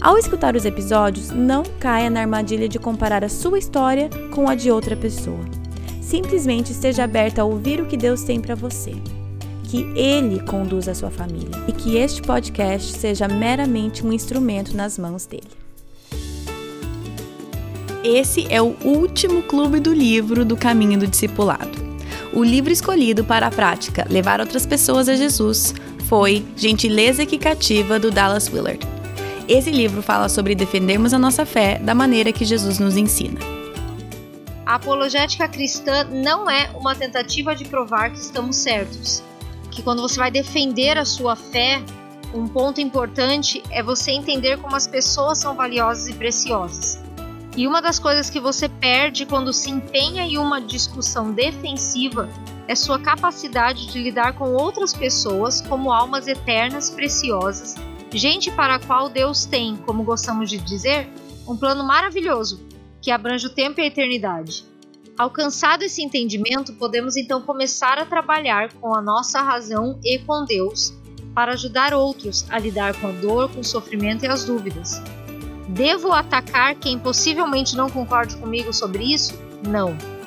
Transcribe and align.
Ao 0.00 0.16
escutar 0.16 0.54
os 0.54 0.64
episódios, 0.64 1.30
não 1.30 1.64
caia 1.80 2.08
na 2.08 2.20
armadilha 2.20 2.68
de 2.68 2.78
comparar 2.78 3.24
a 3.24 3.28
sua 3.28 3.58
história 3.58 4.08
com 4.32 4.48
a 4.48 4.54
de 4.54 4.70
outra 4.70 4.96
pessoa. 4.96 5.44
Simplesmente 6.00 6.70
esteja 6.70 7.02
aberta 7.02 7.42
a 7.42 7.44
ouvir 7.44 7.80
o 7.80 7.86
que 7.86 7.96
Deus 7.96 8.22
tem 8.22 8.40
para 8.40 8.54
você. 8.54 8.92
Que 9.64 9.82
Ele 9.96 10.40
conduza 10.40 10.92
a 10.92 10.94
sua 10.94 11.10
família 11.10 11.50
e 11.66 11.72
que 11.72 11.96
este 11.96 12.22
podcast 12.22 12.96
seja 12.96 13.26
meramente 13.26 14.06
um 14.06 14.12
instrumento 14.12 14.74
nas 14.76 14.96
mãos 14.96 15.26
dele. 15.26 15.50
Esse 18.04 18.46
é 18.48 18.62
o 18.62 18.76
último 18.84 19.42
clube 19.42 19.80
do 19.80 19.92
livro 19.92 20.44
do 20.44 20.56
Caminho 20.56 21.00
do 21.00 21.08
Discipulado. 21.08 21.88
O 22.32 22.44
livro 22.44 22.72
escolhido 22.72 23.24
para 23.24 23.48
a 23.48 23.50
prática 23.50 24.06
Levar 24.08 24.38
Outras 24.38 24.64
Pessoas 24.64 25.08
a 25.08 25.16
Jesus 25.16 25.74
foi 26.04 26.46
Gentileza 26.56 27.24
Equicativa 27.24 27.98
do 27.98 28.12
Dallas 28.12 28.48
Willard. 28.50 28.97
Esse 29.48 29.70
livro 29.70 30.02
fala 30.02 30.28
sobre 30.28 30.54
defendermos 30.54 31.14
a 31.14 31.18
nossa 31.18 31.46
fé 31.46 31.78
da 31.78 31.94
maneira 31.94 32.30
que 32.30 32.44
Jesus 32.44 32.78
nos 32.78 32.98
ensina. 32.98 33.40
A 34.66 34.74
apologética 34.74 35.48
cristã 35.48 36.04
não 36.04 36.50
é 36.50 36.70
uma 36.74 36.94
tentativa 36.94 37.56
de 37.56 37.64
provar 37.64 38.10
que 38.10 38.18
estamos 38.18 38.56
certos. 38.56 39.22
Que 39.70 39.82
quando 39.82 40.02
você 40.02 40.18
vai 40.18 40.30
defender 40.30 40.98
a 40.98 41.06
sua 41.06 41.34
fé, 41.34 41.82
um 42.34 42.46
ponto 42.46 42.78
importante 42.78 43.62
é 43.70 43.82
você 43.82 44.10
entender 44.10 44.58
como 44.58 44.76
as 44.76 44.86
pessoas 44.86 45.38
são 45.38 45.54
valiosas 45.54 46.08
e 46.08 46.12
preciosas. 46.12 47.00
E 47.56 47.66
uma 47.66 47.80
das 47.80 47.98
coisas 47.98 48.28
que 48.28 48.38
você 48.38 48.68
perde 48.68 49.24
quando 49.24 49.50
se 49.54 49.70
empenha 49.70 50.24
em 50.24 50.36
uma 50.36 50.60
discussão 50.60 51.32
defensiva 51.32 52.28
é 52.68 52.74
sua 52.74 52.98
capacidade 52.98 53.86
de 53.86 53.98
lidar 53.98 54.34
com 54.34 54.52
outras 54.52 54.92
pessoas 54.92 55.62
como 55.62 55.90
almas 55.90 56.28
eternas 56.28 56.90
preciosas, 56.90 57.74
gente 58.12 58.50
para 58.50 58.76
a 58.76 58.78
qual 58.78 59.08
Deus 59.08 59.44
tem, 59.44 59.76
como 59.76 60.02
gostamos 60.02 60.48
de 60.48 60.58
dizer, 60.58 61.08
um 61.46 61.56
plano 61.56 61.84
maravilhoso 61.84 62.60
que 63.00 63.10
abrange 63.10 63.46
o 63.46 63.50
tempo 63.50 63.80
e 63.80 63.84
a 63.84 63.86
eternidade. 63.86 64.64
Alcançado 65.18 65.82
esse 65.82 66.02
entendimento, 66.02 66.72
podemos 66.74 67.16
então 67.16 67.42
começar 67.42 67.98
a 67.98 68.06
trabalhar 68.06 68.72
com 68.74 68.94
a 68.94 69.00
nossa 69.00 69.42
razão 69.42 69.98
e 70.04 70.18
com 70.20 70.44
Deus 70.44 70.94
para 71.34 71.52
ajudar 71.52 71.92
outros 71.92 72.46
a 72.50 72.58
lidar 72.58 72.94
com 73.00 73.08
a 73.08 73.12
dor, 73.12 73.50
com 73.50 73.60
o 73.60 73.64
sofrimento 73.64 74.24
e 74.24 74.28
as 74.28 74.44
dúvidas. 74.44 75.02
Devo 75.68 76.12
atacar 76.12 76.74
quem 76.76 76.98
possivelmente 76.98 77.76
não 77.76 77.90
concorde 77.90 78.36
comigo 78.36 78.72
sobre 78.72 79.04
isso? 79.04 79.34
Não. 79.66 80.17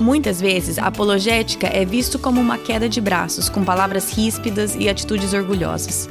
Muitas 0.00 0.40
vezes, 0.40 0.78
a 0.78 0.86
apologética 0.86 1.66
é 1.66 1.84
visto 1.84 2.18
como 2.18 2.40
uma 2.40 2.56
queda 2.56 2.88
de 2.88 3.02
braços, 3.02 3.50
com 3.50 3.62
palavras 3.62 4.10
ríspidas 4.10 4.74
e 4.74 4.88
atitudes 4.88 5.34
orgulhosas. 5.34 6.08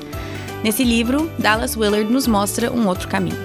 Nesse 0.64 0.84
livro, 0.84 1.28
Dallas 1.40 1.76
Willard 1.76 2.14
nos 2.14 2.28
mostra 2.28 2.72
um 2.72 2.88
outro 2.88 3.09
caminho. 3.09 3.40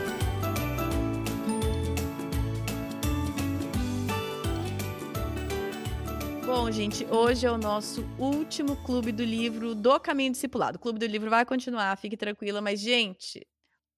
Bom, 6.45 6.71
gente, 6.71 7.07
hoje 7.07 7.47
é 7.47 7.51
o 7.51 7.57
nosso 7.57 8.05
último 8.19 8.77
clube 8.85 9.13
do 9.13 9.25
livro 9.25 9.75
do 9.75 9.99
Caminho 9.99 10.33
Discipulado. 10.33 10.77
O 10.77 10.79
clube 10.79 10.99
do 10.99 11.07
livro 11.07 11.31
vai 11.31 11.47
continuar, 11.47 11.97
fique 11.97 12.19
tranquila, 12.19 12.61
mas, 12.61 12.81
gente, 12.81 13.47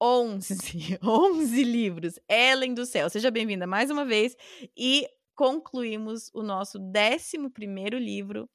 11, 0.01 0.99
11 1.03 1.65
livros. 1.65 2.21
Ellen 2.29 2.73
do 2.73 2.87
céu, 2.87 3.11
seja 3.11 3.33
bem-vinda 3.33 3.67
mais 3.67 3.91
uma 3.91 4.05
vez. 4.05 4.37
E 4.77 5.09
concluímos 5.37 6.31
o 6.35 6.43
nosso 6.43 6.79
11 6.79 7.99
livro. 8.01 8.49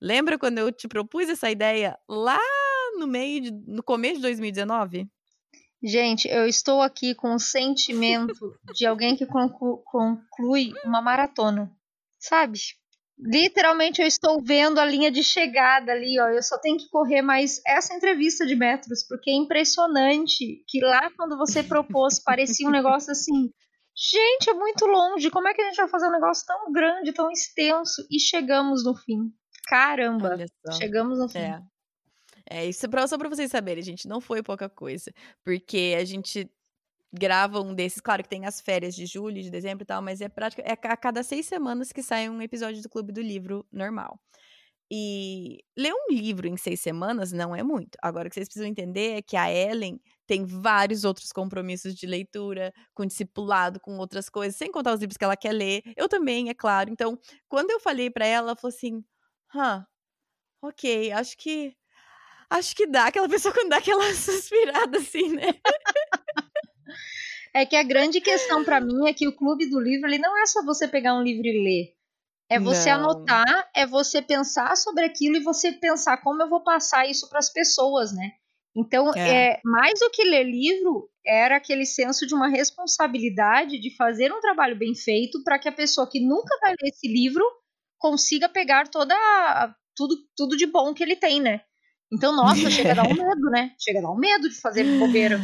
Lembra 0.00 0.38
quando 0.38 0.58
eu 0.58 0.70
te 0.70 0.86
propus 0.88 1.28
essa 1.28 1.50
ideia 1.50 1.98
lá 2.06 2.38
no 2.98 3.06
meio, 3.06 3.40
de, 3.40 3.52
no 3.52 3.82
começo 3.82 4.16
de 4.16 4.22
2019? 4.22 5.08
Gente, 5.82 6.28
eu 6.28 6.46
estou 6.46 6.82
aqui 6.82 7.14
com 7.14 7.34
o 7.34 7.38
sentimento 7.38 8.58
de 8.74 8.86
alguém 8.86 9.14
que 9.14 9.26
conclu, 9.26 9.78
conclui 9.84 10.72
uma 10.84 11.00
maratona, 11.00 11.70
sabe? 12.18 12.58
Literalmente 13.18 14.02
eu 14.02 14.06
estou 14.06 14.42
vendo 14.42 14.78
a 14.78 14.84
linha 14.84 15.10
de 15.10 15.22
chegada 15.22 15.92
ali, 15.92 16.18
ó. 16.20 16.28
Eu 16.28 16.42
só 16.42 16.58
tenho 16.58 16.76
que 16.76 16.88
correr 16.88 17.22
mais 17.22 17.62
essa 17.66 17.94
entrevista 17.94 18.44
de 18.44 18.54
metros, 18.54 19.06
porque 19.06 19.30
é 19.30 19.34
impressionante 19.34 20.62
que 20.66 20.80
lá 20.80 21.10
quando 21.16 21.36
você 21.38 21.62
propôs 21.62 22.18
parecia 22.18 22.68
um 22.68 22.72
negócio 22.72 23.12
assim. 23.12 23.50
Gente, 23.96 24.50
é 24.50 24.54
muito 24.54 24.84
longe. 24.84 25.30
Como 25.30 25.48
é 25.48 25.54
que 25.54 25.62
a 25.62 25.64
gente 25.64 25.76
vai 25.76 25.88
fazer 25.88 26.06
um 26.08 26.12
negócio 26.12 26.44
tão 26.46 26.70
grande, 26.70 27.12
tão 27.12 27.30
extenso 27.30 28.06
e 28.10 28.20
chegamos 28.20 28.84
no 28.84 28.94
fim? 28.94 29.32
Caramba, 29.66 30.36
chegamos 30.78 31.18
no 31.18 31.28
fim. 31.28 31.38
É. 31.38 31.62
É, 32.48 32.66
isso 32.66 32.86
é 32.86 33.06
só 33.06 33.18
pra 33.18 33.28
vocês 33.28 33.50
saberem, 33.50 33.82
gente, 33.82 34.06
não 34.06 34.20
foi 34.20 34.42
pouca 34.42 34.68
coisa. 34.68 35.12
Porque 35.42 35.96
a 35.98 36.04
gente 36.04 36.48
grava 37.12 37.60
um 37.60 37.74
desses. 37.74 38.00
Claro 38.00 38.22
que 38.22 38.28
tem 38.28 38.46
as 38.46 38.60
férias 38.60 38.94
de 38.94 39.06
julho, 39.06 39.42
de 39.42 39.50
dezembro 39.50 39.82
e 39.82 39.86
tal, 39.86 40.02
mas 40.02 40.20
é 40.20 40.28
prática. 40.28 40.62
É 40.62 40.72
a 40.72 40.96
cada 40.96 41.22
seis 41.22 41.46
semanas 41.46 41.90
que 41.90 42.02
sai 42.02 42.28
um 42.28 42.40
episódio 42.40 42.82
do 42.82 42.88
Clube 42.88 43.12
do 43.12 43.20
Livro 43.20 43.66
normal. 43.72 44.20
E 44.90 45.64
ler 45.76 45.92
um 45.92 46.12
livro 46.12 46.46
em 46.46 46.56
seis 46.56 46.80
semanas 46.80 47.32
não 47.32 47.54
é 47.54 47.62
muito. 47.62 47.98
Agora, 48.00 48.28
o 48.28 48.30
que 48.30 48.34
vocês 48.34 48.48
precisam 48.48 48.68
entender 48.68 49.18
é 49.18 49.22
que 49.22 49.36
a 49.36 49.50
Ellen 49.50 50.00
tem 50.26 50.44
vários 50.44 51.04
outros 51.04 51.32
compromissos 51.32 51.94
de 51.94 52.06
leitura, 52.06 52.72
com 52.94 53.04
discipulado, 53.04 53.80
com 53.80 53.98
outras 53.98 54.28
coisas, 54.28 54.56
sem 54.56 54.70
contar 54.70 54.94
os 54.94 55.00
livros 55.00 55.16
que 55.16 55.24
ela 55.24 55.36
quer 55.36 55.52
ler. 55.52 55.82
Eu 55.96 56.08
também, 56.08 56.50
é 56.50 56.54
claro. 56.54 56.90
Então, 56.90 57.18
quando 57.48 57.70
eu 57.70 57.80
falei 57.80 58.10
para 58.10 58.26
ela, 58.26 58.48
ela 58.48 58.56
falou 58.56 58.74
assim: 58.74 59.04
hã, 59.54 59.84
ok, 60.62 61.12
acho 61.12 61.36
que. 61.36 61.74
Acho 62.48 62.76
que 62.76 62.86
dá. 62.86 63.06
Aquela 63.06 63.28
pessoa 63.28 63.52
quando 63.52 63.70
dá 63.70 63.78
aquela 63.78 64.04
suspirada 64.14 64.98
assim, 64.98 65.30
né? 65.30 65.52
É 67.52 67.66
que 67.66 67.74
a 67.74 67.82
grande 67.82 68.20
questão 68.20 68.62
para 68.62 68.80
mim 68.80 69.08
é 69.08 69.14
que 69.14 69.26
o 69.26 69.34
clube 69.34 69.66
do 69.68 69.80
livro 69.80 70.06
ele 70.06 70.18
não 70.18 70.40
é 70.40 70.46
só 70.46 70.64
você 70.64 70.86
pegar 70.86 71.14
um 71.14 71.22
livro 71.22 71.46
e 71.46 71.64
ler. 71.64 71.95
É 72.48 72.60
você 72.60 72.90
não. 72.90 73.10
anotar, 73.10 73.68
é 73.74 73.86
você 73.86 74.22
pensar 74.22 74.76
sobre 74.76 75.04
aquilo 75.04 75.36
e 75.36 75.42
você 75.42 75.72
pensar 75.72 76.18
como 76.18 76.42
eu 76.42 76.48
vou 76.48 76.62
passar 76.62 77.08
isso 77.08 77.28
para 77.28 77.40
as 77.40 77.52
pessoas, 77.52 78.12
né? 78.12 78.32
Então, 78.76 79.12
é. 79.14 79.54
é. 79.54 79.60
mais 79.64 79.98
do 79.98 80.10
que 80.10 80.22
ler 80.22 80.44
livro, 80.44 81.08
era 81.24 81.56
aquele 81.56 81.86
senso 81.86 82.26
de 82.26 82.34
uma 82.34 82.46
responsabilidade 82.46 83.80
de 83.80 83.96
fazer 83.96 84.32
um 84.32 84.40
trabalho 84.40 84.76
bem 84.76 84.94
feito 84.94 85.42
para 85.42 85.58
que 85.58 85.68
a 85.68 85.72
pessoa 85.72 86.08
que 86.08 86.20
nunca 86.20 86.56
vai 86.60 86.70
ler 86.70 86.90
esse 86.90 87.08
livro 87.08 87.44
consiga 87.98 88.48
pegar 88.48 88.88
toda 88.88 89.14
tudo, 89.96 90.16
tudo 90.36 90.56
de 90.56 90.66
bom 90.66 90.92
que 90.92 91.02
ele 91.02 91.16
tem, 91.16 91.40
né? 91.40 91.62
Então, 92.12 92.36
nossa, 92.36 92.70
chega 92.70 92.92
a 92.92 92.94
dar 92.94 93.08
um 93.08 93.14
medo, 93.14 93.50
né? 93.50 93.72
Chega 93.80 93.98
a 93.98 94.02
dar 94.02 94.10
um 94.10 94.16
medo 94.16 94.48
de 94.48 94.60
fazer 94.60 94.84
bobeira. 94.98 95.40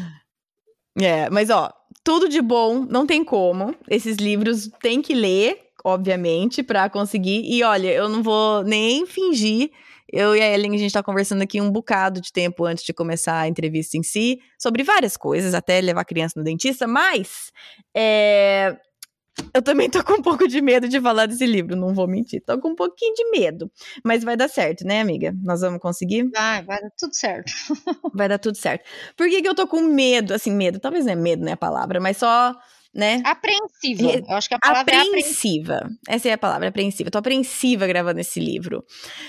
É, 1.01 1.31
mas 1.31 1.49
ó, 1.49 1.73
tudo 2.05 2.29
de 2.29 2.43
bom, 2.43 2.81
não 2.81 3.07
tem 3.07 3.25
como. 3.25 3.75
Esses 3.89 4.17
livros 4.17 4.69
tem 4.81 5.01
que 5.01 5.15
ler, 5.15 5.62
obviamente, 5.84 6.62
para 6.62 6.88
conseguir. 6.88 7.43
E 7.44 7.62
olha, 7.62 7.93
eu 7.93 8.09
não 8.09 8.22
vou 8.22 8.62
nem 8.62 9.06
fingir. 9.06 9.70
Eu 10.12 10.37
e 10.37 10.41
a 10.43 10.54
Ellen, 10.54 10.75
a 10.75 10.78
gente 10.78 10.93
tá 10.93 11.03
conversando 11.03 11.43
aqui 11.43 11.60
um 11.60 11.70
bocado 11.70 12.20
de 12.20 12.32
tempo 12.32 12.65
antes 12.65 12.84
de 12.84 12.93
começar 12.93 13.41
a 13.41 13.48
entrevista 13.48 13.97
em 13.97 14.03
si, 14.03 14.38
sobre 14.59 14.82
várias 14.82 15.16
coisas, 15.16 15.54
até 15.54 15.81
levar 15.81 16.03
a 16.03 16.04
criança 16.04 16.34
no 16.37 16.44
dentista, 16.44 16.87
mas 16.87 17.51
é, 17.97 18.77
eu 19.54 19.62
também 19.62 19.89
tô 19.89 20.03
com 20.04 20.15
um 20.15 20.22
pouco 20.22 20.47
de 20.47 20.60
medo 20.60 20.89
de 20.89 21.01
falar 21.01 21.27
desse 21.27 21.47
livro, 21.47 21.74
não 21.74 21.95
vou 21.95 22.07
mentir. 22.07 22.42
Tô 22.45 22.59
com 22.59 22.71
um 22.71 22.74
pouquinho 22.74 23.15
de 23.15 23.30
medo. 23.30 23.71
Mas 24.04 24.22
vai 24.22 24.36
dar 24.36 24.48
certo, 24.48 24.84
né, 24.84 25.01
amiga? 25.01 25.34
Nós 25.42 25.60
vamos 25.60 25.80
conseguir? 25.80 26.28
Vai, 26.30 26.62
vai 26.62 26.80
dar 26.80 26.91
tudo 26.98 27.15
certo. 27.15 27.53
vai 28.12 28.28
dar 28.28 28.39
tudo 28.39 28.57
certo. 28.57 28.84
Por 29.16 29.28
que, 29.28 29.41
que 29.41 29.48
eu 29.48 29.54
tô 29.54 29.66
com 29.66 29.80
medo? 29.80 30.34
Assim, 30.34 30.53
medo, 30.53 30.78
talvez 30.78 31.07
não 31.07 31.12
é 31.12 31.16
medo, 31.16 31.45
né, 31.45 31.53
a 31.53 31.57
palavra, 31.57 32.01
mas 32.01 32.18
só, 32.18 32.54
né? 32.94 33.22
Apreensiva. 33.24 34.22
Eu 34.28 34.36
acho 34.36 34.48
que 34.48 34.54
a 34.54 34.59
palavra 34.59 34.83
apreensiva. 34.83 35.74
é 35.74 35.77
apreensiva. 35.78 35.91
Essa 36.09 36.28
é 36.28 36.33
a 36.33 36.39
palavra, 36.39 36.68
apreensiva. 36.68 37.10
tô 37.10 37.18
apreensiva 37.18 37.86
gravando 37.86 38.21
esse 38.21 38.39
livro. 38.39 38.84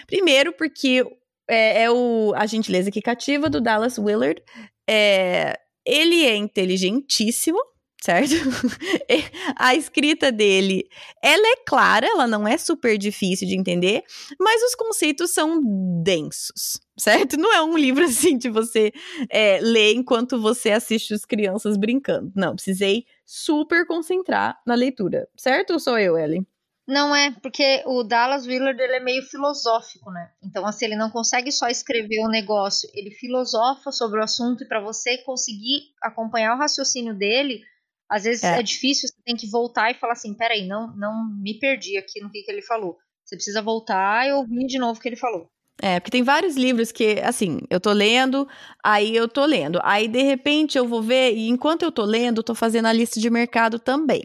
Primeiro, 0.05 0.53
porque 0.53 1.05
é, 1.49 1.83
é 1.83 1.91
o 1.91 2.33
A 2.35 2.45
Gentileza 2.45 2.91
que 2.91 3.01
Cativa, 3.01 3.49
do 3.49 3.61
Dallas 3.61 3.97
Willard. 3.97 4.41
É, 4.89 5.57
ele 5.85 6.25
é 6.25 6.35
inteligentíssimo 6.35 7.59
certo? 8.03 8.33
a 9.55 9.75
escrita 9.75 10.29
dele, 10.29 10.83
ela 11.23 11.47
é 11.53 11.55
clara, 11.65 12.05
ela 12.05 12.27
não 12.27 12.45
é 12.45 12.57
super 12.57 12.97
difícil 12.97 13.47
de 13.47 13.57
entender, 13.57 14.03
mas 14.37 14.61
os 14.61 14.75
conceitos 14.75 15.33
são 15.33 15.61
densos. 16.03 16.81
certo? 16.97 17.37
Não 17.37 17.53
é 17.53 17.61
um 17.61 17.77
livro 17.77 18.03
assim 18.03 18.37
de 18.37 18.49
você 18.49 18.91
é, 19.29 19.59
ler 19.61 19.93
enquanto 19.93 20.41
você 20.41 20.71
assiste 20.71 21.13
as 21.13 21.23
crianças 21.23 21.77
brincando. 21.77 22.29
Não, 22.35 22.55
precisei 22.55 23.05
super 23.25 23.85
concentrar 23.85 24.59
na 24.65 24.75
leitura, 24.75 25.27
certo? 25.37 25.73
Ou 25.73 25.79
sou 25.79 25.97
eu, 25.97 26.17
Ellen? 26.17 26.45
Não 26.85 27.15
é, 27.15 27.31
porque 27.31 27.81
o 27.85 28.03
Dallas 28.03 28.45
Willard 28.45 28.81
ele 28.81 28.97
é 28.97 28.99
meio 28.99 29.23
filosófico, 29.23 30.11
né? 30.11 30.31
Então, 30.43 30.65
assim, 30.65 30.85
ele 30.85 30.97
não 30.97 31.09
consegue 31.09 31.49
só 31.49 31.69
escrever 31.69 32.19
o 32.19 32.27
um 32.27 32.29
negócio, 32.29 32.89
ele 32.93 33.09
filosofa 33.09 33.89
sobre 33.91 34.19
o 34.19 34.23
assunto 34.23 34.63
e 34.63 34.67
para 34.67 34.81
você 34.81 35.17
conseguir 35.19 35.93
acompanhar 36.01 36.55
o 36.55 36.59
raciocínio 36.59 37.13
dele, 37.13 37.61
às 38.09 38.25
vezes 38.25 38.43
é. 38.43 38.59
é. 38.59 38.63
difícil, 38.63 39.07
você 39.07 39.15
tem 39.23 39.35
que 39.35 39.49
voltar 39.49 39.91
e 39.91 39.93
falar 39.95 40.13
assim, 40.13 40.33
peraí, 40.33 40.67
não, 40.67 40.93
não 40.97 41.29
me 41.41 41.57
perdi 41.57 41.97
aqui 41.97 42.21
no 42.21 42.29
que, 42.29 42.43
que 42.43 42.51
ele 42.51 42.61
falou. 42.61 42.97
Você 43.23 43.37
precisa 43.37 43.61
voltar 43.61 44.27
e 44.27 44.33
ouvir 44.33 44.67
de 44.67 44.77
novo 44.77 44.99
o 44.99 45.01
que 45.01 45.07
ele 45.07 45.15
falou. 45.15 45.49
É, 45.81 45.99
porque 45.99 46.11
tem 46.11 46.23
vários 46.23 46.55
livros 46.55 46.91
que, 46.91 47.19
assim, 47.21 47.59
eu 47.69 47.79
tô 47.79 47.91
lendo, 47.91 48.47
aí 48.83 49.15
eu 49.15 49.27
tô 49.27 49.43
lendo. 49.43 49.79
Aí, 49.83 50.07
de 50.07 50.21
repente, 50.21 50.77
eu 50.77 50.87
vou 50.87 51.01
ver, 51.01 51.33
e 51.35 51.49
enquanto 51.49 51.83
eu 51.83 51.91
tô 51.91 52.03
lendo, 52.05 52.37
eu 52.39 52.43
tô 52.43 52.55
fazendo 52.55 52.85
a 52.85 52.93
lista 52.93 53.19
de 53.19 53.29
mercado 53.29 53.79
também. 53.79 54.23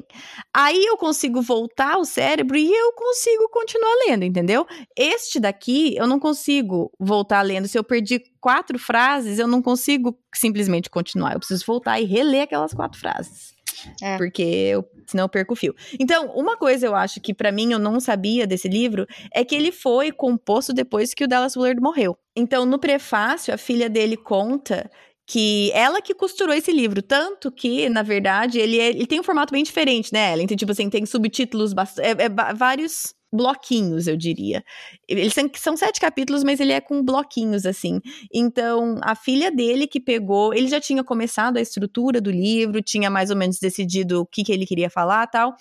Aí 0.54 0.84
eu 0.84 0.96
consigo 0.96 1.40
voltar 1.40 1.98
o 1.98 2.04
cérebro 2.04 2.56
e 2.56 2.70
eu 2.70 2.92
consigo 2.92 3.48
continuar 3.48 3.92
lendo, 4.06 4.24
entendeu? 4.24 4.66
Este 4.96 5.40
daqui, 5.40 5.96
eu 5.96 6.06
não 6.06 6.20
consigo 6.20 6.92
voltar 6.98 7.42
lendo. 7.42 7.66
Se 7.66 7.78
eu 7.78 7.82
perdi 7.82 8.22
quatro 8.40 8.78
frases, 8.78 9.38
eu 9.38 9.48
não 9.48 9.62
consigo 9.62 10.16
simplesmente 10.34 10.90
continuar. 10.90 11.32
Eu 11.32 11.38
preciso 11.38 11.64
voltar 11.66 11.98
e 11.98 12.04
reler 12.04 12.42
aquelas 12.42 12.74
quatro 12.74 13.00
frases. 13.00 13.57
É. 14.02 14.16
Porque 14.16 14.42
eu, 14.42 14.84
senão 15.06 15.24
eu 15.24 15.28
perco 15.28 15.54
o 15.54 15.56
fio. 15.56 15.74
Então, 15.98 16.26
uma 16.34 16.56
coisa 16.56 16.86
eu 16.86 16.94
acho 16.94 17.20
que 17.20 17.34
para 17.34 17.52
mim 17.52 17.72
eu 17.72 17.78
não 17.78 18.00
sabia 18.00 18.46
desse 18.46 18.68
livro 18.68 19.06
é 19.34 19.44
que 19.44 19.54
ele 19.54 19.72
foi 19.72 20.12
composto 20.12 20.72
depois 20.72 21.14
que 21.14 21.24
o 21.24 21.28
Dallas 21.28 21.56
Willard 21.56 21.80
morreu. 21.80 22.16
Então, 22.36 22.64
no 22.64 22.78
prefácio, 22.78 23.52
a 23.52 23.58
filha 23.58 23.88
dele 23.88 24.16
conta 24.16 24.90
que 25.26 25.70
ela 25.72 26.00
que 26.00 26.14
costurou 26.14 26.54
esse 26.54 26.72
livro, 26.72 27.02
tanto 27.02 27.52
que, 27.52 27.86
na 27.90 28.02
verdade, 28.02 28.58
ele, 28.58 28.78
é, 28.78 28.88
ele 28.88 29.06
tem 29.06 29.20
um 29.20 29.22
formato 29.22 29.52
bem 29.52 29.62
diferente, 29.62 30.10
né, 30.10 30.32
Ellen? 30.32 30.44
Então, 30.44 30.56
tipo 30.56 30.72
assim, 30.72 30.88
tem 30.88 31.04
subtítulos, 31.04 31.74
é, 31.98 32.24
é, 32.24 32.54
vários 32.54 33.14
bloquinhos, 33.32 34.06
eu 34.06 34.16
diria. 34.16 34.64
Eles 35.06 35.34
são, 35.34 35.50
são 35.54 35.76
sete 35.76 36.00
capítulos, 36.00 36.42
mas 36.42 36.60
ele 36.60 36.72
é 36.72 36.80
com 36.80 37.02
bloquinhos, 37.02 37.66
assim. 37.66 38.00
Então, 38.32 38.98
a 39.02 39.14
filha 39.14 39.50
dele 39.50 39.86
que 39.86 40.00
pegou, 40.00 40.54
ele 40.54 40.68
já 40.68 40.80
tinha 40.80 41.04
começado 41.04 41.56
a 41.56 41.60
estrutura 41.60 42.20
do 42.20 42.30
livro, 42.30 42.82
tinha 42.82 43.10
mais 43.10 43.30
ou 43.30 43.36
menos 43.36 43.58
decidido 43.58 44.22
o 44.22 44.26
que, 44.26 44.44
que 44.44 44.52
ele 44.52 44.66
queria 44.66 44.90
falar 44.90 45.26
tal. 45.26 45.54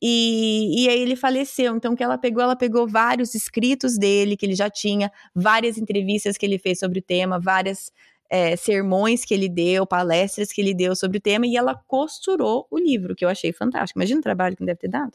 E, 0.00 0.84
e 0.84 0.88
aí 0.88 1.00
ele 1.00 1.16
faleceu. 1.16 1.76
Então, 1.76 1.96
que 1.96 2.02
ela 2.02 2.16
pegou, 2.16 2.42
ela 2.42 2.56
pegou 2.56 2.86
vários 2.86 3.34
escritos 3.34 3.98
dele 3.98 4.36
que 4.36 4.46
ele 4.46 4.54
já 4.54 4.70
tinha, 4.70 5.10
várias 5.34 5.76
entrevistas 5.76 6.36
que 6.36 6.46
ele 6.46 6.58
fez 6.58 6.78
sobre 6.78 7.00
o 7.00 7.02
tema, 7.02 7.40
várias 7.40 7.90
é, 8.30 8.56
sermões 8.56 9.24
que 9.24 9.34
ele 9.34 9.48
deu, 9.48 9.86
palestras 9.86 10.52
que 10.52 10.60
ele 10.60 10.74
deu 10.74 10.94
sobre 10.94 11.18
o 11.18 11.20
tema, 11.20 11.46
e 11.46 11.56
ela 11.56 11.74
costurou 11.86 12.66
o 12.70 12.78
livro, 12.78 13.14
que 13.14 13.24
eu 13.24 13.28
achei 13.28 13.52
fantástico. 13.52 13.98
Imagina 13.98 14.20
o 14.20 14.22
trabalho 14.22 14.56
que 14.56 14.64
deve 14.64 14.78
ter 14.78 14.88
dado. 14.88 15.12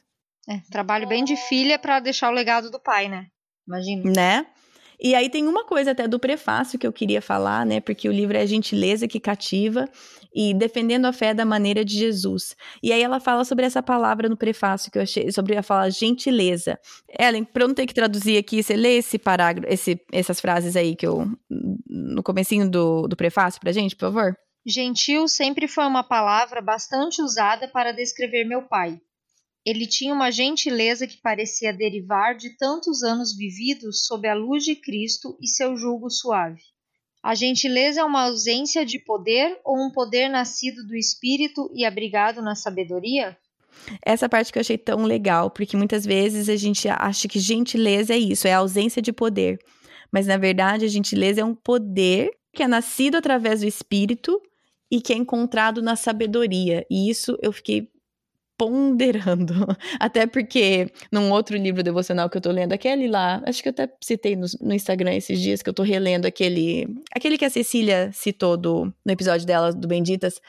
É, 0.50 0.60
trabalho 0.72 1.08
bem 1.08 1.24
de 1.24 1.36
filha 1.36 1.80
para 1.80 2.00
deixar 2.00 2.30
o 2.30 2.34
legado 2.34 2.70
do 2.70 2.80
pai, 2.80 3.08
né? 3.08 3.28
Imagina. 3.68 4.12
Né? 4.12 4.46
E 5.00 5.16
aí 5.16 5.30
tem 5.30 5.48
uma 5.48 5.66
coisa 5.66 5.92
até 5.92 6.08
do 6.08 6.20
prefácio 6.20 6.80
que 6.80 6.88
eu 6.88 6.94
queria 6.94 7.22
falar, 7.22 7.66
né? 7.66 7.82
Porque 7.82 8.08
o 8.08 8.12
livro 8.12 8.38
é 8.38 8.42
a 8.42 8.46
gentileza 8.46 9.08
que 9.08 9.20
cativa 9.20 9.90
e 10.34 10.54
defendendo 10.54 11.06
a 11.06 11.14
fé 11.14 11.34
da 11.34 11.46
maneira 11.46 11.84
de 11.84 11.98
Jesus. 11.98 12.56
E 12.82 12.92
aí 12.94 13.02
ela 13.02 13.20
fala 13.20 13.44
sobre 13.44 13.66
essa 13.66 13.84
palavra 13.84 14.30
no 14.30 14.38
prefácio 14.38 14.92
que 14.92 14.98
eu 14.98 15.02
achei, 15.02 15.32
sobre 15.32 15.58
a 15.58 15.64
fala 15.64 15.90
gentileza. 15.90 16.80
Ellen, 17.20 17.44
para 17.44 17.64
eu 17.64 17.68
não 17.68 17.76
ter 17.76 17.86
que 17.86 17.94
traduzir 17.94 18.38
aqui, 18.38 18.64
você 18.64 18.76
lê 18.76 18.98
esse 18.98 19.18
parágrafo, 19.18 19.72
esse, 19.72 20.00
essas 20.12 20.40
frases 20.40 20.76
aí 20.76 20.96
que 20.96 21.06
eu 21.06 21.28
no 21.50 22.24
comecinho 22.24 22.70
do, 22.70 23.08
do 23.08 23.16
prefácio 23.16 23.60
pra 23.60 23.72
gente, 23.72 23.96
por 23.96 24.12
favor? 24.12 24.38
Gentil 24.66 25.28
sempre 25.28 25.68
foi 25.68 25.86
uma 25.86 26.04
palavra 26.04 26.62
bastante 26.62 27.22
usada 27.22 27.68
para 27.68 27.92
descrever 27.92 28.46
meu 28.46 28.62
pai. 28.62 28.98
Ele 29.66 29.88
tinha 29.88 30.14
uma 30.14 30.32
gentileza 30.32 31.08
que 31.08 31.22
parecia 31.22 31.72
derivar 31.72 32.36
de 32.36 32.58
tantos 32.58 33.02
anos 33.02 33.36
vividos 33.36 34.06
sob 34.06 34.28
a 34.28 34.34
luz 34.34 34.64
de 34.64 34.76
Cristo 34.76 35.38
e 35.42 35.48
seu 35.48 35.78
jugo 35.78 36.10
suave. 36.10 36.62
A 37.24 37.34
gentileza 37.34 38.02
é 38.02 38.04
uma 38.04 38.24
ausência 38.24 38.86
de 38.86 39.00
poder 39.00 39.58
ou 39.64 39.78
um 39.78 39.90
poder 39.90 40.28
nascido 40.28 40.86
do 40.86 40.94
espírito 40.94 41.72
e 41.74 41.86
abrigado 41.86 42.42
na 42.42 42.54
sabedoria? 42.54 43.38
Essa 44.06 44.28
parte 44.28 44.52
que 44.52 44.60
eu 44.60 44.62
achei 44.62 44.78
tão 44.78 45.04
legal, 45.04 45.50
porque 45.50 45.78
muitas 45.78 46.06
vezes 46.06 46.50
a 46.50 46.58
gente 46.58 46.88
acha 46.90 47.28
que 47.30 47.40
gentileza 47.40 48.14
é 48.14 48.18
isso, 48.18 48.46
é 48.46 48.54
a 48.54 48.58
ausência 48.58 49.02
de 49.02 49.14
poder. 49.14 49.58
Mas 50.12 50.28
na 50.28 50.38
verdade, 50.38 50.84
a 50.84 50.90
gentileza 50.90 51.40
é 51.40 51.46
um 51.46 51.56
poder 51.56 52.30
que 52.54 52.62
é 52.62 52.68
nascido 52.68 53.16
através 53.16 53.62
do 53.62 53.68
espírito 53.68 54.42
e 54.92 55.02
que 55.02 55.14
é 55.14 55.16
encontrado 55.16 55.82
na 55.82 55.96
sabedoria. 55.96 56.86
E 56.92 57.10
isso 57.10 57.38
eu 57.42 57.52
fiquei 57.54 57.90
ponderando. 58.64 59.54
Até 60.00 60.26
porque, 60.26 60.90
num 61.12 61.32
outro 61.32 61.58
livro 61.58 61.84
devocional 61.84 62.30
que 62.30 62.38
eu 62.38 62.42
tô 62.42 62.50
lendo, 62.50 62.72
aquele 62.72 63.08
lá, 63.08 63.42
acho 63.46 63.62
que 63.62 63.68
eu 63.68 63.72
até 63.72 63.90
citei 64.02 64.36
no, 64.36 64.46
no, 64.62 64.74
Instagram 64.74 65.14
esses 65.14 65.40
dias, 65.40 65.62
que 65.62 65.70
eu 65.70 65.74
tô 65.74 65.84
relendo 65.84 66.26
aquele. 66.26 66.88
Aquele 67.14 67.38
que 67.38 67.46
a 67.46 67.50
Cecília 67.50 68.10
citou 68.14 68.56
do, 68.56 68.86
no 69.06 69.12
episódio 69.12 69.46
dela, 69.46 69.74
do 69.74 69.88
Benditas, 69.88 70.40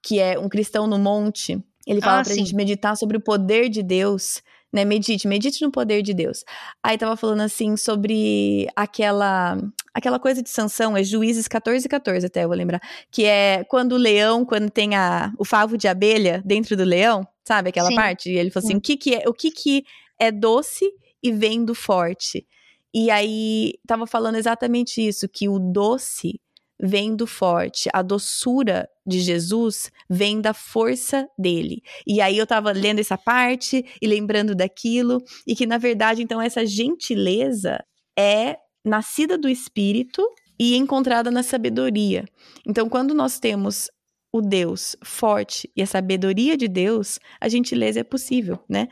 que 0.00 0.20
é 0.20 0.38
Um 0.38 0.48
Cristão 0.48 0.86
no 0.86 0.98
Monte. 0.98 1.60
Ele 1.86 2.00
fala 2.00 2.20
ah, 2.20 2.24
pra 2.24 2.34
sim. 2.34 2.40
gente 2.40 2.54
meditar 2.54 2.96
sobre 2.96 3.16
o 3.16 3.20
poder 3.20 3.68
de 3.68 3.82
Deus 3.82 4.42
né? 4.72 4.84
Medite, 4.84 5.26
medite 5.26 5.62
no 5.62 5.70
poder 5.70 6.02
de 6.02 6.12
Deus. 6.12 6.44
Aí 6.82 6.98
tava 6.98 7.16
falando 7.16 7.40
assim 7.40 7.76
sobre 7.76 8.68
aquela 8.76 9.56
aquela 9.94 10.18
coisa 10.18 10.42
de 10.42 10.50
sanção, 10.50 10.94
é 10.94 11.02
Juízes 11.02 11.48
14 11.48 11.88
14 11.88 12.26
até 12.26 12.44
eu 12.44 12.48
vou 12.48 12.56
lembrar, 12.56 12.80
que 13.10 13.24
é 13.24 13.64
quando 13.64 13.92
o 13.92 13.96
leão, 13.96 14.44
quando 14.44 14.68
tem 14.68 14.94
a, 14.94 15.32
o 15.38 15.44
favo 15.44 15.78
de 15.78 15.88
abelha 15.88 16.42
dentro 16.44 16.76
do 16.76 16.84
leão, 16.84 17.26
sabe 17.46 17.70
aquela 17.70 17.88
Sim. 17.88 17.94
parte? 17.94 18.30
E 18.30 18.36
ele 18.36 18.50
falou 18.50 18.66
assim, 18.66 18.76
o 18.76 18.80
que 18.80 18.96
que 18.96 19.14
é, 19.14 19.28
o 19.28 19.32
que 19.32 19.50
que 19.50 19.84
é 20.18 20.32
doce 20.32 20.90
e 21.22 21.30
vem 21.30 21.64
do 21.64 21.74
forte? 21.74 22.46
E 22.92 23.10
aí 23.10 23.74
tava 23.86 24.06
falando 24.06 24.36
exatamente 24.36 25.06
isso, 25.06 25.28
que 25.28 25.48
o 25.48 25.58
doce 25.58 26.40
vem 26.80 27.16
do 27.16 27.26
forte, 27.26 27.88
a 27.92 28.02
doçura 28.02 28.88
de 29.06 29.20
Jesus 29.20 29.90
vem 30.10 30.40
da 30.40 30.52
força 30.52 31.28
dele. 31.38 31.82
E 32.06 32.20
aí 32.20 32.36
eu 32.36 32.46
tava 32.46 32.72
lendo 32.72 32.98
essa 32.98 33.16
parte 33.16 33.84
e 34.00 34.06
lembrando 34.06 34.54
daquilo, 34.54 35.22
e 35.46 35.54
que 35.54 35.66
na 35.66 35.78
verdade, 35.78 36.22
então, 36.22 36.40
essa 36.40 36.66
gentileza 36.66 37.82
é 38.18 38.56
nascida 38.84 39.38
do 39.38 39.48
espírito 39.48 40.22
e 40.58 40.76
encontrada 40.76 41.30
na 41.30 41.42
sabedoria. 41.42 42.24
Então, 42.66 42.88
quando 42.88 43.14
nós 43.14 43.38
temos 43.38 43.90
o 44.36 44.42
Deus 44.42 44.96
forte 45.02 45.70
e 45.76 45.82
a 45.82 45.86
sabedoria 45.86 46.56
de 46.56 46.68
Deus, 46.68 47.18
a 47.40 47.48
gentileza 47.48 48.00
é 48.00 48.04
possível, 48.04 48.58
né? 48.68 48.88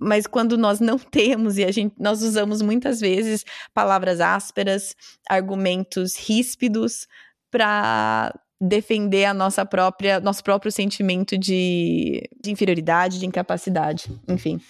Mas 0.00 0.26
quando 0.26 0.58
nós 0.58 0.80
não 0.80 0.98
temos 1.10 1.58
e 1.58 1.64
a 1.64 1.70
gente, 1.70 1.94
nós 1.98 2.22
usamos 2.22 2.62
muitas 2.62 3.00
vezes 3.00 3.44
palavras 3.72 4.20
ásperas, 4.20 4.96
argumentos 5.28 6.16
ríspidos 6.16 7.06
para 7.50 8.34
defender 8.60 9.24
a 9.24 9.34
nossa 9.34 9.66
própria 9.66 10.20
nosso 10.20 10.42
próprio 10.44 10.70
sentimento 10.70 11.36
de, 11.36 12.28
de 12.40 12.50
inferioridade, 12.50 13.18
de 13.18 13.26
incapacidade, 13.26 14.08
enfim 14.28 14.60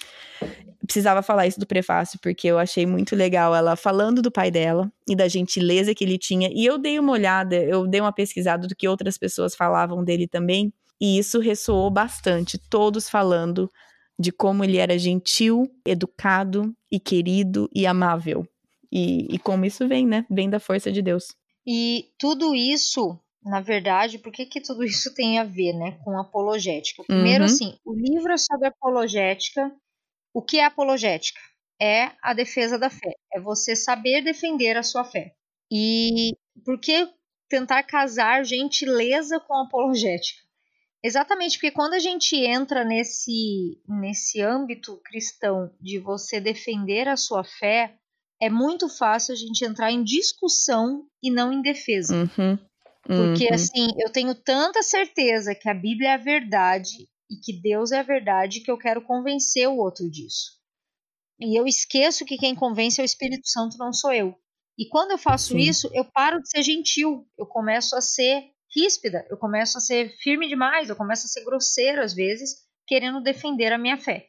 precisava 0.85 1.23
falar 1.23 1.47
isso 1.47 1.61
do 1.61 1.67
prefácio, 1.67 2.19
porque 2.21 2.49
eu 2.49 2.59
achei 2.59 2.85
muito 2.87 3.15
legal 3.15 3.55
ela 3.55 3.77
falando 3.77 4.21
do 4.21 4.31
pai 4.31 4.51
dela 4.51 4.93
e 5.09 5.15
da 5.15 5.29
gentileza 5.29 5.95
que 5.95 6.05
ele 6.05 6.19
tinha. 6.19 6.51
E 6.53 6.65
eu 6.65 6.79
dei 6.79 6.99
uma 6.99 7.13
olhada, 7.13 7.57
eu 7.57 7.87
dei 7.87 8.01
uma 8.01 8.13
pesquisada 8.13 8.67
do 8.67 8.75
que 8.75 8.89
outras 8.89 9.17
pessoas 9.17 9.55
falavam 9.55 10.05
dele 10.05 10.27
também, 10.27 10.73
e 11.01 11.19
isso 11.19 11.41
ressoou 11.41 11.91
bastante, 11.91 12.59
todos 12.59 13.09
falando 13.09 13.71
de 14.19 14.31
como 14.31 14.63
ele 14.63 14.77
era 14.77 14.99
gentil, 14.99 15.69
educado 15.85 16.73
e 16.91 17.01
querido 17.01 17.69
e 17.75 17.87
amável. 17.87 18.47
E, 18.91 19.35
e 19.35 19.39
como 19.39 19.65
isso 19.65 19.89
vem, 19.89 20.07
né? 20.07 20.27
Vem 20.31 20.51
da 20.51 20.61
força 20.61 20.93
de 20.93 21.01
Deus. 21.01 21.35
E 21.67 22.11
tudo 22.19 22.55
isso 22.55 23.19
na 23.45 23.61
verdade, 23.61 24.19
por 24.19 24.31
que, 24.31 24.47
que 24.47 24.61
tudo 24.61 24.85
isso 24.85 25.13
tem 25.15 25.39
a 25.39 25.45
ver 25.45 25.73
né, 25.73 25.99
com 26.05 26.17
apologética? 26.17 27.03
Primeiro, 27.03 27.41
uhum. 27.41 27.51
assim, 27.51 27.75
o 27.85 27.93
livro 27.93 28.33
é 28.33 28.37
sobre 28.37 28.69
apologética 28.69 29.73
o 30.35 30.43
que 30.43 30.59
é 30.59 30.65
apologética? 30.65 31.41
É 31.81 32.13
a 32.23 32.33
defesa 32.33 32.79
da 32.79 32.89
fé. 32.89 33.15
É 33.33 33.41
você 33.41 33.75
saber 33.75 34.23
defender 34.23 34.77
a 34.77 34.83
sua 34.83 35.05
fé. 35.05 35.35
E 35.71 36.37
por 36.65 36.79
que 36.79 37.09
tentar 37.49 37.83
casar 37.83 38.45
gentileza 38.45 39.41
com 39.41 39.55
apologética? 39.55 40.41
Exatamente 41.05 41.59
porque 41.59 41.73
quando 41.73 41.95
a 41.95 41.99
gente 41.99 42.37
entra 42.37 42.85
nesse, 42.85 43.81
nesse 43.89 44.41
âmbito 44.41 45.01
cristão 45.05 45.73
de 45.81 45.99
você 45.99 46.41
defender 46.41 47.09
a 47.09 47.17
sua 47.17 47.43
fé, 47.43 47.97
é 48.41 48.49
muito 48.49 48.89
fácil 48.89 49.33
a 49.33 49.37
gente 49.37 49.65
entrar 49.65 49.91
em 49.91 50.05
discussão 50.05 51.05
e 51.23 51.31
não 51.31 51.53
em 51.53 51.61
defesa. 51.61 52.15
Uhum. 52.15 52.59
Porque, 53.05 53.47
uhum. 53.47 53.55
assim, 53.55 53.89
eu 53.99 54.11
tenho 54.11 54.35
tanta 54.35 54.81
certeza 54.83 55.55
que 55.55 55.69
a 55.69 55.75
Bíblia 55.75 56.11
é 56.11 56.15
a 56.15 56.19
verdade 56.19 57.09
e 57.33 57.41
que 57.41 57.61
Deus 57.61 57.93
é 57.93 58.01
a 58.01 58.03
verdade 58.03 58.61
que 58.61 58.71
eu 58.71 58.77
quero 58.77 59.03
convencer 59.03 59.67
o 59.69 59.79
outro 59.79 60.11
disso. 60.11 60.61
E 61.41 61.59
eu 61.59 61.67
esqueço 61.67 62.27
que 62.27 62.37
quem 62.37 62.55
convence 62.55 63.01
é 63.01 63.05
o 63.05 63.07
Espírito 63.07 63.49
Santo, 63.49 63.79
não 63.79 63.93
sou 63.93 64.13
eu. 64.13 64.35
E 64.79 64.87
quando 64.89 65.13
eu 65.13 65.19
faço 65.19 65.53
Sim. 65.53 65.59
isso, 65.59 65.91
eu 65.93 66.05
paro 66.05 66.41
de 66.41 66.49
ser 66.49 66.63
gentil, 66.63 67.27
eu 67.39 67.47
começo 67.47 67.97
a 67.97 68.01
ser 68.01 68.45
ríspida, 68.75 69.27
eu 69.31 69.37
começo 69.37 69.79
a 69.79 69.81
ser 69.81 70.15
firme 70.19 70.49
demais, 70.49 70.89
eu 70.89 70.97
começo 70.97 71.27
a 71.27 71.29
ser 71.29 71.45
grosseiro 71.45 72.03
às 72.03 72.15
vezes, 72.15 72.57
querendo 72.87 73.23
defender 73.23 73.73
a 73.73 73.79
minha 73.79 73.99
fé. 73.99 74.27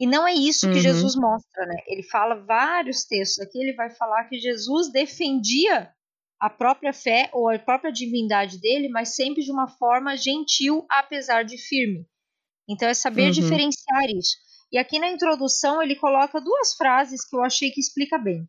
E 0.00 0.06
não 0.06 0.26
é 0.26 0.32
isso 0.32 0.68
que 0.68 0.76
uhum. 0.76 0.80
Jesus 0.80 1.16
mostra, 1.16 1.66
né? 1.66 1.76
Ele 1.86 2.02
fala 2.02 2.36
vários 2.44 3.04
textos 3.04 3.44
aqui, 3.44 3.60
ele 3.60 3.72
vai 3.72 3.90
falar 3.90 4.24
que 4.24 4.38
Jesus 4.38 4.90
defendia 4.92 5.92
a 6.40 6.48
própria 6.48 6.92
fé 6.92 7.28
ou 7.32 7.48
a 7.48 7.58
própria 7.58 7.92
divindade 7.92 8.60
dele, 8.60 8.88
mas 8.88 9.16
sempre 9.16 9.42
de 9.42 9.50
uma 9.50 9.66
forma 9.66 10.16
gentil, 10.16 10.86
apesar 10.88 11.42
de 11.42 11.58
firme. 11.58 12.06
Então 12.68 12.88
é 12.88 12.94
saber 12.94 13.26
uhum. 13.26 13.30
diferenciar 13.30 14.10
isso. 14.16 14.36
E 14.70 14.78
aqui 14.78 14.98
na 14.98 15.08
introdução 15.08 15.82
ele 15.82 15.96
coloca 15.96 16.40
duas 16.40 16.74
frases 16.74 17.24
que 17.26 17.34
eu 17.34 17.42
achei 17.42 17.70
que 17.70 17.80
explica 17.80 18.18
bem. 18.18 18.46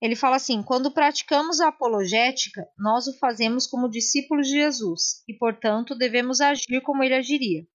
Ele 0.00 0.16
fala 0.16 0.36
assim: 0.36 0.62
quando 0.62 0.92
praticamos 0.92 1.60
a 1.60 1.68
apologética, 1.68 2.66
nós 2.78 3.06
o 3.06 3.18
fazemos 3.18 3.66
como 3.66 3.90
discípulos 3.90 4.46
de 4.46 4.54
Jesus 4.54 5.22
e, 5.28 5.34
portanto, 5.34 5.94
devemos 5.94 6.40
agir 6.40 6.80
como 6.82 7.02
ele 7.02 7.14
agiria. 7.14 7.66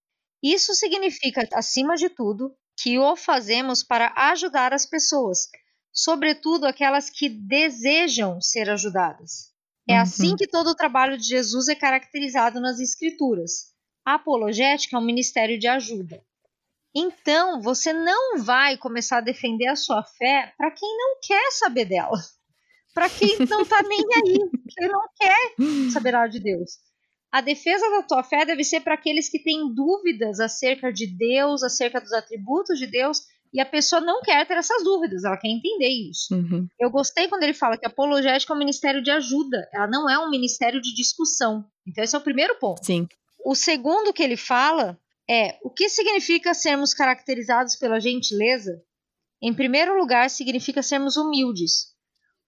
Isso 0.44 0.74
significa, 0.74 1.48
acima 1.54 1.96
de 1.96 2.10
tudo, 2.10 2.52
que 2.82 2.98
o 2.98 3.16
fazemos 3.16 3.84
para 3.84 4.12
ajudar 4.16 4.74
as 4.74 4.86
pessoas, 4.86 5.48
sobretudo 5.94 6.66
aquelas 6.66 7.10
que 7.10 7.30
desejam 7.30 8.42
ser 8.42 8.70
ajudadas. 8.70 9.54
É 9.88 9.96
uhum. 9.96 10.02
assim 10.02 10.36
que 10.36 10.48
todo 10.48 10.68
o 10.70 10.76
trabalho 10.76 11.18
de 11.18 11.26
Jesus 11.26 11.68
é 11.68 11.76
caracterizado 11.76 12.60
nas 12.60 12.80
Escrituras. 12.80 13.75
A 14.06 14.14
apologética 14.16 14.96
é 14.96 15.00
um 15.00 15.04
ministério 15.04 15.58
de 15.58 15.68
ajuda. 15.68 16.22
Então, 16.96 17.60
você 17.60 17.92
não 17.92 18.38
vai 18.38 18.78
começar 18.78 19.18
a 19.18 19.22
defender 19.22 19.68
a 19.68 19.76
sua 19.76 20.04
fé 20.04 20.54
para 20.58 20.72
quem 20.72 20.90
não 20.98 21.18
quer 21.22 21.52
saber 21.52 21.86
dela. 21.86 22.18
Para 22.94 23.10
quem 23.10 23.38
não 23.50 23.64
está 23.64 23.84
nem 23.84 24.00
aí, 24.00 24.38
quem 24.70 24.88
não 24.88 25.02
quer 25.20 25.92
saber 25.92 26.12
nada 26.12 26.30
de 26.30 26.40
Deus. 26.40 26.78
A 27.30 27.42
defesa 27.42 27.90
da 27.90 28.04
tua 28.04 28.24
fé 28.24 28.46
deve 28.46 28.64
ser 28.64 28.80
para 28.80 28.94
aqueles 28.94 29.28
que 29.28 29.44
têm 29.44 29.74
dúvidas 29.74 30.40
acerca 30.40 30.94
de 30.94 31.06
Deus, 31.06 31.64
acerca 31.64 32.00
dos 32.00 32.14
atributos 32.14 32.80
de 32.80 32.88
Deus, 32.88 33.24
e 33.52 33.60
a 33.60 33.66
pessoa 33.66 34.00
não 34.00 34.22
quer 34.22 34.48
ter 34.48 34.56
essas 34.56 34.84
dúvidas, 34.84 35.26
ela 35.26 35.36
quer 35.36 35.50
entender 35.50 35.90
isso. 35.90 36.34
Uhum. 36.34 36.68
Eu 36.80 36.90
gostei 36.90 37.28
quando 37.28 37.44
ele 37.44 37.54
fala 37.54 37.78
que 37.78 37.86
a 37.86 37.90
apologética 37.90 38.54
é 38.54 38.56
um 38.56 38.60
ministério 38.60 39.04
de 39.04 39.12
ajuda, 39.12 39.68
ela 39.74 39.88
não 39.88 40.10
é 40.10 40.18
um 40.18 40.30
ministério 40.30 40.80
de 40.80 40.96
discussão. 40.96 41.66
Então, 41.86 42.04
esse 42.04 42.16
é 42.16 42.20
o 42.20 42.24
primeiro 42.24 42.56
ponto. 42.56 42.86
Sim. 42.86 43.08
O 43.46 43.54
segundo 43.54 44.12
que 44.12 44.24
ele 44.24 44.36
fala 44.36 45.00
é 45.30 45.60
o 45.64 45.70
que 45.70 45.88
significa 45.88 46.56
sermos 46.56 46.96
caracterizados 46.96 47.76
pela 47.76 48.00
gentileza? 48.00 48.84
Em 49.40 49.54
primeiro 49.54 49.96
lugar, 49.96 50.32
significa 50.32 50.82
sermos 50.82 51.16
humildes. 51.16 51.94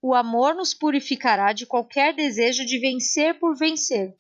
O 0.02 0.16
amor 0.16 0.56
nos 0.56 0.74
purificará 0.74 1.54
de 1.54 1.68
qualquer 1.68 2.16
desejo 2.16 2.66
de 2.66 2.80
vencer 2.80 3.40
por 3.40 3.56
vencer 3.56 4.18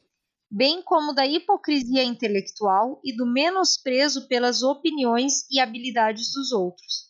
bem 0.49 0.81
como 0.81 1.13
da 1.13 1.25
hipocrisia 1.25 2.03
intelectual 2.03 3.01
e 3.03 3.15
do 3.15 3.25
menosprezo 3.25 4.27
pelas 4.27 4.63
opiniões 4.63 5.49
e 5.51 5.59
habilidades 5.59 6.31
dos 6.31 6.51
outros. 6.51 7.07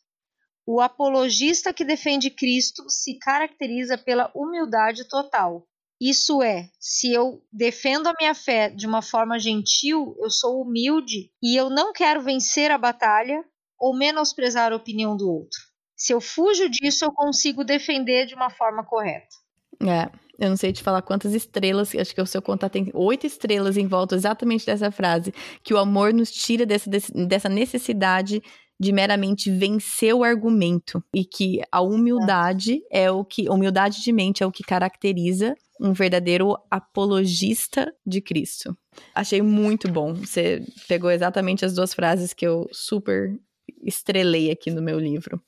O 0.65 0.81
apologista 0.81 1.73
que 1.73 1.85
defende 1.85 2.29
Cristo 2.29 2.89
se 2.89 3.17
caracteriza 3.19 3.97
pela 3.97 4.31
humildade 4.33 5.07
total. 5.07 5.67
Isso 5.99 6.43
é, 6.43 6.69
se 6.79 7.11
eu 7.11 7.41
defendo 7.51 8.07
a 8.07 8.13
minha 8.19 8.35
fé 8.35 8.69
de 8.69 8.85
uma 8.85 9.01
forma 9.01 9.39
gentil, 9.39 10.15
eu 10.19 10.29
sou 10.29 10.61
humilde 10.61 11.31
e 11.41 11.55
eu 11.55 11.69
não 11.69 11.91
quero 11.91 12.21
vencer 12.21 12.69
a 12.69 12.77
batalha 12.77 13.43
ou 13.79 13.95
menosprezar 13.95 14.71
a 14.71 14.75
opinião 14.75 15.17
do 15.17 15.29
outro. 15.29 15.59
Se 15.95 16.13
eu 16.13 16.21
fujo 16.21 16.69
disso, 16.69 17.03
eu 17.03 17.11
consigo 17.11 17.63
defender 17.63 18.27
de 18.27 18.35
uma 18.35 18.51
forma 18.51 18.83
correta. 18.85 19.35
É. 19.81 20.09
Eu 20.39 20.49
não 20.49 20.57
sei 20.57 20.71
te 20.71 20.83
falar 20.83 21.01
quantas 21.01 21.33
estrelas, 21.33 21.95
acho 21.95 22.13
que 22.13 22.21
o 22.21 22.25
seu 22.25 22.43
contato 22.43 22.73
tem 22.73 22.91
oito 22.93 23.25
estrelas 23.25 23.75
em 23.75 23.87
volta 23.87 24.13
exatamente 24.13 24.67
dessa 24.67 24.91
frase, 24.91 25.33
que 25.63 25.73
o 25.73 25.79
amor 25.79 26.13
nos 26.13 26.31
tira 26.31 26.63
dessa, 26.63 26.87
dessa 27.27 27.49
necessidade 27.49 28.41
de 28.79 28.91
meramente 28.91 29.49
vencer 29.49 30.13
o 30.13 30.23
argumento 30.23 31.03
e 31.11 31.25
que 31.25 31.61
a 31.71 31.81
humildade 31.81 32.83
é. 32.91 33.05
é 33.05 33.11
o 33.11 33.25
que 33.25 33.49
humildade 33.49 34.03
de 34.03 34.13
mente 34.13 34.43
é 34.43 34.45
o 34.45 34.51
que 34.51 34.63
caracteriza 34.63 35.55
um 35.79 35.93
verdadeiro 35.93 36.57
apologista 36.69 37.93
de 38.05 38.21
Cristo. 38.21 38.77
Achei 39.13 39.41
muito 39.41 39.87
bom. 39.91 40.13
Você 40.13 40.65
pegou 40.87 41.11
exatamente 41.11 41.63
as 41.65 41.73
duas 41.73 41.93
frases 41.93 42.33
que 42.33 42.45
eu 42.45 42.67
super 42.71 43.39
estrelei 43.83 44.51
aqui 44.51 44.71
no 44.71 44.81
meu 44.81 44.99
livro 44.99 45.41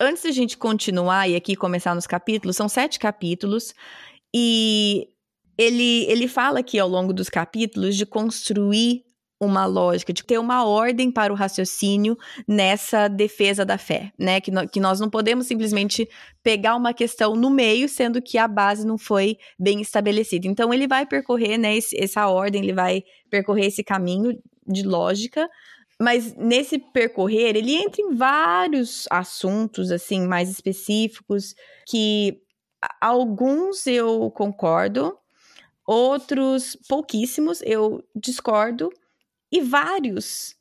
antes 0.00 0.22
da 0.22 0.30
gente 0.30 0.56
continuar 0.56 1.28
e 1.28 1.36
aqui 1.36 1.54
começar 1.54 1.94
nos 1.94 2.06
capítulos, 2.06 2.56
são 2.56 2.68
sete 2.68 2.98
capítulos, 2.98 3.74
e 4.34 5.08
ele, 5.58 6.04
ele 6.10 6.26
fala 6.26 6.60
aqui 6.60 6.78
ao 6.78 6.88
longo 6.88 7.12
dos 7.12 7.28
capítulos 7.28 7.94
de 7.94 8.06
construir 8.06 9.04
uma 9.40 9.64
lógica, 9.64 10.12
de 10.12 10.22
ter 10.22 10.38
uma 10.38 10.64
ordem 10.64 11.10
para 11.10 11.32
o 11.32 11.36
raciocínio 11.36 12.16
nessa 12.46 13.08
defesa 13.08 13.64
da 13.64 13.78
fé, 13.78 14.12
né? 14.18 14.40
Que, 14.40 14.50
no, 14.50 14.68
que 14.68 14.78
nós 14.78 15.00
não 15.00 15.08
podemos 15.08 15.46
simplesmente 15.46 16.08
pegar 16.42 16.76
uma 16.76 16.92
questão 16.92 17.34
no 17.34 17.48
meio, 17.48 17.88
sendo 17.88 18.20
que 18.20 18.36
a 18.36 18.46
base 18.46 18.86
não 18.86 18.98
foi 18.98 19.38
bem 19.58 19.80
estabelecida. 19.80 20.46
Então, 20.46 20.74
ele 20.74 20.86
vai 20.86 21.06
percorrer 21.06 21.56
né, 21.56 21.76
esse, 21.76 21.96
essa 21.98 22.28
ordem, 22.28 22.62
ele 22.62 22.74
vai 22.74 23.02
percorrer 23.30 23.66
esse 23.66 23.82
caminho 23.82 24.38
de 24.66 24.82
lógica 24.82 25.48
mas 26.02 26.34
nesse 26.34 26.78
percorrer, 26.78 27.54
ele 27.54 27.76
entra 27.76 28.00
em 28.00 28.14
vários 28.14 29.06
assuntos, 29.10 29.90
assim, 29.90 30.26
mais 30.26 30.48
específicos, 30.48 31.54
que 31.86 32.40
alguns 32.98 33.86
eu 33.86 34.30
concordo, 34.30 35.14
outros 35.86 36.74
pouquíssimos 36.88 37.60
eu 37.62 38.02
discordo, 38.16 38.90
e 39.50 39.60
vários 39.60 40.56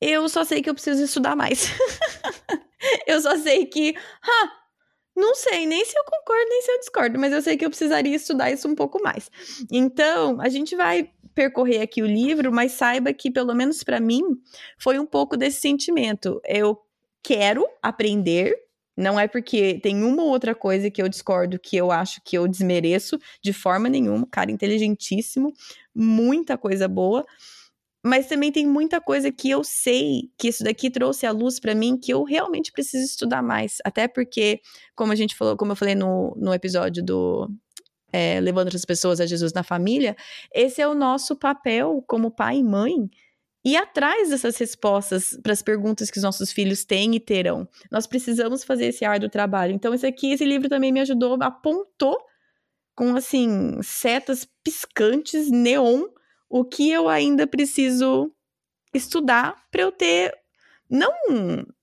eu 0.00 0.28
só 0.28 0.44
sei 0.44 0.62
que 0.62 0.70
eu 0.70 0.74
preciso 0.74 1.02
estudar 1.02 1.34
mais. 1.34 1.66
eu 3.06 3.20
só 3.20 3.36
sei 3.36 3.66
que, 3.66 3.94
ah, 4.22 4.52
não 5.16 5.34
sei 5.34 5.66
nem 5.66 5.84
se 5.84 5.98
eu 5.98 6.04
concordo 6.04 6.48
nem 6.48 6.62
se 6.62 6.70
eu 6.70 6.78
discordo, 6.78 7.18
mas 7.18 7.32
eu 7.32 7.42
sei 7.42 7.56
que 7.56 7.64
eu 7.64 7.70
precisaria 7.70 8.14
estudar 8.14 8.50
isso 8.50 8.68
um 8.68 8.74
pouco 8.74 9.02
mais. 9.02 9.30
Então, 9.70 10.40
a 10.40 10.48
gente 10.48 10.76
vai 10.76 11.10
percorrer 11.34 11.80
aqui 11.82 12.02
o 12.02 12.06
livro, 12.06 12.52
mas 12.52 12.72
saiba 12.72 13.12
que, 13.12 13.30
pelo 13.30 13.54
menos 13.54 13.82
para 13.82 14.00
mim, 14.00 14.22
foi 14.78 14.98
um 14.98 15.06
pouco 15.06 15.36
desse 15.36 15.60
sentimento. 15.60 16.40
Eu 16.44 16.80
quero 17.22 17.66
aprender, 17.82 18.54
não 18.96 19.18
é 19.18 19.26
porque 19.26 19.80
tem 19.82 20.04
uma 20.04 20.22
ou 20.22 20.28
outra 20.28 20.54
coisa 20.54 20.90
que 20.90 21.02
eu 21.02 21.08
discordo 21.08 21.58
que 21.58 21.76
eu 21.76 21.90
acho 21.90 22.20
que 22.24 22.38
eu 22.38 22.46
desmereço 22.46 23.18
de 23.42 23.52
forma 23.52 23.88
nenhuma. 23.88 24.26
Cara 24.30 24.52
inteligentíssimo, 24.52 25.52
muita 25.92 26.56
coisa 26.56 26.86
boa. 26.86 27.26
Mas 28.08 28.26
também 28.26 28.50
tem 28.50 28.66
muita 28.66 29.02
coisa 29.02 29.30
que 29.30 29.50
eu 29.50 29.62
sei 29.62 30.30
que 30.38 30.48
isso 30.48 30.64
daqui 30.64 30.90
trouxe 30.90 31.26
à 31.26 31.30
luz 31.30 31.60
para 31.60 31.74
mim 31.74 31.94
que 31.94 32.10
eu 32.10 32.24
realmente 32.24 32.72
preciso 32.72 33.04
estudar 33.04 33.42
mais. 33.42 33.76
Até 33.84 34.08
porque, 34.08 34.62
como 34.96 35.12
a 35.12 35.14
gente 35.14 35.36
falou, 35.36 35.58
como 35.58 35.72
eu 35.72 35.76
falei 35.76 35.94
no, 35.94 36.34
no 36.34 36.54
episódio 36.54 37.04
do 37.04 37.50
é, 38.10 38.40
levando 38.40 38.68
outras 38.68 38.86
pessoas 38.86 39.20
a 39.20 39.26
Jesus 39.26 39.52
na 39.52 39.62
família, 39.62 40.16
esse 40.54 40.80
é 40.80 40.88
o 40.88 40.94
nosso 40.94 41.36
papel 41.36 42.02
como 42.08 42.30
pai 42.30 42.56
e 42.56 42.64
mãe. 42.64 43.10
E 43.62 43.76
atrás 43.76 44.30
dessas 44.30 44.56
respostas 44.56 45.38
para 45.42 45.52
as 45.52 45.60
perguntas 45.60 46.10
que 46.10 46.16
os 46.16 46.24
nossos 46.24 46.50
filhos 46.50 46.86
têm 46.86 47.14
e 47.14 47.20
terão. 47.20 47.68
Nós 47.90 48.06
precisamos 48.06 48.64
fazer 48.64 48.86
esse 48.86 49.04
árduo 49.04 49.28
trabalho. 49.28 49.74
Então, 49.74 49.92
esse 49.92 50.06
aqui, 50.06 50.32
esse 50.32 50.46
livro 50.46 50.70
também 50.70 50.90
me 50.90 51.00
ajudou, 51.00 51.36
apontou 51.42 52.16
com 52.96 53.14
assim 53.14 53.78
setas 53.82 54.48
piscantes, 54.64 55.50
neon, 55.50 56.04
o 56.48 56.64
que 56.64 56.90
eu 56.90 57.08
ainda 57.08 57.46
preciso 57.46 58.32
estudar 58.94 59.62
para 59.70 59.82
eu 59.82 59.92
ter 59.92 60.34
não 60.90 61.12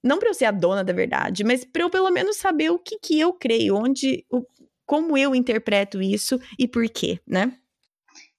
não 0.03 0.17
para 0.17 0.29
eu 0.29 0.33
ser 0.33 0.45
a 0.45 0.51
dona 0.51 0.83
da 0.83 0.91
verdade, 0.91 1.43
mas 1.43 1.63
para 1.63 1.83
eu 1.83 1.89
pelo 1.89 2.09
menos 2.09 2.37
saber 2.37 2.71
o 2.71 2.79
que 2.79 2.97
que 2.97 3.19
eu 3.19 3.33
creio, 3.33 3.75
onde 3.75 4.25
o, 4.31 4.43
como 4.85 5.17
eu 5.17 5.35
interpreto 5.35 6.01
isso 6.01 6.39
e 6.57 6.67
por 6.67 6.87
quê, 6.89 7.19
né? 7.27 7.57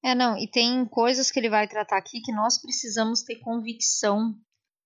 É, 0.05 0.15
não, 0.15 0.37
e 0.39 0.49
tem 0.49 0.85
coisas 0.87 1.31
que 1.31 1.39
ele 1.39 1.49
vai 1.49 1.67
tratar 1.67 1.99
aqui 1.99 2.21
que 2.21 2.33
nós 2.33 2.61
precisamos 2.61 3.23
ter 3.23 3.37
convicção 3.37 4.35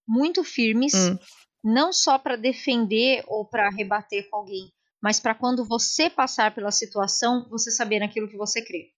muito 0.06 0.42
firmes, 0.42 0.94
hum. 0.94 1.18
não 1.62 1.92
só 1.92 2.18
para 2.18 2.36
defender 2.36 3.22
ou 3.26 3.44
para 3.44 3.70
rebater 3.70 4.28
com 4.30 4.36
alguém, 4.38 4.72
mas 5.02 5.20
para 5.20 5.34
quando 5.34 5.64
você 5.64 6.08
passar 6.08 6.54
pela 6.54 6.70
situação, 6.70 7.46
você 7.50 7.70
saber 7.70 8.00
naquilo 8.00 8.28
que 8.28 8.36
você 8.36 8.62
crê. 8.62 8.92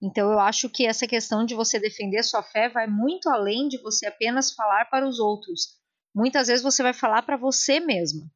Então 0.00 0.30
eu 0.30 0.38
acho 0.38 0.68
que 0.68 0.86
essa 0.86 1.06
questão 1.06 1.44
de 1.44 1.54
você 1.54 1.78
defender 1.78 2.22
sua 2.22 2.42
fé 2.42 2.68
vai 2.68 2.86
muito 2.86 3.28
além 3.28 3.68
de 3.68 3.78
você 3.78 4.06
apenas 4.06 4.52
falar 4.52 4.84
para 4.86 5.06
os 5.06 5.18
outros. 5.18 5.76
Muitas 6.14 6.46
vezes 6.48 6.62
você 6.62 6.82
vai 6.82 6.92
falar 6.92 7.22
para 7.22 7.36
você 7.36 7.80
mesma. 7.80 8.26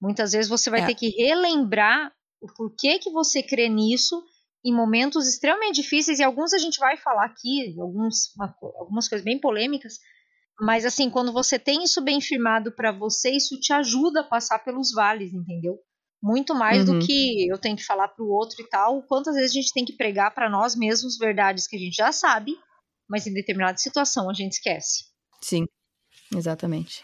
Muitas 0.00 0.32
vezes 0.32 0.48
você 0.48 0.70
vai 0.70 0.82
é. 0.82 0.86
ter 0.86 0.94
que 0.94 1.08
relembrar 1.10 2.12
o 2.40 2.46
porquê 2.54 2.98
que 2.98 3.10
você 3.10 3.42
crê 3.42 3.68
nisso 3.68 4.22
em 4.64 4.74
momentos 4.74 5.26
extremamente 5.26 5.76
difíceis, 5.76 6.18
e 6.18 6.22
alguns 6.22 6.52
a 6.52 6.58
gente 6.58 6.78
vai 6.78 6.96
falar 6.96 7.24
aqui, 7.24 7.74
alguns, 7.80 8.34
uma, 8.36 8.54
algumas 8.78 9.08
coisas 9.08 9.24
bem 9.24 9.38
polêmicas, 9.38 9.98
mas 10.60 10.84
assim, 10.84 11.08
quando 11.08 11.32
você 11.32 11.58
tem 11.58 11.82
isso 11.82 12.02
bem 12.02 12.20
firmado 12.20 12.70
para 12.72 12.92
você, 12.92 13.30
isso 13.30 13.58
te 13.58 13.72
ajuda 13.72 14.20
a 14.20 14.24
passar 14.24 14.58
pelos 14.58 14.92
vales, 14.92 15.32
entendeu? 15.32 15.78
Muito 16.22 16.54
mais 16.54 16.88
uhum. 16.88 16.98
do 16.98 17.06
que 17.06 17.48
eu 17.48 17.58
tenho 17.58 17.76
que 17.76 17.84
falar 17.84 18.08
para 18.08 18.24
o 18.24 18.30
outro 18.30 18.60
e 18.60 18.68
tal. 18.68 19.02
Quantas 19.04 19.34
vezes 19.34 19.50
a 19.50 19.54
gente 19.54 19.72
tem 19.72 19.84
que 19.84 19.96
pregar 19.96 20.34
para 20.34 20.50
nós 20.50 20.76
mesmos 20.76 21.16
verdades 21.16 21.66
que 21.66 21.76
a 21.76 21.78
gente 21.78 21.96
já 21.96 22.12
sabe, 22.12 22.56
mas 23.08 23.26
em 23.26 23.32
determinada 23.32 23.78
situação 23.78 24.28
a 24.28 24.34
gente 24.34 24.52
esquece. 24.52 25.04
Sim, 25.40 25.66
exatamente. 26.36 27.02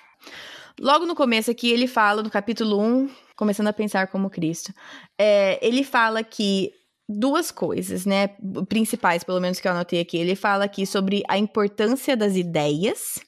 Logo 0.79 1.07
no 1.07 1.15
começo 1.15 1.51
aqui, 1.51 1.71
ele 1.71 1.87
fala, 1.87 2.23
no 2.23 2.31
capítulo 2.31 2.79
1, 2.79 3.11
começando 3.35 3.69
a 3.69 3.73
pensar 3.73 4.09
como 4.09 4.29
Cristo, 4.29 4.75
é, 5.19 5.59
ele 5.67 5.83
fala 5.83 6.23
que 6.23 6.73
duas 7.09 7.51
coisas, 7.51 8.05
né, 8.05 8.29
principais, 8.69 9.23
pelo 9.23 9.41
menos 9.41 9.61
que 9.61 9.67
eu 9.69 9.73
anotei 9.73 10.01
aqui. 10.01 10.17
Ele 10.19 10.35
fala 10.35 10.65
aqui 10.65 10.85
sobre 10.87 11.23
a 11.29 11.39
importância 11.39 12.17
das 12.17 12.37
ideias 12.37 13.21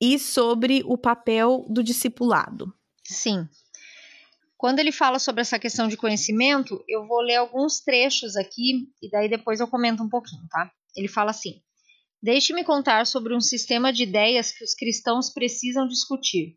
e 0.00 0.18
sobre 0.18 0.82
o 0.86 0.96
papel 0.96 1.66
do 1.68 1.82
discipulado. 1.82 2.72
Sim. 3.04 3.48
Quando 4.64 4.78
ele 4.78 4.90
fala 4.90 5.18
sobre 5.18 5.42
essa 5.42 5.58
questão 5.58 5.88
de 5.88 5.94
conhecimento, 5.94 6.82
eu 6.88 7.06
vou 7.06 7.20
ler 7.20 7.36
alguns 7.36 7.80
trechos 7.80 8.34
aqui 8.34 8.88
e 9.02 9.10
daí 9.10 9.28
depois 9.28 9.60
eu 9.60 9.68
comento 9.68 10.02
um 10.02 10.08
pouquinho, 10.08 10.48
tá? 10.48 10.72
Ele 10.96 11.06
fala 11.06 11.32
assim: 11.32 11.60
Deixe-me 12.22 12.64
contar 12.64 13.04
sobre 13.04 13.36
um 13.36 13.42
sistema 13.42 13.92
de 13.92 14.04
ideias 14.04 14.52
que 14.52 14.64
os 14.64 14.72
cristãos 14.72 15.28
precisam 15.28 15.86
discutir. 15.86 16.56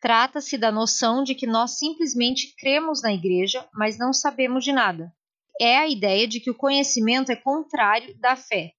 Trata-se 0.00 0.56
da 0.56 0.72
noção 0.72 1.22
de 1.22 1.34
que 1.34 1.46
nós 1.46 1.76
simplesmente 1.78 2.54
cremos 2.56 3.02
na 3.02 3.12
igreja, 3.12 3.68
mas 3.74 3.98
não 3.98 4.14
sabemos 4.14 4.64
de 4.64 4.72
nada 4.72 5.12
é 5.60 5.76
a 5.76 5.88
ideia 5.88 6.26
de 6.26 6.40
que 6.40 6.50
o 6.50 6.54
conhecimento 6.54 7.30
é 7.30 7.36
contrário 7.36 8.18
da 8.18 8.34
fé. 8.36 8.72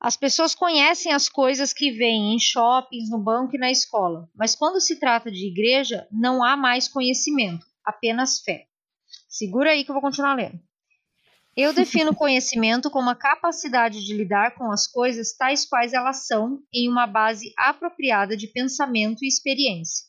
As 0.00 0.16
pessoas 0.16 0.54
conhecem 0.54 1.12
as 1.12 1.28
coisas 1.28 1.72
que 1.72 1.92
veem 1.92 2.34
em 2.34 2.38
shoppings, 2.38 3.08
no 3.08 3.18
banco 3.18 3.56
e 3.56 3.58
na 3.58 3.70
escola, 3.70 4.28
mas 4.34 4.54
quando 4.54 4.80
se 4.80 4.98
trata 4.98 5.30
de 5.30 5.46
igreja, 5.46 6.06
não 6.10 6.42
há 6.44 6.56
mais 6.56 6.88
conhecimento, 6.88 7.64
apenas 7.84 8.40
fé. 8.40 8.66
Segura 9.28 9.70
aí 9.70 9.84
que 9.84 9.90
eu 9.90 9.94
vou 9.94 10.02
continuar 10.02 10.34
lendo. 10.34 10.60
Eu 11.56 11.72
defino 11.72 12.14
conhecimento 12.16 12.90
como 12.90 13.10
a 13.10 13.14
capacidade 13.14 14.04
de 14.04 14.14
lidar 14.14 14.54
com 14.54 14.70
as 14.70 14.86
coisas 14.86 15.36
tais 15.36 15.66
quais 15.66 15.92
elas 15.92 16.26
são, 16.26 16.62
em 16.72 16.88
uma 16.88 17.06
base 17.06 17.52
apropriada 17.58 18.36
de 18.36 18.46
pensamento 18.46 19.24
e 19.24 19.28
experiência. 19.28 20.06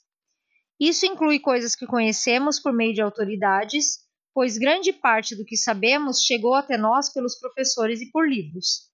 Isso 0.80 1.06
inclui 1.06 1.40
coisas 1.40 1.76
que 1.76 1.86
conhecemos 1.86 2.60
por 2.60 2.74
meio 2.74 2.94
de 2.94 3.02
autoridades, 3.02 4.00
pois 4.34 4.58
grande 4.58 4.92
parte 4.92 5.36
do 5.36 5.46
que 5.46 5.56
sabemos 5.56 6.22
chegou 6.22 6.56
até 6.56 6.78
nós 6.78 7.12
pelos 7.12 7.38
professores 7.40 8.02
e 8.02 8.12
por 8.12 8.28
livros. 8.28 8.92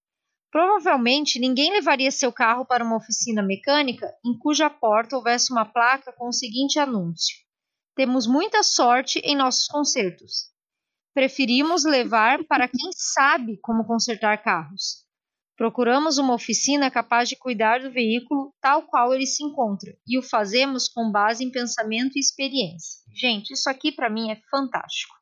Provavelmente 0.52 1.40
ninguém 1.40 1.72
levaria 1.72 2.12
seu 2.12 2.34
carro 2.34 2.66
para 2.66 2.84
uma 2.84 2.98
oficina 2.98 3.42
mecânica 3.42 4.12
em 4.26 4.38
cuja 4.38 4.70
porta 4.70 5.16
houvesse 5.16 5.52
uma 5.52 5.66
placa 5.66 6.12
com 6.12 6.28
o 6.28 6.34
seguinte 6.34 6.80
anúncio: 6.80 7.38
Temos 8.00 8.26
muita 8.26 8.64
sorte 8.64 9.20
em 9.26 9.36
nossos 9.36 9.68
concertos. 9.68 10.46
Preferimos 11.14 11.84
levar 11.84 12.46
para 12.46 12.66
quem 12.66 12.92
sabe 12.96 13.60
como 13.62 13.86
consertar 13.86 14.42
carros. 14.42 15.04
Procuramos 15.58 16.18
uma 16.18 16.34
oficina 16.34 16.90
capaz 16.90 17.28
de 17.28 17.36
cuidar 17.36 17.82
do 17.82 17.92
veículo 17.92 18.54
tal 18.62 18.84
qual 18.84 19.14
ele 19.14 19.26
se 19.26 19.44
encontra 19.44 19.94
e 20.08 20.18
o 20.18 20.22
fazemos 20.22 20.88
com 20.88 21.12
base 21.12 21.44
em 21.44 21.52
pensamento 21.52 22.16
e 22.16 22.22
experiência. 22.22 23.02
Gente, 23.14 23.52
isso 23.52 23.70
aqui 23.70 23.92
para 23.92 24.10
mim 24.10 24.32
é 24.32 24.40
fantástico. 24.50 25.14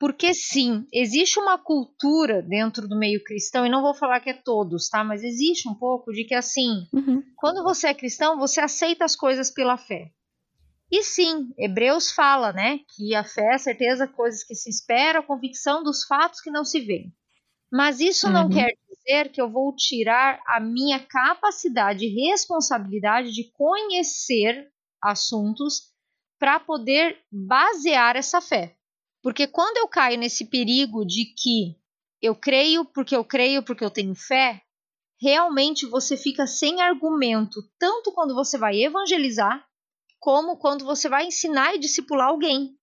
Porque 0.00 0.32
sim, 0.32 0.86
existe 0.94 1.38
uma 1.38 1.58
cultura 1.58 2.40
dentro 2.40 2.88
do 2.88 2.98
meio 2.98 3.22
cristão, 3.22 3.66
e 3.66 3.70
não 3.70 3.82
vou 3.82 3.92
falar 3.92 4.20
que 4.20 4.30
é 4.30 4.42
todos, 4.42 4.88
tá? 4.88 5.04
Mas 5.04 5.22
existe 5.22 5.68
um 5.68 5.74
pouco 5.74 6.10
de 6.10 6.24
que 6.24 6.34
assim, 6.34 6.88
uhum. 6.90 7.22
quando 7.36 7.62
você 7.62 7.88
é 7.88 7.94
cristão, 7.94 8.38
você 8.38 8.62
aceita 8.62 9.04
as 9.04 9.14
coisas 9.14 9.50
pela 9.50 9.76
fé. 9.76 10.10
E 10.90 11.02
sim, 11.02 11.52
Hebreus 11.58 12.10
fala, 12.12 12.52
né, 12.52 12.80
que 12.94 13.14
a 13.14 13.24
fé 13.24 13.52
é 13.52 13.54
a 13.54 13.58
certeza 13.58 14.06
coisas 14.06 14.44
que 14.44 14.54
se 14.54 14.70
esperam, 14.70 15.20
a 15.20 15.26
convicção 15.26 15.82
dos 15.82 16.04
fatos 16.04 16.40
que 16.40 16.50
não 16.50 16.64
se 16.64 16.80
veem. 16.80 17.12
Mas 17.72 18.00
isso 18.00 18.26
uhum. 18.26 18.32
não 18.32 18.50
quer 18.50 18.72
dizer 18.88 19.30
que 19.30 19.40
eu 19.40 19.50
vou 19.50 19.74
tirar 19.74 20.40
a 20.46 20.60
minha 20.60 21.00
capacidade 21.00 22.04
e 22.04 22.30
responsabilidade 22.30 23.32
de 23.32 23.50
conhecer 23.52 24.70
assuntos 25.02 25.92
para 26.38 26.60
poder 26.60 27.18
basear 27.32 28.16
essa 28.16 28.40
fé. 28.40 28.76
Porque 29.22 29.46
quando 29.46 29.78
eu 29.78 29.88
caio 29.88 30.18
nesse 30.18 30.44
perigo 30.44 31.04
de 31.04 31.24
que 31.24 31.76
eu 32.20 32.34
creio 32.34 32.84
porque 32.84 33.16
eu 33.16 33.24
creio 33.24 33.62
porque 33.62 33.84
eu 33.84 33.90
tenho 33.90 34.14
fé, 34.14 34.62
realmente 35.20 35.86
você 35.86 36.16
fica 36.16 36.46
sem 36.46 36.80
argumento, 36.80 37.60
tanto 37.78 38.12
quando 38.12 38.34
você 38.34 38.58
vai 38.58 38.76
evangelizar, 38.82 39.66
como 40.24 40.56
quando 40.56 40.86
você 40.86 41.06
vai 41.06 41.26
ensinar 41.26 41.74
e 41.74 41.78
discipular 41.78 42.28
alguém. 42.28 42.74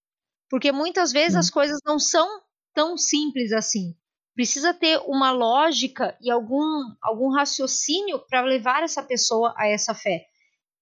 Porque 0.48 0.72
muitas 0.72 1.12
vezes 1.12 1.36
as 1.36 1.50
coisas 1.50 1.80
não 1.84 1.98
são 1.98 2.40
tão 2.72 2.96
simples 2.96 3.52
assim. 3.52 3.96
Precisa 4.36 4.76
ter 4.76 5.02
uma 5.08 5.32
lógica 5.32 6.16
e 6.22 6.30
algum, 6.30 6.62
algum 7.02 7.34
raciocínio 7.34 8.20
para 8.30 8.42
levar 8.42 8.84
essa 8.84 9.02
pessoa 9.02 9.56
a 9.58 9.68
essa 9.68 9.96
fé. 9.96 10.24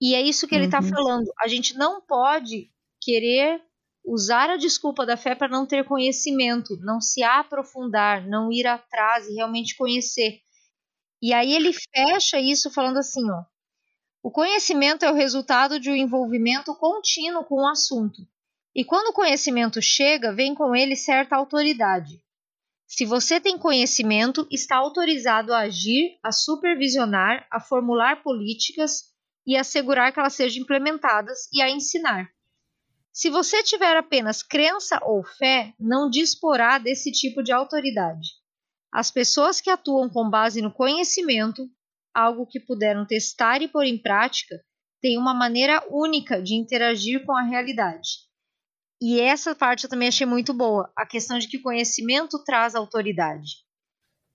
E 0.02 0.14
é 0.14 0.22
isso 0.22 0.50
que 0.50 0.54
ele 0.54 0.66
está 0.66 0.82
uhum. 0.82 0.90
falando. 0.90 1.32
A 1.40 1.48
gente 1.48 1.78
não 1.78 2.02
pode 2.02 2.70
querer 3.02 3.62
usar 4.06 4.50
a 4.50 4.58
desculpa 4.58 5.06
da 5.06 5.16
fé 5.16 5.36
para 5.36 5.48
não 5.48 5.66
ter 5.66 5.86
conhecimento, 5.86 6.76
não 6.82 7.00
se 7.00 7.24
aprofundar, 7.24 8.28
não 8.28 8.52
ir 8.52 8.68
atrás 8.68 9.30
e 9.30 9.34
realmente 9.34 9.78
conhecer. 9.78 10.42
E 11.22 11.32
aí 11.32 11.54
ele 11.54 11.72
fecha 11.72 12.38
isso 12.38 12.70
falando 12.70 12.98
assim, 12.98 13.24
ó: 13.32 13.46
O 14.22 14.30
conhecimento 14.30 15.06
é 15.06 15.12
o 15.12 15.16
resultado 15.16 15.80
de 15.80 15.90
um 15.90 15.96
envolvimento 15.96 16.76
contínuo 16.76 17.46
com 17.46 17.62
o 17.62 17.68
assunto. 17.68 18.28
E 18.76 18.84
quando 18.84 19.08
o 19.08 19.14
conhecimento 19.14 19.82
chega, 19.82 20.34
vem 20.34 20.54
com 20.54 20.76
ele 20.76 20.96
certa 20.96 21.36
autoridade. 21.36 22.22
Se 22.86 23.06
você 23.06 23.40
tem 23.40 23.58
conhecimento, 23.58 24.48
está 24.52 24.76
autorizado 24.76 25.54
a 25.54 25.60
agir, 25.60 26.18
a 26.24 26.32
supervisionar, 26.32 27.48
a 27.50 27.60
formular 27.60 28.22
políticas 28.22 29.14
e 29.46 29.56
assegurar 29.56 30.12
que 30.12 30.20
elas 30.20 30.34
sejam 30.34 30.64
implementadas 30.64 31.48
e 31.54 31.62
a 31.62 31.70
ensinar. 31.70 32.30
Se 33.14 33.30
você 33.30 33.64
tiver 33.64 33.96
apenas 33.96 34.44
crença 34.44 35.00
ou 35.04 35.24
fé, 35.24 35.74
não 35.80 36.10
disporá 36.10 36.78
desse 36.78 37.12
tipo 37.12 37.42
de 37.42 37.52
autoridade. 37.52 38.30
As 38.92 39.12
pessoas 39.12 39.62
que 39.62 39.70
atuam 39.70 40.10
com 40.10 40.30
base 40.30 40.62
no 40.62 40.72
conhecimento, 40.72 41.70
algo 42.14 42.46
que 42.46 42.60
puderam 42.60 43.06
testar 43.06 43.62
e 43.62 43.68
pôr 43.68 43.86
em 43.86 43.98
prática, 43.98 44.62
têm 45.02 45.18
uma 45.18 45.34
maneira 45.34 45.84
única 45.90 46.42
de 46.42 46.56
interagir 46.56 47.26
com 47.26 47.36
a 47.36 47.44
realidade. 47.44 48.28
E 49.02 49.20
essa 49.20 49.56
parte 49.56 49.86
eu 49.86 49.90
também 49.90 50.10
achei 50.10 50.28
muito 50.28 50.54
boa, 50.54 50.92
a 50.96 51.06
questão 51.06 51.40
de 51.40 51.48
que 51.48 51.60
conhecimento 51.60 52.44
traz 52.44 52.76
autoridade. 52.76 53.64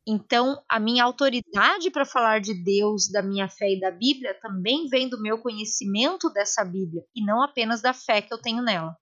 Então, 0.07 0.63
a 0.69 0.79
minha 0.79 1.03
autoridade 1.03 1.91
para 1.91 2.05
falar 2.05 2.41
de 2.41 2.53
Deus, 2.55 3.09
da 3.11 3.23
minha 3.23 3.49
fé 3.49 3.73
e 3.73 3.81
da 3.81 3.91
Bíblia 3.91 4.35
também 4.35 4.87
vem 4.89 5.09
do 5.09 5.21
meu 5.21 5.39
conhecimento 5.39 6.31
dessa 6.31 6.65
Bíblia 6.65 7.05
e 7.15 7.25
não 7.25 7.43
apenas 7.43 7.81
da 7.81 7.95
fé 7.95 8.21
que 8.21 8.33
eu 8.33 8.39
tenho 8.39 8.63
nela. 8.63 8.97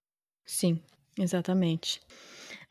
Sim, 0.45 0.81
exatamente. 1.17 2.01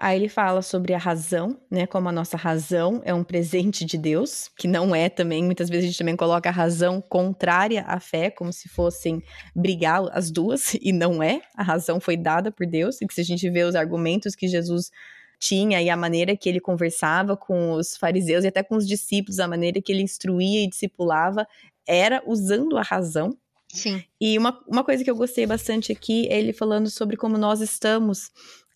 Aí 0.03 0.19
ele 0.19 0.29
fala 0.29 0.63
sobre 0.63 0.95
a 0.95 0.99
razão, 0.99 1.57
né? 1.71 1.87
Como 1.87 2.09
a 2.09 2.13
nossa 2.13 2.37
razão 2.37 3.01
é 3.05 3.15
um 3.15 3.23
presente 3.23 3.85
de 3.85 3.97
Deus, 3.97 4.51
que 4.59 4.67
não 4.67 4.93
é 4.93 5.09
também, 5.09 5.45
muitas 5.45 5.69
vezes 5.69 5.85
a 5.85 5.87
gente 5.87 5.99
também 5.99 6.17
coloca 6.17 6.49
a 6.49 6.53
razão 6.53 7.01
contrária 7.01 7.85
à 7.87 8.01
fé, 8.01 8.29
como 8.29 8.53
se 8.53 8.69
fossem 8.69 9.23
brigar 9.55 10.03
as 10.11 10.29
duas, 10.29 10.75
e 10.83 10.91
não 10.93 11.23
é. 11.23 11.41
A 11.55 11.63
razão 11.63 12.01
foi 12.01 12.17
dada 12.17 12.51
por 12.51 12.67
Deus, 12.67 13.01
e 13.01 13.07
que 13.07 13.15
se 13.15 13.21
a 13.21 13.25
gente 13.25 13.49
vê 13.49 13.63
os 13.63 13.77
argumentos 13.77 14.35
que 14.35 14.49
Jesus 14.49 14.91
tinha 15.39 15.81
e 15.81 15.89
a 15.89 15.97
maneira 15.97 16.37
que 16.37 16.49
ele 16.49 16.59
conversava 16.59 17.37
com 17.37 17.71
os 17.71 17.97
fariseus 17.97 18.43
e 18.43 18.49
até 18.49 18.61
com 18.61 18.75
os 18.75 18.89
discípulos, 18.89 19.39
a 19.39 19.47
maneira 19.47 19.81
que 19.81 19.93
ele 19.93 20.03
instruía 20.03 20.65
e 20.65 20.69
discipulava, 20.69 21.47
era 21.87 22.21
usando 22.27 22.77
a 22.77 22.83
razão. 22.83 23.39
Sim. 23.73 24.03
E 24.21 24.37
uma, 24.37 24.61
uma 24.67 24.83
coisa 24.83 25.05
que 25.05 25.11
eu 25.11 25.17
gostei 25.17 25.47
bastante 25.47 25.93
aqui 25.93 26.27
é 26.29 26.41
ele 26.41 26.53
falando 26.53 26.91
sobre 26.91 27.17
como 27.17 27.39
nós 27.39 27.61
estamos 27.61 28.33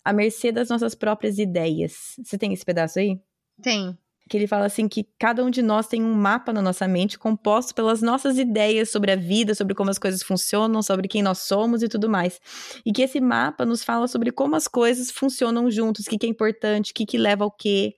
à 0.07 0.13
mercê 0.13 0.51
das 0.51 0.69
nossas 0.69 0.95
próprias 0.95 1.37
ideias. 1.37 2.15
Você 2.23 2.37
tem 2.37 2.53
esse 2.53 2.63
pedaço 2.65 2.99
aí? 2.99 3.19
Tem 3.61 3.97
que 4.27 4.37
ele 4.37 4.47
fala 4.47 4.65
assim 4.65 4.87
que 4.87 5.07
cada 5.17 5.43
um 5.43 5.49
de 5.49 5.61
nós 5.61 5.87
tem 5.87 6.03
um 6.03 6.13
mapa 6.13 6.51
na 6.51 6.61
nossa 6.61 6.87
mente 6.87 7.17
composto 7.17 7.73
pelas 7.73 8.01
nossas 8.01 8.37
ideias 8.37 8.89
sobre 8.89 9.11
a 9.11 9.15
vida, 9.15 9.55
sobre 9.55 9.73
como 9.73 9.89
as 9.89 9.97
coisas 9.97 10.21
funcionam, 10.21 10.81
sobre 10.83 11.07
quem 11.07 11.23
nós 11.23 11.39
somos 11.39 11.81
e 11.81 11.87
tudo 11.87 12.09
mais. 12.09 12.39
E 12.85 12.91
que 12.91 13.01
esse 13.01 13.21
mapa 13.21 13.65
nos 13.65 13.83
fala 13.83 14.07
sobre 14.07 14.31
como 14.31 14.55
as 14.55 14.67
coisas 14.67 15.09
funcionam 15.09 15.71
juntos, 15.71 16.05
o 16.05 16.09
que, 16.09 16.17
que 16.17 16.25
é 16.25 16.29
importante, 16.29 16.91
o 16.91 16.93
que, 16.93 17.05
que 17.05 17.17
leva 17.17 17.43
ao 17.43 17.51
quê. 17.51 17.95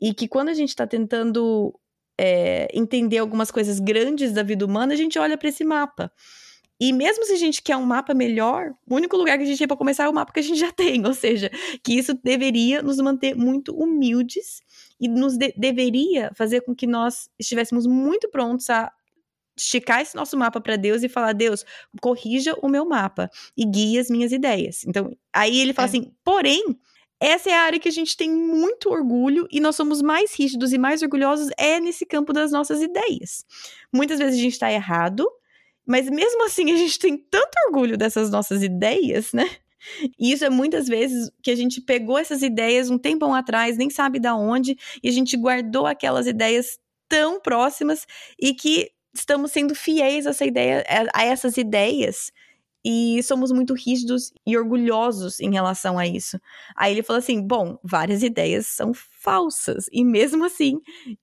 E 0.00 0.12
que 0.12 0.26
quando 0.26 0.48
a 0.48 0.54
gente 0.54 0.70
está 0.70 0.86
tentando 0.86 1.72
é, 2.18 2.68
entender 2.74 3.18
algumas 3.18 3.50
coisas 3.50 3.78
grandes 3.78 4.32
da 4.32 4.42
vida 4.42 4.66
humana, 4.66 4.94
a 4.94 4.96
gente 4.96 5.18
olha 5.18 5.38
para 5.38 5.48
esse 5.48 5.64
mapa. 5.64 6.10
E 6.82 6.92
mesmo 6.92 7.24
se 7.24 7.32
a 7.32 7.36
gente 7.36 7.62
quer 7.62 7.76
um 7.76 7.86
mapa 7.86 8.12
melhor, 8.12 8.74
o 8.90 8.96
único 8.96 9.16
lugar 9.16 9.38
que 9.38 9.44
a 9.44 9.46
gente 9.46 9.56
tem 9.56 9.68
para 9.68 9.76
começar 9.76 10.02
é 10.02 10.08
o 10.08 10.12
mapa 10.12 10.32
que 10.32 10.40
a 10.40 10.42
gente 10.42 10.58
já 10.58 10.72
tem. 10.74 11.06
Ou 11.06 11.14
seja, 11.14 11.48
que 11.80 11.96
isso 11.96 12.12
deveria 12.24 12.82
nos 12.82 12.96
manter 12.96 13.36
muito 13.36 13.72
humildes 13.72 14.60
e 14.98 15.08
nos 15.08 15.36
de 15.36 15.54
deveria 15.56 16.32
fazer 16.34 16.62
com 16.62 16.74
que 16.74 16.84
nós 16.84 17.30
estivéssemos 17.38 17.86
muito 17.86 18.28
prontos 18.30 18.68
a 18.68 18.90
esticar 19.56 20.00
esse 20.00 20.16
nosso 20.16 20.36
mapa 20.36 20.60
para 20.60 20.74
Deus 20.74 21.04
e 21.04 21.08
falar: 21.08 21.34
Deus, 21.34 21.64
corrija 22.00 22.52
o 22.60 22.68
meu 22.68 22.84
mapa 22.84 23.30
e 23.56 23.64
guie 23.64 24.00
as 24.00 24.10
minhas 24.10 24.32
ideias. 24.32 24.82
Então, 24.84 25.16
aí 25.32 25.60
ele 25.60 25.72
fala 25.72 25.86
é. 25.86 25.88
assim: 25.88 26.12
porém, 26.24 26.64
essa 27.20 27.48
é 27.48 27.54
a 27.54 27.62
área 27.62 27.78
que 27.78 27.88
a 27.88 27.92
gente 27.92 28.16
tem 28.16 28.28
muito 28.28 28.90
orgulho 28.90 29.46
e 29.52 29.60
nós 29.60 29.76
somos 29.76 30.02
mais 30.02 30.34
rígidos 30.34 30.72
e 30.72 30.78
mais 30.78 31.00
orgulhosos 31.00 31.48
é 31.56 31.78
nesse 31.78 32.04
campo 32.04 32.32
das 32.32 32.50
nossas 32.50 32.82
ideias. 32.82 33.46
Muitas 33.92 34.18
vezes 34.18 34.34
a 34.34 34.42
gente 34.42 34.54
está 34.54 34.72
errado, 34.72 35.30
mas 35.86 36.08
mesmo 36.08 36.44
assim 36.44 36.70
a 36.72 36.76
gente 36.76 36.98
tem 36.98 37.16
tanto 37.16 37.50
orgulho 37.66 37.96
dessas 37.96 38.30
nossas 38.30 38.62
ideias, 38.62 39.32
né? 39.32 39.48
E 40.18 40.32
isso 40.32 40.44
é 40.44 40.50
muitas 40.50 40.86
vezes 40.86 41.30
que 41.42 41.50
a 41.50 41.56
gente 41.56 41.80
pegou 41.80 42.16
essas 42.16 42.42
ideias 42.42 42.88
um 42.88 42.98
tempão 42.98 43.34
atrás, 43.34 43.76
nem 43.76 43.90
sabe 43.90 44.20
da 44.20 44.34
onde, 44.34 44.76
e 45.02 45.08
a 45.08 45.12
gente 45.12 45.36
guardou 45.36 45.86
aquelas 45.86 46.26
ideias 46.26 46.78
tão 47.08 47.40
próximas 47.40 48.06
e 48.40 48.54
que 48.54 48.90
estamos 49.12 49.52
sendo 49.52 49.74
fiéis 49.74 50.26
a, 50.26 50.30
essa 50.30 50.44
ideia, 50.44 50.84
a 51.12 51.24
essas 51.24 51.56
ideias 51.56 52.30
e 52.84 53.22
somos 53.22 53.52
muito 53.52 53.74
rígidos 53.74 54.32
e 54.46 54.56
orgulhosos 54.56 55.38
em 55.40 55.52
relação 55.52 55.98
a 55.98 56.06
isso. 56.06 56.40
Aí 56.76 56.92
ele 56.92 57.02
falou 57.02 57.18
assim: 57.18 57.40
bom, 57.40 57.78
várias 57.82 58.22
ideias 58.22 58.66
são 58.66 58.92
falsas 58.94 59.86
e 59.92 60.04
mesmo 60.04 60.44
assim 60.44 60.80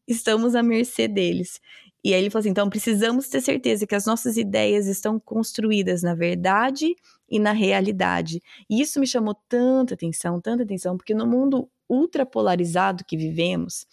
estamos 0.07 0.55
à 0.55 0.63
mercê 0.63 1.07
deles. 1.07 1.59
E 2.03 2.13
aí 2.13 2.21
ele 2.21 2.29
falou 2.29 2.41
assim: 2.41 2.49
então 2.49 2.69
precisamos 2.69 3.27
ter 3.27 3.41
certeza 3.41 3.85
que 3.85 3.95
as 3.95 4.05
nossas 4.05 4.37
ideias 4.37 4.87
estão 4.87 5.19
construídas 5.19 6.01
na 6.01 6.15
verdade 6.15 6.95
e 7.29 7.39
na 7.39 7.51
realidade. 7.51 8.41
E 8.69 8.81
isso 8.81 8.99
me 8.99 9.07
chamou 9.07 9.35
tanta 9.47 9.93
atenção, 9.95 10.39
tanta 10.39 10.63
atenção, 10.63 10.95
porque 10.97 11.13
no 11.13 11.27
mundo 11.27 11.69
ultrapolarizado 11.89 13.03
que 13.03 13.17
vivemos, 13.17 13.85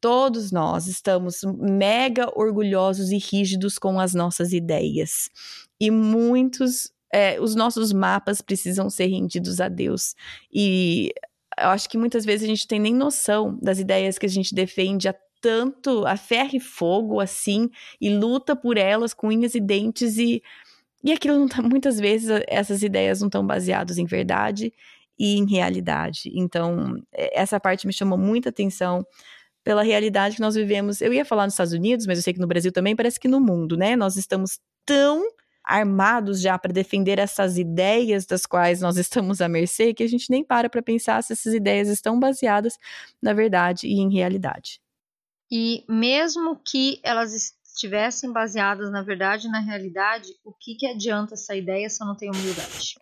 todos 0.00 0.50
nós 0.50 0.86
estamos 0.86 1.40
mega 1.58 2.30
orgulhosos 2.34 3.10
e 3.10 3.18
rígidos 3.18 3.78
com 3.78 4.00
as 4.00 4.14
nossas 4.14 4.52
ideias. 4.52 5.30
E 5.78 5.90
muitos 5.90 6.90
é, 7.12 7.40
os 7.40 7.54
nossos 7.54 7.92
mapas 7.92 8.40
precisam 8.40 8.90
ser 8.90 9.06
rendidos 9.06 9.60
a 9.60 9.68
Deus. 9.68 10.14
E 10.52 11.12
eu 11.58 11.68
acho 11.68 11.88
que 11.88 11.98
muitas 11.98 12.24
vezes 12.24 12.44
a 12.44 12.48
gente 12.48 12.66
tem 12.66 12.78
nem 12.78 12.94
noção 12.94 13.58
das 13.62 13.78
ideias 13.78 14.18
que 14.18 14.26
a 14.26 14.28
gente 14.28 14.54
defende 14.54 15.08
a 15.08 15.14
tanto 15.40 16.06
a 16.06 16.16
ferro 16.16 16.50
e 16.54 16.60
fogo 16.60 17.20
assim 17.20 17.70
e 18.00 18.10
luta 18.10 18.56
por 18.56 18.76
elas 18.76 19.14
com 19.14 19.28
unhas 19.28 19.54
e 19.54 19.60
dentes 19.60 20.18
e 20.18 20.42
e 21.04 21.12
aquilo 21.12 21.38
não 21.38 21.46
tá, 21.46 21.62
muitas 21.62 22.00
vezes 22.00 22.28
essas 22.48 22.82
ideias 22.82 23.20
não 23.20 23.28
estão 23.28 23.46
baseadas 23.46 23.96
em 23.96 24.04
verdade 24.04 24.72
e 25.18 25.36
em 25.36 25.48
realidade. 25.48 26.32
Então, 26.34 27.00
essa 27.12 27.60
parte 27.60 27.86
me 27.86 27.92
chamou 27.92 28.18
muita 28.18 28.48
atenção 28.48 29.06
pela 29.62 29.82
realidade 29.82 30.36
que 30.36 30.40
nós 30.40 30.56
vivemos. 30.56 31.00
Eu 31.00 31.12
ia 31.12 31.24
falar 31.24 31.44
nos 31.44 31.54
Estados 31.54 31.72
Unidos, 31.72 32.06
mas 32.06 32.18
eu 32.18 32.22
sei 32.22 32.32
que 32.32 32.40
no 32.40 32.46
Brasil 32.46 32.72
também, 32.72 32.96
parece 32.96 33.20
que 33.20 33.28
no 33.28 33.40
mundo, 33.40 33.76
né? 33.76 33.94
Nós 33.94 34.16
estamos 34.16 34.58
tão 34.84 35.22
armados 35.66 36.40
já 36.40 36.56
para 36.56 36.72
defender 36.72 37.18
essas 37.18 37.58
ideias 37.58 38.24
das 38.24 38.46
quais 38.46 38.80
nós 38.80 38.96
estamos 38.96 39.40
à 39.40 39.48
mercê, 39.48 39.92
que 39.92 40.04
a 40.04 40.08
gente 40.08 40.30
nem 40.30 40.44
para 40.44 40.70
para 40.70 40.82
pensar 40.82 41.22
se 41.22 41.32
essas 41.32 41.52
ideias 41.52 41.88
estão 41.88 42.18
baseadas 42.18 42.78
na 43.20 43.32
verdade 43.32 43.88
e 43.88 43.94
em 43.94 44.12
realidade. 44.12 44.80
E 45.50 45.84
mesmo 45.88 46.56
que 46.64 47.00
elas 47.02 47.54
estivessem 47.64 48.32
baseadas 48.32 48.90
na 48.90 49.02
verdade 49.02 49.48
e 49.48 49.50
na 49.50 49.60
realidade, 49.60 50.28
o 50.44 50.52
que, 50.52 50.74
que 50.76 50.86
adianta 50.86 51.34
essa 51.34 51.54
ideia 51.54 51.90
se 51.90 52.02
eu 52.02 52.06
não 52.06 52.16
tenho 52.16 52.32
humildade? 52.32 52.94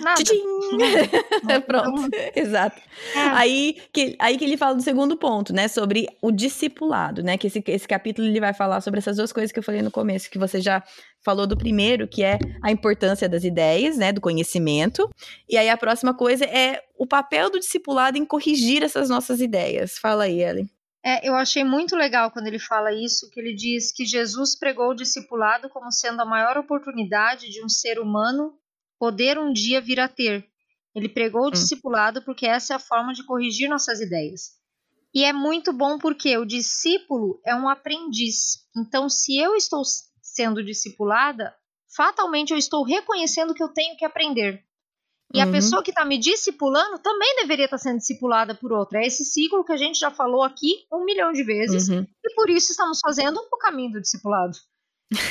Nada. 0.00 0.22
Pronto, 1.66 2.10
exato. 2.34 2.80
É. 3.14 3.18
Aí, 3.18 3.76
que, 3.92 4.16
aí 4.18 4.38
que 4.38 4.44
ele 4.44 4.56
fala 4.56 4.74
do 4.74 4.82
segundo 4.82 5.16
ponto, 5.16 5.52
né? 5.52 5.68
Sobre 5.68 6.06
o 6.22 6.30
discipulado, 6.30 7.22
né? 7.22 7.36
Que 7.36 7.46
esse, 7.46 7.62
esse 7.66 7.86
capítulo 7.86 8.26
ele 8.26 8.40
vai 8.40 8.54
falar 8.54 8.80
sobre 8.80 8.98
essas 8.98 9.16
duas 9.16 9.32
coisas 9.32 9.52
que 9.52 9.58
eu 9.58 9.62
falei 9.62 9.82
no 9.82 9.90
começo, 9.90 10.30
que 10.30 10.38
você 10.38 10.60
já 10.60 10.82
falou 11.22 11.46
do 11.46 11.56
primeiro, 11.56 12.08
que 12.08 12.22
é 12.22 12.38
a 12.62 12.70
importância 12.70 13.28
das 13.28 13.44
ideias, 13.44 13.96
né? 13.98 14.12
Do 14.12 14.20
conhecimento. 14.20 15.08
E 15.48 15.56
aí 15.56 15.68
a 15.68 15.76
próxima 15.76 16.14
coisa 16.14 16.44
é 16.44 16.82
o 16.98 17.06
papel 17.06 17.50
do 17.50 17.60
discipulado 17.60 18.16
em 18.16 18.24
corrigir 18.24 18.82
essas 18.82 19.08
nossas 19.08 19.40
ideias. 19.40 19.98
Fala 19.98 20.24
aí, 20.24 20.42
Ellen. 20.42 20.68
É, 21.04 21.26
eu 21.26 21.34
achei 21.34 21.64
muito 21.64 21.96
legal 21.96 22.30
quando 22.30 22.46
ele 22.46 22.58
fala 22.58 22.92
isso, 22.92 23.30
que 23.30 23.40
ele 23.40 23.54
diz 23.54 23.90
que 23.90 24.04
Jesus 24.04 24.54
pregou 24.54 24.90
o 24.90 24.94
discipulado 24.94 25.70
como 25.70 25.90
sendo 25.90 26.20
a 26.20 26.26
maior 26.26 26.58
oportunidade 26.58 27.48
de 27.48 27.64
um 27.64 27.68
ser 27.70 27.98
humano 27.98 28.52
poder 29.00 29.38
um 29.38 29.50
dia 29.50 29.80
vir 29.80 29.98
a 29.98 30.06
ter. 30.06 30.46
Ele 30.94 31.08
pregou 31.08 31.44
o 31.44 31.48
hum. 31.48 31.50
discipulado 31.50 32.22
porque 32.22 32.46
essa 32.46 32.74
é 32.74 32.76
a 32.76 32.80
forma 32.80 33.14
de 33.14 33.24
corrigir 33.24 33.68
nossas 33.68 33.98
ideias. 33.98 34.60
E 35.14 35.24
é 35.24 35.32
muito 35.32 35.72
bom 35.72 35.98
porque 35.98 36.36
o 36.36 36.44
discípulo 36.44 37.40
é 37.44 37.54
um 37.54 37.68
aprendiz. 37.68 38.58
Então, 38.76 39.08
se 39.08 39.36
eu 39.38 39.56
estou 39.56 39.82
sendo 40.22 40.62
discipulada, 40.62 41.52
fatalmente 41.96 42.52
eu 42.52 42.58
estou 42.58 42.84
reconhecendo 42.84 43.54
que 43.54 43.62
eu 43.62 43.72
tenho 43.72 43.96
que 43.96 44.04
aprender. 44.04 44.62
E 45.32 45.38
uhum. 45.38 45.48
a 45.48 45.52
pessoa 45.52 45.82
que 45.82 45.90
está 45.90 46.04
me 46.04 46.18
discipulando 46.18 46.98
também 46.98 47.36
deveria 47.36 47.64
estar 47.64 47.78
tá 47.78 47.82
sendo 47.82 47.98
discipulada 47.98 48.54
por 48.54 48.72
outra. 48.72 49.00
É 49.00 49.06
esse 49.06 49.24
ciclo 49.24 49.64
que 49.64 49.72
a 49.72 49.76
gente 49.76 49.98
já 49.98 50.10
falou 50.10 50.42
aqui 50.42 50.84
um 50.92 51.04
milhão 51.04 51.32
de 51.32 51.42
vezes. 51.42 51.88
Uhum. 51.88 52.06
E 52.24 52.34
por 52.34 52.50
isso 52.50 52.70
estamos 52.70 53.00
fazendo 53.00 53.38
o 53.38 53.58
caminho 53.58 53.92
do 53.92 54.00
discipulado. 54.00 54.56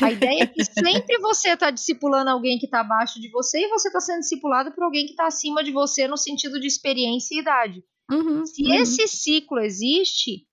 A 0.02 0.12
ideia 0.12 0.44
é 0.44 0.48
que 0.48 0.64
sempre 0.64 1.18
você 1.20 1.54
está 1.54 1.72
discipulando 1.72 2.30
alguém 2.30 2.60
que 2.60 2.66
está 2.66 2.82
abaixo 2.82 3.20
de 3.20 3.30
você 3.30 3.60
e 3.60 3.70
você 3.70 3.88
está 3.88 4.00
sendo 4.00 4.20
discipulado 4.20 4.74
por 4.74 4.84
alguém 4.84 5.06
que 5.06 5.12
está 5.12 5.28
acima 5.28 5.64
de 5.64 5.72
você 5.72 6.08
no 6.08 6.18
sentido 6.18 6.60
de 6.60 6.68
experiência 6.68 7.36
e 7.36 7.40
idade. 7.40 7.84
Uhum, 8.12 8.46
Se 8.46 8.64
uhum. 8.64 8.74
esse 8.74 9.08
ciclo 9.08 9.60
existe, 9.60 10.46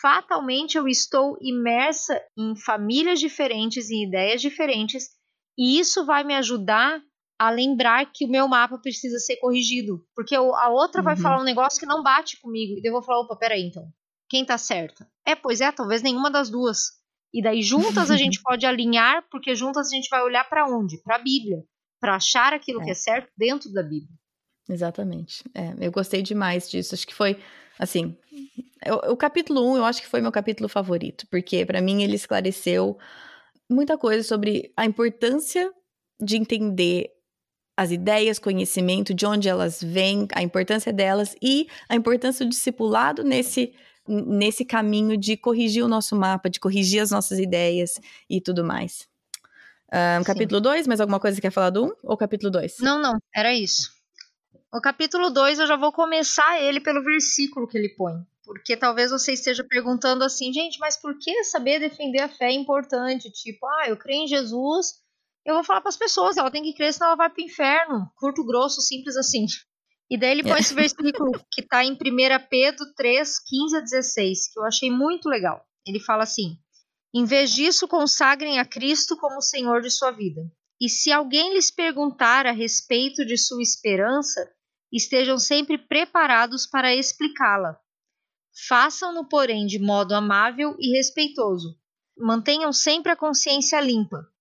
fatalmente 0.00 0.76
eu 0.76 0.88
estou 0.88 1.36
imersa 1.40 2.20
em 2.36 2.56
famílias 2.56 3.20
diferentes, 3.20 3.90
em 3.90 4.04
ideias 4.04 4.40
diferentes, 4.40 5.10
e 5.56 5.78
isso 5.78 6.04
vai 6.04 6.24
me 6.24 6.34
ajudar 6.34 7.00
a 7.38 7.50
lembrar 7.50 8.06
que 8.12 8.24
o 8.24 8.28
meu 8.28 8.46
mapa 8.48 8.78
precisa 8.78 9.18
ser 9.18 9.36
corrigido. 9.36 10.04
Porque 10.14 10.34
a 10.34 10.68
outra 10.68 11.00
uhum. 11.00 11.04
vai 11.04 11.16
falar 11.16 11.40
um 11.40 11.44
negócio 11.44 11.78
que 11.78 11.86
não 11.86 12.02
bate 12.02 12.40
comigo. 12.40 12.78
E 12.78 12.86
eu 12.86 12.92
vou 12.92 13.02
falar, 13.02 13.20
opa, 13.20 13.36
peraí, 13.36 13.62
então. 13.62 13.84
Quem 14.28 14.44
tá 14.44 14.56
certa? 14.56 15.10
É, 15.26 15.34
pois 15.34 15.60
é, 15.60 15.70
talvez 15.72 16.02
nenhuma 16.02 16.30
das 16.30 16.48
duas. 16.48 17.01
E 17.32 17.42
daí 17.42 17.62
juntas 17.62 18.10
a 18.10 18.16
gente 18.16 18.40
pode 18.44 18.66
alinhar, 18.66 19.24
porque 19.30 19.54
juntas 19.54 19.88
a 19.88 19.94
gente 19.94 20.08
vai 20.10 20.22
olhar 20.22 20.48
para 20.48 20.66
onde? 20.66 20.98
Para 21.02 21.16
a 21.16 21.18
Bíblia, 21.18 21.64
para 22.00 22.16
achar 22.16 22.52
aquilo 22.52 22.82
é. 22.82 22.84
que 22.84 22.90
é 22.90 22.94
certo 22.94 23.30
dentro 23.36 23.72
da 23.72 23.82
Bíblia. 23.82 24.10
Exatamente. 24.68 25.42
É, 25.54 25.74
eu 25.80 25.90
gostei 25.90 26.22
demais 26.22 26.70
disso. 26.70 26.94
Acho 26.94 27.06
que 27.06 27.14
foi, 27.14 27.38
assim, 27.78 28.16
o, 28.86 29.12
o 29.12 29.16
capítulo 29.16 29.72
1 29.72 29.76
eu 29.78 29.84
acho 29.84 30.02
que 30.02 30.08
foi 30.08 30.20
meu 30.20 30.32
capítulo 30.32 30.68
favorito, 30.68 31.26
porque 31.30 31.64
para 31.64 31.80
mim 31.80 32.02
ele 32.02 32.16
esclareceu 32.16 32.98
muita 33.70 33.96
coisa 33.96 34.22
sobre 34.22 34.72
a 34.76 34.84
importância 34.84 35.72
de 36.20 36.36
entender 36.36 37.10
as 37.76 37.90
ideias, 37.90 38.38
conhecimento, 38.38 39.14
de 39.14 39.26
onde 39.26 39.48
elas 39.48 39.82
vêm, 39.82 40.28
a 40.34 40.42
importância 40.42 40.92
delas 40.92 41.34
e 41.42 41.66
a 41.88 41.96
importância 41.96 42.44
do 42.44 42.50
discipulado 42.50 43.24
nesse 43.24 43.74
nesse 44.06 44.64
caminho 44.64 45.16
de 45.16 45.36
corrigir 45.36 45.84
o 45.84 45.88
nosso 45.88 46.16
mapa, 46.16 46.50
de 46.50 46.60
corrigir 46.60 47.00
as 47.00 47.10
nossas 47.10 47.38
ideias 47.38 48.00
e 48.28 48.40
tudo 48.40 48.64
mais. 48.64 49.08
Um, 49.92 50.24
capítulo 50.24 50.60
2, 50.60 50.86
mais 50.86 51.00
alguma 51.00 51.20
coisa 51.20 51.36
que 51.36 51.42
quer 51.42 51.50
falar 51.50 51.70
do 51.70 51.84
1 51.84 51.86
um, 51.86 51.92
ou 52.04 52.16
capítulo 52.16 52.50
2? 52.50 52.78
Não, 52.80 52.98
não, 52.98 53.18
era 53.34 53.54
isso. 53.54 53.92
O 54.72 54.80
capítulo 54.80 55.28
2 55.28 55.58
eu 55.58 55.66
já 55.66 55.76
vou 55.76 55.92
começar 55.92 56.60
ele 56.60 56.80
pelo 56.80 57.02
versículo 57.02 57.68
que 57.68 57.76
ele 57.76 57.90
põe. 57.90 58.14
Porque 58.42 58.76
talvez 58.76 59.10
você 59.10 59.32
esteja 59.32 59.62
perguntando 59.62 60.24
assim, 60.24 60.52
gente, 60.52 60.78
mas 60.78 60.96
por 60.96 61.18
que 61.18 61.44
saber 61.44 61.78
defender 61.78 62.20
a 62.20 62.28
fé 62.28 62.46
é 62.46 62.52
importante? 62.52 63.30
Tipo, 63.30 63.66
ah, 63.66 63.88
eu 63.88 63.96
creio 63.96 64.24
em 64.24 64.26
Jesus, 64.26 64.94
eu 65.44 65.54
vou 65.54 65.64
falar 65.64 65.80
para 65.80 65.90
as 65.90 65.96
pessoas, 65.96 66.36
ela 66.36 66.50
tem 66.50 66.62
que 66.62 66.72
crer, 66.72 66.92
senão 66.92 67.08
ela 67.08 67.16
vai 67.16 67.30
para 67.30 67.40
o 67.40 67.44
inferno. 67.44 68.10
Curto, 68.16 68.44
grosso, 68.44 68.80
simples 68.80 69.16
assim. 69.16 69.46
E 70.10 70.18
daí 70.18 70.32
ele 70.32 70.42
põe 70.42 70.60
esse 70.60 70.74
versículo 70.74 71.32
que 71.50 71.62
está 71.62 71.84
em 71.84 71.92
1 71.92 71.96
Pedro 72.50 72.84
3, 72.94 73.38
15 73.38 73.76
a 73.76 73.80
16, 73.80 74.52
que 74.52 74.58
eu 74.58 74.64
achei 74.64 74.90
muito 74.90 75.28
legal. 75.28 75.64
Ele 75.86 76.00
fala 76.00 76.22
assim: 76.24 76.58
Em 77.14 77.24
vez 77.24 77.50
disso, 77.54 77.88
consagrem 77.88 78.58
a 78.58 78.64
Cristo 78.64 79.16
como 79.16 79.40
Senhor 79.40 79.80
de 79.80 79.90
sua 79.90 80.10
vida. 80.10 80.42
E 80.80 80.88
se 80.88 81.12
alguém 81.12 81.54
lhes 81.54 81.70
perguntar 81.70 82.46
a 82.46 82.52
respeito 82.52 83.24
de 83.24 83.38
sua 83.38 83.62
esperança, 83.62 84.50
estejam 84.92 85.38
sempre 85.38 85.78
preparados 85.78 86.66
para 86.66 86.94
explicá-la. 86.94 87.78
Façam-no, 88.68 89.26
porém, 89.28 89.66
de 89.66 89.78
modo 89.78 90.14
amável 90.14 90.76
e 90.78 90.96
respeitoso. 90.96 91.78
Mantenham 92.18 92.72
sempre 92.72 93.12
a 93.12 93.16
consciência 93.16 93.80
limpa 93.80 94.31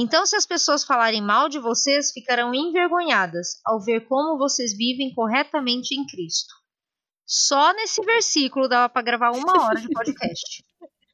então, 0.00 0.24
se 0.24 0.36
as 0.36 0.46
pessoas 0.46 0.84
falarem 0.84 1.20
mal 1.20 1.48
de 1.48 1.58
vocês, 1.58 2.12
ficarão 2.12 2.54
envergonhadas 2.54 3.60
ao 3.64 3.80
ver 3.80 4.06
como 4.06 4.38
vocês 4.38 4.76
vivem 4.76 5.12
corretamente 5.12 5.94
em 5.94 6.06
Cristo. 6.06 6.54
Só 7.26 7.72
nesse 7.74 8.00
versículo 8.02 8.68
dava 8.68 8.88
para 8.88 9.02
gravar 9.02 9.32
uma 9.32 9.64
hora 9.64 9.80
de 9.80 9.88
podcast. 9.88 10.64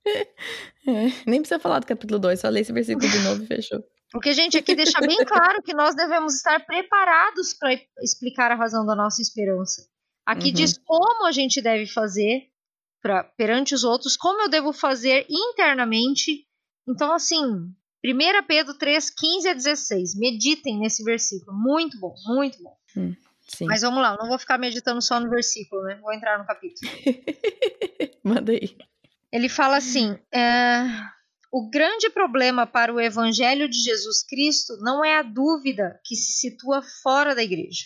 É, 0.86 1.08
nem 1.26 1.40
precisa 1.40 1.58
falar 1.58 1.78
do 1.78 1.86
capítulo 1.86 2.20
2, 2.20 2.38
só 2.38 2.50
ler 2.50 2.60
esse 2.60 2.70
versículo 2.74 3.08
de 3.08 3.18
novo 3.20 3.42
e 3.42 3.46
fechou. 3.46 3.82
Porque, 4.12 4.34
gente, 4.34 4.58
aqui 4.58 4.74
deixa 4.74 5.00
bem 5.00 5.16
claro 5.24 5.62
que 5.62 5.72
nós 5.72 5.94
devemos 5.94 6.34
estar 6.34 6.60
preparados 6.66 7.54
para 7.54 7.72
explicar 8.02 8.52
a 8.52 8.54
razão 8.54 8.84
da 8.84 8.94
nossa 8.94 9.22
esperança. 9.22 9.88
Aqui 10.26 10.48
uhum. 10.48 10.52
diz 10.52 10.76
como 10.76 11.26
a 11.26 11.32
gente 11.32 11.62
deve 11.62 11.86
fazer 11.86 12.50
pra, 13.00 13.24
perante 13.24 13.74
os 13.74 13.82
outros, 13.82 14.14
como 14.14 14.42
eu 14.42 14.50
devo 14.50 14.74
fazer 14.74 15.26
internamente 15.30 16.46
Então, 16.86 17.14
assim, 17.14 17.74
1 18.04 18.46
Pedro 18.46 18.74
3, 18.74 19.10
15 19.10 19.48
a 19.48 19.54
16. 19.54 20.14
Meditem 20.18 20.78
nesse 20.78 21.02
versículo. 21.02 21.56
Muito 21.56 21.98
bom, 21.98 22.14
muito 22.26 22.62
bom. 22.62 22.76
Hum, 22.96 23.14
Mas 23.62 23.80
vamos 23.80 24.02
lá, 24.02 24.16
não 24.20 24.28
vou 24.28 24.38
ficar 24.38 24.58
meditando 24.58 25.00
só 25.00 25.18
no 25.18 25.30
versículo, 25.30 25.82
né? 25.84 25.98
Vou 26.02 26.12
entrar 26.12 26.38
no 26.38 26.44
capítulo. 26.44 26.90
Manda 28.22 28.52
aí. 28.52 28.76
Ele 29.32 29.48
fala 29.48 29.78
assim: 29.78 30.18
é, 30.32 30.84
o 31.50 31.70
grande 31.70 32.10
problema 32.10 32.66
para 32.66 32.92
o 32.92 33.00
Evangelho 33.00 33.68
de 33.68 33.78
Jesus 33.78 34.22
Cristo 34.22 34.76
não 34.80 35.04
é 35.04 35.16
a 35.16 35.22
dúvida 35.22 35.98
que 36.04 36.14
se 36.14 36.32
situa 36.32 36.82
fora 36.82 37.34
da 37.34 37.42
igreja, 37.42 37.84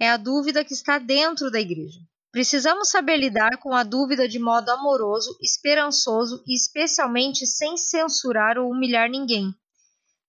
é 0.00 0.10
a 0.10 0.16
dúvida 0.16 0.64
que 0.64 0.74
está 0.74 0.98
dentro 0.98 1.50
da 1.50 1.60
igreja. 1.60 2.00
Precisamos 2.32 2.88
saber 2.88 3.16
lidar 3.16 3.58
com 3.58 3.74
a 3.74 3.82
dúvida 3.82 4.28
de 4.28 4.38
modo 4.38 4.70
amoroso, 4.70 5.36
esperançoso 5.42 6.42
e 6.46 6.54
especialmente 6.54 7.44
sem 7.44 7.76
censurar 7.76 8.56
ou 8.56 8.70
humilhar 8.70 9.10
ninguém. 9.10 9.52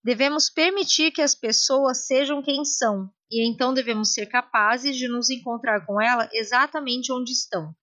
Devemos 0.04 0.50
permitir 0.50 1.12
que 1.12 1.22
as 1.22 1.36
pessoas 1.36 2.08
sejam 2.08 2.42
quem 2.42 2.66
são, 2.66 3.10
e 3.30 3.48
então 3.48 3.74
devemos 3.74 4.14
ser 4.14 4.26
capazes 4.26 4.98
de 4.98 5.08
nos 5.08 5.30
encontrar 5.30 5.86
com 5.86 6.02
ela 6.02 6.28
exatamente 6.34 7.12
onde 7.12 7.32
estão. 7.32 7.74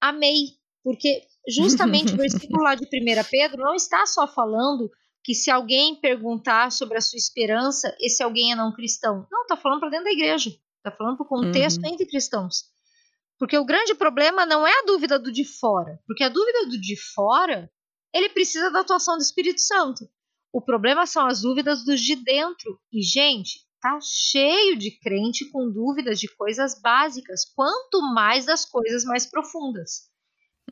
Amei, 0.00 0.58
porque 0.84 1.22
justamente 1.48 2.12
o 2.12 2.16
versículo 2.18 2.62
lá 2.62 2.74
de 2.74 2.84
1 2.84 2.88
Pedro 3.30 3.62
não 3.62 3.74
está 3.74 4.04
só 4.06 4.26
falando 4.26 4.90
que 5.24 5.34
se 5.34 5.50
alguém 5.50 5.94
perguntar 5.94 6.70
sobre 6.70 6.96
a 6.96 7.00
sua 7.00 7.18
esperança, 7.18 7.94
esse 8.00 8.22
alguém 8.22 8.52
é 8.52 8.56
não 8.56 8.72
cristão. 8.72 9.26
Não, 9.30 9.42
está 9.42 9.56
falando 9.56 9.80
para 9.80 9.90
dentro 9.90 10.06
da 10.06 10.12
igreja. 10.12 10.50
Está 10.78 10.90
falando 10.90 11.16
para 11.16 11.26
o 11.26 11.28
contexto 11.28 11.82
uhum. 11.82 11.92
entre 11.92 12.06
cristãos. 12.06 12.64
Porque 13.38 13.58
o 13.58 13.64
grande 13.64 13.94
problema 13.94 14.46
não 14.46 14.66
é 14.66 14.72
a 14.72 14.86
dúvida 14.86 15.18
do 15.18 15.30
de 15.30 15.44
fora. 15.44 16.00
Porque 16.06 16.24
a 16.24 16.28
dúvida 16.28 16.66
do 16.66 16.80
de 16.80 16.96
fora, 17.14 17.70
ele 18.12 18.30
precisa 18.30 18.70
da 18.70 18.80
atuação 18.80 19.16
do 19.16 19.22
Espírito 19.22 19.60
Santo. 19.60 20.08
O 20.52 20.60
problema 20.60 21.06
são 21.06 21.26
as 21.26 21.42
dúvidas 21.42 21.84
dos 21.84 22.00
de 22.00 22.16
dentro. 22.16 22.78
E, 22.92 23.02
gente, 23.02 23.60
tá 23.80 23.98
cheio 24.02 24.76
de 24.76 24.90
crente 24.98 25.50
com 25.50 25.70
dúvidas 25.70 26.18
de 26.18 26.28
coisas 26.28 26.80
básicas, 26.80 27.44
quanto 27.54 28.00
mais 28.14 28.44
das 28.46 28.64
coisas 28.64 29.04
mais 29.04 29.26
profundas. 29.26 30.08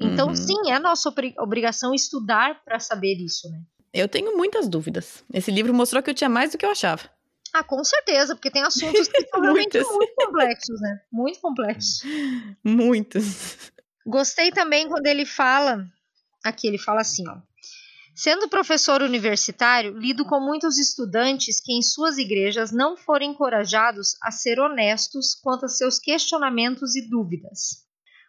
Então, 0.01 0.29
uhum. 0.29 0.37
sim, 0.37 0.71
é 0.71 0.79
nossa 0.79 1.13
obrigação 1.39 1.95
estudar 1.95 2.63
para 2.65 2.79
saber 2.79 3.15
isso, 3.15 3.51
né? 3.51 3.63
Eu 3.93 4.09
tenho 4.09 4.37
muitas 4.37 4.69
dúvidas. 4.69 5.25
Esse 5.33 5.51
livro 5.51 5.73
mostrou 5.73 6.03
que 6.03 6.11
eu 6.11 6.15
tinha 6.15 6.29
mais 6.29 6.53
do 6.53 6.59
que 6.59 6.67
eu 6.67 6.71
achava. 6.71 7.09
Ah, 7.53 7.65
com 7.65 7.83
certeza, 7.83 8.35
porque 8.35 8.51
tem 8.51 8.63
assuntos 8.63 9.09
que 9.09 9.27
são 9.29 9.41
realmente 9.41 9.79
muito 9.81 10.15
complexos, 10.15 10.81
né? 10.81 11.01
Muito 11.11 11.41
complexos. 11.41 12.03
Muitos. 12.63 13.73
Gostei 14.07 14.51
também 14.51 14.89
quando 14.89 15.07
ele 15.07 15.25
fala. 15.25 15.87
Aqui 16.45 16.67
ele 16.67 16.79
fala 16.79 17.01
assim, 17.01 17.27
ó. 17.27 17.39
Sendo 18.19 18.49
professor 18.49 19.03
universitário, 19.03 19.95
lido 19.99 20.25
com 20.25 20.41
muitos 20.41 20.79
estudantes 20.79 21.61
que 21.61 21.75
em 21.75 21.83
suas 21.83 22.17
igrejas 22.17 22.73
não 22.73 22.97
foram 22.97 23.27
encorajados 23.27 24.17
a 24.23 24.31
ser 24.31 24.59
honestos 24.59 25.35
quanto 25.35 25.67
a 25.67 25.69
seus 25.69 25.99
questionamentos 25.99 26.97
e 26.97 27.07
dúvidas. 27.07 27.85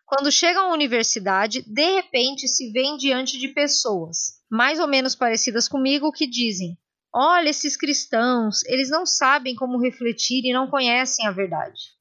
Quando 0.05 0.29
chegam 0.29 0.69
à 0.69 0.73
universidade, 0.73 1.61
de 1.61 1.89
repente 1.95 2.49
se 2.49 2.69
veem 2.73 2.97
diante 2.97 3.39
de 3.39 3.47
pessoas, 3.47 4.41
mais 4.51 4.77
ou 4.77 4.89
menos 4.89 5.15
parecidas 5.15 5.69
comigo, 5.69 6.11
que 6.11 6.27
dizem: 6.27 6.77
Olha, 7.15 7.47
esses 7.47 7.77
cristãos, 7.77 8.65
eles 8.65 8.89
não 8.89 9.05
sabem 9.05 9.55
como 9.55 9.81
refletir 9.81 10.43
e 10.43 10.51
não 10.51 10.69
conhecem 10.69 11.25
a 11.25 11.31
verdade. 11.31 11.95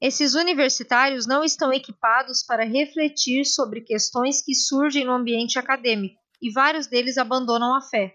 Esses 0.00 0.36
universitários 0.36 1.26
não 1.26 1.42
estão 1.42 1.72
equipados 1.72 2.44
para 2.44 2.64
refletir 2.64 3.44
sobre 3.44 3.80
questões 3.80 4.40
que 4.40 4.54
surgem 4.54 5.04
no 5.04 5.12
ambiente 5.12 5.58
acadêmico, 5.58 6.20
e 6.40 6.50
vários 6.52 6.86
deles 6.86 7.18
abandonam 7.18 7.74
a 7.74 7.80
fé. 7.80 8.14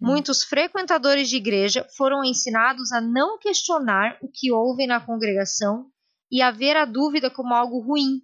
Hum. 0.00 0.08
Muitos 0.08 0.44
frequentadores 0.44 1.28
de 1.28 1.36
igreja 1.36 1.86
foram 1.96 2.24
ensinados 2.24 2.92
a 2.92 3.00
não 3.00 3.38
questionar 3.38 4.18
o 4.22 4.28
que 4.32 4.52
ouvem 4.52 4.86
na 4.86 5.00
congregação 5.00 5.90
e 6.30 6.42
a 6.42 6.50
ver 6.50 6.76
a 6.76 6.84
dúvida 6.84 7.30
como 7.30 7.54
algo 7.54 7.80
ruim, 7.80 8.22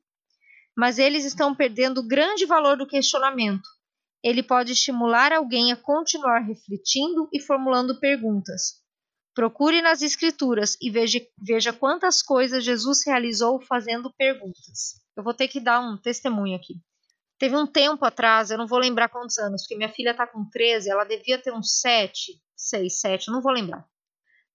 mas 0.76 0.98
eles 0.98 1.24
estão 1.24 1.54
perdendo 1.54 1.98
o 1.98 2.06
grande 2.06 2.44
valor 2.46 2.76
do 2.76 2.86
questionamento. 2.86 3.68
Ele 4.22 4.42
pode 4.42 4.72
estimular 4.72 5.32
alguém 5.32 5.72
a 5.72 5.76
continuar 5.76 6.40
refletindo 6.40 7.28
e 7.32 7.40
formulando 7.40 8.00
perguntas. 8.00 8.82
Procure 9.34 9.82
nas 9.82 10.00
Escrituras 10.00 10.76
e 10.80 10.90
veja, 10.90 11.20
veja 11.38 11.72
quantas 11.72 12.22
coisas 12.22 12.64
Jesus 12.64 13.04
realizou 13.04 13.60
fazendo 13.60 14.12
perguntas. 14.16 15.00
Eu 15.16 15.22
vou 15.22 15.34
ter 15.34 15.48
que 15.48 15.60
dar 15.60 15.80
um 15.80 15.96
testemunho 15.96 16.56
aqui. 16.56 16.74
Teve 17.38 17.56
um 17.56 17.66
tempo 17.66 18.04
atrás, 18.04 18.50
eu 18.50 18.58
não 18.58 18.66
vou 18.66 18.78
lembrar 18.78 19.08
quantos 19.08 19.38
anos, 19.38 19.62
porque 19.62 19.76
minha 19.76 19.92
filha 19.92 20.10
está 20.10 20.26
com 20.26 20.48
13, 20.48 20.90
ela 20.90 21.04
devia 21.04 21.38
ter 21.38 21.52
uns 21.52 21.80
7, 21.80 22.40
6, 22.56 23.00
7, 23.00 23.30
não 23.30 23.42
vou 23.42 23.52
lembrar. 23.52 23.86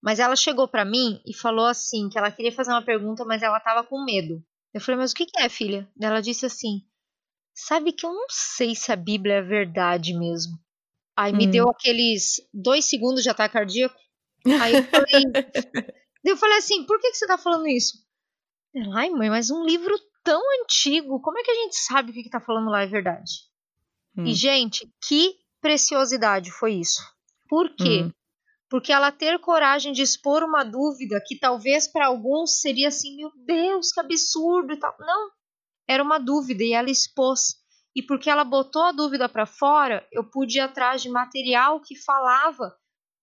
Mas 0.02 0.18
ela 0.18 0.34
chegou 0.34 0.66
para 0.66 0.84
mim 0.84 1.20
e 1.26 1.36
falou 1.36 1.66
assim, 1.66 2.08
que 2.08 2.18
ela 2.18 2.30
queria 2.30 2.52
fazer 2.52 2.70
uma 2.70 2.84
pergunta, 2.84 3.24
mas 3.24 3.42
ela 3.42 3.58
estava 3.58 3.84
com 3.84 4.02
medo. 4.02 4.42
Eu 4.72 4.80
falei, 4.80 4.98
mas 4.98 5.12
o 5.12 5.14
que, 5.14 5.26
que 5.26 5.38
é, 5.38 5.48
filha? 5.48 5.88
Ela 6.00 6.20
disse 6.20 6.46
assim: 6.46 6.82
Sabe 7.54 7.92
que 7.92 8.06
eu 8.06 8.12
não 8.12 8.26
sei 8.28 8.74
se 8.74 8.92
a 8.92 8.96
Bíblia 8.96 9.34
é 9.36 9.42
verdade 9.42 10.14
mesmo. 10.14 10.58
Aí 11.16 11.32
hum. 11.32 11.36
me 11.36 11.46
deu 11.46 11.68
aqueles 11.68 12.40
dois 12.54 12.84
segundos 12.84 13.22
de 13.22 13.30
ataque 13.30 13.54
cardíaco. 13.54 13.98
Aí 14.62 14.74
eu 14.74 14.84
falei, 14.84 15.24
eu 16.24 16.36
falei 16.36 16.58
assim: 16.58 16.84
por 16.86 16.98
que, 17.00 17.10
que 17.10 17.16
você 17.16 17.26
tá 17.26 17.36
falando 17.36 17.66
isso? 17.66 17.98
Ela, 18.74 19.00
ai, 19.00 19.10
mãe, 19.10 19.28
mas 19.28 19.50
um 19.50 19.64
livro 19.64 19.94
tão 20.22 20.42
antigo, 20.62 21.20
como 21.20 21.38
é 21.38 21.42
que 21.42 21.50
a 21.50 21.54
gente 21.54 21.76
sabe 21.76 22.10
o 22.10 22.14
que, 22.14 22.22
que 22.22 22.30
tá 22.30 22.40
falando 22.40 22.70
lá 22.70 22.82
é 22.82 22.86
verdade? 22.86 23.32
Hum. 24.16 24.24
E, 24.24 24.34
gente, 24.34 24.90
que 25.06 25.36
preciosidade 25.60 26.50
foi 26.50 26.74
isso. 26.74 27.02
Por 27.48 27.74
quê? 27.74 28.04
Hum 28.04 28.12
porque 28.70 28.92
ela 28.92 29.10
ter 29.10 29.40
coragem 29.40 29.92
de 29.92 30.00
expor 30.00 30.44
uma 30.44 30.62
dúvida 30.62 31.20
que 31.26 31.36
talvez 31.36 31.88
para 31.88 32.06
alguns 32.06 32.60
seria 32.60 32.86
assim, 32.86 33.16
meu 33.16 33.32
Deus, 33.44 33.90
que 33.90 33.98
absurdo 33.98 34.72
e 34.72 34.76
tal. 34.76 34.94
Não, 35.00 35.30
era 35.88 36.00
uma 36.00 36.20
dúvida 36.20 36.62
e 36.62 36.72
ela 36.72 36.88
expôs. 36.88 37.56
E 37.96 38.00
porque 38.00 38.30
ela 38.30 38.44
botou 38.44 38.84
a 38.84 38.92
dúvida 38.92 39.28
para 39.28 39.44
fora, 39.44 40.06
eu 40.12 40.22
pude 40.22 40.58
ir 40.58 40.60
atrás 40.60 41.02
de 41.02 41.10
material 41.10 41.80
que 41.80 41.96
falava 41.96 42.72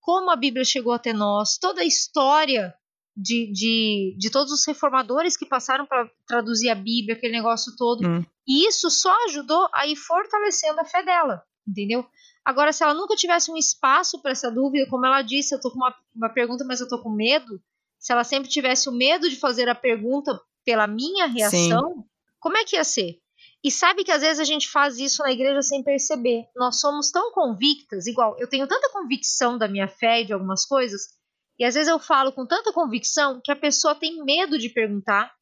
como 0.00 0.30
a 0.30 0.36
Bíblia 0.36 0.64
chegou 0.66 0.92
até 0.92 1.14
nós, 1.14 1.56
toda 1.56 1.80
a 1.80 1.86
história 1.86 2.74
de, 3.20 3.50
de, 3.52 4.16
de 4.16 4.30
todos 4.30 4.52
os 4.52 4.64
reformadores 4.64 5.36
que 5.36 5.44
passaram 5.44 5.84
para 5.84 6.08
traduzir 6.24 6.70
a 6.70 6.74
Bíblia, 6.74 7.16
aquele 7.16 7.32
negócio 7.32 7.74
todo. 7.76 8.06
Hum. 8.06 8.24
E 8.46 8.68
isso 8.68 8.88
só 8.90 9.12
ajudou 9.24 9.68
a 9.74 9.88
ir 9.88 9.96
fortalecendo 9.96 10.80
a 10.80 10.84
fé 10.84 11.02
dela, 11.02 11.42
entendeu? 11.66 12.06
Agora, 12.44 12.72
se 12.72 12.84
ela 12.84 12.94
nunca 12.94 13.16
tivesse 13.16 13.50
um 13.50 13.56
espaço 13.56 14.22
para 14.22 14.30
essa 14.30 14.50
dúvida, 14.50 14.88
como 14.88 15.04
ela 15.04 15.20
disse, 15.20 15.52
eu 15.52 15.60
tô 15.60 15.70
com 15.70 15.78
uma, 15.78 15.94
uma 16.14 16.28
pergunta, 16.28 16.64
mas 16.64 16.80
eu 16.80 16.88
tô 16.88 17.02
com 17.02 17.10
medo. 17.10 17.60
Se 17.98 18.12
ela 18.12 18.22
sempre 18.22 18.48
tivesse 18.48 18.88
o 18.88 18.92
medo 18.92 19.28
de 19.28 19.36
fazer 19.36 19.68
a 19.68 19.74
pergunta 19.74 20.40
pela 20.64 20.86
minha 20.86 21.26
reação, 21.26 21.94
Sim. 21.94 22.04
como 22.38 22.56
é 22.56 22.64
que 22.64 22.76
ia 22.76 22.84
ser? 22.84 23.20
E 23.64 23.70
sabe 23.72 24.04
que 24.04 24.12
às 24.12 24.22
vezes 24.22 24.38
a 24.38 24.44
gente 24.44 24.68
faz 24.68 24.98
isso 24.98 25.22
na 25.24 25.32
igreja 25.32 25.60
sem 25.60 25.82
perceber. 25.82 26.44
Nós 26.54 26.80
somos 26.80 27.10
tão 27.10 27.32
convictas, 27.32 28.06
igual 28.06 28.36
eu 28.38 28.48
tenho 28.48 28.68
tanta 28.68 28.90
convicção 28.90 29.58
da 29.58 29.66
minha 29.66 29.88
fé 29.88 30.22
e 30.22 30.24
de 30.24 30.32
algumas 30.32 30.64
coisas, 30.64 31.17
e 31.58 31.64
às 31.64 31.74
vezes 31.74 31.88
eu 31.88 31.98
falo 31.98 32.32
com 32.32 32.46
tanta 32.46 32.72
convicção 32.72 33.40
que 33.42 33.50
a 33.50 33.56
pessoa 33.56 33.94
tem 33.94 34.22
medo 34.24 34.58
de 34.58 34.68
perguntar 34.68 35.32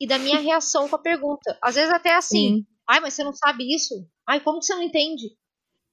e 0.00 0.06
da 0.06 0.18
minha 0.18 0.38
reação 0.40 0.88
com 0.88 0.96
a 0.96 0.98
pergunta. 0.98 1.58
Às 1.62 1.76
vezes 1.76 1.92
até 1.92 2.14
assim, 2.14 2.56
Sim. 2.56 2.66
ai, 2.88 3.00
mas 3.00 3.14
você 3.14 3.24
não 3.24 3.32
sabe 3.32 3.74
isso? 3.74 4.06
Ai, 4.28 4.40
como 4.40 4.58
que 4.58 4.66
você 4.66 4.74
não 4.74 4.82
entende? 4.82 5.28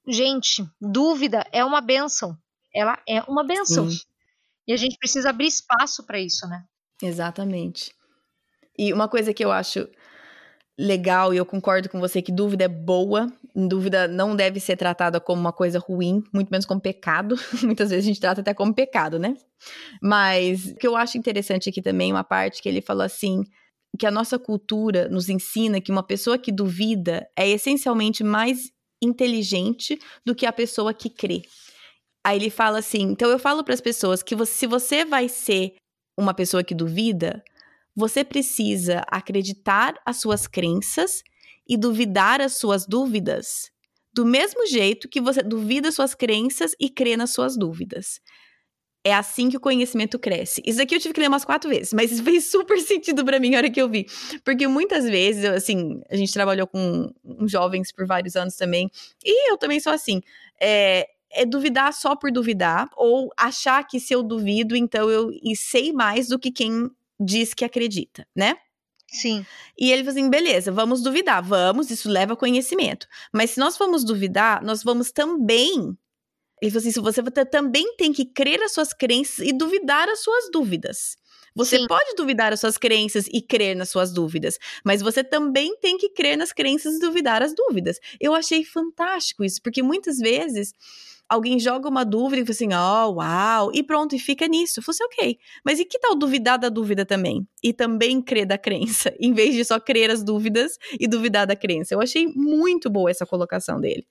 Gente, 0.06 0.64
dúvida 0.80 1.46
é 1.52 1.64
uma 1.64 1.80
benção. 1.80 2.36
Ela 2.74 3.00
é 3.08 3.22
uma 3.22 3.44
benção. 3.44 3.90
Sim. 3.90 3.98
E 4.66 4.72
a 4.72 4.76
gente 4.76 4.96
precisa 4.98 5.30
abrir 5.30 5.46
espaço 5.46 6.04
para 6.04 6.20
isso, 6.20 6.46
né? 6.46 6.64
Exatamente. 7.02 7.92
E 8.78 8.92
uma 8.92 9.08
coisa 9.08 9.34
que 9.34 9.44
eu 9.44 9.50
acho 9.50 9.88
legal, 10.78 11.34
e 11.34 11.36
eu 11.36 11.44
concordo 11.44 11.88
com 11.88 12.00
você 12.00 12.22
que 12.22 12.32
dúvida 12.32 12.64
é 12.64 12.68
boa, 12.68 13.26
dúvida 13.54 14.08
não 14.08 14.34
deve 14.34 14.60
ser 14.60 14.76
tratada 14.76 15.20
como 15.20 15.40
uma 15.40 15.52
coisa 15.52 15.78
ruim, 15.78 16.22
muito 16.32 16.50
menos 16.50 16.66
como 16.66 16.80
pecado. 16.80 17.36
Muitas 17.62 17.90
vezes 17.90 18.04
a 18.04 18.08
gente 18.08 18.20
trata 18.20 18.40
até 18.40 18.54
como 18.54 18.74
pecado, 18.74 19.18
né? 19.18 19.36
Mas 20.02 20.66
o 20.66 20.76
que 20.76 20.86
eu 20.86 20.96
acho 20.96 21.18
interessante 21.18 21.68
aqui 21.68 21.82
também, 21.82 22.12
uma 22.12 22.24
parte 22.24 22.62
que 22.62 22.68
ele 22.68 22.80
falou 22.80 23.02
assim, 23.02 23.44
que 23.98 24.06
a 24.06 24.10
nossa 24.10 24.38
cultura 24.38 25.08
nos 25.08 25.28
ensina 25.28 25.80
que 25.80 25.92
uma 25.92 26.02
pessoa 26.02 26.38
que 26.38 26.52
duvida 26.52 27.28
é 27.36 27.48
essencialmente 27.48 28.22
mais 28.22 28.70
inteligente 29.02 29.98
do 30.24 30.34
que 30.34 30.46
a 30.46 30.52
pessoa 30.52 30.94
que 30.94 31.10
crê. 31.10 31.42
Aí 32.24 32.38
ele 32.38 32.50
fala 32.50 32.78
assim: 32.78 33.02
então 33.02 33.30
eu 33.30 33.38
falo 33.38 33.64
para 33.64 33.74
as 33.74 33.80
pessoas 33.80 34.22
que 34.22 34.34
você, 34.34 34.52
se 34.52 34.66
você 34.66 35.04
vai 35.04 35.28
ser 35.28 35.74
uma 36.18 36.34
pessoa 36.34 36.62
que 36.62 36.74
duvida, 36.74 37.42
você 37.96 38.24
precisa 38.24 39.02
acreditar 39.10 39.94
as 40.04 40.18
suas 40.18 40.46
crenças 40.46 41.22
e 41.70 41.76
duvidar 41.76 42.40
as 42.40 42.58
suas 42.58 42.84
dúvidas 42.84 43.70
do 44.12 44.26
mesmo 44.26 44.66
jeito 44.66 45.08
que 45.08 45.20
você 45.20 45.40
duvida 45.40 45.92
suas 45.92 46.16
crenças 46.16 46.74
e 46.80 46.90
crê 46.90 47.16
nas 47.16 47.30
suas 47.30 47.56
dúvidas. 47.56 48.20
É 49.04 49.14
assim 49.14 49.48
que 49.48 49.56
o 49.56 49.60
conhecimento 49.60 50.18
cresce. 50.18 50.60
Isso 50.66 50.82
aqui 50.82 50.96
eu 50.96 51.00
tive 51.00 51.14
que 51.14 51.20
ler 51.20 51.28
umas 51.28 51.44
quatro 51.44 51.70
vezes, 51.70 51.92
mas 51.92 52.10
isso 52.10 52.24
fez 52.24 52.50
super 52.50 52.80
sentido 52.80 53.24
para 53.24 53.38
mim 53.38 53.50
na 53.50 53.58
hora 53.58 53.70
que 53.70 53.80
eu 53.80 53.88
vi. 53.88 54.04
Porque 54.44 54.66
muitas 54.66 55.04
vezes, 55.04 55.44
assim, 55.44 56.02
a 56.10 56.16
gente 56.16 56.32
trabalhou 56.32 56.66
com 56.66 57.08
jovens 57.46 57.92
por 57.92 58.04
vários 58.04 58.34
anos 58.34 58.56
também, 58.56 58.90
e 59.24 59.52
eu 59.52 59.56
também 59.56 59.78
sou 59.78 59.92
assim. 59.92 60.20
É, 60.60 61.06
é 61.30 61.46
duvidar 61.46 61.94
só 61.94 62.16
por 62.16 62.32
duvidar, 62.32 62.90
ou 62.96 63.30
achar 63.38 63.86
que 63.86 64.00
se 64.00 64.12
eu 64.12 64.24
duvido, 64.24 64.74
então 64.74 65.08
eu 65.08 65.30
sei 65.54 65.92
mais 65.92 66.26
do 66.26 66.38
que 66.38 66.50
quem 66.50 66.90
diz 67.18 67.54
que 67.54 67.64
acredita, 67.64 68.26
né? 68.34 68.56
Sim. 69.10 69.44
E 69.76 69.90
ele 69.90 70.04
falou 70.04 70.18
assim: 70.18 70.30
beleza, 70.30 70.70
vamos 70.70 71.02
duvidar, 71.02 71.42
vamos, 71.42 71.90
isso 71.90 72.08
leva 72.08 72.36
conhecimento. 72.36 73.06
Mas 73.32 73.50
se 73.50 73.60
nós 73.60 73.76
vamos 73.76 74.04
duvidar, 74.04 74.62
nós 74.62 74.82
vamos 74.82 75.10
também. 75.10 75.96
Ele 76.62 76.70
falou 76.70 76.80
assim: 76.80 76.92
se 76.92 77.00
você 77.00 77.22
também 77.46 77.96
tem 77.96 78.12
que 78.12 78.24
crer 78.24 78.62
as 78.62 78.72
suas 78.72 78.92
crenças 78.92 79.46
e 79.46 79.52
duvidar 79.52 80.08
as 80.08 80.20
suas 80.20 80.50
dúvidas. 80.50 81.16
Você 81.52 81.78
Sim. 81.78 81.86
pode 81.88 82.14
duvidar 82.14 82.52
as 82.52 82.60
suas 82.60 82.78
crenças 82.78 83.26
e 83.26 83.42
crer 83.42 83.74
nas 83.74 83.90
suas 83.90 84.12
dúvidas, 84.12 84.56
mas 84.84 85.02
você 85.02 85.24
também 85.24 85.76
tem 85.80 85.98
que 85.98 86.08
crer 86.10 86.38
nas 86.38 86.52
crenças 86.52 86.94
e 86.94 87.00
duvidar 87.00 87.42
as 87.42 87.52
dúvidas. 87.52 87.98
Eu 88.20 88.34
achei 88.34 88.64
fantástico 88.64 89.42
isso, 89.42 89.60
porque 89.60 89.82
muitas 89.82 90.18
vezes 90.18 90.72
alguém 91.30 91.60
joga 91.60 91.88
uma 91.88 92.04
dúvida 92.04 92.42
e 92.42 92.44
fala 92.44 92.50
assim, 92.50 92.74
ó, 92.74 93.06
oh, 93.06 93.14
uau, 93.14 93.70
e 93.72 93.84
pronto, 93.84 94.16
e 94.16 94.18
fica 94.18 94.48
nisso. 94.48 94.80
Eu 94.80 94.82
falei 94.82 94.96
assim, 94.96 95.04
ok, 95.04 95.38
mas 95.64 95.78
e 95.78 95.84
que 95.84 95.98
tal 95.98 96.16
duvidar 96.16 96.58
da 96.58 96.68
dúvida 96.68 97.06
também? 97.06 97.46
E 97.62 97.72
também 97.72 98.20
crer 98.20 98.44
da 98.44 98.58
crença, 98.58 99.14
em 99.20 99.32
vez 99.32 99.54
de 99.54 99.64
só 99.64 99.78
crer 99.78 100.10
as 100.10 100.24
dúvidas 100.24 100.76
e 100.98 101.06
duvidar 101.06 101.46
da 101.46 101.54
crença. 101.54 101.94
Eu 101.94 102.00
achei 102.00 102.26
muito 102.26 102.90
boa 102.90 103.08
essa 103.08 103.24
colocação 103.24 103.80
dele. 103.80 104.04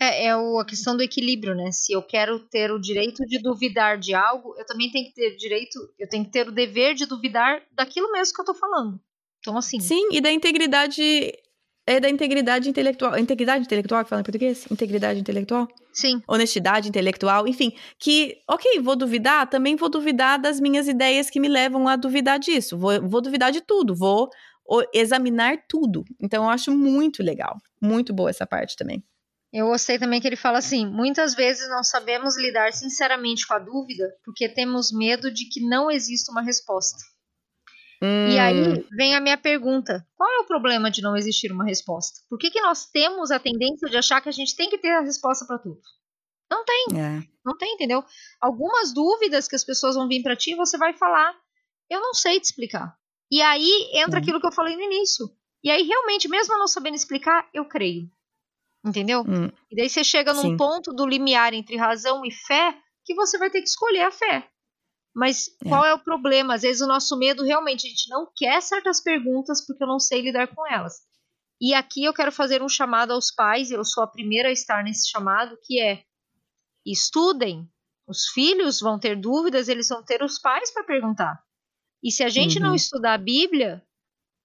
É, 0.00 0.26
é 0.26 0.30
a 0.32 0.64
questão 0.66 0.96
do 0.96 1.02
equilíbrio, 1.02 1.54
né? 1.54 1.70
Se 1.70 1.92
eu 1.92 2.02
quero 2.02 2.40
ter 2.40 2.72
o 2.72 2.80
direito 2.80 3.24
de 3.26 3.38
duvidar 3.38 3.98
de 3.98 4.14
algo, 4.14 4.54
eu 4.58 4.66
também 4.66 4.90
tenho 4.90 5.06
que 5.06 5.14
ter 5.14 5.34
o 5.34 5.36
direito, 5.36 5.78
eu 5.98 6.08
tenho 6.08 6.24
que 6.24 6.30
ter 6.30 6.48
o 6.48 6.52
dever 6.52 6.94
de 6.94 7.06
duvidar 7.06 7.62
daquilo 7.70 8.10
mesmo 8.10 8.34
que 8.34 8.40
eu 8.40 8.46
tô 8.46 8.54
falando. 8.54 8.98
Então, 9.38 9.58
assim. 9.58 9.78
Sim, 9.78 10.08
e 10.10 10.22
da 10.22 10.32
integridade 10.32 11.32
é 11.86 12.00
da 12.00 12.08
integridade 12.08 12.68
intelectual. 12.68 13.18
Integridade 13.18 13.64
intelectual 13.64 14.02
que 14.02 14.10
fala 14.10 14.20
em 14.20 14.24
português? 14.24 14.66
Integridade 14.70 15.20
intelectual? 15.20 15.68
Sim. 15.92 16.20
Honestidade 16.26 16.88
intelectual, 16.88 17.46
enfim. 17.46 17.72
Que, 17.98 18.38
ok, 18.48 18.80
vou 18.80 18.96
duvidar, 18.96 19.48
também 19.48 19.76
vou 19.76 19.88
duvidar 19.88 20.40
das 20.40 20.60
minhas 20.60 20.88
ideias 20.88 21.30
que 21.30 21.38
me 21.38 21.48
levam 21.48 21.86
a 21.86 21.96
duvidar 21.96 22.38
disso. 22.38 22.78
Vou, 22.78 23.06
vou 23.08 23.20
duvidar 23.20 23.52
de 23.52 23.60
tudo, 23.60 23.94
vou 23.94 24.28
examinar 24.92 25.58
tudo. 25.68 26.04
Então, 26.20 26.44
eu 26.44 26.50
acho 26.50 26.72
muito 26.72 27.22
legal. 27.22 27.56
Muito 27.80 28.14
boa 28.14 28.30
essa 28.30 28.46
parte 28.46 28.76
também. 28.76 29.04
Eu 29.52 29.68
gostei 29.68 30.00
também 30.00 30.20
que 30.20 30.26
ele 30.26 30.34
fala 30.34 30.58
assim: 30.58 30.84
muitas 30.84 31.32
vezes 31.32 31.68
não 31.68 31.84
sabemos 31.84 32.36
lidar 32.36 32.72
sinceramente 32.72 33.46
com 33.46 33.54
a 33.54 33.58
dúvida 33.60 34.12
porque 34.24 34.48
temos 34.48 34.90
medo 34.90 35.32
de 35.32 35.48
que 35.48 35.60
não 35.60 35.88
exista 35.88 36.32
uma 36.32 36.42
resposta. 36.42 36.98
Hum. 38.04 38.28
E 38.28 38.38
aí 38.38 38.68
hum. 38.68 38.84
vem 38.92 39.14
a 39.14 39.20
minha 39.20 39.38
pergunta: 39.38 40.06
qual 40.14 40.30
é 40.30 40.40
o 40.40 40.46
problema 40.46 40.90
de 40.90 41.00
não 41.00 41.16
existir 41.16 41.50
uma 41.50 41.64
resposta? 41.64 42.20
Por 42.28 42.38
que, 42.38 42.50
que 42.50 42.60
nós 42.60 42.84
temos 42.84 43.30
a 43.30 43.38
tendência 43.38 43.88
de 43.88 43.96
achar 43.96 44.20
que 44.20 44.28
a 44.28 44.32
gente 44.32 44.54
tem 44.54 44.68
que 44.68 44.76
ter 44.76 44.90
a 44.90 45.00
resposta 45.00 45.46
para 45.46 45.58
tudo? 45.58 45.80
Não 46.50 46.62
tem. 46.64 46.86
É. 46.98 47.22
Não 47.42 47.56
tem, 47.56 47.72
entendeu? 47.72 48.04
Algumas 48.38 48.92
dúvidas 48.92 49.48
que 49.48 49.56
as 49.56 49.64
pessoas 49.64 49.94
vão 49.94 50.06
vir 50.06 50.22
para 50.22 50.36
ti, 50.36 50.54
você 50.54 50.76
vai 50.76 50.92
falar: 50.92 51.34
eu 51.88 52.00
não 52.00 52.12
sei 52.12 52.38
te 52.38 52.44
explicar. 52.44 52.94
E 53.32 53.40
aí 53.40 53.90
entra 53.94 54.18
hum. 54.18 54.22
aquilo 54.22 54.40
que 54.40 54.46
eu 54.46 54.52
falei 54.52 54.76
no 54.76 54.82
início. 54.82 55.26
E 55.62 55.70
aí, 55.70 55.82
realmente, 55.82 56.28
mesmo 56.28 56.58
não 56.58 56.68
sabendo 56.68 56.94
explicar, 56.94 57.48
eu 57.54 57.64
creio. 57.64 58.10
Entendeu? 58.84 59.22
Hum. 59.22 59.50
E 59.70 59.76
daí 59.76 59.88
você 59.88 60.04
chega 60.04 60.34
num 60.34 60.42
Sim. 60.42 60.56
ponto 60.58 60.92
do 60.92 61.06
limiar 61.06 61.54
entre 61.54 61.74
razão 61.76 62.22
e 62.22 62.30
fé 62.30 62.76
que 63.02 63.14
você 63.14 63.38
vai 63.38 63.48
ter 63.48 63.62
que 63.62 63.68
escolher 63.68 64.02
a 64.02 64.10
fé. 64.10 64.46
Mas 65.14 65.48
é. 65.64 65.68
qual 65.68 65.84
é 65.84 65.94
o 65.94 65.98
problema? 66.02 66.54
Às 66.54 66.62
vezes 66.62 66.82
o 66.82 66.88
nosso 66.88 67.16
medo 67.16 67.44
realmente 67.44 67.86
a 67.86 67.90
gente 67.90 68.10
não 68.10 68.28
quer 68.34 68.60
certas 68.60 69.00
perguntas 69.00 69.64
porque 69.64 69.82
eu 69.82 69.88
não 69.88 70.00
sei 70.00 70.20
lidar 70.20 70.48
com 70.48 70.66
elas. 70.66 70.94
E 71.60 71.72
aqui 71.72 72.04
eu 72.04 72.12
quero 72.12 72.32
fazer 72.32 72.62
um 72.62 72.68
chamado 72.68 73.12
aos 73.12 73.30
pais, 73.30 73.70
eu 73.70 73.84
sou 73.84 74.02
a 74.02 74.08
primeira 74.08 74.48
a 74.48 74.52
estar 74.52 74.82
nesse 74.82 75.08
chamado, 75.08 75.56
que 75.62 75.80
é 75.80 76.02
estudem. 76.84 77.68
Os 78.06 78.26
filhos 78.28 78.80
vão 78.80 78.98
ter 78.98 79.18
dúvidas, 79.18 79.68
eles 79.68 79.88
vão 79.88 80.02
ter 80.02 80.22
os 80.22 80.38
pais 80.38 80.70
para 80.72 80.84
perguntar. 80.84 81.42
E 82.02 82.10
se 82.10 82.22
a 82.22 82.28
gente 82.28 82.58
uhum. 82.58 82.64
não 82.64 82.74
estudar 82.74 83.14
a 83.14 83.18
Bíblia, 83.18 83.82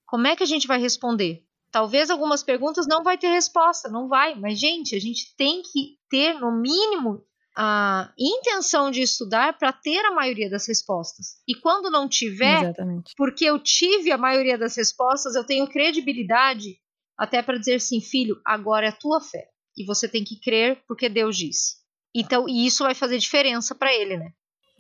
como 0.06 0.28
é 0.28 0.36
que 0.36 0.44
a 0.44 0.46
gente 0.46 0.68
vai 0.68 0.80
responder? 0.80 1.44
Talvez 1.72 2.10
algumas 2.10 2.42
perguntas 2.42 2.88
não 2.88 3.04
vai 3.04 3.18
ter 3.18 3.28
resposta, 3.28 3.90
não 3.90 4.08
vai, 4.08 4.34
mas 4.36 4.60
gente, 4.60 4.96
a 4.96 5.00
gente 5.00 5.36
tem 5.36 5.62
que 5.62 6.00
ter 6.10 6.34
no 6.40 6.52
mínimo 6.52 7.24
a 7.62 8.14
intenção 8.18 8.90
de 8.90 9.02
estudar 9.02 9.58
para 9.58 9.74
ter 9.74 10.00
a 10.06 10.14
maioria 10.14 10.50
das 10.50 10.66
respostas. 10.66 11.42
E 11.46 11.54
quando 11.54 11.92
não 11.92 12.08
tiver, 12.08 12.64
Exatamente. 12.64 13.14
porque 13.18 13.44
eu 13.44 13.60
tive 13.60 14.14
a 14.14 14.18
maioria 14.18 14.58
das 14.58 14.78
respostas, 14.78 15.36
eu 15.36 15.44
tenho 15.44 15.68
credibilidade 15.68 16.80
até 17.18 17.42
para 17.42 17.58
dizer 17.58 17.76
assim, 17.76 18.00
filho, 18.00 18.40
agora 18.46 18.86
é 18.86 18.90
a 18.90 18.96
tua 18.96 19.20
fé. 19.20 19.50
E 19.76 19.86
você 19.86 20.08
tem 20.08 20.24
que 20.24 20.40
crer 20.40 20.82
porque 20.88 21.10
Deus 21.10 21.36
disse. 21.36 21.76
Então, 22.16 22.48
e 22.48 22.66
isso 22.66 22.86
vai 22.86 22.96
fazer 22.96 23.18
diferença 23.18 23.76
para 23.76 23.94
ele, 23.94 24.16
né? 24.16 24.32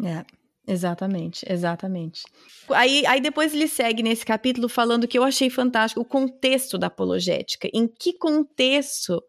É. 0.01 0.25
Exatamente, 0.65 1.43
exatamente. 1.51 2.21
Aí, 2.69 3.03
aí 3.07 3.19
depois 3.19 3.55
ele 3.55 3.67
segue 3.67 4.03
nesse 4.03 4.23
capítulo 4.23 4.69
falando 4.69 5.07
que 5.07 5.17
eu 5.17 5.23
achei 5.23 5.49
fantástico 5.49 5.99
o 5.99 6.05
contexto 6.05 6.77
da 6.77 6.87
apologética. 6.87 7.67
Em 7.73 7.87
que 7.87 8.13
contexto 8.13 9.19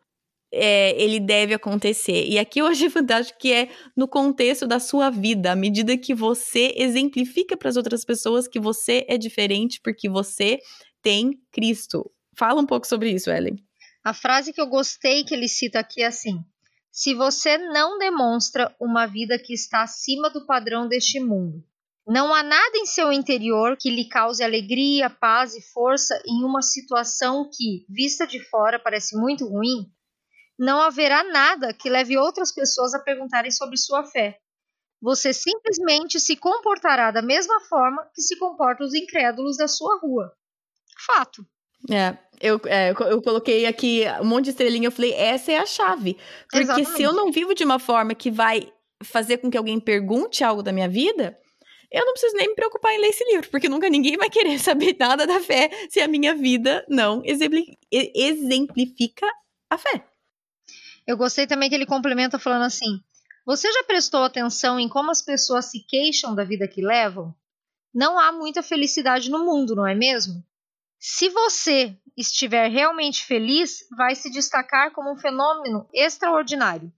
é, 0.52 1.00
ele 1.00 1.20
deve 1.20 1.54
acontecer. 1.54 2.26
E 2.26 2.38
aqui 2.38 2.60
eu 2.60 2.66
achei 2.66 2.90
fantástico 2.90 3.38
que 3.38 3.52
é 3.52 3.68
no 3.96 4.08
contexto 4.08 4.66
da 4.66 4.80
sua 4.80 5.10
vida, 5.10 5.52
à 5.52 5.56
medida 5.56 5.96
que 5.96 6.14
você 6.14 6.74
exemplifica 6.76 7.56
para 7.56 7.68
as 7.68 7.76
outras 7.76 8.04
pessoas 8.04 8.48
que 8.48 8.58
você 8.58 9.04
é 9.08 9.16
diferente 9.16 9.80
porque 9.82 10.08
você 10.08 10.58
tem 11.02 11.40
Cristo. 11.52 12.10
Fala 12.36 12.60
um 12.60 12.66
pouco 12.66 12.86
sobre 12.86 13.10
isso, 13.10 13.30
Ellen. 13.30 13.56
A 14.02 14.14
frase 14.14 14.52
que 14.52 14.60
eu 14.60 14.66
gostei 14.66 15.24
que 15.24 15.34
ele 15.34 15.48
cita 15.48 15.78
aqui 15.78 16.02
é 16.02 16.06
assim: 16.06 16.42
se 16.90 17.14
você 17.14 17.58
não 17.58 17.98
demonstra 17.98 18.74
uma 18.80 19.06
vida 19.06 19.38
que 19.38 19.52
está 19.52 19.82
acima 19.82 20.30
do 20.30 20.46
padrão 20.46 20.88
deste 20.88 21.20
mundo, 21.20 21.62
não 22.06 22.34
há 22.34 22.42
nada 22.42 22.76
em 22.76 22.86
seu 22.86 23.12
interior 23.12 23.76
que 23.78 23.90
lhe 23.90 24.08
cause 24.08 24.42
alegria, 24.42 25.08
paz 25.08 25.54
e 25.54 25.62
força 25.72 26.20
em 26.26 26.42
uma 26.42 26.62
situação 26.62 27.48
que, 27.52 27.84
vista 27.88 28.26
de 28.26 28.40
fora, 28.48 28.78
parece 28.78 29.16
muito 29.16 29.46
ruim, 29.46 29.86
não 30.60 30.82
haverá 30.82 31.24
nada 31.24 31.72
que 31.72 31.88
leve 31.88 32.18
outras 32.18 32.52
pessoas 32.52 32.92
a 32.92 32.98
perguntarem 32.98 33.50
sobre 33.50 33.78
sua 33.78 34.04
fé. 34.04 34.36
Você 35.00 35.32
simplesmente 35.32 36.20
se 36.20 36.36
comportará 36.36 37.10
da 37.10 37.22
mesma 37.22 37.58
forma 37.60 38.06
que 38.14 38.20
se 38.20 38.38
comportam 38.38 38.86
os 38.86 38.94
incrédulos 38.94 39.56
da 39.56 39.66
sua 39.66 39.98
rua. 39.98 40.30
Fato. 41.06 41.46
É, 41.90 42.14
eu, 42.38 42.60
é, 42.66 42.90
eu 42.90 43.22
coloquei 43.22 43.64
aqui 43.64 44.04
um 44.20 44.26
monte 44.26 44.44
de 44.44 44.50
estrelinha, 44.50 44.88
eu 44.88 44.92
falei, 44.92 45.14
essa 45.14 45.50
é 45.50 45.56
a 45.56 45.64
chave. 45.64 46.18
Porque 46.42 46.64
Exatamente. 46.64 46.90
se 46.94 47.02
eu 47.02 47.14
não 47.14 47.32
vivo 47.32 47.54
de 47.54 47.64
uma 47.64 47.78
forma 47.78 48.14
que 48.14 48.30
vai 48.30 48.70
fazer 49.02 49.38
com 49.38 49.50
que 49.50 49.56
alguém 49.56 49.80
pergunte 49.80 50.44
algo 50.44 50.62
da 50.62 50.74
minha 50.74 50.90
vida, 50.90 51.38
eu 51.90 52.04
não 52.04 52.12
preciso 52.12 52.36
nem 52.36 52.48
me 52.48 52.54
preocupar 52.54 52.92
em 52.92 53.00
ler 53.00 53.08
esse 53.08 53.24
livro, 53.24 53.48
porque 53.48 53.66
nunca 53.66 53.88
ninguém 53.88 54.18
vai 54.18 54.28
querer 54.28 54.58
saber 54.60 54.94
nada 55.00 55.26
da 55.26 55.40
fé 55.40 55.70
se 55.88 56.00
a 56.00 56.06
minha 56.06 56.34
vida 56.34 56.84
não 56.86 57.22
exemplifica 57.90 59.26
a 59.70 59.78
fé. 59.78 60.09
Eu 61.10 61.16
gostei 61.16 61.44
também 61.44 61.68
que 61.68 61.74
ele 61.74 61.86
complementa 61.86 62.38
falando 62.38 62.66
assim: 62.66 63.00
Você 63.44 63.70
já 63.72 63.82
prestou 63.82 64.22
atenção 64.22 64.78
em 64.78 64.88
como 64.88 65.10
as 65.10 65.20
pessoas 65.20 65.64
se 65.64 65.80
queixam 65.80 66.36
da 66.36 66.44
vida 66.44 66.68
que 66.68 66.80
levam? 66.80 67.34
Não 67.92 68.16
há 68.16 68.30
muita 68.30 68.62
felicidade 68.62 69.28
no 69.28 69.44
mundo, 69.44 69.74
não 69.74 69.84
é 69.84 69.92
mesmo? 69.92 70.40
Se 71.00 71.28
você 71.28 71.98
estiver 72.16 72.68
realmente 72.70 73.24
feliz, 73.24 73.80
vai 73.96 74.14
se 74.14 74.30
destacar 74.30 74.92
como 74.92 75.12
um 75.12 75.16
fenômeno 75.16 75.88
extraordinário. 75.92 76.92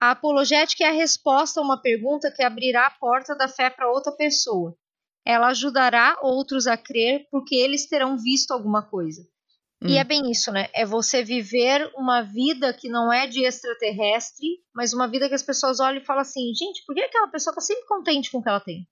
A 0.00 0.12
apologética 0.12 0.84
é 0.84 0.88
a 0.88 0.92
resposta 0.92 1.60
a 1.60 1.62
uma 1.62 1.76
pergunta 1.76 2.32
que 2.34 2.42
abrirá 2.42 2.86
a 2.86 2.90
porta 2.98 3.36
da 3.36 3.46
fé 3.46 3.68
para 3.68 3.90
outra 3.90 4.10
pessoa. 4.10 4.74
Ela 5.22 5.48
ajudará 5.48 6.16
outros 6.22 6.66
a 6.66 6.78
crer 6.78 7.28
porque 7.30 7.56
eles 7.56 7.86
terão 7.86 8.16
visto 8.16 8.52
alguma 8.52 8.80
coisa. 8.80 9.28
E 9.82 9.96
é 9.96 10.02
hum. 10.02 10.06
bem 10.06 10.30
isso, 10.30 10.52
né? 10.52 10.68
É 10.74 10.84
você 10.84 11.24
viver 11.24 11.90
uma 11.96 12.22
vida 12.22 12.72
que 12.72 12.88
não 12.88 13.12
é 13.12 13.26
de 13.26 13.44
extraterrestre, 13.44 14.46
mas 14.74 14.92
uma 14.92 15.08
vida 15.08 15.28
que 15.28 15.34
as 15.34 15.42
pessoas 15.42 15.80
olham 15.80 16.02
e 16.02 16.04
falam 16.04 16.20
assim: 16.20 16.52
gente, 16.54 16.84
por 16.86 16.94
que 16.94 17.00
aquela 17.00 17.28
pessoa 17.28 17.54
tá 17.54 17.60
sempre 17.60 17.86
contente 17.86 18.30
com 18.30 18.38
o 18.38 18.42
que 18.42 18.48
ela 18.48 18.60
tem? 18.60 18.86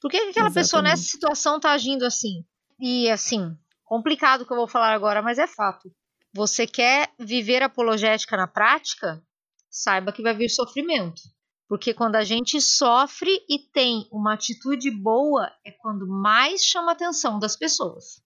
Por 0.00 0.10
que 0.10 0.16
aquela 0.16 0.30
Exatamente. 0.30 0.54
pessoa 0.54 0.82
nessa 0.82 1.02
situação 1.02 1.60
tá 1.60 1.72
agindo 1.72 2.04
assim? 2.04 2.44
E 2.80 3.10
assim, 3.10 3.56
complicado 3.84 4.42
o 4.42 4.46
que 4.46 4.52
eu 4.52 4.56
vou 4.56 4.68
falar 4.68 4.92
agora, 4.92 5.20
mas 5.20 5.38
é 5.38 5.46
fato. 5.46 5.90
Você 6.32 6.66
quer 6.66 7.12
viver 7.18 7.62
apologética 7.62 8.36
na 8.36 8.46
prática? 8.46 9.22
Saiba 9.70 10.12
que 10.12 10.22
vai 10.22 10.34
vir 10.34 10.48
sofrimento. 10.48 11.22
Porque 11.68 11.94
quando 11.94 12.16
a 12.16 12.24
gente 12.24 12.60
sofre 12.60 13.44
e 13.48 13.58
tem 13.58 14.08
uma 14.10 14.34
atitude 14.34 14.90
boa, 14.90 15.50
é 15.64 15.70
quando 15.70 16.06
mais 16.06 16.62
chama 16.62 16.90
a 16.90 16.92
atenção 16.92 17.38
das 17.38 17.56
pessoas. 17.56 18.23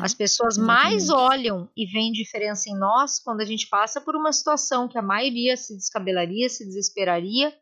As 0.00 0.14
é, 0.14 0.16
pessoas 0.16 0.56
Exatamente. 0.56 0.84
mais 0.84 1.10
olham 1.10 1.68
e 1.76 1.86
veem 1.86 2.12
diferença 2.12 2.68
em 2.68 2.78
nós 2.78 3.18
quando 3.18 3.40
a 3.40 3.44
gente 3.44 3.68
passa 3.68 4.00
por 4.00 4.16
uma 4.16 4.32
situação 4.32 4.88
que 4.88 4.98
a 4.98 5.02
maioria 5.02 5.56
se 5.56 5.76
descabelaria, 5.76 6.48
se 6.48 6.64
desesperaria, 6.64 7.54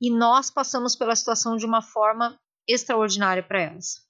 e 0.00 0.10
nós 0.10 0.50
passamos 0.50 0.94
pela 0.94 1.16
situação 1.16 1.56
de 1.56 1.66
uma 1.66 1.82
forma 1.82 2.38
extraordinária 2.66 3.42
para 3.42 3.60
elas. 3.60 4.06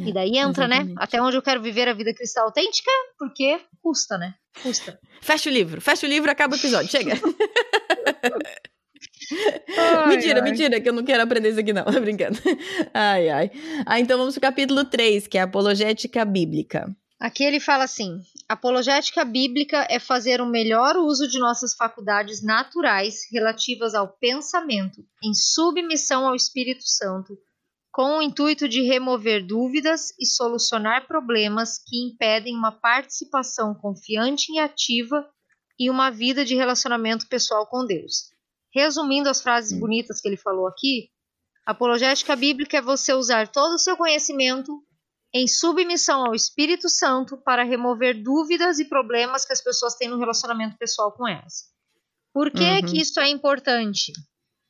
É, 0.00 0.08
e 0.08 0.12
daí 0.12 0.36
entra, 0.36 0.64
exatamente. 0.64 0.94
né? 0.94 0.94
Até 0.98 1.20
onde 1.20 1.36
eu 1.36 1.42
quero 1.42 1.62
viver 1.62 1.88
a 1.88 1.92
vida 1.92 2.12
cristã 2.14 2.42
autêntica, 2.42 2.90
porque 3.18 3.60
custa, 3.82 4.18
né? 4.18 4.34
Custa. 4.62 4.98
Fecha 5.20 5.48
o 5.48 5.52
livro, 5.52 5.80
fecha 5.80 6.06
o 6.06 6.08
livro, 6.08 6.30
acaba 6.30 6.54
o 6.54 6.58
episódio, 6.58 6.90
chega. 6.90 7.14
Ai, 9.76 10.08
mentira, 10.08 10.40
ai. 10.40 10.50
mentira, 10.50 10.80
que 10.80 10.88
eu 10.88 10.92
não 10.92 11.04
quero 11.04 11.22
aprender 11.22 11.50
isso 11.50 11.60
aqui, 11.60 11.72
não. 11.72 11.84
Tô 11.90 12.00
brincando. 12.00 12.38
Ai, 12.94 13.28
ai. 13.28 13.50
Ah, 13.84 13.98
então 13.98 14.18
vamos 14.18 14.34
pro 14.34 14.40
capítulo 14.40 14.84
3, 14.84 15.26
que 15.26 15.38
é 15.38 15.40
a 15.40 15.44
apologética 15.44 16.24
bíblica. 16.24 16.94
Aqui 17.18 17.44
ele 17.44 17.58
fala 17.58 17.84
assim: 17.84 18.20
apologética 18.48 19.24
bíblica 19.24 19.86
é 19.88 19.98
fazer 19.98 20.40
um 20.40 20.48
melhor 20.48 20.96
uso 20.96 21.26
de 21.26 21.38
nossas 21.38 21.74
faculdades 21.74 22.42
naturais 22.42 23.20
relativas 23.32 23.94
ao 23.94 24.08
pensamento, 24.08 25.02
em 25.22 25.32
submissão 25.32 26.26
ao 26.26 26.34
Espírito 26.34 26.86
Santo, 26.86 27.36
com 27.90 28.18
o 28.18 28.22
intuito 28.22 28.68
de 28.68 28.82
remover 28.82 29.46
dúvidas 29.46 30.12
e 30.20 30.26
solucionar 30.26 31.06
problemas 31.06 31.78
que 31.78 31.96
impedem 32.06 32.54
uma 32.54 32.70
participação 32.70 33.74
confiante 33.74 34.52
e 34.52 34.58
ativa 34.58 35.26
e 35.78 35.88
uma 35.88 36.10
vida 36.10 36.44
de 36.44 36.54
relacionamento 36.54 37.26
pessoal 37.26 37.66
com 37.66 37.86
Deus. 37.86 38.35
Resumindo 38.76 39.30
as 39.30 39.40
frases 39.40 39.72
bonitas 39.72 40.20
que 40.20 40.28
ele 40.28 40.36
falou 40.36 40.66
aqui, 40.66 41.08
apologética 41.64 42.36
bíblica 42.36 42.76
é 42.76 42.82
você 42.82 43.14
usar 43.14 43.48
todo 43.48 43.72
o 43.72 43.78
seu 43.78 43.96
conhecimento 43.96 44.70
em 45.32 45.48
submissão 45.48 46.26
ao 46.26 46.34
Espírito 46.34 46.86
Santo 46.90 47.38
para 47.38 47.64
remover 47.64 48.22
dúvidas 48.22 48.78
e 48.78 48.84
problemas 48.84 49.46
que 49.46 49.52
as 49.54 49.62
pessoas 49.62 49.94
têm 49.94 50.10
no 50.10 50.18
relacionamento 50.18 50.76
pessoal 50.76 51.10
com 51.10 51.26
elas. 51.26 51.64
Por 52.34 52.50
que, 52.50 52.62
uhum. 52.62 52.82
que 52.84 53.00
isso 53.00 53.18
é 53.18 53.30
importante? 53.30 54.12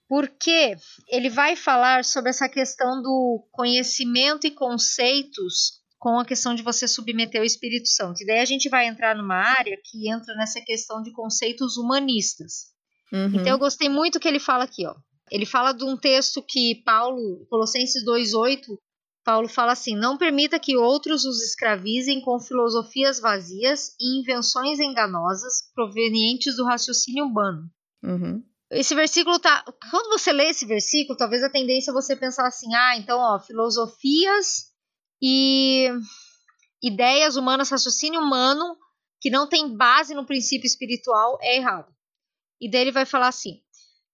Porque 0.09 0.77
ele 1.09 1.29
vai 1.29 1.57
falar 1.57 2.05
sobre 2.05 2.31
essa 2.31 2.49
questão 2.49 3.03
do 3.03 3.45
conhecimento 3.51 4.47
e 4.47 4.53
conceitos 4.53 5.81
com 5.99 6.21
a 6.21 6.25
questão 6.25 6.55
de 6.55 6.63
você 6.63 6.87
submeter 6.87 7.41
o 7.41 7.45
Espírito 7.45 7.89
Santo. 7.89 8.23
E 8.23 8.27
daí 8.27 8.39
a 8.39 8.45
gente 8.45 8.69
vai 8.69 8.87
entrar 8.87 9.17
numa 9.17 9.35
área 9.35 9.77
que 9.85 10.09
entra 10.09 10.33
nessa 10.37 10.61
questão 10.61 11.03
de 11.03 11.11
conceitos 11.11 11.77
humanistas. 11.77 12.76
Uhum. 13.13 13.27
Então 13.27 13.49
eu 13.49 13.59
gostei 13.59 13.89
muito 13.89 14.21
que 14.21 14.29
ele 14.29 14.41
fala 14.41 14.65
aqui, 14.65 14.87
ó. 14.87 14.95
Ele 15.31 15.47
fala 15.47 15.73
de 15.73 15.85
um 15.85 15.97
texto 15.97 16.43
que 16.43 16.83
Paulo, 16.85 17.47
Colossenses 17.49 18.05
2:8, 18.05 18.79
Paulo 19.25 19.49
fala 19.49 19.73
assim: 19.73 19.97
"Não 19.97 20.17
permita 20.17 20.59
que 20.59 20.77
outros 20.77 21.25
os 21.25 21.43
escravizem 21.43 22.21
com 22.21 22.39
filosofias 22.39 23.21
vazias 23.21 23.95
e 24.01 24.21
invenções 24.21 24.79
enganosas 24.79 25.71
provenientes 25.75 26.57
do 26.57 26.65
raciocínio 26.65 27.25
humano." 27.25 27.69
Uhum. 28.05 28.43
Esse 28.71 28.95
versículo 28.95 29.39
tá. 29.39 29.65
Quando 29.91 30.09
você 30.11 30.33
lê 30.33 30.51
esse 30.51 30.67
versículo, 30.67 31.17
talvez 31.17 31.43
a 31.43 31.51
tendência 31.51 31.91
é 31.91 31.95
você 31.95 32.17
pensar 32.17 32.47
assim: 32.47 32.73
ah, 32.75 32.97
então, 32.97 33.19
ó, 33.19 33.39
filosofias 33.41 34.73
e 35.21 35.89
ideias 36.83 37.37
humanas, 37.37 37.71
raciocínio 37.71 38.21
humano 38.21 38.77
que 39.21 39.31
não 39.31 39.49
tem 39.49 39.77
base 39.77 40.15
no 40.15 40.27
princípio 40.27 40.67
espiritual 40.67 41.39
é 41.41 41.57
errado. 41.57 41.96
E 42.61 42.71
daí 42.71 42.83
ele 42.83 42.93
vai 42.93 43.05
falar 43.05 43.29
assim: 43.29 43.61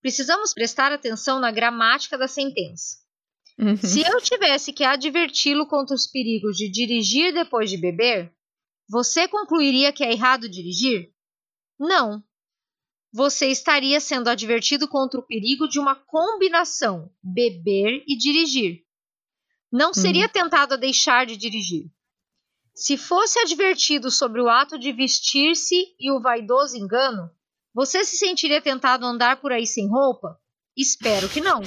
precisamos 0.01 0.53
prestar 0.53 0.93
atenção 0.93 1.40
na 1.40 1.51
gramática 1.51 2.16
da 2.16 2.28
sentença. 2.28 2.99
Uhum. 3.59 3.76
Se 3.76 4.01
eu 4.01 4.20
tivesse 4.20 4.72
que 4.72 4.84
adverti-lo 4.84 5.66
contra 5.66 5.95
os 5.95 6.07
perigos 6.07 6.57
de 6.57 6.70
dirigir 6.70 7.32
depois 7.32 7.70
de 7.70 7.76
beber, 7.76 8.32
você 8.88 9.28
concluiria 9.28 9.93
que 9.93 10.03
é 10.03 10.12
errado 10.12 10.49
dirigir? 10.49 11.12
Não. 11.78 12.22
Você 13.12 13.49
estaria 13.49 14.01
sendo 14.01 14.28
advertido 14.28 14.88
contra 14.88 15.20
o 15.20 15.22
perigo 15.22 15.68
de 15.68 15.78
uma 15.78 15.95
combinação 15.95 17.12
beber 17.22 18.03
e 18.09 18.16
dirigir 18.16 18.82
não 19.72 19.95
seria 19.95 20.26
uhum. 20.26 20.32
tentado 20.32 20.74
a 20.74 20.76
deixar 20.76 21.24
de 21.24 21.36
dirigir. 21.36 21.90
Se 22.74 22.99
fosse 22.99 23.38
advertido 23.38 24.11
sobre 24.11 24.40
o 24.40 24.49
ato 24.49 24.78
de 24.78 24.93
vestir-se 24.93 25.74
e 25.99 26.12
o 26.12 26.20
vaidoso 26.20 26.76
engano, 26.76 27.30
você 27.74 28.04
se 28.04 28.16
sentiria 28.16 28.60
tentado 28.60 29.06
a 29.06 29.08
andar 29.08 29.40
por 29.40 29.52
aí 29.52 29.66
sem 29.66 29.88
roupa? 29.88 30.38
Espero 30.76 31.28
que 31.28 31.40
não. 31.40 31.62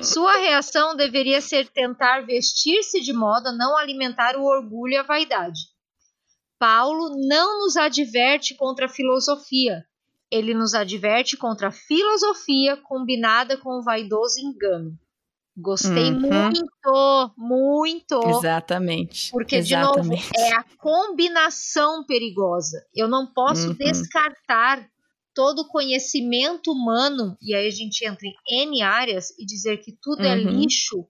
Sua 0.00 0.36
reação 0.36 0.96
deveria 0.96 1.40
ser 1.40 1.68
tentar 1.68 2.26
vestir-se 2.26 3.00
de 3.00 3.12
modo 3.12 3.48
a 3.48 3.52
não 3.52 3.76
alimentar 3.76 4.36
o 4.36 4.44
orgulho 4.44 4.94
e 4.94 4.96
a 4.96 5.02
vaidade. 5.02 5.60
Paulo 6.58 7.10
não 7.28 7.60
nos 7.60 7.76
adverte 7.76 8.54
contra 8.54 8.86
a 8.86 8.88
filosofia, 8.88 9.84
ele 10.30 10.54
nos 10.54 10.74
adverte 10.74 11.36
contra 11.36 11.68
a 11.68 11.72
filosofia 11.72 12.76
combinada 12.76 13.56
com 13.56 13.78
o 13.78 13.82
vaidoso 13.82 14.40
engano. 14.40 14.98
Gostei 15.56 16.10
uhum. 16.10 16.20
muito, 16.20 17.34
muito. 17.36 18.20
Exatamente. 18.28 19.30
Porque, 19.30 19.56
Exatamente. 19.56 20.26
de 20.32 20.38
novo, 20.38 20.48
é 20.50 20.52
a 20.54 20.64
combinação 20.78 22.04
perigosa. 22.04 22.84
Eu 22.92 23.06
não 23.06 23.32
posso 23.32 23.68
uhum. 23.68 23.74
descartar 23.74 24.90
todo 25.34 25.60
o 25.60 25.68
conhecimento 25.68 26.72
humano, 26.72 27.36
e 27.42 27.54
aí 27.54 27.66
a 27.66 27.70
gente 27.70 28.06
entra 28.06 28.26
em 28.26 28.62
N 28.62 28.82
áreas, 28.82 29.30
e 29.38 29.44
dizer 29.44 29.78
que 29.78 29.92
tudo 30.00 30.22
é 30.22 30.34
uhum. 30.34 30.48
é 30.48 30.52
lixo, 30.52 31.06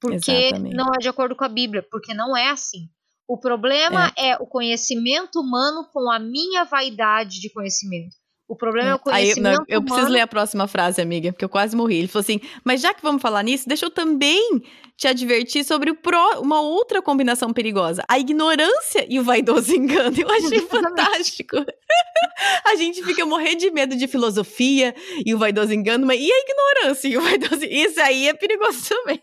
porque 0.00 0.32
Exatamente. 0.32 0.74
não 0.74 0.86
é 0.94 0.98
de 0.98 1.08
acordo 1.08 1.36
com 1.36 1.44
a 1.44 1.48
Bíblia, 1.48 1.86
porque 1.90 2.12
não 2.14 2.36
é 2.36 2.50
assim. 2.50 2.88
O 3.28 3.38
problema 3.38 4.12
é. 4.18 4.30
é 4.30 4.36
o 4.36 4.46
conhecimento 4.46 5.40
humano 5.40 5.88
com 5.92 6.10
a 6.10 6.18
minha 6.18 6.64
vaidade 6.64 7.40
de 7.40 7.50
conhecimento. 7.50 8.16
O 8.48 8.56
problema 8.56 8.90
é 8.90 8.94
o 8.94 8.98
conhecimento 8.98 9.46
Aí, 9.46 9.56
não, 9.56 9.64
eu 9.68 9.80
humano. 9.80 9.84
preciso 9.86 10.12
ler 10.12 10.20
a 10.20 10.26
próxima 10.26 10.66
frase, 10.66 11.00
amiga, 11.00 11.32
porque 11.32 11.44
eu 11.44 11.48
quase 11.48 11.76
morri. 11.76 11.98
Ele 11.98 12.08
falou 12.08 12.22
assim: 12.22 12.40
Mas 12.64 12.80
já 12.80 12.92
que 12.92 13.02
vamos 13.02 13.22
falar 13.22 13.42
nisso, 13.42 13.68
deixa 13.68 13.86
eu 13.86 13.90
também 13.90 14.62
te 14.96 15.08
advertir 15.08 15.64
sobre 15.64 15.90
o 15.90 15.94
pro, 15.94 16.40
uma 16.40 16.60
outra 16.60 17.00
combinação 17.00 17.52
perigosa: 17.52 18.04
a 18.08 18.18
ignorância 18.18 19.06
e 19.08 19.18
o 19.18 19.24
vaidoso 19.24 19.72
engano. 19.74 20.14
Eu 20.20 20.30
achei 20.30 20.60
fantástico. 20.60 21.56
a 22.66 22.76
gente 22.76 23.02
fica 23.02 23.24
morrendo 23.24 23.58
de 23.58 23.70
medo 23.70 23.96
de 23.96 24.06
filosofia 24.06 24.94
e 25.24 25.34
o 25.34 25.38
vaidoso 25.38 25.72
engano, 25.72 26.06
mas 26.06 26.20
e 26.20 26.30
a 26.30 26.40
ignorância 26.40 27.08
e 27.08 27.16
o 27.16 27.20
vaidoso? 27.20 27.64
Isso 27.64 28.00
aí 28.00 28.28
é 28.28 28.34
perigoso 28.34 28.88
também. 28.88 29.20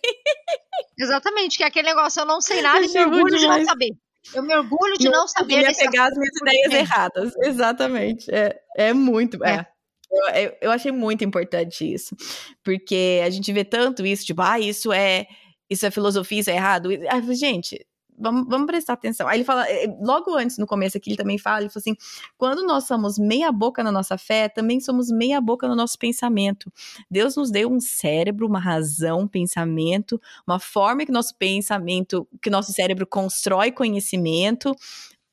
Exatamente, 0.97 1.57
que 1.57 1.63
é 1.63 1.67
aquele 1.67 1.89
negócio, 1.89 2.21
eu 2.21 2.25
não 2.25 2.41
sei 2.41 2.61
nada 2.63 2.83
e 2.83 2.91
me 2.91 2.99
orgulho 2.99 3.37
de 3.37 3.47
não 3.47 3.63
saber. 3.63 3.91
Eu 4.33 4.43
me 4.43 4.55
orgulho 4.55 4.97
de 4.97 5.05
não, 5.05 5.21
não 5.21 5.27
saber. 5.27 5.65
Eu 5.65 5.75
pegar 5.75 6.07
as 6.07 6.17
minhas 6.17 6.35
ideias 6.41 6.73
erradas. 6.73 7.33
Exatamente. 7.43 8.29
É, 8.33 8.59
é 8.77 8.93
muito. 8.93 9.43
É. 9.43 9.55
é. 9.55 10.45
Eu, 10.45 10.57
eu 10.61 10.71
achei 10.71 10.91
muito 10.91 11.23
importante 11.23 11.91
isso. 11.91 12.15
Porque 12.63 13.21
a 13.23 13.29
gente 13.29 13.51
vê 13.53 13.63
tanto 13.63 14.05
isso, 14.05 14.25
tipo, 14.25 14.41
ah, 14.41 14.59
isso 14.59 14.91
é. 14.91 15.27
Isso 15.69 15.85
é 15.85 15.91
filosofia, 15.91 16.39
isso 16.39 16.49
é 16.49 16.55
errado. 16.55 16.89
Gente, 17.33 17.85
vamos, 18.19 18.45
vamos 18.47 18.67
prestar 18.67 18.93
atenção. 18.93 19.27
Aí 19.27 19.37
ele 19.37 19.43
fala, 19.43 19.69
eh, 19.69 19.87
logo 20.01 20.35
antes, 20.35 20.57
no 20.57 20.67
começo 20.67 20.97
aqui, 20.97 21.11
ele 21.11 21.17
também 21.17 21.37
fala, 21.37 21.61
ele 21.61 21.69
fala 21.69 21.81
assim, 21.81 21.95
quando 22.37 22.65
nós 22.65 22.85
somos 22.85 23.17
meia 23.17 23.51
boca 23.51 23.83
na 23.83 23.91
nossa 23.91 24.17
fé, 24.17 24.49
também 24.49 24.79
somos 24.79 25.09
meia 25.09 25.39
boca 25.39 25.67
no 25.67 25.75
nosso 25.75 25.97
pensamento. 25.97 26.71
Deus 27.09 27.35
nos 27.35 27.49
deu 27.49 27.71
um 27.71 27.79
cérebro, 27.79 28.45
uma 28.45 28.59
razão, 28.59 29.21
um 29.21 29.27
pensamento, 29.27 30.21
uma 30.45 30.59
forma 30.59 31.05
que 31.05 31.11
nosso 31.11 31.35
pensamento, 31.35 32.27
que 32.41 32.49
nosso 32.49 32.73
cérebro 32.73 33.07
constrói 33.07 33.71
conhecimento, 33.71 34.75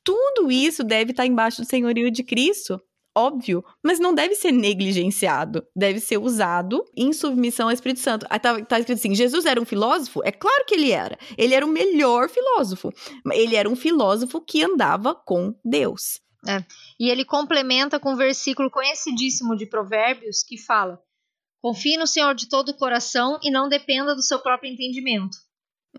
tudo 0.03 0.49
isso 0.49 0.83
deve 0.83 1.11
estar 1.11 1.25
embaixo 1.25 1.61
do 1.61 1.67
senhorio 1.67 2.09
de 2.09 2.23
Cristo 2.23 2.81
óbvio, 3.17 3.65
mas 3.83 3.99
não 3.99 4.13
deve 4.13 4.35
ser 4.35 4.51
negligenciado. 4.51 5.65
Deve 5.75 5.99
ser 5.99 6.17
usado 6.17 6.85
em 6.95 7.11
submissão 7.11 7.67
ao 7.67 7.73
Espírito 7.73 7.99
Santo. 7.99 8.27
Aí 8.29 8.39
tá, 8.39 8.63
tá 8.63 8.79
escrito 8.79 8.99
assim: 8.99 9.15
Jesus 9.15 9.45
era 9.45 9.59
um 9.59 9.65
filósofo? 9.65 10.21
É 10.23 10.31
claro 10.31 10.63
que 10.65 10.75
ele 10.75 10.91
era. 10.91 11.17
Ele 11.35 11.55
era 11.55 11.65
o 11.65 11.69
melhor 11.69 12.29
filósofo. 12.29 12.93
Ele 13.33 13.55
era 13.55 13.67
um 13.67 13.75
filósofo 13.75 14.39
que 14.39 14.63
andava 14.63 15.15
com 15.15 15.55
Deus. 15.65 16.21
É. 16.47 16.63
E 16.99 17.09
ele 17.09 17.25
complementa 17.25 17.99
com 17.99 18.13
um 18.13 18.15
versículo 18.15 18.69
conhecidíssimo 18.69 19.57
de 19.57 19.65
Provérbios 19.65 20.43
que 20.43 20.57
fala: 20.57 21.01
Confie 21.61 21.97
no 21.97 22.05
Senhor 22.05 22.35
de 22.35 22.47
todo 22.47 22.69
o 22.69 22.77
coração 22.77 23.39
e 23.41 23.49
não 23.49 23.67
dependa 23.67 24.13
do 24.13 24.21
seu 24.21 24.39
próprio 24.39 24.71
entendimento. 24.71 25.35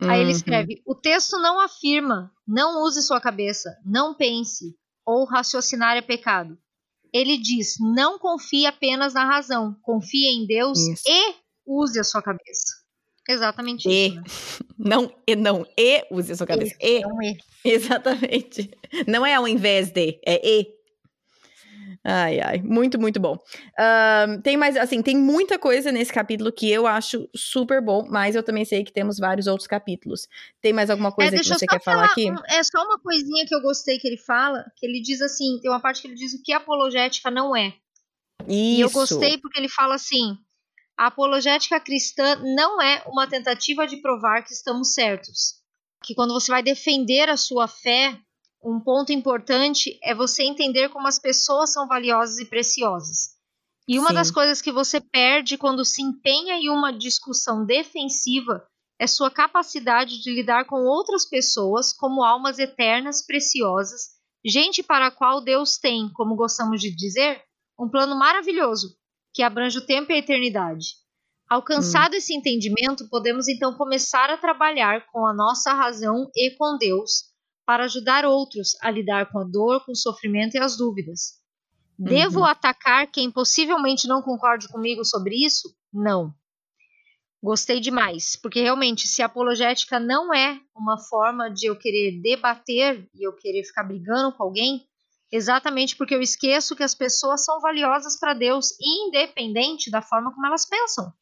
Uhum. 0.00 0.08
Aí 0.08 0.20
ele 0.20 0.30
uhum. 0.30 0.36
escreve: 0.36 0.82
O 0.86 0.94
texto 0.94 1.38
não 1.38 1.60
afirma, 1.60 2.30
não 2.46 2.82
use 2.84 3.02
sua 3.02 3.20
cabeça, 3.20 3.76
não 3.84 4.14
pense, 4.14 4.76
ou 5.04 5.24
raciocinar 5.24 5.96
é 5.96 6.00
pecado 6.00 6.56
ele 7.12 7.38
diz: 7.38 7.76
não 7.80 8.18
confie 8.18 8.66
apenas 8.66 9.14
na 9.14 9.24
razão, 9.24 9.76
confie 9.82 10.26
em 10.26 10.46
Deus 10.46 10.78
isso. 10.78 11.02
e 11.06 11.34
use 11.66 11.98
a 11.98 12.04
sua 12.04 12.22
cabeça. 12.22 12.78
Exatamente 13.28 13.88
e. 13.88 14.08
isso. 14.08 14.16
Né? 14.16 14.22
Não, 14.78 15.12
e 15.26 15.34
não, 15.34 15.66
e 15.76 16.06
use 16.08 16.30
a 16.30 16.36
sua 16.36 16.46
cabeça. 16.46 16.74
E. 16.80 16.98
e. 16.98 17.02
É 17.02 17.06
um 17.06 17.20
e. 17.20 17.36
Exatamente. 17.64 18.70
Não 19.08 19.26
é 19.26 19.34
ao 19.34 19.46
invés 19.48 19.90
de, 19.90 20.20
é 20.24 20.40
e. 20.48 20.77
Ai, 22.04 22.40
ai, 22.40 22.62
muito, 22.62 22.98
muito 22.98 23.20
bom. 23.20 23.36
Tem 24.42 24.56
mais, 24.56 24.76
assim, 24.76 25.02
tem 25.02 25.16
muita 25.16 25.58
coisa 25.58 25.92
nesse 25.92 26.12
capítulo 26.12 26.52
que 26.52 26.70
eu 26.70 26.86
acho 26.86 27.28
super 27.34 27.82
bom, 27.82 28.06
mas 28.08 28.34
eu 28.34 28.42
também 28.42 28.64
sei 28.64 28.84
que 28.84 28.92
temos 28.92 29.18
vários 29.18 29.46
outros 29.46 29.66
capítulos. 29.66 30.28
Tem 30.60 30.72
mais 30.72 30.90
alguma 30.90 31.12
coisa 31.12 31.36
é, 31.36 31.38
que 31.38 31.48
você 31.48 31.66
quer 31.66 31.82
falar, 31.82 32.08
falar 32.08 32.12
aqui? 32.12 32.30
Um, 32.30 32.56
é 32.56 32.62
só 32.62 32.82
uma 32.84 32.98
coisinha 32.98 33.44
que 33.46 33.54
eu 33.54 33.60
gostei 33.60 33.98
que 33.98 34.06
ele 34.06 34.16
fala, 34.16 34.64
que 34.76 34.86
ele 34.86 35.00
diz 35.00 35.20
assim, 35.20 35.58
tem 35.60 35.70
uma 35.70 35.80
parte 35.80 36.00
que 36.00 36.08
ele 36.08 36.14
diz 36.14 36.32
o 36.34 36.42
que 36.42 36.52
apologética 36.52 37.30
não 37.30 37.54
é. 37.54 37.74
Isso. 38.46 38.48
E 38.48 38.80
eu 38.80 38.90
gostei 38.90 39.36
porque 39.38 39.58
ele 39.58 39.68
fala 39.68 39.96
assim, 39.96 40.38
a 40.96 41.06
apologética 41.06 41.78
cristã 41.80 42.36
não 42.36 42.80
é 42.80 43.02
uma 43.06 43.26
tentativa 43.26 43.86
de 43.86 43.98
provar 43.98 44.42
que 44.42 44.52
estamos 44.52 44.94
certos. 44.94 45.58
Que 46.02 46.14
quando 46.14 46.32
você 46.32 46.50
vai 46.50 46.62
defender 46.62 47.28
a 47.28 47.36
sua 47.36 47.66
fé, 47.66 48.18
um 48.62 48.80
ponto 48.80 49.12
importante 49.12 49.98
é 50.02 50.14
você 50.14 50.42
entender 50.42 50.88
como 50.88 51.06
as 51.06 51.18
pessoas 51.18 51.72
são 51.72 51.86
valiosas 51.86 52.38
e 52.38 52.44
preciosas. 52.44 53.36
E 53.86 53.98
uma 53.98 54.08
Sim. 54.08 54.14
das 54.14 54.30
coisas 54.30 54.60
que 54.60 54.72
você 54.72 55.00
perde 55.00 55.56
quando 55.56 55.84
se 55.84 56.02
empenha 56.02 56.56
em 56.56 56.68
uma 56.68 56.92
discussão 56.92 57.64
defensiva 57.64 58.66
é 59.00 59.06
sua 59.06 59.30
capacidade 59.30 60.20
de 60.20 60.34
lidar 60.34 60.66
com 60.66 60.84
outras 60.84 61.24
pessoas 61.24 61.92
como 61.92 62.22
almas 62.22 62.58
eternas, 62.58 63.24
preciosas, 63.24 64.08
gente 64.44 64.82
para 64.82 65.06
a 65.06 65.10
qual 65.10 65.40
Deus 65.40 65.78
tem, 65.78 66.10
como 66.12 66.36
gostamos 66.36 66.80
de 66.80 66.94
dizer, 66.94 67.40
um 67.78 67.88
plano 67.88 68.16
maravilhoso 68.18 68.96
que 69.32 69.42
abrange 69.42 69.78
o 69.78 69.86
tempo 69.86 70.10
e 70.10 70.16
a 70.16 70.18
eternidade. 70.18 70.96
Alcançado 71.48 72.14
hum. 72.14 72.16
esse 72.16 72.34
entendimento, 72.34 73.08
podemos 73.08 73.46
então 73.48 73.72
começar 73.74 74.28
a 74.30 74.36
trabalhar 74.36 75.06
com 75.06 75.24
a 75.24 75.32
nossa 75.32 75.72
razão 75.72 76.28
e 76.34 76.50
com 76.58 76.76
Deus 76.76 77.27
para 77.68 77.84
ajudar 77.84 78.24
outros 78.24 78.74
a 78.80 78.90
lidar 78.90 79.30
com 79.30 79.38
a 79.40 79.44
dor, 79.44 79.84
com 79.84 79.92
o 79.92 79.94
sofrimento 79.94 80.54
e 80.54 80.58
as 80.58 80.78
dúvidas. 80.78 81.34
Devo 81.98 82.38
uhum. 82.38 82.46
atacar 82.46 83.06
quem 83.08 83.30
possivelmente 83.30 84.08
não 84.08 84.22
concorde 84.22 84.66
comigo 84.68 85.04
sobre 85.04 85.44
isso? 85.44 85.68
Não. 85.92 86.32
Gostei 87.42 87.78
demais, 87.78 88.36
porque 88.40 88.62
realmente, 88.62 89.06
se 89.06 89.20
a 89.20 89.26
apologética 89.26 90.00
não 90.00 90.32
é 90.32 90.58
uma 90.74 90.96
forma 90.96 91.50
de 91.50 91.66
eu 91.66 91.76
querer 91.76 92.18
debater 92.22 93.06
e 93.14 93.28
eu 93.28 93.36
querer 93.36 93.62
ficar 93.64 93.84
brigando 93.84 94.34
com 94.34 94.44
alguém, 94.44 94.86
exatamente 95.30 95.94
porque 95.94 96.14
eu 96.14 96.22
esqueço 96.22 96.74
que 96.74 96.82
as 96.82 96.94
pessoas 96.94 97.44
são 97.44 97.60
valiosas 97.60 98.18
para 98.18 98.32
Deus, 98.32 98.70
independente 98.80 99.90
da 99.90 100.00
forma 100.00 100.32
como 100.32 100.46
elas 100.46 100.66
pensam. 100.66 101.12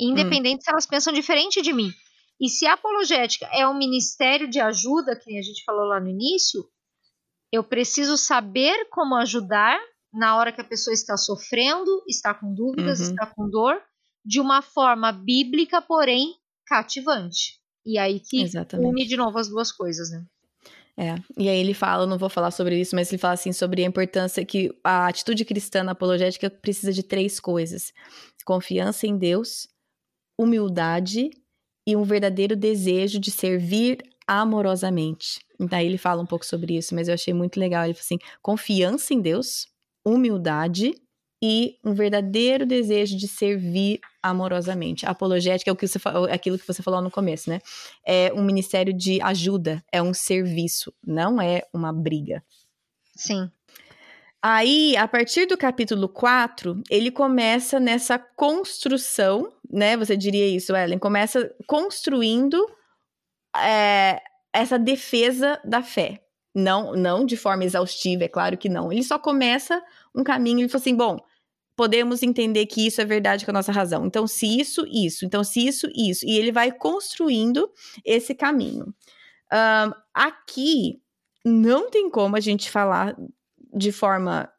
Independente 0.00 0.60
hum. 0.60 0.64
se 0.64 0.70
elas 0.70 0.86
pensam 0.86 1.12
diferente 1.12 1.60
de 1.60 1.74
mim. 1.74 1.92
E 2.40 2.48
se 2.48 2.66
a 2.66 2.74
apologética 2.74 3.48
é 3.52 3.66
um 3.66 3.76
ministério 3.76 4.48
de 4.48 4.60
ajuda, 4.60 5.16
que 5.16 5.38
a 5.38 5.42
gente 5.42 5.62
falou 5.64 5.86
lá 5.86 6.00
no 6.00 6.08
início, 6.08 6.64
eu 7.52 7.62
preciso 7.62 8.16
saber 8.16 8.88
como 8.90 9.14
ajudar 9.16 9.80
na 10.12 10.36
hora 10.36 10.52
que 10.52 10.60
a 10.60 10.64
pessoa 10.64 10.94
está 10.94 11.16
sofrendo, 11.16 12.02
está 12.08 12.34
com 12.34 12.52
dúvidas, 12.54 13.00
uhum. 13.00 13.10
está 13.10 13.26
com 13.26 13.48
dor, 13.48 13.80
de 14.24 14.40
uma 14.40 14.62
forma 14.62 15.12
bíblica, 15.12 15.80
porém 15.82 16.34
cativante. 16.66 17.60
E 17.84 17.98
aí 17.98 18.20
que 18.20 18.42
Exatamente. 18.42 18.88
une 18.88 19.06
de 19.06 19.16
novo 19.16 19.38
as 19.38 19.48
duas 19.48 19.70
coisas, 19.70 20.10
né? 20.10 20.24
É, 20.96 21.16
e 21.36 21.48
aí 21.48 21.58
ele 21.58 21.74
fala, 21.74 22.04
eu 22.04 22.06
não 22.06 22.16
vou 22.16 22.28
falar 22.28 22.52
sobre 22.52 22.80
isso, 22.80 22.94
mas 22.94 23.10
ele 23.10 23.18
fala 23.18 23.34
assim 23.34 23.52
sobre 23.52 23.82
a 23.82 23.86
importância 23.86 24.44
que 24.44 24.70
a 24.82 25.08
atitude 25.08 25.44
cristã 25.44 25.82
na 25.82 25.90
apologética 25.92 26.48
precisa 26.48 26.92
de 26.92 27.02
três 27.02 27.40
coisas: 27.40 27.92
confiança 28.44 29.06
em 29.06 29.18
Deus, 29.18 29.66
humildade 30.38 31.30
e 31.86 31.96
um 31.96 32.02
verdadeiro 32.02 32.56
desejo 32.56 33.18
de 33.18 33.30
servir 33.30 33.98
amorosamente. 34.26 35.40
Então 35.60 35.78
ele 35.78 35.98
fala 35.98 36.22
um 36.22 36.26
pouco 36.26 36.44
sobre 36.44 36.76
isso, 36.76 36.94
mas 36.94 37.08
eu 37.08 37.14
achei 37.14 37.32
muito 37.32 37.58
legal. 37.58 37.84
Ele 37.84 37.94
fala 37.94 38.04
assim: 38.04 38.18
confiança 38.42 39.14
em 39.14 39.20
Deus, 39.20 39.66
humildade 40.04 40.94
e 41.42 41.78
um 41.84 41.92
verdadeiro 41.92 42.64
desejo 42.64 43.16
de 43.16 43.28
servir 43.28 44.00
amorosamente. 44.22 45.04
Apologética 45.04 45.70
é 45.70 45.72
o 45.72 45.76
que 45.76 45.86
você, 45.86 45.98
aquilo 46.30 46.58
que 46.58 46.66
você 46.66 46.82
falou 46.82 47.02
no 47.02 47.10
começo, 47.10 47.50
né? 47.50 47.60
É 48.04 48.32
um 48.32 48.42
ministério 48.42 48.94
de 48.94 49.20
ajuda, 49.20 49.84
é 49.92 50.02
um 50.02 50.14
serviço, 50.14 50.92
não 51.06 51.40
é 51.40 51.62
uma 51.72 51.92
briga. 51.92 52.42
Sim. 53.14 53.50
Aí, 54.46 54.94
a 54.98 55.08
partir 55.08 55.46
do 55.46 55.56
capítulo 55.56 56.06
4, 56.06 56.82
ele 56.90 57.10
começa 57.10 57.80
nessa 57.80 58.18
construção, 58.18 59.50
né? 59.72 59.96
Você 59.96 60.18
diria 60.18 60.46
isso, 60.46 60.76
Ellen? 60.76 60.98
Começa 60.98 61.50
construindo 61.66 62.62
é, 63.56 64.20
essa 64.52 64.78
defesa 64.78 65.58
da 65.64 65.82
fé. 65.82 66.20
Não, 66.54 66.92
não 66.92 67.24
de 67.24 67.38
forma 67.38 67.64
exaustiva, 67.64 68.24
é 68.24 68.28
claro 68.28 68.58
que 68.58 68.68
não. 68.68 68.92
Ele 68.92 69.02
só 69.02 69.18
começa 69.18 69.82
um 70.14 70.22
caminho, 70.22 70.60
ele 70.60 70.68
fala 70.68 70.82
assim: 70.82 70.94
bom, 70.94 71.16
podemos 71.74 72.22
entender 72.22 72.66
que 72.66 72.86
isso 72.86 73.00
é 73.00 73.04
verdade 73.06 73.46
com 73.46 73.50
a 73.50 73.54
nossa 73.54 73.72
razão. 73.72 74.04
Então, 74.04 74.26
se 74.26 74.60
isso, 74.60 74.86
isso. 74.92 75.24
Então, 75.24 75.42
se 75.42 75.66
isso, 75.66 75.88
isso. 75.96 76.22
E 76.26 76.36
ele 76.36 76.52
vai 76.52 76.70
construindo 76.70 77.66
esse 78.04 78.34
caminho. 78.34 78.94
Um, 79.50 79.92
aqui, 80.12 81.00
não 81.42 81.90
tem 81.90 82.10
como 82.10 82.36
a 82.36 82.40
gente 82.40 82.70
falar 82.70 83.16
de 83.74 83.92
forma 83.92 84.50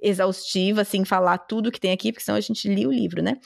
exaustiva, 0.00 0.82
assim, 0.82 1.04
falar 1.04 1.38
tudo 1.38 1.72
que 1.72 1.80
tem 1.80 1.92
aqui, 1.92 2.12
porque 2.12 2.24
senão 2.24 2.38
a 2.38 2.40
gente 2.40 2.68
lia 2.68 2.88
o 2.88 2.92
livro, 2.92 3.22
né? 3.22 3.38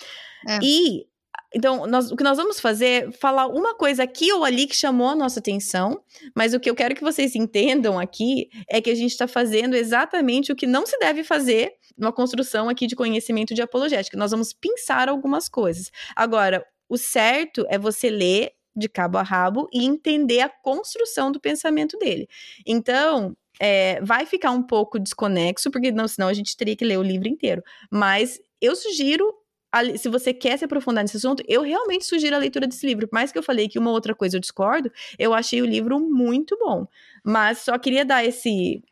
É. 0.49 0.59
E 0.63 1.07
então, 1.53 1.85
nós, 1.87 2.13
o 2.13 2.17
que 2.17 2.23
nós 2.23 2.37
vamos 2.37 2.61
fazer 2.61 3.09
é 3.09 3.13
falar 3.13 3.49
uma 3.49 3.75
coisa 3.75 4.05
aqui 4.05 4.33
ou 4.33 4.45
ali 4.45 4.67
que 4.67 4.77
chamou 4.77 5.09
a 5.09 5.17
nossa 5.17 5.41
atenção, 5.41 6.01
mas 6.35 6.55
o 6.55 6.61
que 6.61 6.71
eu 6.71 6.77
quero 6.77 6.95
que 6.95 7.03
vocês 7.03 7.35
entendam 7.35 7.99
aqui 7.99 8.49
é 8.69 8.81
que 8.81 8.91
a 8.91 8.95
gente 8.95 9.11
está 9.11 9.27
fazendo 9.27 9.75
exatamente 9.75 10.53
o 10.53 10.57
que 10.57 10.67
não 10.67 10.87
se 10.87 10.97
deve 10.99 11.25
fazer 11.25 11.73
numa 11.99 12.13
construção 12.13 12.69
aqui 12.69 12.87
de 12.87 12.95
conhecimento 12.95 13.53
de 13.53 13.63
apologética. 13.63 14.17
Nós 14.17 14.31
vamos 14.31 14.53
pensar 14.53 15.09
algumas 15.09 15.49
coisas. 15.49 15.91
Agora, 16.15 16.65
o 16.89 16.97
certo 16.97 17.67
é 17.69 17.77
você 17.79 18.11
ler 18.11 18.53
de 18.77 18.89
cabo 18.89 19.19
a 19.19 19.23
rabo 19.23 19.69
e 19.73 19.85
entender 19.85 20.41
a 20.41 20.49
construção 20.49 21.33
do 21.33 21.41
pensamento 21.41 21.99
dele. 21.99 22.29
Então, 22.65 23.37
é, 23.61 24.01
vai 24.01 24.25
ficar 24.25 24.51
um 24.53 24.63
pouco 24.63 24.99
desconexo, 24.99 25.71
porque 25.71 25.93
não, 25.93 26.09
senão 26.09 26.29
a 26.29 26.33
gente 26.33 26.57
teria 26.57 26.75
que 26.75 26.85
ler 26.85 26.99
o 26.99 27.03
livro 27.03 27.29
inteiro. 27.29 27.63
Mas 27.91 28.41
eu 28.61 28.75
sugiro 28.75 29.35
se 29.97 30.09
você 30.09 30.35
quer 30.35 30.59
se 30.59 30.65
aprofundar 30.65 31.05
nesse 31.05 31.17
assunto, 31.17 31.45
eu 31.47 31.63
realmente 31.63 32.05
sugiro 32.05 32.35
a 32.35 32.39
leitura 32.41 32.67
desse 32.67 32.85
livro. 32.85 33.07
Por 33.07 33.15
mais 33.15 33.31
que 33.31 33.39
eu 33.39 33.43
falei 33.43 33.69
que 33.69 33.79
uma 33.79 33.93
outra 33.93 34.17
coisa 34.17 34.37
eu 34.37 34.41
discordo, 34.41 34.91
eu 35.17 35.33
achei 35.33 35.63
o 35.63 35.67
livro 35.67 36.01
muito 36.01 36.59
bom. 36.59 36.89
Mas 37.25 37.59
só 37.59 37.79
queria 37.79 38.05
dar 38.05 38.25
esse 38.25 38.83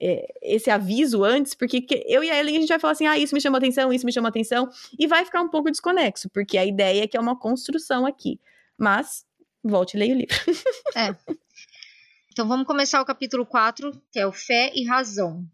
é, 0.00 0.26
esse 0.42 0.70
aviso 0.70 1.22
antes, 1.22 1.54
porque 1.54 1.86
eu 2.06 2.24
e 2.24 2.30
a 2.30 2.38
Ellen 2.38 2.56
a 2.56 2.60
gente 2.60 2.68
vai 2.68 2.80
falar 2.80 2.92
assim: 2.92 3.06
ah, 3.06 3.16
isso 3.16 3.32
me 3.32 3.40
chamou 3.40 3.58
atenção, 3.58 3.92
isso 3.92 4.04
me 4.04 4.12
chamou 4.12 4.28
atenção, 4.28 4.68
e 4.98 5.06
vai 5.06 5.24
ficar 5.24 5.40
um 5.40 5.48
pouco 5.48 5.70
desconexo, 5.70 6.28
porque 6.30 6.58
a 6.58 6.64
ideia 6.64 7.04
é 7.04 7.06
que 7.06 7.16
é 7.16 7.20
uma 7.20 7.38
construção 7.38 8.04
aqui. 8.04 8.40
Mas, 8.76 9.24
volte 9.62 9.96
e 9.96 10.00
leia 10.00 10.14
o 10.14 10.18
livro. 10.18 10.36
é. 10.96 11.14
Então 12.34 12.48
vamos 12.48 12.66
começar 12.66 13.00
o 13.00 13.04
capítulo 13.04 13.46
4, 13.46 13.92
que 14.10 14.18
é 14.18 14.26
o 14.26 14.32
Fé 14.32 14.72
e 14.74 14.84
Razão. 14.84 15.46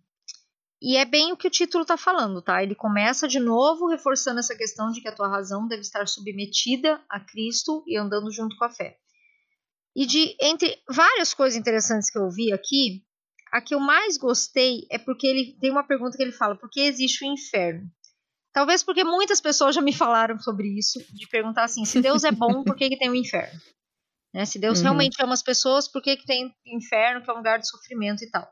E 0.80 0.96
é 0.96 1.04
bem 1.04 1.30
o 1.30 1.36
que 1.36 1.46
o 1.46 1.50
título 1.50 1.82
está 1.82 1.94
falando, 1.94 2.40
tá? 2.40 2.62
Ele 2.62 2.74
começa 2.74 3.28
de 3.28 3.38
novo 3.38 3.86
reforçando 3.86 4.40
essa 4.40 4.56
questão 4.56 4.90
de 4.90 5.02
que 5.02 5.08
a 5.08 5.14
tua 5.14 5.28
razão 5.28 5.68
deve 5.68 5.82
estar 5.82 6.08
submetida 6.08 6.98
a 7.06 7.20
Cristo 7.20 7.84
e 7.86 7.98
andando 7.98 8.32
junto 8.32 8.56
com 8.56 8.64
a 8.64 8.70
fé. 8.70 8.96
E 9.94 10.06
de 10.06 10.34
entre 10.40 10.74
várias 10.88 11.34
coisas 11.34 11.60
interessantes 11.60 12.10
que 12.10 12.18
eu 12.18 12.30
vi 12.30 12.50
aqui, 12.50 13.04
a 13.52 13.60
que 13.60 13.74
eu 13.74 13.78
mais 13.78 14.16
gostei 14.16 14.86
é 14.90 14.96
porque 14.96 15.26
ele 15.26 15.58
tem 15.60 15.70
uma 15.70 15.84
pergunta 15.86 16.16
que 16.16 16.22
ele 16.22 16.32
fala: 16.32 16.56
por 16.56 16.70
que 16.70 16.80
existe 16.80 17.26
o 17.26 17.30
inferno? 17.30 17.90
Talvez 18.54 18.82
porque 18.82 19.04
muitas 19.04 19.38
pessoas 19.38 19.74
já 19.74 19.82
me 19.82 19.92
falaram 19.92 20.38
sobre 20.38 20.68
isso, 20.78 20.98
de 21.12 21.28
perguntar 21.28 21.64
assim: 21.64 21.84
se 21.84 22.00
Deus 22.00 22.24
é 22.24 22.32
bom, 22.32 22.64
por 22.64 22.74
que, 22.74 22.88
que 22.88 22.96
tem 22.96 23.10
o 23.10 23.12
um 23.12 23.16
inferno? 23.16 23.60
Né? 24.32 24.44
Se 24.44 24.58
Deus 24.58 24.78
uhum. 24.78 24.84
realmente 24.84 25.22
ama 25.22 25.34
as 25.34 25.42
pessoas, 25.42 25.88
por 25.88 26.02
que, 26.02 26.16
que 26.16 26.26
tem 26.26 26.54
inferno, 26.66 27.22
que 27.22 27.30
é 27.30 27.32
um 27.32 27.38
lugar 27.38 27.58
de 27.58 27.68
sofrimento 27.68 28.22
e 28.22 28.30
tal? 28.30 28.48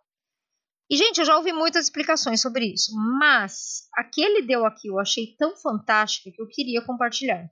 E, 0.90 0.96
gente, 0.96 1.18
eu 1.18 1.24
já 1.24 1.36
ouvi 1.36 1.52
muitas 1.52 1.84
explicações 1.84 2.40
sobre 2.40 2.72
isso, 2.72 2.92
mas 3.18 3.88
a 3.94 4.02
que 4.02 4.22
ele 4.22 4.42
deu 4.42 4.64
aqui 4.64 4.88
eu 4.88 4.98
achei 4.98 5.36
tão 5.36 5.54
fantástica 5.56 6.30
que 6.34 6.40
eu 6.40 6.48
queria 6.48 6.80
compartilhar. 6.80 7.48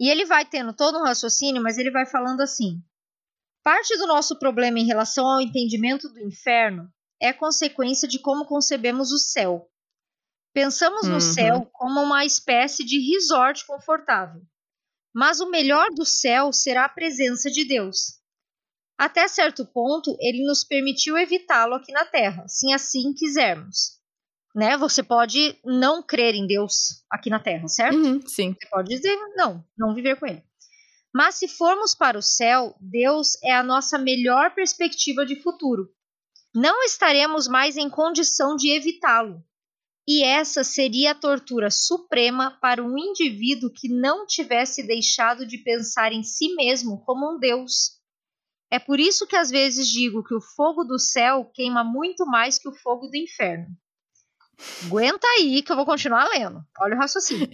E 0.00 0.08
ele 0.08 0.24
vai 0.24 0.44
tendo 0.44 0.72
todo 0.72 0.98
um 0.98 1.04
raciocínio, 1.04 1.62
mas 1.62 1.76
ele 1.76 1.90
vai 1.90 2.06
falando 2.06 2.40
assim: 2.40 2.82
parte 3.62 3.96
do 3.98 4.06
nosso 4.06 4.38
problema 4.38 4.78
em 4.78 4.86
relação 4.86 5.26
ao 5.26 5.40
entendimento 5.40 6.08
do 6.08 6.20
inferno 6.20 6.90
é 7.20 7.32
consequência 7.32 8.08
de 8.08 8.18
como 8.18 8.46
concebemos 8.46 9.12
o 9.12 9.18
céu. 9.18 9.68
Pensamos 10.54 11.02
uhum. 11.02 11.14
no 11.14 11.20
céu 11.20 11.68
como 11.72 12.00
uma 12.00 12.24
espécie 12.24 12.82
de 12.82 12.98
resort 13.12 13.66
confortável. 13.66 14.40
Mas 15.16 15.40
o 15.40 15.48
melhor 15.48 15.88
do 15.94 16.04
céu 16.04 16.52
será 16.52 16.84
a 16.84 16.90
presença 16.90 17.50
de 17.50 17.64
Deus. 17.64 18.20
Até 18.98 19.26
certo 19.26 19.64
ponto, 19.64 20.14
ele 20.20 20.46
nos 20.46 20.62
permitiu 20.62 21.16
evitá-lo 21.16 21.72
aqui 21.72 21.90
na 21.90 22.04
Terra, 22.04 22.46
se 22.46 22.70
assim 22.70 23.14
quisermos. 23.14 23.98
Né? 24.54 24.76
Você 24.76 25.02
pode 25.02 25.58
não 25.64 26.02
crer 26.02 26.34
em 26.34 26.46
Deus 26.46 27.02
aqui 27.10 27.30
na 27.30 27.40
Terra, 27.40 27.66
certo? 27.66 27.96
Uhum, 27.96 28.20
sim. 28.26 28.54
Você 28.60 28.68
pode 28.68 28.94
dizer 28.94 29.16
não, 29.34 29.64
não 29.74 29.94
viver 29.94 30.20
com 30.20 30.26
ele. 30.26 30.44
Mas 31.14 31.36
se 31.36 31.48
formos 31.48 31.94
para 31.94 32.18
o 32.18 32.22
céu, 32.22 32.76
Deus 32.78 33.42
é 33.42 33.54
a 33.54 33.62
nossa 33.62 33.96
melhor 33.96 34.54
perspectiva 34.54 35.24
de 35.24 35.40
futuro. 35.40 35.88
Não 36.54 36.82
estaremos 36.84 37.48
mais 37.48 37.78
em 37.78 37.88
condição 37.88 38.54
de 38.54 38.68
evitá-lo. 38.68 39.42
E 40.08 40.22
essa 40.22 40.62
seria 40.62 41.12
a 41.12 41.14
tortura 41.14 41.70
suprema 41.70 42.56
para 42.60 42.82
um 42.82 42.96
indivíduo 42.96 43.72
que 43.72 43.88
não 43.88 44.26
tivesse 44.26 44.86
deixado 44.86 45.44
de 45.46 45.58
pensar 45.58 46.12
em 46.12 46.22
si 46.22 46.54
mesmo 46.54 47.02
como 47.04 47.34
um 47.34 47.38
Deus 47.38 47.96
é 48.70 48.78
por 48.78 48.98
isso 48.98 49.26
que 49.26 49.36
às 49.36 49.50
vezes 49.50 49.88
digo 49.88 50.24
que 50.24 50.34
o 50.34 50.40
fogo 50.40 50.84
do 50.84 50.98
céu 50.98 51.50
queima 51.54 51.84
muito 51.84 52.26
mais 52.26 52.58
que 52.58 52.68
o 52.68 52.74
fogo 52.74 53.06
do 53.06 53.16
inferno. 53.16 53.66
Aguenta 54.84 55.26
aí 55.38 55.62
que 55.62 55.70
eu 55.70 55.76
vou 55.76 55.86
continuar 55.86 56.28
lendo. 56.28 56.64
Olha 56.80 56.96
o 56.96 56.98
raciocínio. 56.98 57.48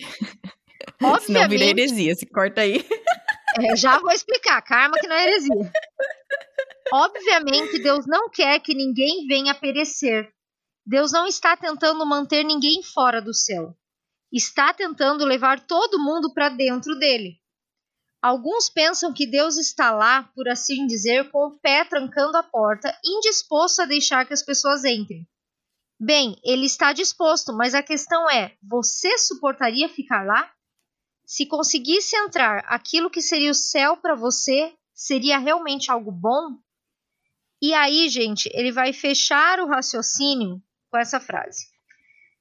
Obviamente, 1.03 1.23
Senão 1.27 1.49
vira 1.49 1.65
heresia, 1.65 2.15
se 2.15 2.27
corta 2.27 2.63
aí. 2.63 2.85
É, 3.61 3.77
já 3.77 3.99
vou 3.99 4.11
explicar, 4.11 4.63
karma 4.63 4.97
que 4.99 5.07
não 5.07 5.15
é 5.15 5.25
heresia. 5.25 5.51
Obviamente, 6.91 7.83
Deus 7.83 8.07
não 8.07 8.31
quer 8.31 8.59
que 8.61 8.75
ninguém 8.75 9.27
venha 9.27 9.55
perecer. 9.55 10.33
Deus 10.85 11.13
não 11.13 11.27
está 11.27 11.57
tentando 11.57 12.05
manter 12.05 12.45
ninguém 12.45 12.83
fora 12.83 13.23
do 13.23 13.33
céu. 13.33 13.77
Está 14.33 14.75
tentando 14.75 15.25
levar 15.25 15.61
todo 15.61 16.03
mundo 16.03 16.33
para 16.35 16.49
dentro 16.49 16.99
dele. 16.99 17.41
Alguns 18.21 18.69
pensam 18.69 19.13
que 19.13 19.27
Deus 19.27 19.57
está 19.59 19.91
lá, 19.91 20.25
por 20.35 20.49
assim 20.49 20.87
dizer, 20.87 21.31
com 21.31 21.47
o 21.47 21.59
pé 21.59 21.85
trancando 21.85 22.37
a 22.37 22.43
porta, 22.43 22.97
indisposto 23.05 23.83
a 23.83 23.85
deixar 23.85 24.27
que 24.27 24.33
as 24.33 24.43
pessoas 24.43 24.85
entrem. 24.85 25.27
Bem, 26.01 26.37
ele 26.45 26.67
está 26.67 26.93
disposto, 26.93 27.53
mas 27.53 27.75
a 27.75 27.83
questão 27.83 28.29
é: 28.29 28.57
você 28.63 29.19
suportaria 29.19 29.89
ficar 29.89 30.25
lá? 30.25 30.53
Se 31.25 31.47
conseguisse 31.47 32.17
entrar 32.17 32.65
aquilo 32.67 33.11
que 33.11 33.23
seria 33.23 33.53
o 33.53 33.55
céu 33.55 33.97
para 33.97 34.17
você, 34.17 34.75
seria 34.93 35.39
realmente 35.39 35.91
algo 35.91 36.11
bom? 36.11 36.59
E 37.61 37.73
aí, 37.73 38.09
gente, 38.09 38.51
ele 38.53 38.73
vai 38.73 38.93
fechar 38.93 39.61
o 39.61 39.69
raciocínio 39.69 40.61
com 40.93 40.99
essa 40.99 41.19
frase: 41.19 41.67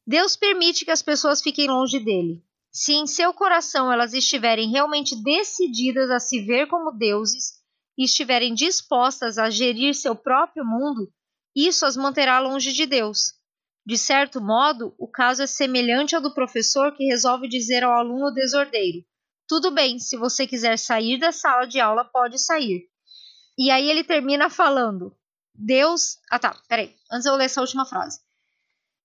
Deus 0.06 0.36
permite 0.36 0.84
que 0.84 0.92
as 0.92 1.02
pessoas 1.02 1.42
fiquem 1.42 1.68
longe 1.68 2.00
dele. 2.00 2.44
Se 2.70 2.94
em 2.94 3.08
seu 3.08 3.34
coração 3.34 3.92
elas 3.92 4.14
estiverem 4.14 4.70
realmente 4.70 5.16
decididas 5.24 6.10
a 6.10 6.20
se 6.20 6.42
ver 6.42 6.68
como 6.68 6.92
deuses 6.92 7.54
e 7.98 8.06
estiverem 8.06 8.54
dispostas 8.54 9.38
a 9.38 9.50
gerir 9.50 9.94
seu 9.94 10.16
próprio 10.16 10.66
mundo, 10.66 11.12
isso 11.56 11.86
as 11.86 11.98
manterá 11.98 12.40
longe 12.40 12.72
de 12.72 12.86
Deus. 12.86 13.34
De 13.86 13.98
certo 13.98 14.40
modo, 14.40 14.94
o 14.98 15.08
caso 15.08 15.42
é 15.42 15.48
semelhante 15.48 16.16
ao 16.16 16.22
do 16.22 16.34
professor 16.34 16.96
que 16.96 17.06
resolve 17.06 17.48
dizer 17.48 17.84
ao 17.84 17.94
aluno 17.94 18.32
desordeiro: 18.32 19.04
Tudo 19.48 19.72
bem, 19.72 19.98
se 19.98 20.16
você 20.18 20.46
quiser 20.46 20.78
sair 20.78 21.18
da 21.18 21.32
sala 21.32 21.66
de 21.66 21.80
aula, 21.80 22.06
pode 22.06 22.38
sair. 22.38 22.88
E 23.58 23.70
aí 23.70 23.90
ele 23.90 24.04
termina 24.04 24.50
falando: 24.50 25.16
Deus. 25.54 26.20
Ah 26.30 26.40
tá, 26.40 26.56
peraí, 26.70 26.96
antes 27.12 27.26
eu 27.26 27.36
ler 27.36 27.46
essa 27.46 27.62
última 27.62 27.86
frase. 27.86 28.20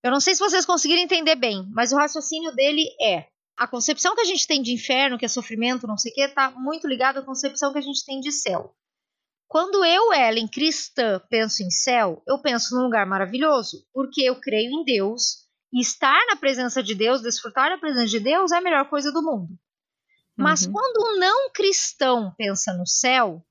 Eu 0.03 0.11
não 0.11 0.19
sei 0.19 0.35
se 0.35 0.39
vocês 0.39 0.65
conseguiram 0.65 1.01
entender 1.01 1.35
bem, 1.35 1.65
mas 1.71 1.91
o 1.91 1.97
raciocínio 1.97 2.53
dele 2.53 2.87
é: 3.01 3.27
a 3.57 3.67
concepção 3.67 4.15
que 4.15 4.21
a 4.21 4.25
gente 4.25 4.47
tem 4.47 4.61
de 4.61 4.73
inferno, 4.73 5.17
que 5.17 5.25
é 5.25 5.29
sofrimento, 5.29 5.87
não 5.87 5.97
sei 5.97 6.11
o 6.11 6.15
que, 6.15 6.21
está 6.21 6.51
muito 6.51 6.87
ligada 6.87 7.19
à 7.19 7.23
concepção 7.23 7.71
que 7.71 7.79
a 7.79 7.81
gente 7.81 8.05
tem 8.05 8.19
de 8.19 8.31
céu. 8.31 8.75
Quando 9.47 9.83
eu, 9.85 10.13
Ellen, 10.13 10.47
cristã, 10.47 11.21
penso 11.29 11.63
em 11.63 11.69
céu, 11.69 12.21
eu 12.27 12.37
penso 12.39 12.75
num 12.75 12.83
lugar 12.83 13.05
maravilhoso, 13.05 13.85
porque 13.93 14.21
eu 14.21 14.35
creio 14.35 14.69
em 14.71 14.83
Deus, 14.83 15.47
e 15.73 15.81
estar 15.81 16.19
na 16.27 16.35
presença 16.35 16.83
de 16.83 16.93
Deus, 16.93 17.21
desfrutar 17.21 17.69
da 17.69 17.77
presença 17.77 18.07
de 18.07 18.19
Deus 18.19 18.51
é 18.51 18.57
a 18.57 18.61
melhor 18.61 18.89
coisa 18.89 19.11
do 19.11 19.21
mundo. 19.21 19.57
Mas 20.35 20.65
uhum. 20.65 20.73
quando 20.73 21.07
um 21.07 21.19
não 21.19 21.49
cristão 21.51 22.33
pensa 22.37 22.73
no 22.73 22.85
céu, 22.85 23.43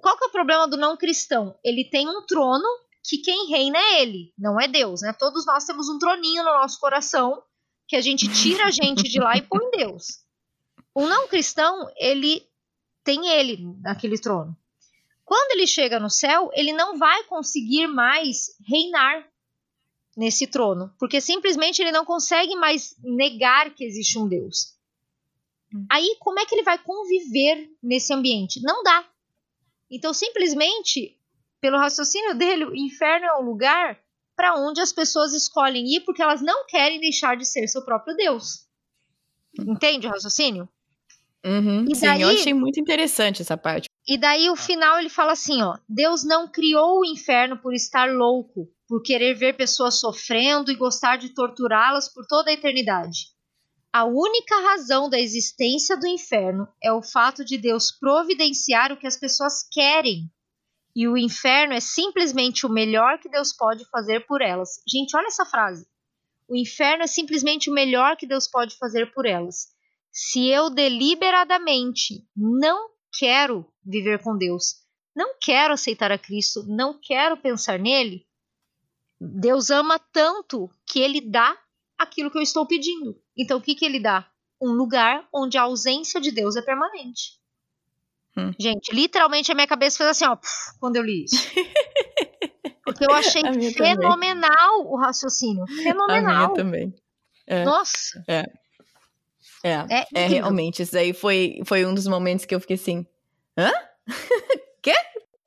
qual 0.00 0.16
que 0.16 0.24
é 0.24 0.28
o 0.28 0.32
problema 0.32 0.68
do 0.68 0.76
não 0.76 0.96
cristão? 0.96 1.58
Ele 1.64 1.84
tem 1.84 2.06
um 2.06 2.24
trono 2.26 2.68
que 3.02 3.18
quem 3.18 3.48
reina 3.48 3.78
é 3.78 4.02
ele, 4.02 4.32
não 4.36 4.60
é 4.60 4.68
Deus, 4.68 5.00
né? 5.00 5.12
Todos 5.12 5.46
nós 5.46 5.64
temos 5.64 5.88
um 5.88 5.98
troninho 5.98 6.44
no 6.44 6.52
nosso 6.52 6.78
coração 6.78 7.42
que 7.86 7.96
a 7.96 8.00
gente 8.00 8.28
tira 8.28 8.66
a 8.66 8.70
gente 8.70 9.04
de 9.04 9.18
lá 9.18 9.36
e 9.36 9.42
põe 9.42 9.70
Deus. 9.70 10.20
O 10.94 11.06
não 11.06 11.28
cristão, 11.28 11.90
ele 11.96 12.46
tem 13.02 13.28
ele 13.28 13.58
naquele 13.80 14.18
trono. 14.18 14.56
Quando 15.24 15.52
ele 15.52 15.66
chega 15.66 16.00
no 16.00 16.10
céu, 16.10 16.50
ele 16.54 16.72
não 16.72 16.98
vai 16.98 17.24
conseguir 17.24 17.86
mais 17.86 18.56
reinar 18.66 19.26
nesse 20.16 20.46
trono, 20.46 20.92
porque 20.98 21.20
simplesmente 21.20 21.80
ele 21.80 21.92
não 21.92 22.04
consegue 22.04 22.56
mais 22.56 22.96
negar 23.02 23.74
que 23.74 23.84
existe 23.84 24.18
um 24.18 24.26
Deus. 24.26 24.74
Aí, 25.90 26.16
como 26.18 26.40
é 26.40 26.46
que 26.46 26.54
ele 26.54 26.62
vai 26.62 26.78
conviver 26.78 27.70
nesse 27.82 28.12
ambiente? 28.12 28.60
Não 28.62 28.82
dá. 28.82 29.06
Então, 29.90 30.14
simplesmente, 30.14 31.17
pelo 31.60 31.78
raciocínio 31.78 32.34
dele, 32.34 32.64
o 32.64 32.76
inferno 32.76 33.26
é 33.26 33.38
um 33.38 33.44
lugar 33.44 33.98
para 34.36 34.54
onde 34.54 34.80
as 34.80 34.92
pessoas 34.92 35.32
escolhem 35.34 35.84
ir 35.94 36.00
porque 36.00 36.22
elas 36.22 36.40
não 36.40 36.64
querem 36.66 37.00
deixar 37.00 37.36
de 37.36 37.44
ser 37.44 37.66
seu 37.66 37.84
próprio 37.84 38.16
Deus. 38.16 38.66
Entende 39.58 40.06
o 40.06 40.10
raciocínio? 40.10 40.68
Uhum, 41.44 41.84
e 41.88 41.98
daí, 41.98 42.16
sim, 42.16 42.22
eu 42.22 42.28
achei 42.28 42.54
muito 42.54 42.78
interessante 42.78 43.42
essa 43.42 43.56
parte. 43.56 43.88
E 44.06 44.16
daí 44.16 44.48
o 44.48 44.56
final 44.56 44.98
ele 44.98 45.08
fala 45.08 45.32
assim, 45.32 45.62
ó, 45.62 45.76
Deus 45.88 46.24
não 46.24 46.48
criou 46.48 47.00
o 47.00 47.04
inferno 47.04 47.58
por 47.58 47.74
estar 47.74 48.10
louco, 48.10 48.68
por 48.86 49.02
querer 49.02 49.34
ver 49.34 49.56
pessoas 49.56 49.98
sofrendo 50.00 50.70
e 50.70 50.76
gostar 50.76 51.16
de 51.16 51.30
torturá-las 51.30 52.08
por 52.08 52.26
toda 52.26 52.50
a 52.50 52.54
eternidade. 52.54 53.32
A 53.92 54.04
única 54.04 54.54
razão 54.60 55.08
da 55.08 55.18
existência 55.18 55.96
do 55.96 56.06
inferno 56.06 56.68
é 56.82 56.92
o 56.92 57.02
fato 57.02 57.44
de 57.44 57.58
Deus 57.58 57.90
providenciar 57.90 58.92
o 58.92 58.96
que 58.96 59.06
as 59.06 59.16
pessoas 59.16 59.66
querem 59.70 60.30
e 60.98 61.06
o 61.06 61.16
inferno 61.16 61.74
é 61.74 61.78
simplesmente 61.78 62.66
o 62.66 62.68
melhor 62.68 63.20
que 63.20 63.28
Deus 63.28 63.52
pode 63.52 63.84
fazer 63.84 64.26
por 64.26 64.42
elas. 64.42 64.82
Gente, 64.84 65.16
olha 65.16 65.28
essa 65.28 65.46
frase. 65.46 65.86
O 66.48 66.56
inferno 66.56 67.04
é 67.04 67.06
simplesmente 67.06 67.70
o 67.70 67.72
melhor 67.72 68.16
que 68.16 68.26
Deus 68.26 68.48
pode 68.48 68.76
fazer 68.76 69.12
por 69.12 69.24
elas. 69.24 69.68
Se 70.10 70.48
eu 70.48 70.68
deliberadamente 70.68 72.26
não 72.36 72.90
quero 73.16 73.64
viver 73.86 74.20
com 74.20 74.36
Deus, 74.36 74.74
não 75.14 75.36
quero 75.40 75.74
aceitar 75.74 76.10
a 76.10 76.18
Cristo, 76.18 76.64
não 76.66 76.98
quero 77.00 77.36
pensar 77.36 77.78
nele, 77.78 78.26
Deus 79.20 79.70
ama 79.70 80.00
tanto 80.00 80.68
que 80.84 80.98
ele 80.98 81.20
dá 81.20 81.56
aquilo 81.96 82.28
que 82.28 82.38
eu 82.38 82.42
estou 82.42 82.66
pedindo. 82.66 83.16
Então, 83.36 83.58
o 83.58 83.62
que, 83.62 83.76
que 83.76 83.84
ele 83.84 84.00
dá? 84.00 84.28
Um 84.60 84.72
lugar 84.72 85.28
onde 85.32 85.56
a 85.56 85.62
ausência 85.62 86.20
de 86.20 86.32
Deus 86.32 86.56
é 86.56 86.62
permanente. 86.62 87.38
Hum. 88.38 88.52
Gente, 88.58 88.94
literalmente 88.94 89.50
a 89.50 89.54
minha 89.54 89.66
cabeça 89.66 89.98
fez 89.98 90.10
assim, 90.10 90.26
ó, 90.26 90.36
quando 90.80 90.96
eu 90.96 91.02
li 91.02 91.24
isso. 91.24 91.36
Porque 92.84 93.04
eu 93.04 93.12
achei 93.12 93.42
fenomenal 93.72 94.78
também. 94.78 94.92
o 94.92 94.96
raciocínio. 94.96 95.66
Fenomenal. 95.82 96.32
A 96.32 96.38
minha 96.38 96.54
também. 96.54 96.94
É. 97.46 97.64
Nossa. 97.64 98.24
É. 98.26 98.44
É, 99.64 99.72
é, 99.90 100.06
é 100.14 100.26
realmente, 100.26 100.82
isso 100.82 100.96
aí 100.96 101.12
foi, 101.12 101.60
foi 101.66 101.84
um 101.84 101.92
dos 101.92 102.06
momentos 102.06 102.44
que 102.44 102.54
eu 102.54 102.60
fiquei 102.60 102.76
assim, 102.76 103.04
hã? 103.58 103.70
Quê? 104.80 104.94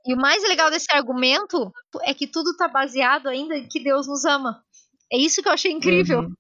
E 0.05 0.13
o 0.13 0.17
mais 0.17 0.43
legal 0.43 0.69
desse 0.69 0.91
argumento 0.91 1.71
é 2.03 2.13
que 2.13 2.27
tudo 2.27 2.55
tá 2.55 2.67
baseado 2.67 3.27
ainda 3.27 3.55
em 3.55 3.67
que 3.67 3.81
Deus 3.81 4.07
nos 4.07 4.25
ama. 4.25 4.63
É 5.11 5.17
isso 5.17 5.41
que 5.41 5.47
eu 5.47 5.53
achei 5.53 5.71
incrível. 5.71 6.21
Uhum. 6.21 6.33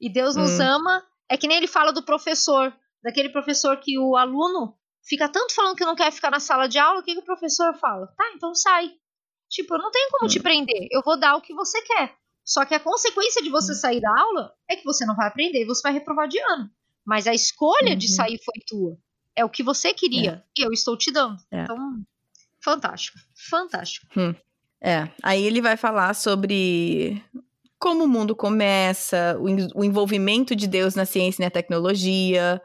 E 0.00 0.12
Deus 0.12 0.36
nos 0.36 0.58
uhum. 0.58 0.66
ama, 0.66 1.02
é 1.28 1.36
que 1.36 1.48
nem 1.48 1.56
ele 1.56 1.66
fala 1.66 1.92
do 1.92 2.04
professor, 2.04 2.72
daquele 3.02 3.30
professor 3.30 3.76
que 3.78 3.98
o 3.98 4.16
aluno 4.16 4.77
fica 5.08 5.28
tanto 5.28 5.54
falando 5.54 5.76
que 5.76 5.84
não 5.84 5.96
quer 5.96 6.12
ficar 6.12 6.30
na 6.30 6.40
sala 6.40 6.68
de 6.68 6.78
aula, 6.78 7.00
o 7.00 7.02
que, 7.02 7.14
que 7.14 7.20
o 7.20 7.24
professor 7.24 7.74
fala? 7.78 8.06
Tá, 8.16 8.30
então 8.34 8.54
sai. 8.54 8.90
Tipo, 9.48 9.74
eu 9.74 9.78
não 9.78 9.90
tenho 9.90 10.10
como 10.10 10.28
te 10.28 10.38
hum. 10.38 10.42
prender, 10.42 10.88
eu 10.90 11.00
vou 11.02 11.18
dar 11.18 11.36
o 11.36 11.40
que 11.40 11.54
você 11.54 11.80
quer. 11.82 12.14
Só 12.44 12.64
que 12.64 12.74
a 12.74 12.80
consequência 12.80 13.42
de 13.42 13.50
você 13.50 13.72
hum. 13.72 13.76
sair 13.76 14.00
da 14.00 14.10
aula 14.20 14.52
é 14.68 14.76
que 14.76 14.84
você 14.84 15.06
não 15.06 15.16
vai 15.16 15.28
aprender 15.28 15.62
e 15.62 15.66
você 15.66 15.82
vai 15.82 15.92
reprovar 15.92 16.28
de 16.28 16.38
ano. 16.38 16.70
Mas 17.04 17.26
a 17.26 17.32
escolha 17.32 17.92
uhum. 17.92 17.96
de 17.96 18.08
sair 18.08 18.38
foi 18.44 18.62
tua. 18.66 18.98
É 19.34 19.44
o 19.44 19.48
que 19.48 19.62
você 19.62 19.94
queria. 19.94 20.44
É. 20.56 20.60
E 20.60 20.66
eu 20.66 20.72
estou 20.72 20.96
te 20.96 21.10
dando. 21.10 21.38
É. 21.50 21.62
Então, 21.62 22.02
fantástico. 22.62 23.18
Fantástico. 23.48 24.06
Hum. 24.14 24.34
É. 24.80 25.08
Aí 25.22 25.42
ele 25.42 25.62
vai 25.62 25.76
falar 25.76 26.14
sobre 26.14 27.22
como 27.78 28.04
o 28.04 28.08
mundo 28.08 28.36
começa, 28.36 29.38
o, 29.74 29.84
envolvimento 29.84 30.54
de 30.54 30.66
Deus 30.66 30.94
na 30.94 31.06
ciência 31.06 31.42
e 31.42 31.44
na 31.44 31.50
tecnologia, 31.50 32.60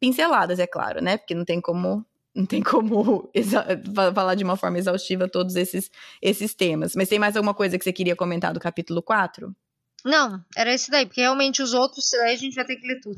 pinceladas, 0.00 0.58
é 0.58 0.66
claro, 0.66 1.02
né? 1.02 1.16
Porque 1.16 1.34
não 1.34 1.44
tem 1.44 1.60
como 1.60 2.04
não 2.34 2.44
tem 2.44 2.62
como 2.62 3.30
falar 4.14 4.34
de 4.34 4.44
uma 4.44 4.56
forma 4.56 4.78
exaustiva 4.78 5.26
todos 5.26 5.56
esses, 5.56 5.90
esses 6.20 6.54
temas. 6.54 6.94
Mas 6.94 7.08
tem 7.08 7.18
mais 7.18 7.34
alguma 7.34 7.54
coisa 7.54 7.78
que 7.78 7.84
você 7.84 7.92
queria 7.92 8.14
comentar 8.14 8.52
do 8.52 8.60
capítulo 8.60 9.02
4? 9.02 9.56
Não, 10.04 10.44
era 10.54 10.72
esse 10.72 10.90
daí, 10.90 11.06
porque 11.06 11.22
realmente 11.22 11.62
os 11.62 11.72
outros, 11.72 12.12
aí 12.14 12.34
a 12.34 12.36
gente 12.36 12.54
vai 12.54 12.64
ter 12.64 12.76
que 12.76 12.86
ler 12.86 13.00
tudo. 13.00 13.16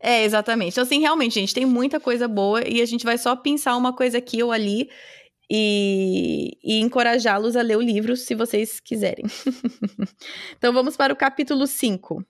É, 0.00 0.24
exatamente. 0.24 0.72
Então, 0.72 0.82
assim, 0.82 1.00
realmente, 1.00 1.34
gente, 1.34 1.54
tem 1.54 1.64
muita 1.64 2.00
coisa 2.00 2.26
boa 2.26 2.66
e 2.66 2.82
a 2.82 2.86
gente 2.86 3.04
vai 3.04 3.16
só 3.16 3.36
pensar 3.36 3.76
uma 3.76 3.92
coisa 3.92 4.18
aqui 4.18 4.42
ou 4.42 4.50
ali 4.50 4.90
e, 5.50 6.58
e 6.62 6.80
encorajá-los 6.80 7.56
a 7.56 7.62
ler 7.62 7.76
o 7.76 7.80
livro 7.80 8.16
se 8.16 8.34
vocês 8.34 8.80
quiserem. 8.80 9.24
então, 10.58 10.72
vamos 10.72 10.96
para 10.96 11.12
o 11.12 11.16
capítulo 11.16 11.66
5 11.66 12.24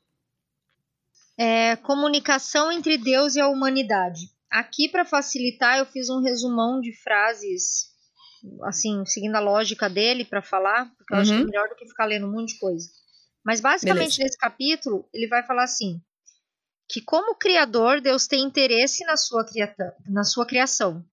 é, 1.39 1.76
comunicação 1.76 2.72
entre 2.72 2.99
Deus 2.99 3.36
e 3.36 3.41
a 3.41 3.49
humanidade. 3.49 4.28
Aqui, 4.51 4.89
para 4.89 5.05
facilitar, 5.05 5.78
eu 5.78 5.86
fiz 5.86 6.11
um 6.11 6.20
resumão 6.20 6.80
de 6.80 6.93
frases, 7.01 7.91
assim, 8.64 9.05
seguindo 9.07 9.36
a 9.36 9.41
lógica 9.41 9.89
dele 9.89 10.24
para 10.24 10.43
falar, 10.43 10.93
porque 10.97 11.14
eu 11.14 11.16
uhum. 11.16 11.22
acho 11.22 11.30
que 11.30 11.36
é 11.36 11.41
uhum. 11.41 11.47
melhor 11.47 11.68
do 11.68 11.76
que 11.76 11.86
ficar 11.86 12.07
lendo 12.07 12.26
um 12.26 12.32
monte 12.32 12.55
de 12.55 12.59
coisa. 12.59 12.89
Mas, 13.45 13.61
basicamente, 13.61 14.16
Beleza. 14.16 14.22
nesse 14.24 14.39
capítulo, 14.39 15.09
ele 15.14 15.28
vai 15.28 15.47
falar 15.47 15.62
assim: 15.62 16.01
que, 16.89 17.01
como 17.01 17.36
Criador, 17.36 18.01
Deus 18.01 18.26
tem 18.26 18.43
interesse 18.43 19.05
na 19.05 19.16
sua, 19.16 19.47
na 20.09 20.24
sua 20.24 20.45
criação. 20.45 21.05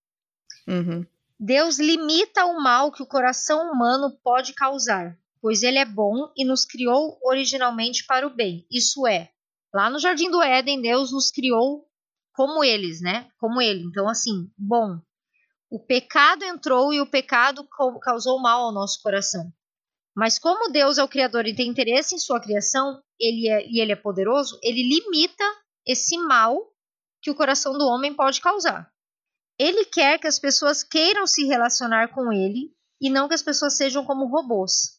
Uhum. 0.68 1.06
Deus 1.40 1.78
limita 1.78 2.46
o 2.46 2.60
mal 2.60 2.92
que 2.92 3.04
o 3.04 3.08
coração 3.08 3.72
humano 3.72 4.18
pode 4.24 4.54
causar, 4.54 5.16
pois 5.42 5.62
ele 5.62 5.78
é 5.78 5.86
bom 5.86 6.32
e 6.36 6.46
nos 6.46 6.66
criou 6.66 7.20
originalmente 7.22 8.06
para 8.06 8.26
o 8.26 8.34
bem. 8.34 8.66
Isso 8.72 9.06
é, 9.06 9.30
Lá 9.76 9.90
no 9.90 10.00
Jardim 10.00 10.32
do 10.32 10.42
Éden, 10.42 10.82
Deus 10.82 11.12
nos 11.12 11.30
criou 11.30 11.86
como 12.34 12.64
eles, 12.64 13.02
né? 13.02 13.30
Como 13.38 13.62
ele. 13.62 13.84
Então, 13.84 14.08
assim, 14.08 14.50
bom. 14.58 15.02
O 15.70 15.86
pecado 15.86 16.46
entrou 16.46 16.94
e 16.94 17.02
o 17.02 17.06
pecado 17.06 17.68
causou 18.02 18.40
mal 18.40 18.62
ao 18.62 18.72
nosso 18.72 19.02
coração. 19.04 19.52
Mas 20.16 20.40
como 20.40 20.72
Deus 20.72 20.98
é 20.98 21.04
o 21.04 21.10
criador 21.10 21.46
e 21.46 21.54
tem 21.54 21.68
interesse 21.68 22.16
em 22.16 22.18
sua 22.18 22.40
criação, 22.40 23.04
ele 23.20 23.50
é, 23.50 23.68
e 23.68 23.82
ele 23.82 23.92
é 23.92 23.98
poderoso, 23.98 24.58
ele 24.64 24.82
limita 24.82 25.44
esse 25.86 26.18
mal 26.20 26.58
que 27.22 27.30
o 27.30 27.36
coração 27.36 27.78
do 27.78 27.86
homem 27.86 28.14
pode 28.14 28.40
causar. 28.40 28.90
Ele 29.60 29.84
quer 29.84 30.18
que 30.20 30.28
as 30.28 30.40
pessoas 30.40 30.84
queiram 30.86 31.28
se 31.28 31.46
relacionar 31.46 32.14
com 32.14 32.32
ele 32.32 32.74
e 33.02 33.10
não 33.10 33.28
que 33.28 33.34
as 33.34 33.44
pessoas 33.44 33.76
sejam 33.76 34.06
como 34.06 34.30
robôs. 34.30 34.95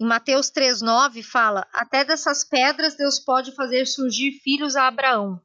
Em 0.00 0.06
Mateus 0.06 0.48
3:9 0.50 1.22
fala: 1.22 1.68
"Até 1.74 2.04
dessas 2.04 2.42
pedras 2.42 2.96
Deus 2.96 3.18
pode 3.20 3.52
fazer 3.54 3.84
surgir 3.86 4.32
filhos 4.42 4.74
a 4.74 4.86
Abraão". 4.86 5.38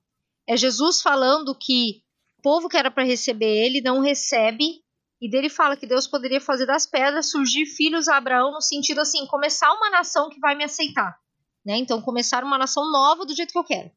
É 0.47 0.55
Jesus 0.55 1.01
falando 1.01 1.53
que 1.53 2.01
o 2.39 2.41
povo 2.41 2.69
que 2.69 2.77
era 2.77 2.89
para 2.89 3.03
receber 3.03 3.65
ele 3.65 3.81
não 3.81 3.99
recebe 3.99 4.81
e 5.21 5.29
dele 5.29 5.49
fala 5.49 5.75
que 5.75 5.85
Deus 5.85 6.07
poderia 6.07 6.39
fazer 6.39 6.65
das 6.65 6.85
pedras 6.85 7.31
surgir 7.31 7.65
filhos 7.65 8.07
a 8.07 8.15
Abraão 8.15 8.51
no 8.51 8.61
sentido 8.61 9.01
assim, 9.01 9.25
começar 9.27 9.73
uma 9.73 9.89
nação 9.89 10.29
que 10.29 10.39
vai 10.39 10.55
me 10.55 10.63
aceitar, 10.63 11.19
né? 11.65 11.75
Então 11.77 12.01
começar 12.01 12.43
uma 12.43 12.57
nação 12.57 12.89
nova 12.89 13.25
do 13.25 13.35
jeito 13.35 13.51
que 13.51 13.57
eu 13.59 13.63
quero. 13.63 13.91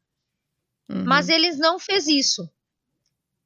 Uhum. 0.90 1.04
Mas 1.04 1.28
eles 1.28 1.56
não 1.58 1.78
fez 1.78 2.08
isso. 2.08 2.50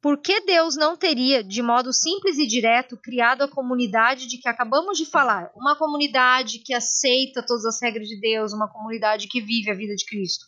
Por 0.03 0.19
que 0.19 0.41
Deus 0.41 0.77
não 0.77 0.97
teria, 0.97 1.43
de 1.43 1.63
modo 1.63 1.93
simples 1.93 2.37
e 2.37 2.47
direto, 2.47 2.97
criado 2.97 3.43
a 3.43 3.49
comunidade 3.49 4.27
de 4.27 4.37
que 4.37 4.49
acabamos 4.49 4.99
de 4.99 5.07
falar? 5.07 5.51
Uma 5.57 5.77
comunidade 5.77 6.59
que 6.59 6.75
aceita 6.75 7.43
todas 7.43 7.65
as 7.65 7.81
regras 7.81 8.09
de 8.09 8.21
Deus, 8.21 8.53
uma 8.53 8.69
comunidade 8.69 9.29
que 9.29 9.41
vive 9.41 9.71
a 9.71 9.75
vida 9.75 9.95
de 9.95 10.05
Cristo 10.05 10.45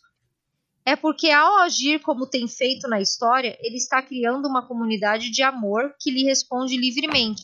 é 0.85 0.95
porque, 0.95 1.31
ao 1.31 1.57
agir 1.57 1.99
como 1.99 2.27
tem 2.27 2.47
feito 2.47 2.87
na 2.87 3.01
história, 3.01 3.57
ele 3.59 3.75
está 3.75 4.03
criando 4.03 4.47
uma 4.47 4.67
comunidade 4.67 5.31
de 5.31 5.41
amor 5.41 5.95
que 5.99 6.11
lhe 6.11 6.23
responde 6.23 6.77
livremente, 6.77 7.43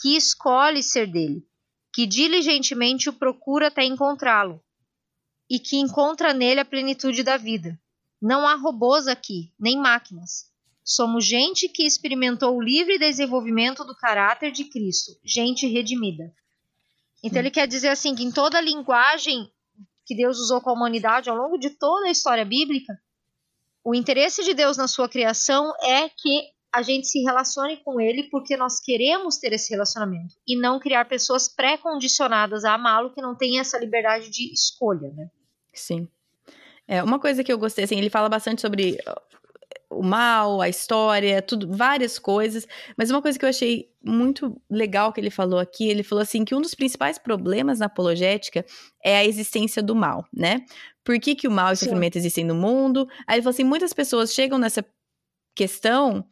que 0.00 0.16
escolhe 0.16 0.80
ser 0.80 1.10
dele, 1.10 1.44
que 1.92 2.06
diligentemente 2.06 3.08
o 3.08 3.12
procura 3.12 3.66
até 3.66 3.84
encontrá-lo 3.84 4.62
e 5.50 5.58
que 5.58 5.76
encontra 5.76 6.32
nele 6.32 6.60
a 6.60 6.64
plenitude 6.64 7.24
da 7.24 7.36
vida. 7.36 7.76
Não 8.22 8.46
há 8.46 8.54
robôs 8.54 9.08
aqui, 9.08 9.52
nem 9.58 9.76
máquinas. 9.76 10.46
Somos 10.88 11.26
gente 11.26 11.68
que 11.68 11.82
experimentou 11.82 12.56
o 12.56 12.62
livre 12.62 12.98
desenvolvimento 12.98 13.84
do 13.84 13.94
caráter 13.94 14.50
de 14.50 14.64
Cristo, 14.64 15.12
gente 15.22 15.66
redimida. 15.66 16.32
Então 17.22 17.40
ele 17.40 17.50
quer 17.50 17.68
dizer 17.68 17.88
assim 17.88 18.14
que 18.14 18.24
em 18.24 18.32
toda 18.32 18.56
a 18.56 18.62
linguagem 18.62 19.52
que 20.06 20.16
Deus 20.16 20.38
usou 20.38 20.62
com 20.62 20.70
a 20.70 20.72
humanidade 20.72 21.28
ao 21.28 21.36
longo 21.36 21.58
de 21.58 21.68
toda 21.68 22.06
a 22.06 22.10
história 22.10 22.42
bíblica, 22.42 22.98
o 23.84 23.94
interesse 23.94 24.42
de 24.42 24.54
Deus 24.54 24.78
na 24.78 24.88
sua 24.88 25.10
criação 25.10 25.74
é 25.82 26.08
que 26.08 26.48
a 26.72 26.80
gente 26.80 27.06
se 27.06 27.20
relacione 27.20 27.76
com 27.76 28.00
ele 28.00 28.22
porque 28.30 28.56
nós 28.56 28.80
queremos 28.80 29.36
ter 29.36 29.52
esse 29.52 29.70
relacionamento 29.70 30.36
e 30.46 30.58
não 30.58 30.80
criar 30.80 31.04
pessoas 31.04 31.48
pré-condicionadas 31.48 32.64
a 32.64 32.72
amá-lo 32.72 33.12
que 33.12 33.20
não 33.20 33.36
têm 33.36 33.60
essa 33.60 33.76
liberdade 33.76 34.30
de 34.30 34.50
escolha, 34.54 35.12
né? 35.12 35.28
Sim. 35.74 36.08
É, 36.86 37.02
uma 37.02 37.18
coisa 37.18 37.44
que 37.44 37.52
eu 37.52 37.58
gostei, 37.58 37.84
assim, 37.84 37.98
ele 37.98 38.08
fala 38.08 38.30
bastante 38.30 38.62
sobre 38.62 38.96
o 39.90 40.02
mal, 40.02 40.60
a 40.60 40.68
história, 40.68 41.40
tudo, 41.40 41.68
várias 41.70 42.18
coisas. 42.18 42.66
Mas 42.96 43.10
uma 43.10 43.22
coisa 43.22 43.38
que 43.38 43.44
eu 43.44 43.48
achei 43.48 43.88
muito 44.02 44.60
legal 44.70 45.12
que 45.12 45.20
ele 45.20 45.30
falou 45.30 45.58
aqui, 45.58 45.88
ele 45.88 46.02
falou 46.02 46.22
assim 46.22 46.44
que 46.44 46.54
um 46.54 46.60
dos 46.60 46.74
principais 46.74 47.18
problemas 47.18 47.78
na 47.78 47.86
apologética 47.86 48.64
é 49.02 49.16
a 49.16 49.24
existência 49.24 49.82
do 49.82 49.94
mal, 49.94 50.26
né? 50.32 50.64
Por 51.04 51.18
que, 51.18 51.34
que 51.34 51.48
o 51.48 51.50
mal 51.50 51.70
e 51.70 51.72
o 51.72 51.76
sofrimento 51.76 52.16
existem 52.16 52.44
no 52.44 52.54
mundo? 52.54 53.08
Aí 53.26 53.36
ele 53.36 53.42
falou 53.42 53.54
assim, 53.54 53.64
muitas 53.64 53.92
pessoas 53.92 54.32
chegam 54.32 54.58
nessa 54.58 54.84
questão 55.54 56.24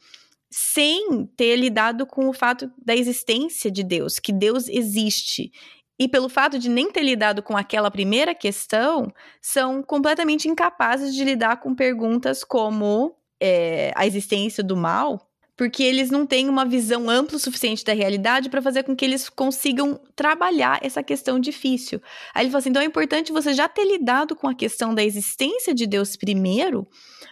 sem 0.51 1.27
ter 1.37 1.57
lidado 1.57 2.07
com 2.07 2.29
o 2.29 2.33
fato 2.33 2.71
da 2.79 2.95
existência 2.95 3.71
de 3.71 3.83
Deus, 3.83 4.19
que 4.19 4.33
Deus 4.33 4.69
existe. 4.69 5.51
E 5.99 6.07
pelo 6.07 6.29
fato 6.29 6.59
de 6.59 6.69
nem 6.69 6.91
ter 6.91 7.03
lidado 7.03 7.43
com 7.43 7.57
aquela 7.57 7.91
primeira 7.91 8.35
questão, 8.35 9.11
são 9.41 9.83
completamente 9.83 10.47
incapazes 10.47 11.15
de 11.15 11.25
lidar 11.25 11.59
com 11.59 11.75
perguntas 11.75 12.45
como 12.45 13.17
é, 13.41 13.93
a 13.95 14.07
existência 14.07 14.63
do 14.63 14.77
mal, 14.77 15.31
porque 15.57 15.83
eles 15.83 16.11
não 16.11 16.27
têm 16.27 16.49
uma 16.49 16.67
visão 16.67 17.09
ampla 17.09 17.37
o 17.37 17.41
suficiente 17.41 17.83
da 17.83 17.95
realidade 17.95 18.51
para 18.51 18.61
fazer 18.61 18.83
com 18.83 18.95
que 18.95 19.05
eles 19.05 19.29
consigam 19.29 19.99
trabalhar 20.15 20.79
essa 20.83 21.03
questão 21.03 21.41
difícil. 21.41 22.01
Aí 22.35 22.43
ele 22.43 22.51
falou 22.51 22.59
assim: 22.59 22.69
então 22.69 22.83
é 22.83 22.85
importante 22.85 23.33
você 23.33 23.55
já 23.55 23.67
ter 23.67 23.85
lidado 23.85 24.37
com 24.37 24.49
a 24.49 24.55
questão 24.55 24.95
da 24.95 25.03
existência 25.03 25.75
de 25.75 25.87
Deus 25.87 26.15
primeiro, 26.15 26.87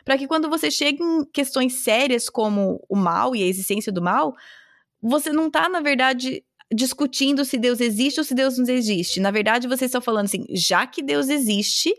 para 0.04 0.16
que 0.16 0.26
quando 0.26 0.48
você 0.48 0.70
chegue 0.70 1.02
em 1.02 1.24
questões 1.26 1.84
sérias 1.84 2.30
como 2.30 2.82
o 2.88 2.96
mal 2.96 3.36
e 3.36 3.42
a 3.42 3.46
existência 3.46 3.92
do 3.92 4.00
mal, 4.00 4.34
você 5.02 5.30
não 5.30 5.48
está, 5.48 5.68
na 5.68 5.80
verdade, 5.80 6.42
discutindo 6.72 7.44
se 7.44 7.58
Deus 7.58 7.78
existe 7.78 8.18
ou 8.18 8.24
se 8.24 8.34
Deus 8.34 8.56
não 8.56 8.66
existe. 8.68 9.20
Na 9.20 9.30
verdade, 9.30 9.68
vocês 9.68 9.90
estão 9.90 10.00
falando 10.00 10.24
assim: 10.24 10.46
já 10.48 10.86
que 10.86 11.02
Deus 11.02 11.28
existe, 11.28 11.94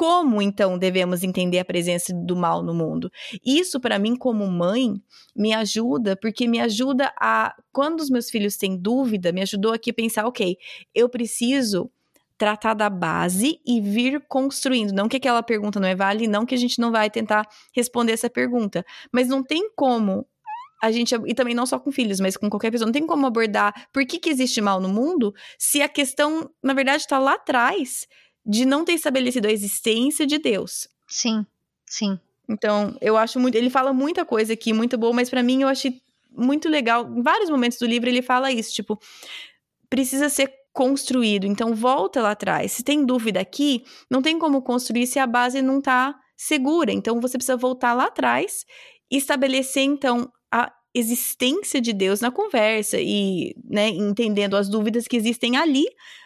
como 0.00 0.40
então 0.40 0.78
devemos 0.78 1.22
entender 1.22 1.58
a 1.58 1.64
presença 1.64 2.10
do 2.14 2.34
mal 2.34 2.62
no 2.62 2.72
mundo? 2.72 3.12
Isso 3.44 3.78
para 3.78 3.98
mim 3.98 4.16
como 4.16 4.50
mãe 4.50 4.94
me 5.36 5.52
ajuda, 5.52 6.16
porque 6.16 6.48
me 6.48 6.58
ajuda 6.58 7.12
a 7.20 7.54
quando 7.70 8.00
os 8.00 8.08
meus 8.08 8.30
filhos 8.30 8.56
têm 8.56 8.78
dúvida, 8.78 9.30
me 9.30 9.42
ajudou 9.42 9.74
aqui 9.74 9.90
a 9.90 9.92
pensar, 9.92 10.26
OK, 10.26 10.56
eu 10.94 11.06
preciso 11.06 11.90
tratar 12.38 12.72
da 12.72 12.88
base 12.88 13.60
e 13.66 13.78
vir 13.78 14.24
construindo. 14.26 14.94
Não 14.94 15.06
que 15.06 15.18
aquela 15.18 15.42
pergunta 15.42 15.78
não 15.78 15.86
é 15.86 15.94
válida, 15.94 16.32
não 16.32 16.46
que 16.46 16.54
a 16.54 16.58
gente 16.58 16.80
não 16.80 16.90
vai 16.90 17.10
tentar 17.10 17.46
responder 17.70 18.12
essa 18.12 18.30
pergunta, 18.30 18.82
mas 19.12 19.28
não 19.28 19.42
tem 19.44 19.70
como 19.76 20.26
a 20.82 20.90
gente, 20.90 21.14
e 21.26 21.34
também 21.34 21.54
não 21.54 21.66
só 21.66 21.78
com 21.78 21.92
filhos, 21.92 22.20
mas 22.20 22.38
com 22.38 22.48
qualquer 22.48 22.70
pessoa, 22.70 22.86
não 22.86 22.92
tem 22.94 23.06
como 23.06 23.26
abordar 23.26 23.86
por 23.92 24.06
que, 24.06 24.18
que 24.18 24.30
existe 24.30 24.62
mal 24.62 24.80
no 24.80 24.88
mundo 24.88 25.34
se 25.58 25.82
a 25.82 25.88
questão, 25.90 26.50
na 26.62 26.72
verdade, 26.72 27.02
está 27.02 27.18
lá 27.18 27.34
atrás 27.34 28.08
de 28.44 28.64
não 28.64 28.84
ter 28.84 28.92
estabelecido 28.92 29.48
a 29.48 29.52
existência 29.52 30.26
de 30.26 30.38
Deus. 30.38 30.88
Sim, 31.06 31.44
sim. 31.86 32.18
Então, 32.48 32.96
eu 33.00 33.16
acho 33.16 33.38
muito. 33.38 33.54
Ele 33.54 33.70
fala 33.70 33.92
muita 33.92 34.24
coisa 34.24 34.52
aqui, 34.52 34.72
muito 34.72 34.98
boa, 34.98 35.12
mas 35.12 35.30
para 35.30 35.42
mim 35.42 35.62
eu 35.62 35.68
achei 35.68 36.00
muito 36.30 36.68
legal. 36.68 37.08
Em 37.08 37.22
vários 37.22 37.48
momentos 37.48 37.78
do 37.78 37.86
livro 37.86 38.08
ele 38.08 38.22
fala 38.22 38.50
isso, 38.50 38.72
tipo, 38.74 38.98
precisa 39.88 40.28
ser 40.28 40.52
construído. 40.72 41.46
Então, 41.46 41.74
volta 41.74 42.20
lá 42.20 42.32
atrás. 42.32 42.72
Se 42.72 42.82
tem 42.82 43.04
dúvida 43.04 43.40
aqui, 43.40 43.84
não 44.10 44.22
tem 44.22 44.38
como 44.38 44.62
construir 44.62 45.06
se 45.06 45.18
a 45.18 45.26
base 45.26 45.62
não 45.62 45.80
tá 45.80 46.18
segura. 46.36 46.92
Então, 46.92 47.20
você 47.20 47.36
precisa 47.36 47.56
voltar 47.56 47.92
lá 47.92 48.06
atrás 48.06 48.64
e 49.10 49.16
estabelecer, 49.16 49.82
então, 49.82 50.30
a 50.50 50.72
existência 50.94 51.80
de 51.80 51.92
Deus 51.92 52.20
na 52.20 52.30
conversa 52.30 52.98
e, 53.00 53.54
né, 53.64 53.88
entendendo 53.88 54.56
as 54.56 54.68
dúvidas 54.68 55.06
que 55.06 55.16
existem 55.16 55.56
ali 55.56 55.84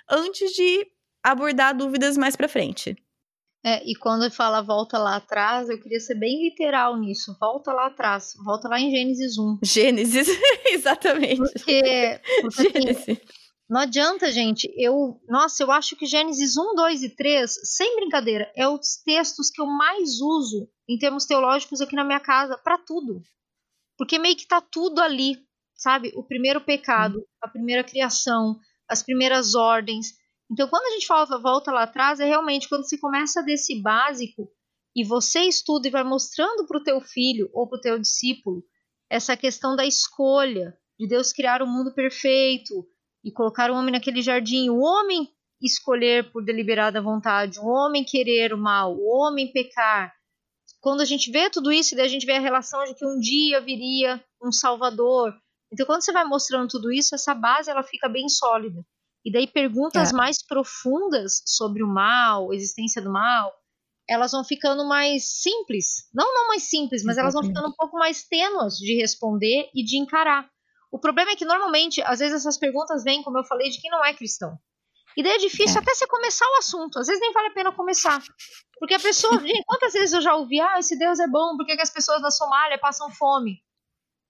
antes 0.08 0.52
de 0.52 0.86
abordar 1.24 1.74
dúvidas 1.74 2.16
mais 2.16 2.36
para 2.36 2.48
frente. 2.48 2.96
É, 3.66 3.82
e 3.90 3.96
quando 3.96 4.30
fala 4.30 4.60
volta 4.60 4.98
lá 4.98 5.16
atrás, 5.16 5.70
eu 5.70 5.80
queria 5.80 5.98
ser 5.98 6.16
bem 6.16 6.44
literal 6.44 6.98
nisso. 6.98 7.34
Volta 7.40 7.72
lá 7.72 7.86
atrás. 7.86 8.34
Volta 8.44 8.68
lá 8.68 8.78
em 8.78 8.90
Gênesis 8.90 9.38
1. 9.38 9.60
Gênesis, 9.62 10.28
exatamente. 10.68 11.38
Porque, 11.38 12.20
porque 12.42 12.46
assim, 12.46 12.72
Gênesis. 12.72 13.08
Assim, 13.08 13.20
não 13.68 13.80
adianta, 13.80 14.30
gente. 14.30 14.70
Eu, 14.76 15.18
nossa, 15.26 15.62
eu 15.62 15.72
acho 15.72 15.96
que 15.96 16.04
Gênesis 16.04 16.58
1, 16.58 16.74
2 16.74 17.02
e 17.04 17.16
3, 17.16 17.50
sem 17.64 17.96
brincadeira, 17.96 18.52
é 18.54 18.68
os 18.68 18.96
textos 19.02 19.48
que 19.50 19.62
eu 19.62 19.66
mais 19.66 20.20
uso 20.20 20.68
em 20.86 20.98
termos 20.98 21.24
teológicos 21.24 21.80
aqui 21.80 21.96
na 21.96 22.04
minha 22.04 22.20
casa 22.20 22.58
para 22.58 22.76
tudo. 22.76 23.22
Porque 23.96 24.18
meio 24.18 24.36
que 24.36 24.46
tá 24.46 24.60
tudo 24.60 25.00
ali, 25.00 25.38
sabe? 25.74 26.12
O 26.14 26.22
primeiro 26.22 26.60
pecado, 26.60 27.18
hum. 27.18 27.24
a 27.40 27.48
primeira 27.48 27.82
criação, 27.82 28.58
as 28.86 29.02
primeiras 29.02 29.54
ordens, 29.54 30.12
então, 30.50 30.68
quando 30.68 30.86
a 30.86 30.90
gente 30.90 31.06
fala 31.06 31.38
volta 31.38 31.72
lá 31.72 31.84
atrás, 31.84 32.20
é 32.20 32.24
realmente 32.24 32.68
quando 32.68 32.86
você 32.86 32.98
começa 32.98 33.42
desse 33.42 33.80
básico 33.80 34.48
e 34.94 35.04
você 35.04 35.40
estuda 35.40 35.88
e 35.88 35.90
vai 35.90 36.04
mostrando 36.04 36.66
para 36.66 36.78
o 36.78 36.82
teu 36.82 37.00
filho 37.00 37.48
ou 37.52 37.68
para 37.68 37.78
o 37.78 37.80
teu 37.80 37.98
discípulo 37.98 38.62
essa 39.10 39.36
questão 39.36 39.74
da 39.76 39.86
escolha, 39.86 40.76
de 40.98 41.08
Deus 41.08 41.32
criar 41.32 41.62
o 41.62 41.64
um 41.64 41.68
mundo 41.70 41.94
perfeito 41.94 42.86
e 43.22 43.32
colocar 43.32 43.70
o 43.70 43.74
homem 43.74 43.92
naquele 43.92 44.20
jardim, 44.22 44.68
o 44.68 44.78
homem 44.78 45.28
escolher 45.60 46.30
por 46.30 46.44
deliberada 46.44 47.00
vontade, 47.00 47.58
o 47.58 47.66
homem 47.66 48.04
querer 48.04 48.52
o 48.52 48.58
mal, 48.58 48.94
o 48.94 49.06
homem 49.06 49.50
pecar. 49.52 50.12
Quando 50.80 51.00
a 51.00 51.04
gente 51.04 51.30
vê 51.30 51.48
tudo 51.48 51.72
isso, 51.72 51.96
daí 51.96 52.04
a 52.04 52.08
gente 52.08 52.26
vê 52.26 52.32
a 52.32 52.40
relação 52.40 52.84
de 52.84 52.94
que 52.94 53.06
um 53.06 53.18
dia 53.18 53.60
viria 53.60 54.22
um 54.42 54.52
Salvador. 54.52 55.34
Então, 55.72 55.86
quando 55.86 56.04
você 56.04 56.12
vai 56.12 56.24
mostrando 56.24 56.68
tudo 56.68 56.92
isso, 56.92 57.14
essa 57.14 57.34
base 57.34 57.70
ela 57.70 57.82
fica 57.82 58.08
bem 58.08 58.28
sólida. 58.28 58.84
E 59.24 59.32
daí 59.32 59.46
perguntas 59.46 60.10
é. 60.10 60.12
mais 60.14 60.44
profundas 60.46 61.42
sobre 61.46 61.82
o 61.82 61.88
mal, 61.88 62.52
existência 62.52 63.00
do 63.00 63.10
mal, 63.10 63.52
elas 64.08 64.32
vão 64.32 64.44
ficando 64.44 64.86
mais 64.86 65.40
simples. 65.40 66.08
Não 66.12 66.32
não 66.34 66.48
mais 66.48 66.64
simples, 66.64 67.02
mas 67.02 67.16
Exatamente. 67.16 67.20
elas 67.20 67.34
vão 67.34 67.42
ficando 67.42 67.68
um 67.72 67.76
pouco 67.76 67.96
mais 67.96 68.24
tênuas 68.24 68.76
de 68.76 68.94
responder 69.00 69.70
e 69.74 69.82
de 69.82 69.96
encarar. 69.96 70.48
O 70.92 70.98
problema 70.98 71.32
é 71.32 71.36
que 71.36 71.44
normalmente, 71.44 72.02
às 72.02 72.18
vezes 72.20 72.36
essas 72.36 72.58
perguntas 72.58 73.02
vêm, 73.02 73.22
como 73.22 73.38
eu 73.38 73.44
falei, 73.44 73.70
de 73.70 73.80
quem 73.80 73.90
não 73.90 74.04
é 74.04 74.14
cristão. 74.14 74.58
E 75.16 75.22
daí 75.22 75.32
é 75.32 75.38
difícil 75.38 75.78
é. 75.78 75.80
até 75.80 75.94
você 75.94 76.06
começar 76.06 76.46
o 76.46 76.58
assunto. 76.58 76.98
Às 76.98 77.06
vezes 77.06 77.20
nem 77.20 77.32
vale 77.32 77.48
a 77.48 77.54
pena 77.54 77.72
começar. 77.72 78.22
Porque 78.78 78.94
a 78.94 79.00
pessoa. 79.00 79.40
gente, 79.40 79.64
quantas 79.66 79.92
vezes 79.92 80.12
eu 80.12 80.20
já 80.20 80.34
ouvi, 80.34 80.60
ah, 80.60 80.78
esse 80.78 80.98
Deus 80.98 81.18
é 81.18 81.26
bom, 81.26 81.56
por 81.56 81.64
que, 81.64 81.76
que 81.76 81.82
as 81.82 81.92
pessoas 81.92 82.20
na 82.20 82.30
Somália 82.30 82.78
passam 82.78 83.10
fome? 83.10 83.62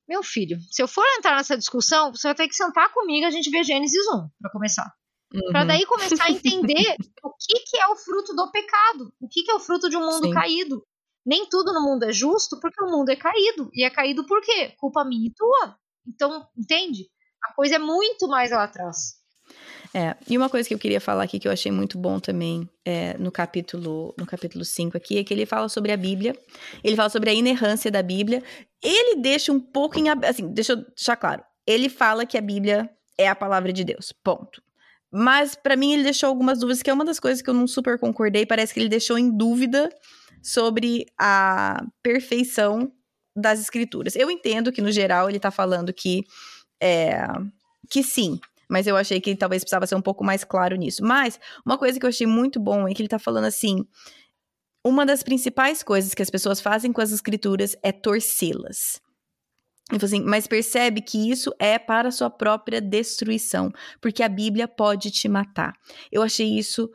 Meu 0.09 0.23
filho, 0.23 0.59
se 0.71 0.83
eu 0.83 0.89
for 0.89 1.05
entrar 1.19 1.37
nessa 1.37 1.57
discussão, 1.57 2.13
você 2.13 2.29
vai 2.29 2.35
ter 2.35 2.49
que 2.49 2.55
sentar 2.55 2.93
comigo 2.93 3.27
a 3.27 3.31
gente 3.31 3.51
ver 3.51 3.65
Gênesis 3.65 4.07
1, 4.07 4.29
para 4.41 4.51
começar. 4.51 4.93
Uhum. 5.33 5.51
Para 5.51 5.65
daí 5.65 5.87
começar 5.87 6.25
a 6.25 6.31
entender 6.31 6.95
o 7.25 7.31
que, 7.31 7.61
que 7.61 7.77
é 7.79 7.89
o 7.89 7.97
fruto 7.97 8.35
do 8.35 8.51
pecado, 8.51 9.13
o 9.21 9.29
que, 9.29 9.43
que 9.43 9.51
é 9.51 9.55
o 9.55 9.61
fruto 9.61 9.89
de 9.89 9.97
um 9.97 10.05
mundo 10.05 10.27
Sim. 10.27 10.35
caído. 10.35 10.87
Nem 11.27 11.49
tudo 11.49 11.73
no 11.73 11.81
mundo 11.81 12.05
é 12.05 12.13
justo 12.13 12.61
porque 12.61 12.85
o 12.85 12.91
mundo 12.91 13.09
é 13.09 13.17
caído. 13.17 13.71
E 13.73 13.83
é 13.83 13.91
caído 13.91 14.27
por 14.27 14.43
quê? 14.43 14.75
Culpa 14.77 15.05
minha 15.05 15.27
e 15.27 15.35
tua. 15.35 15.77
Então, 16.07 16.47
entende? 16.57 17.09
A 17.43 17.55
coisa 17.55 17.77
é 17.77 17.79
muito 17.79 18.29
mais 18.29 18.51
lá 18.51 18.65
atrás. 18.65 19.24
É, 19.97 20.17
e 20.29 20.37
uma 20.37 20.51
coisa 20.51 20.67
que 20.67 20.75
eu 20.75 20.79
queria 20.79 21.01
falar 21.01 21.23
aqui 21.23 21.39
que 21.39 21.47
eu 21.47 21.53
achei 21.53 21.71
muito 21.71 21.97
bom 21.97 22.19
também 22.19 22.69
é, 22.85 23.17
no 23.17 23.31
capítulo 23.31 24.13
no 24.19 24.27
capítulo 24.27 24.65
5 24.65 24.97
aqui 24.97 25.19
é 25.19 25.23
que 25.23 25.33
ele 25.33 25.47
fala 25.47 25.69
sobre 25.69 25.93
a 25.93 25.97
Bíblia, 25.97 26.37
ele 26.83 26.97
fala 26.97 27.09
sobre 27.09 27.31
a 27.31 27.33
inerrância 27.33 27.93
da 27.93 28.03
Bíblia. 28.03 28.43
Ele 28.83 29.21
deixa 29.21 29.53
um 29.53 29.61
pouco 29.61 29.97
em 29.97 30.09
assim, 30.09 30.53
deixa 30.53 30.73
eu 30.73 30.77
deixar 30.79 31.17
claro. 31.17 31.45
Ele 31.65 31.89
fala 31.89 32.27
que 32.27 32.37
a 32.37 32.41
Bíblia 32.41 32.91
é 33.17 33.29
a 33.29 33.37
palavra 33.37 33.73
de 33.73 33.85
Deus. 33.85 34.13
Ponto. 34.13 34.61
Mas 35.13 35.55
para 35.55 35.77
mim 35.77 35.93
ele 35.93 36.03
deixou 36.03 36.29
algumas 36.29 36.59
dúvidas, 36.59 36.83
que 36.83 36.91
é 36.91 36.93
uma 36.93 37.05
das 37.05 37.21
coisas 37.21 37.41
que 37.41 37.49
eu 37.49 37.55
não 37.55 37.69
super 37.69 37.97
concordei, 37.97 38.45
parece 38.45 38.75
que 38.75 38.81
ele 38.81 38.89
deixou 38.89 39.17
em 39.17 39.31
dúvida 39.31 39.89
sobre 40.43 41.07
a 41.17 41.87
perfeição 42.03 42.91
das 43.37 43.61
escrituras. 43.61 44.17
Eu 44.17 44.29
entendo 44.29 44.73
que 44.73 44.83
no 44.83 44.91
geral 44.91 45.31
ele 45.31 45.39
tá 45.39 45.53
falando 45.53 45.93
que 45.93 46.25
é, 46.83 47.27
que 47.89 48.03
sim, 48.03 48.41
mas 48.69 48.87
eu 48.87 48.97
achei 48.97 49.21
que 49.21 49.35
talvez 49.37 49.63
precisava 49.63 49.87
ser 49.87 49.95
um 49.95 50.03
pouco 50.03 50.25
mais 50.25 50.45
claro 50.45 50.77
nisso. 50.77 51.05
Mas 51.05 51.39
uma 51.65 51.79
coisa 51.79 51.99
que 51.99 52.05
eu 52.05 52.11
achei 52.11 52.27
muito 52.27 52.61
bom 52.61 52.89
é 52.89 52.95
que 52.95 53.03
ele 53.03 53.09
tá 53.09 53.19
falando 53.19 53.45
assim: 53.45 53.85
uma 54.85 55.07
das 55.07 55.23
principais 55.23 55.83
coisas 55.83 56.15
que 56.15 56.23
as 56.23 56.31
pessoas 56.31 56.61
fazem 56.61 56.93
com 56.93 57.01
as 57.01 57.13
escrituras 57.13 57.77
é 57.83 57.93
torcê-las. 57.93 59.01
Assim, 60.03 60.23
mas 60.23 60.47
percebe 60.47 61.03
que 61.03 61.31
isso 61.31 61.53
é 61.59 61.79
para 61.79 62.11
sua 62.11 62.31
própria 62.31 62.81
destruição, 62.81 63.71
porque 64.01 64.23
a 64.23 64.29
Bíblia 64.29 64.67
pode 64.67 65.11
te 65.11 65.29
matar. 65.29 65.75
Eu 66.11 66.23
achei 66.23 66.59
isso 66.59 66.91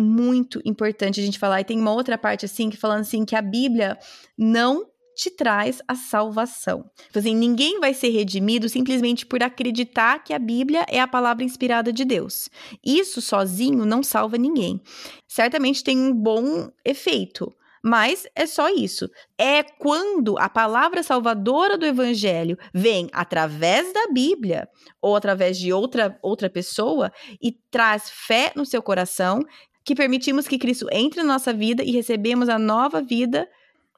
muito 0.00 0.60
importante 0.64 1.20
a 1.20 1.22
gente 1.22 1.38
falar. 1.38 1.60
E 1.60 1.64
tem 1.64 1.78
uma 1.78 1.92
outra 1.92 2.16
parte 2.16 2.44
assim 2.44 2.70
que 2.70 2.76
falando 2.76 3.00
assim 3.00 3.24
que 3.24 3.36
a 3.36 3.42
Bíblia 3.42 3.98
não 4.36 4.86
te 5.14 5.30
traz 5.30 5.80
a 5.86 5.94
salvação. 5.94 6.84
Então, 7.08 7.20
assim, 7.20 7.34
ninguém 7.34 7.80
vai 7.80 7.94
ser 7.94 8.10
redimido 8.10 8.68
simplesmente 8.68 9.26
por 9.26 9.42
acreditar 9.42 10.22
que 10.22 10.32
a 10.32 10.38
Bíblia 10.38 10.84
é 10.88 11.00
a 11.00 11.08
palavra 11.08 11.44
inspirada 11.44 11.92
de 11.92 12.04
Deus. 12.04 12.48
Isso 12.84 13.20
sozinho 13.20 13.84
não 13.84 14.02
salva 14.02 14.36
ninguém. 14.36 14.80
Certamente 15.28 15.84
tem 15.84 15.98
um 15.98 16.14
bom 16.14 16.68
efeito, 16.84 17.52
mas 17.82 18.26
é 18.36 18.46
só 18.46 18.68
isso. 18.68 19.08
É 19.36 19.62
quando 19.62 20.38
a 20.38 20.48
palavra 20.48 21.02
salvadora 21.02 21.76
do 21.76 21.84
evangelho 21.84 22.56
vem 22.72 23.08
através 23.12 23.92
da 23.92 24.06
Bíblia 24.12 24.68
ou 25.00 25.16
através 25.16 25.58
de 25.58 25.72
outra 25.72 26.16
outra 26.22 26.48
pessoa 26.48 27.10
e 27.42 27.52
traz 27.70 28.08
fé 28.08 28.52
no 28.54 28.64
seu 28.64 28.80
coração 28.82 29.40
que 29.84 29.96
permitimos 29.96 30.46
que 30.46 30.58
Cristo 30.58 30.86
entre 30.92 31.22
na 31.22 31.32
nossa 31.32 31.52
vida 31.52 31.82
e 31.82 31.90
recebemos 31.90 32.48
a 32.48 32.58
nova 32.58 33.02
vida 33.02 33.48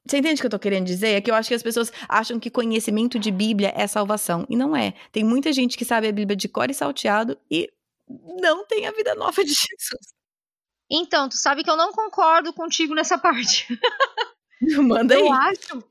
você 0.07 0.19
entende 0.19 0.39
o 0.39 0.43
que 0.43 0.47
eu 0.47 0.51
tô 0.51 0.59
querendo 0.59 0.87
dizer? 0.87 1.15
É 1.15 1.21
que 1.21 1.31
eu 1.31 1.35
acho 1.35 1.49
que 1.49 1.55
as 1.55 1.63
pessoas 1.63 1.91
acham 2.09 2.39
que 2.39 2.51
conhecimento 2.51 3.19
de 3.19 3.31
Bíblia 3.31 3.73
é 3.75 3.87
salvação. 3.87 4.47
E 4.51 4.57
não 4.57 4.77
é. 4.77 4.93
Tem 5.11 5.25
muita 5.25 5.53
gente 5.53 5.79
que 5.79 5.85
sabe 5.85 6.07
a 6.07 6.13
Bíblia 6.13 6.37
de 6.37 6.47
cor 6.47 6.71
e 6.71 6.75
salteado 6.75 7.39
e 7.51 7.73
não 8.41 8.67
tem 8.67 8.87
a 8.87 8.93
vida 8.93 9.15
nova 9.15 9.43
de 9.43 9.49
Jesus. 9.55 10.15
Então, 10.91 11.29
tu 11.29 11.37
sabe 11.37 11.65
que 11.65 11.71
eu 11.71 11.77
não 11.77 11.91
concordo 11.93 12.53
contigo 12.53 12.95
nessa 12.95 13.17
parte. 13.17 13.67
Manda 14.83 15.15
aí. 15.15 15.21
Eu 15.21 15.33
acho, 15.33 15.85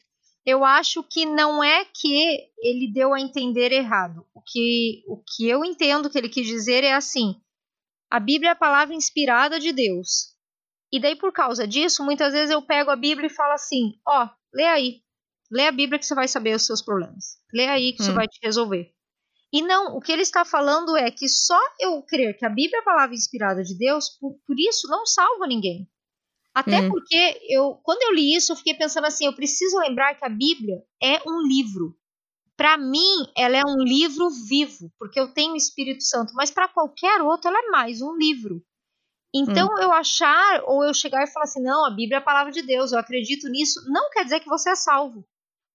eu 0.46 0.64
acho 0.64 1.04
que 1.04 1.26
não 1.26 1.64
é 1.64 1.84
que 1.86 2.52
ele 2.60 2.92
deu 2.94 3.14
a 3.14 3.20
entender 3.20 3.72
errado. 3.72 4.26
O 4.34 4.42
que, 4.42 5.04
o 5.08 5.18
que 5.18 5.48
eu 5.48 5.66
entendo 5.66 6.10
que 6.10 6.18
ele 6.18 6.30
quis 6.30 6.46
dizer 6.46 6.84
é 6.84 6.94
assim: 6.94 7.36
a 8.12 8.20
Bíblia 8.20 8.50
é 8.50 8.54
a 8.54 8.56
palavra 8.56 8.94
inspirada 8.94 9.60
de 9.60 9.72
Deus. 9.74 10.33
E 10.94 11.00
daí, 11.00 11.16
por 11.16 11.34
causa 11.34 11.68
disso, 11.68 12.04
muitas 12.06 12.34
vezes 12.34 12.52
eu 12.52 12.62
pego 12.62 12.92
a 12.92 12.96
Bíblia 12.96 13.26
e 13.26 13.34
falo 13.34 13.54
assim: 13.54 13.96
ó, 14.08 14.30
lê 14.54 14.66
aí. 14.66 15.02
Lê 15.52 15.66
a 15.66 15.72
Bíblia 15.72 15.98
que 15.98 16.06
você 16.06 16.14
vai 16.14 16.28
saber 16.28 16.56
os 16.56 16.68
seus 16.68 16.84
problemas. 16.84 17.38
Lê 17.52 17.68
aí 17.68 17.94
que 17.94 18.04
hum. 18.04 18.06
isso 18.06 18.14
vai 18.14 18.28
te 18.28 18.40
resolver. 18.44 18.94
E 19.52 19.64
não, 19.64 19.98
o 19.98 20.02
que 20.02 20.12
ele 20.12 20.22
está 20.22 20.46
falando 20.46 20.96
é 20.96 21.10
que 21.10 21.28
só 21.28 21.60
eu 21.80 22.04
crer 22.04 22.38
que 22.38 22.46
a 22.46 22.50
Bíblia 22.50 22.78
é 22.78 22.82
a 22.82 22.86
palavra 22.86 23.16
inspirada 23.16 23.64
de 23.64 23.76
Deus, 23.76 24.10
por, 24.20 24.36
por 24.46 24.60
isso 24.60 24.88
não 24.88 25.04
salva 25.06 25.48
ninguém. 25.48 25.90
Até 26.54 26.82
hum. 26.82 26.90
porque 26.90 27.42
eu, 27.50 27.80
quando 27.84 28.04
eu 28.04 28.14
li 28.14 28.36
isso, 28.36 28.52
eu 28.52 28.56
fiquei 28.56 28.76
pensando 28.76 29.06
assim, 29.06 29.26
eu 29.26 29.34
preciso 29.34 29.80
lembrar 29.80 30.14
que 30.14 30.26
a 30.26 30.30
Bíblia 30.30 30.78
é 31.02 31.20
um 31.28 31.42
livro. 31.48 31.98
Para 32.56 32.78
mim, 32.78 33.28
ela 33.36 33.58
é 33.58 33.64
um 33.66 33.84
livro 33.84 34.30
vivo, 34.48 34.92
porque 35.00 35.20
eu 35.20 35.34
tenho 35.34 35.54
o 35.54 35.58
Espírito 35.58 36.04
Santo, 36.04 36.34
mas 36.36 36.52
para 36.52 36.68
qualquer 36.68 37.20
outro 37.22 37.50
ela 37.50 37.60
é 37.60 37.72
mais 37.72 38.00
um 38.00 38.16
livro. 38.16 38.64
Então, 39.34 39.68
hum. 39.68 39.82
eu 39.82 39.92
achar 39.92 40.62
ou 40.66 40.84
eu 40.84 40.94
chegar 40.94 41.24
e 41.24 41.32
falar 41.32 41.46
assim, 41.46 41.64
não, 41.64 41.86
a 41.86 41.90
Bíblia 41.90 42.18
é 42.18 42.20
a 42.20 42.24
palavra 42.24 42.52
de 42.52 42.62
Deus, 42.62 42.92
eu 42.92 43.00
acredito 43.00 43.50
nisso, 43.50 43.82
não 43.88 44.10
quer 44.12 44.24
dizer 44.24 44.40
que 44.40 44.50
você 44.50 44.70
é 44.70 44.76
salvo. 44.76 45.26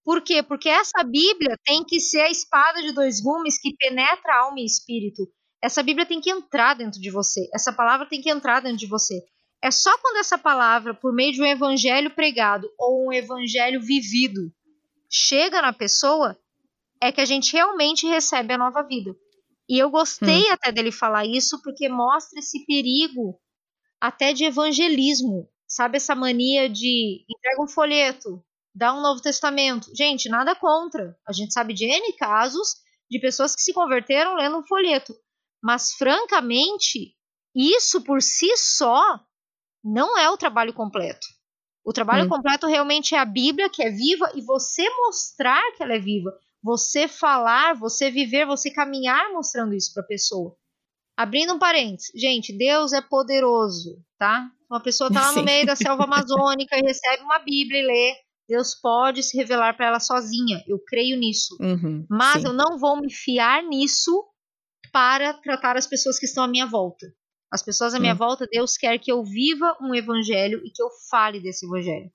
Por 0.04 0.22
quê? 0.22 0.42
Porque 0.42 0.68
essa 0.68 1.02
Bíblia 1.02 1.58
tem 1.64 1.84
que 1.84 2.00
ser 2.00 2.20
a 2.20 2.30
espada 2.30 2.80
de 2.80 2.92
dois 2.92 3.20
gumes 3.20 3.60
que 3.60 3.76
penetra 3.76 4.42
alma 4.42 4.60
e 4.60 4.64
espírito. 4.64 5.22
Essa 5.62 5.82
Bíblia 5.82 6.06
tem 6.06 6.20
que 6.20 6.30
entrar 6.30 6.74
dentro 6.74 7.00
de 7.00 7.10
você. 7.10 7.48
Essa 7.52 7.72
palavra 7.72 8.06
tem 8.06 8.22
que 8.22 8.30
entrar 8.30 8.60
dentro 8.60 8.78
de 8.78 8.86
você. 8.86 9.20
É 9.62 9.70
só 9.72 9.96
quando 9.98 10.18
essa 10.18 10.38
palavra, 10.38 10.94
por 10.94 11.12
meio 11.12 11.32
de 11.32 11.42
um 11.42 11.46
evangelho 11.46 12.10
pregado 12.14 12.70
ou 12.78 13.08
um 13.08 13.12
evangelho 13.12 13.80
vivido, 13.80 14.52
chega 15.10 15.60
na 15.60 15.72
pessoa, 15.72 16.38
é 17.02 17.10
que 17.10 17.20
a 17.20 17.24
gente 17.24 17.52
realmente 17.52 18.06
recebe 18.06 18.54
a 18.54 18.58
nova 18.58 18.82
vida. 18.82 19.14
E 19.68 19.78
eu 19.78 19.90
gostei 19.90 20.42
hum. 20.42 20.52
até 20.52 20.70
dele 20.72 20.92
falar 20.92 21.26
isso 21.26 21.60
porque 21.62 21.88
mostra 21.88 22.38
esse 22.38 22.64
perigo 22.64 23.38
até 24.00 24.32
de 24.32 24.44
evangelismo. 24.44 25.48
Sabe 25.66 25.96
essa 25.96 26.14
mania 26.14 26.68
de 26.68 27.24
entrega 27.28 27.62
um 27.62 27.68
folheto, 27.68 28.42
dá 28.74 28.94
um 28.94 29.02
Novo 29.02 29.20
Testamento. 29.20 29.90
Gente, 29.94 30.28
nada 30.28 30.54
contra. 30.54 31.16
A 31.26 31.32
gente 31.32 31.52
sabe 31.52 31.74
de 31.74 31.84
N 31.84 32.12
casos 32.14 32.76
de 33.10 33.18
pessoas 33.20 33.54
que 33.54 33.62
se 33.62 33.72
converteram 33.72 34.36
lendo 34.36 34.58
um 34.58 34.66
folheto. 34.66 35.14
Mas, 35.62 35.92
francamente, 35.92 37.14
isso 37.54 38.02
por 38.02 38.22
si 38.22 38.56
só 38.56 39.20
não 39.82 40.16
é 40.18 40.30
o 40.30 40.36
trabalho 40.36 40.72
completo. 40.72 41.26
O 41.84 41.92
trabalho 41.92 42.26
hum. 42.26 42.28
completo 42.28 42.66
realmente 42.66 43.14
é 43.14 43.18
a 43.18 43.24
Bíblia, 43.24 43.70
que 43.70 43.82
é 43.82 43.90
viva, 43.90 44.30
e 44.34 44.42
você 44.42 44.88
mostrar 44.90 45.72
que 45.72 45.82
ela 45.82 45.94
é 45.94 45.98
viva. 45.98 46.30
Você 46.62 47.08
falar, 47.08 47.74
você 47.74 48.10
viver, 48.10 48.46
você 48.46 48.70
caminhar 48.70 49.32
mostrando 49.32 49.74
isso 49.74 49.92
para 49.94 50.02
a 50.02 50.06
pessoa. 50.06 50.56
Abrindo 51.18 51.52
um 51.52 51.58
parênteses, 51.58 52.12
gente, 52.14 52.56
Deus 52.56 52.92
é 52.92 53.00
poderoso, 53.02 54.00
tá? 54.16 54.48
Uma 54.70 54.80
pessoa 54.80 55.12
tá 55.12 55.20
lá 55.20 55.32
Sim. 55.32 55.40
no 55.40 55.44
meio 55.46 55.66
da 55.66 55.74
selva 55.76 56.04
amazônica 56.04 56.78
e 56.78 56.80
recebe 56.80 57.24
uma 57.24 57.40
Bíblia 57.40 57.80
e 57.80 57.86
lê. 57.86 58.14
Deus 58.48 58.76
pode 58.80 59.24
se 59.24 59.36
revelar 59.36 59.76
para 59.76 59.86
ela 59.86 59.98
sozinha. 59.98 60.62
Eu 60.68 60.78
creio 60.78 61.18
nisso. 61.18 61.56
Uhum, 61.60 62.06
Mas 62.08 62.42
sim. 62.42 62.46
eu 62.46 62.52
não 62.52 62.78
vou 62.78 63.00
me 63.00 63.12
fiar 63.12 63.64
nisso 63.64 64.24
para 64.92 65.34
tratar 65.34 65.76
as 65.76 65.88
pessoas 65.88 66.20
que 66.20 66.24
estão 66.24 66.44
à 66.44 66.48
minha 66.48 66.66
volta. 66.66 67.12
As 67.50 67.64
pessoas 67.64 67.94
à 67.94 67.98
minha 67.98 68.14
hum. 68.14 68.18
volta, 68.18 68.46
Deus 68.48 68.76
quer 68.76 68.96
que 68.98 69.10
eu 69.10 69.24
viva 69.24 69.76
um 69.82 69.92
evangelho 69.96 70.60
e 70.64 70.70
que 70.70 70.80
eu 70.80 70.88
fale 71.10 71.40
desse 71.40 71.66
evangelho. 71.66 72.12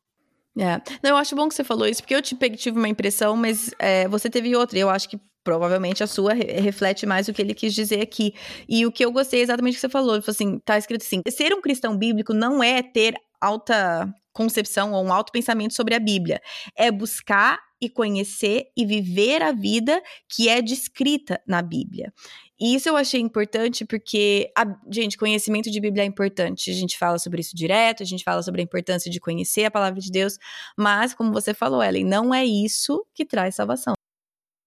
É. 0.57 0.81
Não, 1.03 1.09
eu 1.09 1.17
acho 1.17 1.35
bom 1.35 1.49
que 1.49 1.55
você 1.55 1.63
falou 1.63 1.87
isso, 1.87 2.01
porque 2.01 2.15
eu 2.15 2.21
tive 2.21 2.77
uma 2.77 2.87
impressão, 2.87 3.35
mas 3.35 3.71
é, 3.77 4.07
você 4.07 4.29
teve 4.29 4.55
outra. 4.55 4.79
Eu 4.79 4.89
acho 4.89 5.09
que 5.09 5.19
provavelmente 5.43 6.03
a 6.03 6.07
sua 6.07 6.33
reflete 6.33 7.05
mais 7.05 7.27
o 7.27 7.33
que 7.33 7.41
ele 7.41 7.53
quis 7.53 7.73
dizer 7.73 8.01
aqui. 8.01 8.33
E 8.67 8.85
o 8.85 8.91
que 8.91 9.03
eu 9.03 9.11
gostei 9.11 9.41
é 9.41 9.43
exatamente 9.43 9.75
que 9.75 9.81
você 9.81 9.89
falou. 9.89 10.19
Tipo 10.19 10.31
assim, 10.31 10.59
tá 10.59 10.77
escrito 10.77 11.01
assim: 11.01 11.21
ser 11.29 11.53
um 11.53 11.61
cristão 11.61 11.97
bíblico 11.97 12.33
não 12.33 12.63
é 12.63 12.81
ter 12.81 13.15
alta 13.39 14.13
concepção 14.31 14.93
ou 14.93 15.03
um 15.03 15.13
alto 15.13 15.31
pensamento 15.31 15.73
sobre 15.73 15.93
a 15.93 15.99
Bíblia. 15.99 16.41
É 16.75 16.91
buscar 16.91 17.59
e 17.79 17.89
conhecer 17.89 18.65
e 18.77 18.85
viver 18.85 19.41
a 19.41 19.51
vida 19.51 20.01
que 20.29 20.47
é 20.47 20.61
descrita 20.61 21.41
na 21.45 21.61
Bíblia. 21.61 22.13
E 22.59 22.75
isso 22.75 22.87
eu 22.87 22.95
achei 22.95 23.19
importante 23.19 23.83
porque, 23.83 24.49
a, 24.57 24.63
gente, 24.89 25.17
conhecimento 25.17 25.69
de 25.69 25.81
Bíblia 25.81 26.03
é 26.03 26.05
importante. 26.05 26.71
A 26.71 26.73
gente 26.73 26.97
fala 26.97 27.19
sobre 27.19 27.41
isso 27.41 27.53
direto, 27.53 28.01
a 28.01 28.05
gente 28.05 28.23
fala 28.23 28.41
sobre 28.41 28.61
a 28.61 28.63
importância 28.63 29.11
de 29.11 29.19
conhecer 29.19 29.65
a 29.65 29.71
palavra 29.71 29.99
de 29.99 30.09
Deus, 30.09 30.37
mas, 30.77 31.13
como 31.13 31.33
você 31.33 31.53
falou, 31.53 31.83
Ellen, 31.83 32.05
não 32.05 32.33
é 32.33 32.45
isso 32.45 33.05
que 33.13 33.25
traz 33.25 33.55
salvação. 33.55 33.93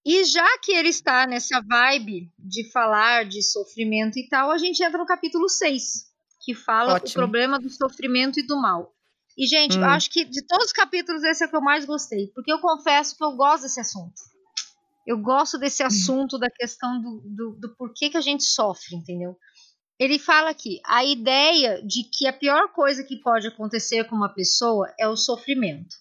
E 0.07 0.23
já 0.23 0.47
que 0.59 0.71
ele 0.71 0.91
está 0.91 1.27
nessa 1.27 1.61
vibe 1.61 2.33
de 2.39 2.71
falar 2.71 3.25
de 3.25 3.43
sofrimento 3.43 4.17
e 4.21 4.29
tal, 4.29 4.53
a 4.53 4.57
gente 4.57 4.81
entra 4.81 4.99
no 4.99 5.05
capítulo 5.05 5.49
6, 5.49 6.05
que 6.45 6.55
fala 6.55 6.95
Ótimo. 6.95 7.11
o 7.11 7.15
problema 7.15 7.59
do 7.59 7.69
sofrimento 7.69 8.39
e 8.39 8.47
do 8.47 8.57
mal. 8.57 8.95
E, 9.37 9.49
gente, 9.49 9.77
hum. 9.77 9.81
eu 9.81 9.89
acho 9.89 10.09
que 10.09 10.25
de 10.25 10.47
todos 10.47 10.67
os 10.67 10.73
capítulos, 10.73 11.25
esse 11.25 11.43
é 11.43 11.49
o 11.49 11.51
que 11.51 11.57
eu 11.57 11.61
mais 11.61 11.85
gostei, 11.85 12.29
porque 12.29 12.53
eu 12.53 12.61
confesso 12.61 13.17
que 13.17 13.25
eu 13.25 13.33
gosto 13.33 13.65
desse 13.65 13.81
assunto. 13.81 14.15
Eu 15.05 15.19
gosto 15.19 15.59
desse 15.59 15.83
hum. 15.83 15.87
assunto 15.87 16.39
da 16.39 16.51
questão 16.51 17.03
do, 17.03 17.23
do, 17.25 17.51
do 17.59 17.77
porquê 17.77 18.09
que 18.09 18.17
a 18.17 18.21
gente 18.21 18.45
sofre, 18.45 18.95
entendeu? 18.95 19.37
Ele 19.99 20.21
fala 20.21 20.51
aqui: 20.51 20.81
a 20.87 21.05
ideia 21.05 21.83
de 21.85 22.05
que 22.05 22.29
a 22.29 22.33
pior 22.33 22.73
coisa 22.73 23.03
que 23.03 23.21
pode 23.21 23.49
acontecer 23.49 24.05
com 24.05 24.15
uma 24.15 24.33
pessoa 24.33 24.87
é 25.01 25.09
o 25.09 25.17
sofrimento. 25.17 25.97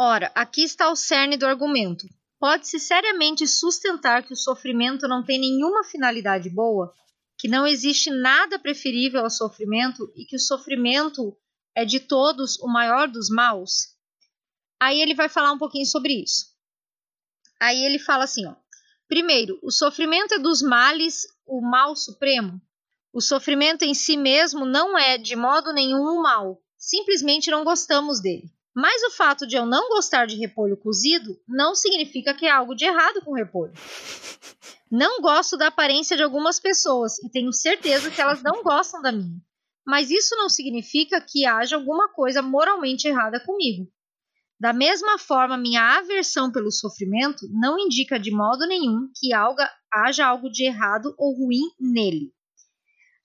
Ora, 0.00 0.32
aqui 0.34 0.62
está 0.62 0.90
o 0.90 0.96
cerne 0.96 1.36
do 1.36 1.44
argumento. 1.46 2.06
Pode-se 2.38 2.78
seriamente 2.78 3.46
sustentar 3.46 4.22
que 4.22 4.32
o 4.32 4.36
sofrimento 4.36 5.08
não 5.08 5.24
tem 5.24 5.38
nenhuma 5.38 5.82
finalidade 5.84 6.50
boa, 6.50 6.92
que 7.38 7.48
não 7.48 7.66
existe 7.66 8.10
nada 8.10 8.58
preferível 8.58 9.22
ao 9.22 9.30
sofrimento 9.30 10.12
e 10.14 10.24
que 10.24 10.36
o 10.36 10.40
sofrimento 10.40 11.36
é 11.74 11.84
de 11.84 12.00
todos 12.00 12.58
o 12.60 12.66
maior 12.66 13.08
dos 13.08 13.28
maus. 13.30 13.94
Aí 14.80 15.00
ele 15.00 15.14
vai 15.14 15.28
falar 15.28 15.52
um 15.52 15.58
pouquinho 15.58 15.86
sobre 15.86 16.22
isso. 16.22 16.54
Aí 17.60 17.84
ele 17.84 17.98
fala 17.98 18.24
assim, 18.24 18.46
ó: 18.46 18.54
Primeiro, 19.08 19.58
o 19.62 19.70
sofrimento 19.70 20.34
é 20.34 20.38
dos 20.38 20.60
males 20.60 21.26
o 21.46 21.60
mal 21.60 21.96
supremo. 21.96 22.60
O 23.12 23.20
sofrimento 23.20 23.82
em 23.82 23.94
si 23.94 24.16
mesmo 24.16 24.66
não 24.66 24.98
é 24.98 25.16
de 25.16 25.36
modo 25.36 25.72
nenhum 25.72 26.02
um 26.02 26.20
mal, 26.20 26.62
simplesmente 26.76 27.50
não 27.50 27.64
gostamos 27.64 28.20
dele. 28.20 28.50
Mas 28.76 29.02
o 29.04 29.10
fato 29.10 29.46
de 29.46 29.56
eu 29.56 29.64
não 29.64 29.88
gostar 29.88 30.26
de 30.26 30.36
repolho 30.36 30.76
cozido 30.76 31.40
não 31.48 31.74
significa 31.74 32.34
que 32.34 32.46
há 32.46 32.58
algo 32.58 32.74
de 32.74 32.84
errado 32.84 33.22
com 33.24 33.32
repolho. 33.32 33.72
Não 34.90 35.22
gosto 35.22 35.56
da 35.56 35.68
aparência 35.68 36.14
de 36.14 36.22
algumas 36.22 36.60
pessoas 36.60 37.18
e 37.20 37.30
tenho 37.30 37.50
certeza 37.54 38.10
que 38.10 38.20
elas 38.20 38.42
não 38.42 38.62
gostam 38.62 39.00
da 39.00 39.10
minha. 39.10 39.40
Mas 39.86 40.10
isso 40.10 40.36
não 40.36 40.50
significa 40.50 41.22
que 41.22 41.46
haja 41.46 41.74
alguma 41.74 42.12
coisa 42.12 42.42
moralmente 42.42 43.08
errada 43.08 43.40
comigo. 43.40 43.90
Da 44.60 44.74
mesma 44.74 45.16
forma, 45.16 45.56
minha 45.56 45.96
aversão 45.96 46.52
pelo 46.52 46.70
sofrimento 46.70 47.48
não 47.50 47.78
indica 47.78 48.18
de 48.18 48.30
modo 48.30 48.66
nenhum 48.66 49.10
que 49.16 49.30
haja 49.90 50.26
algo 50.26 50.50
de 50.50 50.64
errado 50.64 51.14
ou 51.16 51.34
ruim 51.34 51.62
nele. 51.80 52.30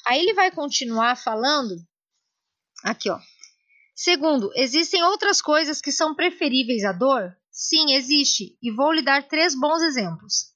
Aí 0.08 0.20
ele 0.20 0.34
vai 0.34 0.50
continuar 0.50 1.18
falando 1.18 1.76
aqui, 2.86 3.10
ó. 3.10 3.20
Segundo, 3.94 4.52
existem 4.56 5.04
outras 5.04 5.42
coisas 5.42 5.82
que 5.82 5.92
são 5.92 6.16
preferíveis 6.16 6.84
à 6.84 6.92
dor? 6.92 7.36
Sim, 7.52 7.94
existe, 7.94 8.58
e 8.62 8.72
vou 8.72 8.92
lhe 8.92 9.02
dar 9.02 9.28
três 9.28 9.54
bons 9.54 9.82
exemplos. 9.82 10.52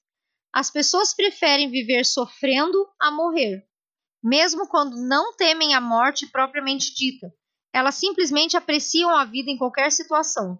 As 0.52 0.70
pessoas 0.70 1.14
preferem 1.14 1.70
viver 1.70 2.04
sofrendo 2.04 2.88
a 3.00 3.10
morrer, 3.10 3.66
mesmo 4.22 4.66
quando 4.66 4.96
não 4.96 5.36
temem 5.36 5.74
a 5.74 5.80
morte 5.80 6.26
propriamente 6.26 6.94
dita. 6.94 7.30
Elas 7.72 7.96
simplesmente 7.96 8.56
apreciam 8.56 9.10
a 9.10 9.24
vida 9.24 9.50
em 9.50 9.58
qualquer 9.58 9.92
situação. 9.92 10.58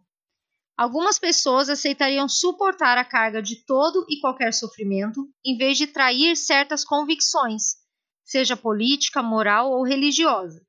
Algumas 0.77 1.19
pessoas 1.19 1.71
aceitariam 1.71 2.29
suportar 2.29 2.99
a 2.99 3.05
carga 3.05 3.41
de 3.41 3.65
todo 3.65 4.05
e 4.11 4.21
qualquer 4.21 4.53
sofrimento, 4.53 5.27
em 5.43 5.57
vez 5.57 5.79
de 5.79 5.87
trair 5.87 6.37
certas 6.37 6.85
convicções, 6.85 7.77
seja 8.23 8.55
política, 8.55 9.23
moral 9.23 9.71
ou 9.71 9.83
religiosa. 9.83 10.63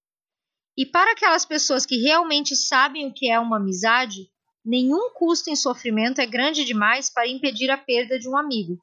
E 0.77 0.85
para 0.85 1.13
aquelas 1.13 1.43
pessoas 1.43 1.87
que 1.87 1.97
realmente 1.97 2.55
sabem 2.55 3.07
o 3.07 3.13
que 3.13 3.27
é 3.27 3.39
uma 3.39 3.57
amizade, 3.57 4.29
nenhum 4.63 5.09
custo 5.11 5.49
em 5.49 5.55
sofrimento 5.55 6.21
é 6.21 6.25
grande 6.27 6.63
demais 6.63 7.09
para 7.09 7.27
impedir 7.27 7.71
a 7.71 7.77
perda 7.77 8.19
de 8.19 8.29
um 8.29 8.37
amigo. 8.37 8.79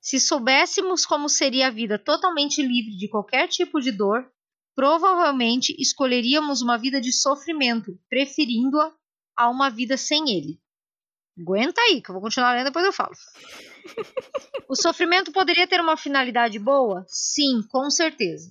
Se 0.00 0.18
soubéssemos 0.18 1.04
como 1.04 1.28
seria 1.28 1.66
a 1.66 1.70
vida 1.70 1.98
totalmente 1.98 2.62
livre 2.62 2.96
de 2.96 3.06
qualquer 3.06 3.48
tipo 3.48 3.80
de 3.80 3.92
dor, 3.92 4.26
provavelmente 4.74 5.76
escolheríamos 5.78 6.62
uma 6.62 6.78
vida 6.78 6.98
de 6.98 7.12
sofrimento, 7.12 7.98
preferindo-a 8.08 8.90
a 9.36 9.50
uma 9.50 9.68
vida 9.68 9.98
sem 9.98 10.30
ele. 10.30 10.58
Aguenta 11.38 11.80
aí, 11.82 12.00
que 12.00 12.10
eu 12.10 12.14
vou 12.14 12.22
continuar 12.22 12.54
lendo 12.54 12.66
depois 12.66 12.84
eu 12.84 12.92
falo. 12.92 13.12
o 14.68 14.74
sofrimento 14.74 15.32
poderia 15.32 15.66
ter 15.66 15.80
uma 15.82 15.98
finalidade 15.98 16.58
boa? 16.58 17.04
Sim, 17.06 17.62
com 17.68 17.90
certeza. 17.90 18.48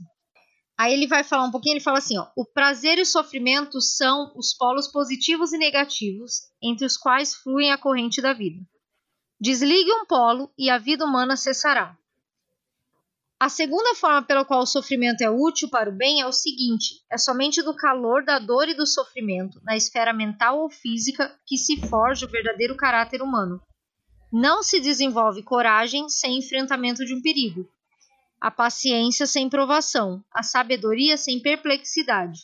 Aí 0.80 0.94
ele 0.94 1.08
vai 1.08 1.26
falar 1.26 1.44
um 1.44 1.52
pouquinho, 1.52 1.74
ele 1.74 1.84
fala 1.84 1.98
assim, 1.98 2.18
ó, 2.18 2.28
o 2.38 2.46
prazer 2.46 2.98
e 2.98 3.02
o 3.02 3.06
sofrimento 3.06 3.82
são 3.82 4.32
os 4.34 4.54
polos 4.54 4.88
positivos 4.88 5.52
e 5.52 5.58
negativos 5.58 6.44
entre 6.64 6.86
os 6.86 6.96
quais 6.96 7.36
fluem 7.36 7.70
a 7.70 7.78
corrente 7.78 8.22
da 8.22 8.32
vida. 8.32 8.66
Desligue 9.38 9.92
um 9.92 10.06
polo 10.06 10.50
e 10.58 10.70
a 10.70 10.78
vida 10.78 11.04
humana 11.04 11.36
cessará. 11.36 11.98
A 13.38 13.50
segunda 13.50 13.94
forma 13.94 14.22
pela 14.22 14.46
qual 14.46 14.62
o 14.62 14.66
sofrimento 14.66 15.20
é 15.20 15.30
útil 15.30 15.70
para 15.70 15.90
o 15.90 15.94
bem 15.94 16.22
é 16.22 16.26
o 16.26 16.32
seguinte: 16.32 17.04
é 17.12 17.18
somente 17.18 17.62
do 17.62 17.76
calor 17.76 18.24
da 18.24 18.40
dor 18.40 18.70
e 18.70 18.74
do 18.74 18.88
sofrimento, 18.88 19.60
na 19.66 19.76
esfera 19.76 20.14
mental 20.14 20.60
ou 20.62 20.70
física, 20.70 21.38
que 21.46 21.58
se 21.58 21.76
forja 21.90 22.26
o 22.26 22.30
verdadeiro 22.30 22.78
caráter 22.78 23.22
humano. 23.22 23.62
Não 24.32 24.64
se 24.64 24.80
desenvolve 24.80 25.44
coragem 25.44 26.08
sem 26.08 26.38
enfrentamento 26.38 27.04
de 27.04 27.14
um 27.14 27.22
perigo, 27.22 27.70
a 28.42 28.50
paciência 28.50 29.28
sem 29.28 29.50
provação, 29.50 30.24
a 30.32 30.44
sabedoria 30.44 31.18
sem 31.18 31.42
perplexidade. 31.42 32.40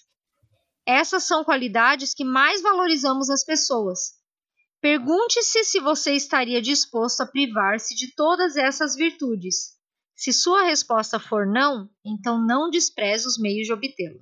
Essas 0.86 1.24
são 1.24 1.44
qualidades 1.44 2.14
que 2.14 2.24
mais 2.24 2.62
valorizamos 2.62 3.30
nas 3.30 3.44
pessoas. 3.44 4.14
Pergunte-se 4.82 5.64
se 5.64 5.80
você 5.80 6.14
estaria 6.14 6.62
disposto 6.62 7.22
a 7.22 7.26
privar-se 7.26 7.96
de 7.96 8.14
todas 8.14 8.56
essas 8.56 8.96
virtudes. 8.96 9.74
Se 10.16 10.32
sua 10.32 10.64
resposta 10.64 11.20
for 11.20 11.48
não, 11.48 11.90
então 12.06 12.40
não 12.40 12.70
despreze 12.70 13.28
os 13.28 13.38
meios 13.38 13.66
de 13.66 13.74
obtê-la. 13.74 14.20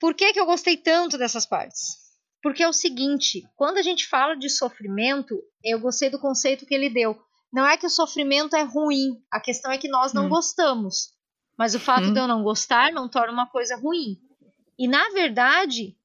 Por 0.00 0.14
que, 0.14 0.32
que 0.32 0.40
eu 0.40 0.46
gostei 0.46 0.76
tanto 0.76 1.18
dessas 1.18 1.46
partes? 1.46 2.02
Porque 2.42 2.62
é 2.62 2.68
o 2.68 2.72
seguinte: 2.72 3.42
quando 3.54 3.78
a 3.78 3.82
gente 3.82 4.06
fala 4.08 4.34
de 4.34 4.48
sofrimento, 4.48 5.40
eu 5.62 5.78
gostei 5.78 6.10
do 6.10 6.18
conceito 6.18 6.66
que 6.66 6.74
ele 6.74 6.90
deu 6.90 7.16
não 7.52 7.66
é 7.66 7.76
que 7.76 7.86
o 7.86 7.90
sofrimento 7.90 8.56
é 8.56 8.62
ruim, 8.62 9.22
a 9.30 9.38
questão 9.38 9.70
é 9.70 9.76
que 9.76 9.88
nós 9.88 10.12
não 10.12 10.26
hum. 10.26 10.30
gostamos. 10.30 11.12
Mas 11.56 11.74
o 11.74 11.80
fato 11.80 12.06
hum. 12.06 12.12
de 12.12 12.18
eu 12.18 12.26
não 12.26 12.42
gostar 12.42 12.92
não 12.92 13.08
torna 13.08 13.32
uma 13.32 13.46
coisa 13.46 13.76
ruim. 13.76 14.18
E 14.78 14.88
na 14.88 15.10
verdade, 15.10 15.96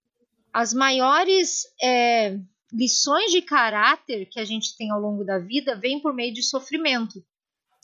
as 0.52 0.74
maiores 0.74 1.64
é, 1.82 2.38
lições 2.72 3.32
de 3.32 3.42
caráter 3.42 4.28
que 4.30 4.40
a 4.40 4.46
gente 4.46 4.76
tem 4.76 4.92
ao 4.92 5.00
longo 5.00 5.24
da 5.24 5.40
vida 5.40 5.76
vêm 5.76 6.02
por 6.02 6.14
meio 6.14 6.34
de 6.34 6.44
sofrimento. 6.44 7.24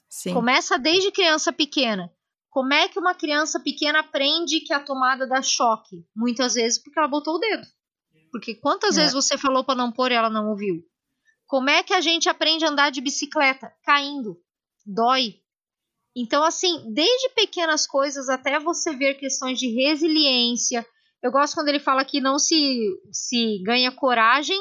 Sim. 0.09 0.33
Começa 0.33 0.77
desde 0.77 1.11
criança 1.11 1.53
pequena. 1.53 2.11
Como 2.49 2.71
é 2.73 2.87
que 2.87 2.99
uma 2.99 3.15
criança 3.15 3.59
pequena 3.59 4.01
aprende 4.01 4.59
que 4.59 4.73
a 4.73 4.79
tomada 4.79 5.25
dá 5.25 5.41
choque? 5.41 6.05
Muitas 6.15 6.53
vezes 6.53 6.77
porque 6.77 6.99
ela 6.99 7.07
botou 7.07 7.35
o 7.35 7.39
dedo. 7.39 7.65
Porque 8.31 8.53
quantas 8.55 8.97
é. 8.97 9.01
vezes 9.01 9.13
você 9.13 9.37
falou 9.37 9.63
para 9.63 9.75
não 9.75 9.91
pôr 9.91 10.11
e 10.11 10.15
ela 10.15 10.29
não 10.29 10.49
ouviu? 10.49 10.83
Como 11.53 11.69
é 11.69 11.83
que 11.83 11.93
a 11.93 12.01
gente 12.01 12.27
aprende 12.27 12.65
a 12.65 12.69
andar 12.69 12.89
de 12.89 12.99
bicicleta? 12.99 13.71
Caindo. 13.83 14.41
Dói. 14.83 15.35
Então, 16.15 16.43
assim, 16.43 16.91
desde 16.91 17.29
pequenas 17.35 17.85
coisas 17.85 18.27
até 18.27 18.59
você 18.59 18.95
ver 18.95 19.19
questões 19.19 19.59
de 19.59 19.67
resiliência. 19.67 20.83
Eu 21.21 21.31
gosto 21.31 21.53
quando 21.53 21.67
ele 21.67 21.79
fala 21.79 22.03
que 22.03 22.19
não 22.19 22.39
se, 22.39 22.83
se 23.11 23.61
ganha 23.61 23.91
coragem 23.91 24.59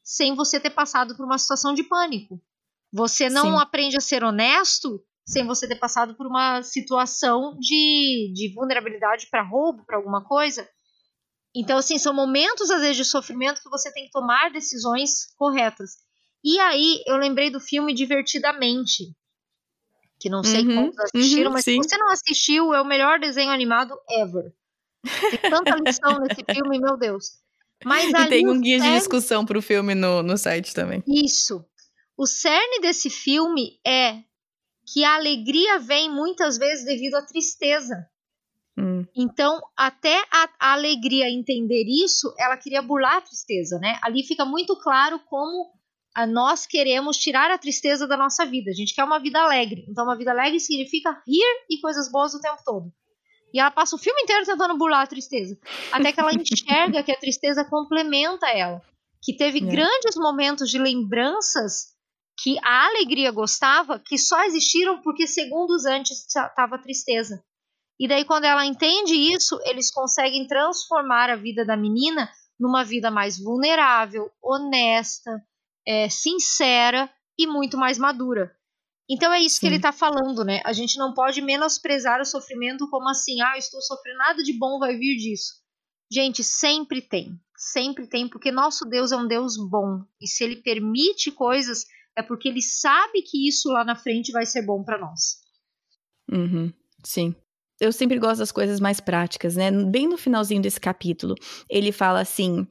sem 0.00 0.36
você 0.36 0.60
ter 0.60 0.70
passado 0.70 1.16
por 1.16 1.26
uma 1.26 1.38
situação 1.38 1.74
de 1.74 1.82
pânico. 1.82 2.40
Você 2.92 3.28
não 3.28 3.56
Sim. 3.56 3.60
aprende 3.60 3.96
a 3.96 4.00
ser 4.00 4.22
honesto 4.22 5.04
sem 5.26 5.44
você 5.44 5.66
ter 5.66 5.80
passado 5.80 6.14
por 6.14 6.24
uma 6.24 6.62
situação 6.62 7.58
de, 7.58 8.32
de 8.32 8.54
vulnerabilidade 8.54 9.26
para 9.28 9.42
roubo, 9.42 9.84
para 9.84 9.96
alguma 9.96 10.22
coisa. 10.22 10.68
Então, 11.52 11.78
assim, 11.78 11.98
são 11.98 12.14
momentos, 12.14 12.70
às 12.70 12.80
vezes, 12.80 12.96
de 12.96 13.04
sofrimento 13.04 13.60
que 13.60 13.68
você 13.68 13.92
tem 13.92 14.04
que 14.04 14.12
tomar 14.12 14.52
decisões 14.52 15.34
corretas. 15.36 16.06
E 16.44 16.58
aí 16.60 17.02
eu 17.06 17.16
lembrei 17.16 17.50
do 17.50 17.60
filme 17.60 17.94
Divertidamente, 17.94 19.14
que 20.18 20.28
não 20.28 20.42
sei 20.42 20.66
uhum, 20.66 20.74
quantos 20.74 20.98
assistiram, 20.98 21.46
uhum, 21.48 21.52
mas 21.52 21.64
sim. 21.64 21.82
se 21.82 21.88
você 21.88 21.96
não 21.96 22.10
assistiu, 22.10 22.74
é 22.74 22.80
o 22.80 22.86
melhor 22.86 23.18
desenho 23.18 23.50
animado 23.50 23.94
ever. 24.10 24.52
Tem 25.30 25.50
tanta 25.50 25.76
lição 25.84 26.18
nesse 26.20 26.44
filme, 26.52 26.78
meu 26.78 26.96
Deus. 26.96 27.38
Mas 27.84 28.10
e 28.10 28.28
tem 28.28 28.48
um 28.48 28.60
guia 28.60 28.78
cerne... 28.78 28.94
de 28.94 28.98
discussão 28.98 29.46
para 29.46 29.58
o 29.58 29.62
filme 29.62 29.94
no, 29.94 30.22
no 30.22 30.36
site 30.36 30.74
também. 30.74 31.02
Isso. 31.06 31.64
O 32.16 32.26
cerne 32.26 32.80
desse 32.80 33.08
filme 33.08 33.78
é 33.86 34.22
que 34.92 35.04
a 35.04 35.14
alegria 35.14 35.78
vem 35.78 36.10
muitas 36.10 36.58
vezes 36.58 36.84
devido 36.84 37.14
à 37.14 37.22
tristeza. 37.22 37.94
Hum. 38.76 39.04
Então, 39.14 39.60
até 39.76 40.16
a, 40.30 40.48
a, 40.58 40.72
alegria 40.72 41.30
entender 41.30 41.84
isso, 41.86 42.32
ela 42.38 42.56
queria 42.56 42.82
burlar 42.82 43.16
a 43.16 43.20
tristeza, 43.20 43.78
né? 43.78 43.98
Ali 44.02 44.24
fica 44.24 44.44
muito 44.44 44.76
claro 44.80 45.20
como 45.26 45.72
a 46.14 46.26
nós 46.26 46.66
queremos 46.66 47.16
tirar 47.16 47.50
a 47.50 47.58
tristeza 47.58 48.06
da 48.06 48.16
nossa 48.16 48.44
vida. 48.44 48.70
A 48.70 48.74
gente 48.74 48.94
quer 48.94 49.04
uma 49.04 49.18
vida 49.18 49.40
alegre. 49.40 49.84
Então, 49.88 50.04
uma 50.04 50.16
vida 50.16 50.30
alegre 50.30 50.58
significa 50.58 51.22
rir 51.26 51.64
e 51.70 51.80
coisas 51.80 52.10
boas 52.10 52.34
o 52.34 52.40
tempo 52.40 52.58
todo. 52.64 52.92
E 53.52 53.60
ela 53.60 53.70
passa 53.70 53.96
o 53.96 53.98
filme 53.98 54.22
inteiro 54.22 54.44
tentando 54.44 54.76
burlar 54.76 55.02
a 55.02 55.06
tristeza. 55.06 55.58
Até 55.92 56.12
que 56.12 56.20
ela 56.20 56.32
enxerga 56.32 57.02
que 57.02 57.12
a 57.12 57.18
tristeza 57.18 57.64
complementa 57.64 58.48
ela. 58.48 58.82
Que 59.22 59.36
teve 59.36 59.58
é. 59.58 59.62
grandes 59.62 60.16
momentos 60.16 60.70
de 60.70 60.78
lembranças 60.78 61.96
que 62.42 62.56
a 62.62 62.86
alegria 62.86 63.32
gostava, 63.32 63.98
que 63.98 64.16
só 64.16 64.44
existiram 64.44 65.02
porque 65.02 65.26
segundos 65.26 65.84
antes 65.86 66.26
estava 66.26 66.76
a 66.76 66.78
tristeza. 66.78 67.42
E 67.98 68.06
daí, 68.06 68.24
quando 68.24 68.44
ela 68.44 68.64
entende 68.64 69.14
isso, 69.14 69.58
eles 69.64 69.90
conseguem 69.90 70.46
transformar 70.46 71.30
a 71.30 71.36
vida 71.36 71.64
da 71.64 71.76
menina 71.76 72.30
numa 72.58 72.84
vida 72.84 73.10
mais 73.10 73.38
vulnerável, 73.38 74.30
honesta, 74.40 75.42
é, 75.88 76.10
sincera 76.10 77.10
e 77.38 77.46
muito 77.46 77.78
mais 77.78 77.96
madura. 77.96 78.54
Então 79.10 79.32
é 79.32 79.40
isso 79.40 79.56
Sim. 79.56 79.60
que 79.60 79.66
ele 79.68 79.76
está 79.76 79.90
falando, 79.90 80.44
né? 80.44 80.60
A 80.66 80.74
gente 80.74 80.98
não 80.98 81.14
pode 81.14 81.40
menosprezar 81.40 82.20
o 82.20 82.26
sofrimento 82.26 82.90
como 82.90 83.08
assim, 83.08 83.40
ah, 83.40 83.56
estou 83.56 83.80
sofrendo, 83.80 84.18
nada 84.18 84.42
de 84.42 84.52
bom 84.52 84.78
vai 84.78 84.94
vir 84.98 85.16
disso. 85.16 85.54
Gente, 86.12 86.44
sempre 86.44 87.00
tem, 87.00 87.40
sempre 87.56 88.06
tem, 88.06 88.28
porque 88.28 88.52
nosso 88.52 88.84
Deus 88.84 89.12
é 89.12 89.16
um 89.16 89.26
Deus 89.26 89.56
bom. 89.56 90.04
E 90.20 90.28
se 90.28 90.44
ele 90.44 90.56
permite 90.56 91.32
coisas, 91.32 91.86
é 92.14 92.22
porque 92.22 92.48
ele 92.48 92.60
sabe 92.60 93.22
que 93.22 93.48
isso 93.48 93.70
lá 93.70 93.82
na 93.82 93.96
frente 93.96 94.30
vai 94.30 94.44
ser 94.44 94.62
bom 94.66 94.84
para 94.84 94.98
nós. 94.98 95.38
Uhum. 96.30 96.70
Sim. 97.02 97.34
Eu 97.80 97.92
sempre 97.92 98.18
gosto 98.18 98.40
das 98.40 98.52
coisas 98.52 98.80
mais 98.80 99.00
práticas, 99.00 99.56
né? 99.56 99.70
Bem 99.70 100.06
no 100.06 100.18
finalzinho 100.18 100.60
desse 100.60 100.80
capítulo, 100.80 101.34
ele 101.70 101.92
fala 101.92 102.20
assim: 102.20 102.66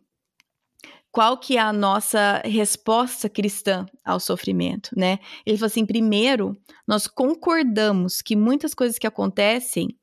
qual 1.11 1.37
que 1.37 1.57
é 1.57 1.59
a 1.59 1.73
nossa 1.73 2.41
resposta 2.45 3.29
cristã 3.29 3.85
ao 4.05 4.19
sofrimento, 4.19 4.91
né? 4.95 5.19
Ele 5.45 5.57
falou 5.57 5.67
assim: 5.67 5.85
primeiro, 5.85 6.55
nós 6.87 7.07
concordamos 7.07 8.21
que 8.21 8.35
muitas 8.35 8.73
coisas 8.73 8.97
que 8.97 9.07
acontecem 9.07 9.97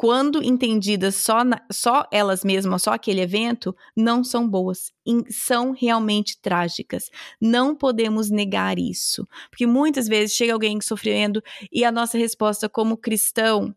quando 0.00 0.42
entendidas 0.42 1.14
só, 1.16 1.44
na, 1.44 1.60
só 1.70 2.06
elas 2.10 2.42
mesmas, 2.42 2.82
só 2.82 2.92
aquele 2.92 3.20
evento, 3.20 3.76
não 3.94 4.24
são 4.24 4.48
boas, 4.48 4.90
são 5.28 5.72
realmente 5.72 6.40
trágicas. 6.40 7.10
Não 7.38 7.76
podemos 7.76 8.30
negar 8.30 8.78
isso. 8.78 9.28
Porque 9.50 9.66
muitas 9.66 10.08
vezes 10.08 10.34
chega 10.34 10.54
alguém 10.54 10.80
sofrendo 10.80 11.42
e 11.70 11.84
a 11.84 11.92
nossa 11.92 12.16
resposta 12.16 12.66
como 12.66 12.96
cristão 12.96 13.74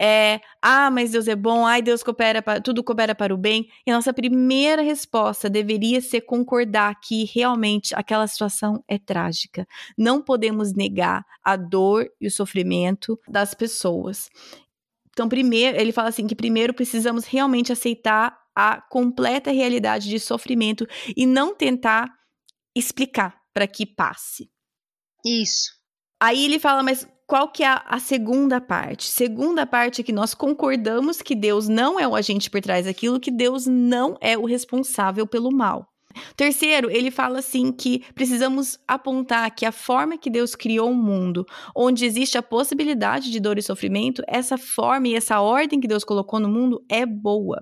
é, 0.00 0.40
ah, 0.60 0.90
mas 0.90 1.12
Deus 1.12 1.26
é 1.26 1.34
bom, 1.34 1.64
ai, 1.64 1.80
Deus 1.80 2.02
coopera, 2.02 2.42
para, 2.42 2.60
tudo 2.60 2.84
coopera 2.84 3.14
para 3.14 3.34
o 3.34 3.38
bem. 3.38 3.68
E 3.86 3.90
a 3.90 3.94
nossa 3.94 4.12
primeira 4.12 4.82
resposta 4.82 5.48
deveria 5.48 6.00
ser 6.00 6.22
concordar 6.22 7.00
que 7.00 7.24
realmente 7.24 7.94
aquela 7.94 8.26
situação 8.26 8.82
é 8.86 8.98
trágica. 8.98 9.66
Não 9.96 10.20
podemos 10.20 10.74
negar 10.74 11.24
a 11.42 11.56
dor 11.56 12.08
e 12.20 12.26
o 12.26 12.30
sofrimento 12.30 13.18
das 13.28 13.54
pessoas. 13.54 14.28
Então, 15.10 15.28
primeiro, 15.28 15.78
ele 15.78 15.92
fala 15.92 16.10
assim 16.10 16.26
que 16.26 16.36
primeiro 16.36 16.74
precisamos 16.74 17.24
realmente 17.24 17.72
aceitar 17.72 18.38
a 18.54 18.80
completa 18.80 19.50
realidade 19.50 20.08
de 20.08 20.20
sofrimento 20.20 20.86
e 21.16 21.26
não 21.26 21.54
tentar 21.54 22.10
explicar 22.74 23.38
para 23.54 23.66
que 23.66 23.86
passe. 23.86 24.50
Isso. 25.24 25.72
Aí 26.20 26.44
ele 26.44 26.58
fala, 26.58 26.82
mas 26.82 27.06
qual 27.26 27.48
que 27.48 27.64
é 27.64 27.80
a, 27.84 27.98
segunda 27.98 28.60
parte? 28.60 29.08
Segunda 29.08 29.66
parte 29.66 30.00
é 30.00 30.04
que 30.04 30.12
nós 30.12 30.32
concordamos 30.32 31.20
que 31.20 31.34
Deus 31.34 31.66
não 31.66 31.98
é 31.98 32.06
o 32.06 32.14
agente 32.14 32.48
por 32.48 32.60
trás 32.60 32.86
daquilo, 32.86 33.18
que 33.18 33.32
Deus 33.32 33.66
não 33.66 34.16
é 34.20 34.38
o 34.38 34.44
responsável 34.44 35.26
pelo 35.26 35.50
mal. 35.50 35.88
Terceiro, 36.36 36.90
ele 36.90 37.10
fala 37.10 37.40
assim 37.40 37.72
que 37.72 38.04
precisamos 38.14 38.78
apontar 38.86 39.50
que 39.54 39.66
a 39.66 39.72
forma 39.72 40.16
que 40.16 40.30
Deus 40.30 40.54
criou 40.54 40.88
o 40.88 40.92
um 40.92 40.94
mundo, 40.94 41.44
onde 41.74 42.06
existe 42.06 42.38
a 42.38 42.42
possibilidade 42.42 43.30
de 43.30 43.40
dor 43.40 43.58
e 43.58 43.62
sofrimento, 43.62 44.22
essa 44.26 44.56
forma 44.56 45.08
e 45.08 45.14
essa 45.14 45.40
ordem 45.40 45.80
que 45.80 45.88
Deus 45.88 46.04
colocou 46.04 46.40
no 46.40 46.48
mundo 46.48 46.82
é 46.88 47.04
boa. 47.04 47.60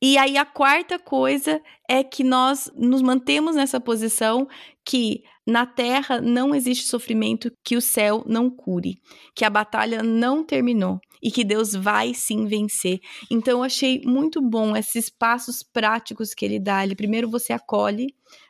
E 0.00 0.16
aí 0.18 0.36
a 0.36 0.44
quarta 0.44 0.98
coisa 0.98 1.60
é 1.88 2.02
que 2.02 2.22
nós 2.22 2.70
nos 2.76 3.02
mantemos 3.02 3.56
nessa 3.56 3.80
posição 3.80 4.46
que 4.84 5.22
na 5.46 5.66
terra 5.66 6.20
não 6.20 6.54
existe 6.54 6.86
sofrimento 6.86 7.52
que 7.62 7.76
o 7.76 7.80
céu 7.80 8.24
não 8.26 8.48
cure, 8.48 8.96
que 9.34 9.44
a 9.44 9.50
batalha 9.50 10.02
não 10.02 10.42
terminou 10.42 10.98
e 11.22 11.30
que 11.30 11.44
Deus 11.44 11.72
vai 11.72 12.14
sim 12.14 12.46
vencer. 12.46 13.00
Então 13.30 13.58
eu 13.58 13.62
achei 13.62 14.00
muito 14.04 14.40
bom 14.40 14.76
esses 14.76 15.10
passos 15.10 15.62
práticos 15.62 16.34
que 16.34 16.44
ele 16.44 16.58
dá. 16.58 16.82
Ele 16.84 16.94
primeiro 16.94 17.30
você 17.30 17.52
acolhe, 17.52 18.06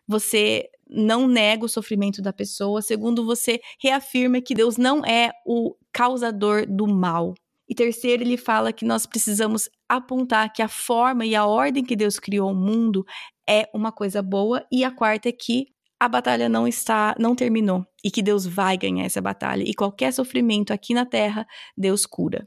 você 0.07 0.69
não 0.89 1.27
nega 1.27 1.65
o 1.65 1.69
sofrimento 1.69 2.23
da 2.23 2.33
pessoa, 2.33 2.83
segundo 2.83 3.25
você 3.25 3.61
reafirma 3.81 4.41
que 4.41 4.55
Deus 4.55 4.77
não 4.77 5.05
é 5.05 5.33
o 5.47 5.75
causador 5.93 6.67
do 6.67 6.87
mal. 6.87 7.35
E 7.69 7.75
terceiro, 7.75 8.23
ele 8.23 8.37
fala 8.37 8.73
que 8.73 8.85
nós 8.85 9.07
precisamos 9.07 9.71
apontar 9.89 10.53
que 10.53 10.63
a 10.63 10.69
forma 10.69 11.25
e 11.25 11.35
a 11.35 11.47
ordem 11.47 11.83
que 11.83 11.97
Deus 11.97 12.19
criou 12.19 12.51
o 12.51 12.55
mundo 12.55 13.05
é 13.49 13.69
uma 13.75 13.91
coisa 13.91 14.23
boa. 14.23 14.65
E 14.71 14.85
a 14.85 14.91
quarta 14.91 15.29
é 15.29 15.33
que 15.33 15.74
a 15.99 16.09
batalha 16.09 16.49
não 16.49 16.67
está, 16.67 17.15
não 17.19 17.35
terminou 17.35 17.87
e 18.05 18.11
que 18.11 18.23
Deus 18.23 18.47
vai 18.47 18.77
ganhar 18.77 19.05
essa 19.05 19.21
batalha. 19.21 19.63
E 19.63 19.75
qualquer 19.75 20.13
sofrimento 20.13 20.73
aqui 20.73 20.93
na 20.95 21.07
terra, 21.07 21.47
Deus 21.77 22.05
cura. 22.05 22.47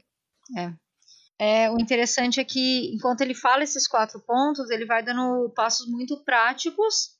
É. 0.56 0.72
É, 1.40 1.70
o 1.70 1.78
interessante 1.78 2.40
é 2.40 2.44
que, 2.44 2.92
enquanto 2.94 3.20
ele 3.20 3.34
fala 3.34 3.62
esses 3.62 3.86
quatro 3.86 4.20
pontos, 4.20 4.70
ele 4.70 4.84
vai 4.84 5.04
dando 5.04 5.52
passos 5.54 5.88
muito 5.88 6.24
práticos 6.24 7.16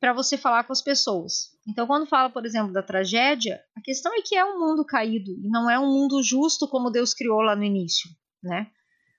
para 0.00 0.14
você 0.14 0.38
falar 0.38 0.64
com 0.64 0.72
as 0.72 0.80
pessoas. 0.80 1.50
Então, 1.68 1.86
quando 1.86 2.06
fala, 2.06 2.30
por 2.30 2.46
exemplo, 2.46 2.72
da 2.72 2.82
tragédia, 2.82 3.60
a 3.76 3.82
questão 3.82 4.14
é 4.14 4.22
que 4.22 4.34
é 4.34 4.44
um 4.44 4.58
mundo 4.58 4.82
caído 4.82 5.30
e 5.32 5.48
não 5.50 5.68
é 5.68 5.78
um 5.78 5.86
mundo 5.86 6.22
justo 6.22 6.66
como 6.66 6.90
Deus 6.90 7.12
criou 7.12 7.42
lá 7.42 7.54
no 7.54 7.62
início, 7.62 8.08
né? 8.42 8.66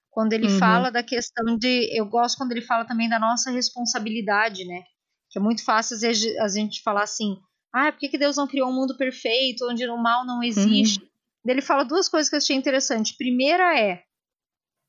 Quando 0.10 0.34
ele 0.34 0.48
uhum. 0.48 0.58
fala 0.58 0.90
da 0.90 1.04
questão 1.04 1.56
de, 1.56 1.88
eu 1.98 2.06
gosto 2.08 2.38
quando 2.38 2.52
ele 2.52 2.64
fala 2.64 2.84
também 2.84 3.08
da 3.08 3.20
nossa 3.20 3.52
responsabilidade, 3.52 4.66
né? 4.66 4.84
Que 5.32 5.40
é 5.40 5.42
muito 5.42 5.64
fácil 5.64 5.96
às 5.96 6.02
vezes 6.02 6.38
a 6.38 6.48
gente 6.48 6.82
falar 6.84 7.04
assim, 7.04 7.38
ah, 7.74 7.92
por 7.92 8.00
que, 8.00 8.10
que 8.10 8.18
Deus 8.18 8.36
não 8.36 8.48
criou 8.48 8.70
um 8.70 8.74
mundo 8.74 8.98
perfeito 8.98 9.68
onde 9.70 9.88
o 9.88 9.98
mal 9.98 10.26
não 10.26 10.44
existe? 10.44 11.02
Uhum. 11.02 11.52
Ele 11.52 11.62
fala 11.62 11.84
duas 11.84 12.08
coisas 12.10 12.30
que 12.30 12.36
eu 12.36 12.38
achei 12.38 12.56
interessante. 12.56 13.16
Primeira 13.18 13.80
é, 13.80 14.04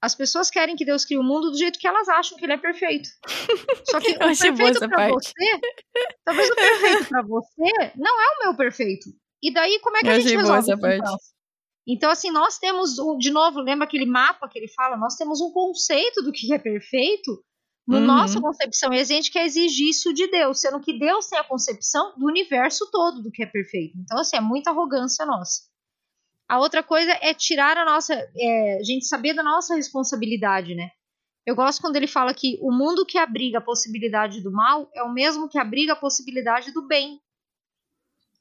as 0.02 0.16
pessoas 0.16 0.50
querem 0.50 0.74
que 0.74 0.84
Deus 0.84 1.04
crie 1.04 1.16
o 1.16 1.22
mundo 1.22 1.52
do 1.52 1.56
jeito 1.56 1.78
que 1.78 1.86
elas 1.86 2.08
acham 2.08 2.36
que 2.36 2.44
ele 2.44 2.54
é 2.54 2.58
perfeito. 2.58 3.08
Só 3.88 4.00
que 4.00 4.10
o 4.16 4.18
perfeito 4.18 4.88
para 4.88 5.08
você, 5.08 5.60
talvez 6.24 6.50
o 6.50 6.54
perfeito 6.56 7.08
para 7.08 7.22
você 7.22 7.92
não 7.96 8.20
é 8.20 8.26
o 8.26 8.38
meu 8.42 8.56
perfeito. 8.56 9.10
E 9.40 9.52
daí 9.52 9.78
como 9.78 9.96
é 9.96 10.00
que 10.00 10.06
eu 10.08 10.12
a 10.12 10.18
gente 10.18 10.36
resolve 10.36 10.58
essa 10.58 10.76
parte. 10.76 11.08
Então 11.86 12.10
assim, 12.10 12.32
nós 12.32 12.58
temos 12.58 12.96
de 13.18 13.30
novo, 13.30 13.60
lembra 13.60 13.86
aquele 13.86 14.06
mapa 14.06 14.48
que 14.48 14.58
ele 14.58 14.68
fala? 14.68 14.96
Nós 14.96 15.14
temos 15.14 15.40
um 15.40 15.52
conceito 15.52 16.20
do 16.22 16.32
que 16.32 16.52
é 16.52 16.58
perfeito 16.58 17.40
no 17.86 17.98
uhum. 17.98 18.06
nossa 18.06 18.40
concepção 18.40 18.92
e 18.92 19.00
a 19.00 19.04
gente 19.04 19.30
quer 19.30 19.44
exigir 19.44 19.88
isso 19.88 20.12
de 20.14 20.28
Deus, 20.28 20.60
sendo 20.60 20.80
que 20.80 20.98
Deus 20.98 21.26
tem 21.26 21.38
a 21.38 21.44
concepção 21.44 22.14
do 22.16 22.26
universo 22.26 22.88
todo 22.90 23.22
do 23.22 23.30
que 23.30 23.42
é 23.42 23.46
perfeito. 23.46 23.98
Então 23.98 24.18
assim, 24.18 24.36
é 24.36 24.40
muita 24.40 24.70
arrogância 24.70 25.26
nossa. 25.26 25.62
A 26.48 26.58
outra 26.58 26.82
coisa 26.82 27.10
é 27.20 27.32
tirar 27.32 27.78
a 27.78 27.84
nossa. 27.84 28.14
É, 28.36 28.78
a 28.78 28.82
gente 28.82 29.06
saber 29.06 29.34
da 29.34 29.42
nossa 29.42 29.74
responsabilidade, 29.74 30.74
né? 30.74 30.90
Eu 31.44 31.56
gosto 31.56 31.80
quando 31.80 31.96
ele 31.96 32.06
fala 32.06 32.32
que 32.32 32.58
o 32.60 32.70
mundo 32.70 33.06
que 33.06 33.18
abriga 33.18 33.58
a 33.58 33.62
possibilidade 33.62 34.40
do 34.40 34.52
mal 34.52 34.88
é 34.94 35.02
o 35.02 35.12
mesmo 35.12 35.48
que 35.48 35.58
abriga 35.58 35.94
a 35.94 35.96
possibilidade 35.96 36.70
do 36.72 36.86
bem. 36.86 37.20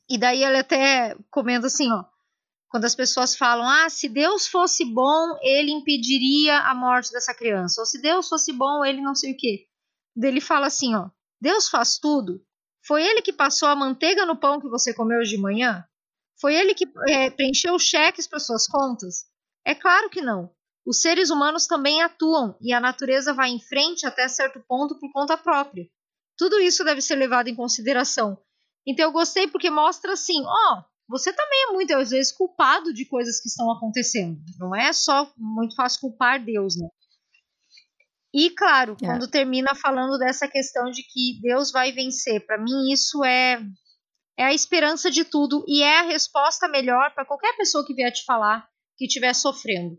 E 0.09 0.17
daí 0.17 0.43
ele 0.43 0.57
até 0.57 1.15
comenta 1.31 1.67
assim, 1.67 1.89
ó. 1.89 2.03
Quando 2.71 2.85
as 2.85 2.95
pessoas 2.95 3.35
falam, 3.35 3.67
ah, 3.67 3.89
se 3.89 4.07
Deus 4.07 4.47
fosse 4.47 4.85
bom, 4.85 5.37
ele 5.41 5.71
impediria 5.71 6.57
a 6.59 6.73
morte 6.73 7.11
dessa 7.11 7.33
criança. 7.33 7.81
Ou 7.81 7.85
se 7.85 8.01
Deus 8.01 8.29
fosse 8.29 8.53
bom, 8.53 8.85
ele 8.85 9.01
não 9.01 9.13
sei 9.13 9.33
o 9.33 9.37
quê. 9.37 9.67
Ele 10.15 10.39
fala 10.39 10.67
assim, 10.67 10.95
ó. 10.95 11.09
Deus 11.41 11.67
faz 11.67 11.97
tudo. 11.97 12.41
Foi 12.87 13.03
ele 13.03 13.21
que 13.21 13.33
passou 13.33 13.67
a 13.67 13.75
manteiga 13.75 14.25
no 14.25 14.37
pão 14.37 14.61
que 14.61 14.69
você 14.69 14.93
comeu 14.93 15.19
hoje 15.19 15.35
de 15.35 15.41
manhã? 15.41 15.85
Foi 16.39 16.55
ele 16.55 16.73
que 16.73 16.89
é, 17.09 17.29
preencheu 17.29 17.77
cheques 17.77 18.25
para 18.25 18.39
suas 18.39 18.65
contas? 18.65 19.25
É 19.65 19.75
claro 19.75 20.09
que 20.09 20.21
não. 20.21 20.49
Os 20.85 21.01
seres 21.01 21.29
humanos 21.29 21.67
também 21.67 22.01
atuam 22.01 22.55
e 22.61 22.71
a 22.71 22.79
natureza 22.79 23.33
vai 23.33 23.49
em 23.49 23.59
frente 23.59 24.05
até 24.05 24.29
certo 24.29 24.63
ponto 24.65 24.97
por 24.97 25.11
conta 25.11 25.37
própria. 25.37 25.89
Tudo 26.37 26.57
isso 26.61 26.85
deve 26.85 27.01
ser 27.01 27.15
levado 27.15 27.49
em 27.49 27.55
consideração. 27.55 28.41
Então 28.87 29.05
eu 29.05 29.11
gostei 29.11 29.47
porque 29.47 29.69
mostra 29.69 30.13
assim, 30.13 30.41
ó, 30.43 30.77
oh, 30.79 30.83
você 31.11 31.33
também 31.33 31.63
é 31.69 31.73
muitas 31.73 32.11
vezes 32.11 32.31
culpado 32.31 32.93
de 32.93 33.05
coisas 33.05 33.41
que 33.41 33.49
estão 33.49 33.69
acontecendo. 33.69 34.39
Não 34.57 34.73
é 34.73 34.93
só 34.93 35.29
muito 35.37 35.75
fácil 35.75 35.99
culpar 35.99 36.43
Deus, 36.43 36.77
né? 36.77 36.87
E 38.33 38.49
claro, 38.51 38.95
é. 39.01 39.05
quando 39.05 39.27
termina 39.27 39.75
falando 39.75 40.17
dessa 40.17 40.47
questão 40.47 40.89
de 40.89 41.03
que 41.03 41.37
Deus 41.41 41.69
vai 41.69 41.91
vencer, 41.91 42.45
para 42.45 42.57
mim 42.57 42.89
isso 42.89 43.25
é 43.25 43.61
é 44.39 44.45
a 44.45 44.53
esperança 44.53 45.11
de 45.11 45.25
tudo 45.25 45.65
e 45.67 45.83
é 45.83 45.99
a 45.99 46.03
resposta 46.03 46.67
melhor 46.69 47.13
para 47.13 47.25
qualquer 47.25 47.55
pessoa 47.57 47.85
que 47.85 47.93
vier 47.93 48.11
te 48.11 48.23
falar 48.23 48.65
que 48.97 49.05
estiver 49.05 49.33
sofrendo. 49.35 49.97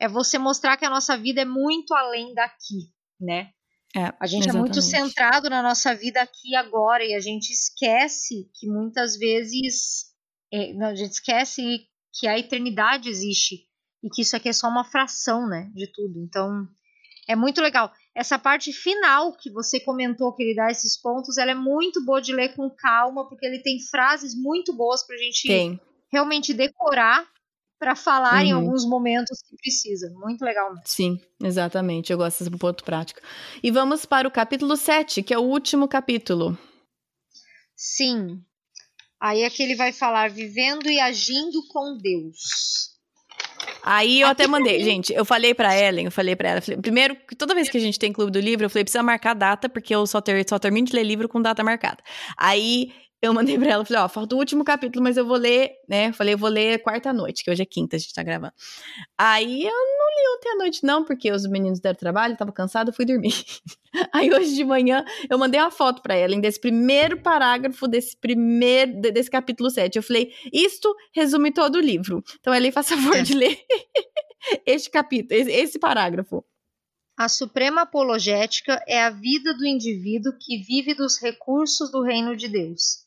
É 0.00 0.08
você 0.08 0.38
mostrar 0.38 0.76
que 0.76 0.84
a 0.84 0.90
nossa 0.90 1.16
vida 1.16 1.42
é 1.42 1.44
muito 1.44 1.92
além 1.92 2.32
daqui, 2.32 2.88
né? 3.20 3.50
É, 3.94 4.12
a 4.18 4.26
gente 4.26 4.44
exatamente. 4.44 4.56
é 4.56 4.60
muito 4.60 4.80
centrado 4.80 5.50
na 5.50 5.60
nossa 5.60 5.92
vida 5.94 6.22
aqui 6.22 6.52
e 6.52 6.56
agora 6.56 7.04
e 7.04 7.14
a 7.14 7.20
gente 7.20 7.50
esquece 7.50 8.48
que 8.54 8.66
muitas 8.66 9.18
vezes 9.18 10.11
a 10.52 10.94
gente 10.94 11.12
esquece 11.12 11.86
que 12.12 12.26
a 12.26 12.38
eternidade 12.38 13.08
existe 13.08 13.66
e 14.02 14.10
que 14.10 14.22
isso 14.22 14.36
aqui 14.36 14.48
é 14.48 14.52
só 14.52 14.68
uma 14.68 14.84
fração, 14.84 15.46
né, 15.48 15.70
de 15.74 15.86
tudo. 15.86 16.18
Então, 16.18 16.68
é 17.28 17.36
muito 17.36 17.60
legal. 17.60 17.90
Essa 18.14 18.38
parte 18.38 18.72
final 18.72 19.32
que 19.36 19.50
você 19.50 19.80
comentou 19.80 20.34
que 20.34 20.42
ele 20.42 20.54
dá 20.54 20.70
esses 20.70 21.00
pontos, 21.00 21.38
ela 21.38 21.52
é 21.52 21.54
muito 21.54 22.04
boa 22.04 22.20
de 22.20 22.34
ler 22.34 22.54
com 22.54 22.68
calma, 22.68 23.26
porque 23.28 23.46
ele 23.46 23.60
tem 23.60 23.78
frases 23.80 24.34
muito 24.34 24.72
boas 24.72 25.06
pra 25.06 25.16
gente 25.16 25.48
tem. 25.48 25.80
realmente 26.12 26.52
decorar 26.52 27.26
para 27.78 27.96
falar 27.96 28.42
uhum. 28.42 28.46
em 28.46 28.52
alguns 28.52 28.84
momentos 28.84 29.40
que 29.42 29.56
precisa. 29.56 30.12
Muito 30.14 30.44
legal. 30.44 30.68
Mesmo. 30.68 30.82
Sim, 30.84 31.20
exatamente. 31.42 32.12
Eu 32.12 32.18
gosto 32.18 32.44
desse 32.44 32.56
ponto 32.56 32.84
prático. 32.84 33.20
E 33.62 33.70
vamos 33.70 34.04
para 34.04 34.28
o 34.28 34.30
capítulo 34.30 34.76
7, 34.76 35.22
que 35.22 35.32
é 35.32 35.38
o 35.38 35.42
último 35.42 35.88
capítulo. 35.88 36.56
Sim. 37.74 38.44
Aí 39.22 39.42
é 39.42 39.50
que 39.50 39.62
ele 39.62 39.76
vai 39.76 39.92
falar 39.92 40.28
vivendo 40.30 40.90
e 40.90 40.98
agindo 40.98 41.64
com 41.68 41.96
Deus. 41.96 42.90
Aí 43.84 44.20
eu 44.20 44.26
até 44.26 44.48
mandei, 44.48 44.82
gente, 44.82 45.12
eu 45.12 45.24
falei 45.24 45.54
pra 45.54 45.78
Ellen, 45.78 46.06
eu 46.06 46.10
falei 46.10 46.34
pra 46.34 46.48
ela, 46.48 46.60
falei, 46.60 46.80
primeiro, 46.80 47.16
toda 47.38 47.54
vez 47.54 47.68
que 47.68 47.78
a 47.78 47.80
gente 47.80 48.00
tem 48.00 48.12
clube 48.12 48.32
do 48.32 48.40
livro, 48.40 48.66
eu 48.66 48.70
falei, 48.70 48.82
precisa 48.82 49.02
marcar 49.02 49.34
data, 49.34 49.68
porque 49.68 49.94
eu 49.94 50.04
só, 50.08 50.20
ter, 50.20 50.44
só 50.48 50.58
termino 50.58 50.88
de 50.88 50.92
ler 50.92 51.04
livro 51.04 51.28
com 51.28 51.40
data 51.40 51.62
marcada. 51.62 52.02
Aí 52.36 52.92
eu 53.22 53.32
mandei 53.32 53.56
pra 53.56 53.70
ela, 53.70 53.84
falei, 53.84 54.02
ó, 54.02 54.08
falta 54.08 54.34
o 54.34 54.38
último 54.38 54.64
capítulo, 54.64 55.00
mas 55.02 55.16
eu 55.16 55.24
vou 55.24 55.36
ler, 55.36 55.74
né? 55.88 56.12
Falei, 56.12 56.34
eu 56.34 56.38
vou 56.38 56.50
ler 56.50 56.82
quarta-noite, 56.82 57.44
que 57.44 57.50
hoje 57.52 57.62
é 57.62 57.64
quinta, 57.64 57.94
a 57.94 57.98
gente 57.98 58.12
tá 58.12 58.20
gravando. 58.20 58.52
Aí 59.16 59.62
eu 59.62 59.70
não 59.70 60.08
li 60.10 60.36
ontem 60.36 60.48
à 60.50 60.56
noite, 60.56 60.84
não, 60.84 61.04
porque 61.04 61.30
os 61.30 61.46
meninos 61.46 61.78
deram 61.78 61.96
trabalho, 61.96 62.36
tava 62.36 62.50
cansada, 62.50 62.92
fui 62.92 63.04
dormir. 63.04 63.32
Aí 64.12 64.32
hoje 64.34 64.56
de 64.56 64.64
manhã 64.64 65.04
eu 65.30 65.38
mandei 65.38 65.60
uma 65.60 65.70
foto 65.70 66.02
para 66.02 66.16
ela, 66.16 66.36
desse 66.40 66.60
primeiro 66.60 67.22
parágrafo 67.22 67.86
desse 67.86 68.16
primeiro, 68.16 69.00
desse 69.00 69.30
capítulo 69.30 69.70
7. 69.70 69.96
Eu 69.96 70.02
falei, 70.02 70.32
isto 70.52 70.92
resume 71.14 71.52
todo 71.52 71.76
o 71.76 71.80
livro. 71.80 72.24
Então, 72.40 72.52
ela 72.52 72.72
faz 72.72 72.88
favor 72.90 73.16
é. 73.16 73.22
de 73.22 73.34
ler 73.34 73.56
este 74.66 74.90
capítulo, 74.90 75.40
esse 75.48 75.78
parágrafo. 75.78 76.44
A 77.16 77.28
suprema 77.28 77.82
apologética 77.82 78.82
é 78.88 79.00
a 79.00 79.10
vida 79.10 79.54
do 79.54 79.64
indivíduo 79.64 80.32
que 80.40 80.58
vive 80.58 80.92
dos 80.94 81.20
recursos 81.20 81.90
do 81.92 82.02
reino 82.02 82.34
de 82.34 82.48
Deus. 82.48 83.01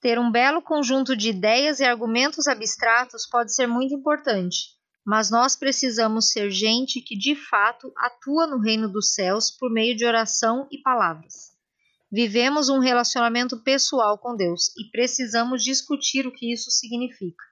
Ter 0.00 0.18
um 0.18 0.30
belo 0.30 0.62
conjunto 0.62 1.14
de 1.16 1.28
ideias 1.28 1.80
e 1.80 1.84
argumentos 1.84 2.48
abstratos 2.48 3.26
pode 3.26 3.54
ser 3.54 3.66
muito 3.66 3.94
importante, 3.94 4.68
mas 5.04 5.30
nós 5.30 5.56
precisamos 5.56 6.30
ser 6.30 6.50
gente 6.50 7.00
que 7.00 7.16
de 7.16 7.34
fato 7.34 7.92
atua 7.96 8.46
no 8.46 8.58
reino 8.58 8.90
dos 8.90 9.12
céus 9.12 9.50
por 9.50 9.70
meio 9.70 9.94
de 9.94 10.06
oração 10.06 10.66
e 10.70 10.78
palavras. 10.78 11.50
Vivemos 12.10 12.68
um 12.68 12.78
relacionamento 12.78 13.62
pessoal 13.62 14.18
com 14.18 14.34
Deus 14.34 14.68
e 14.76 14.90
precisamos 14.90 15.62
discutir 15.62 16.26
o 16.26 16.32
que 16.32 16.52
isso 16.52 16.70
significa. 16.70 17.44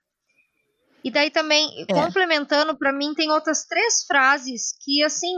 E 1.04 1.10
daí 1.10 1.30
também, 1.30 1.86
é. 1.88 1.94
complementando, 1.94 2.76
para 2.76 2.92
mim 2.92 3.14
tem 3.14 3.30
outras 3.30 3.64
três 3.66 4.04
frases 4.04 4.72
que, 4.82 5.02
assim, 5.04 5.36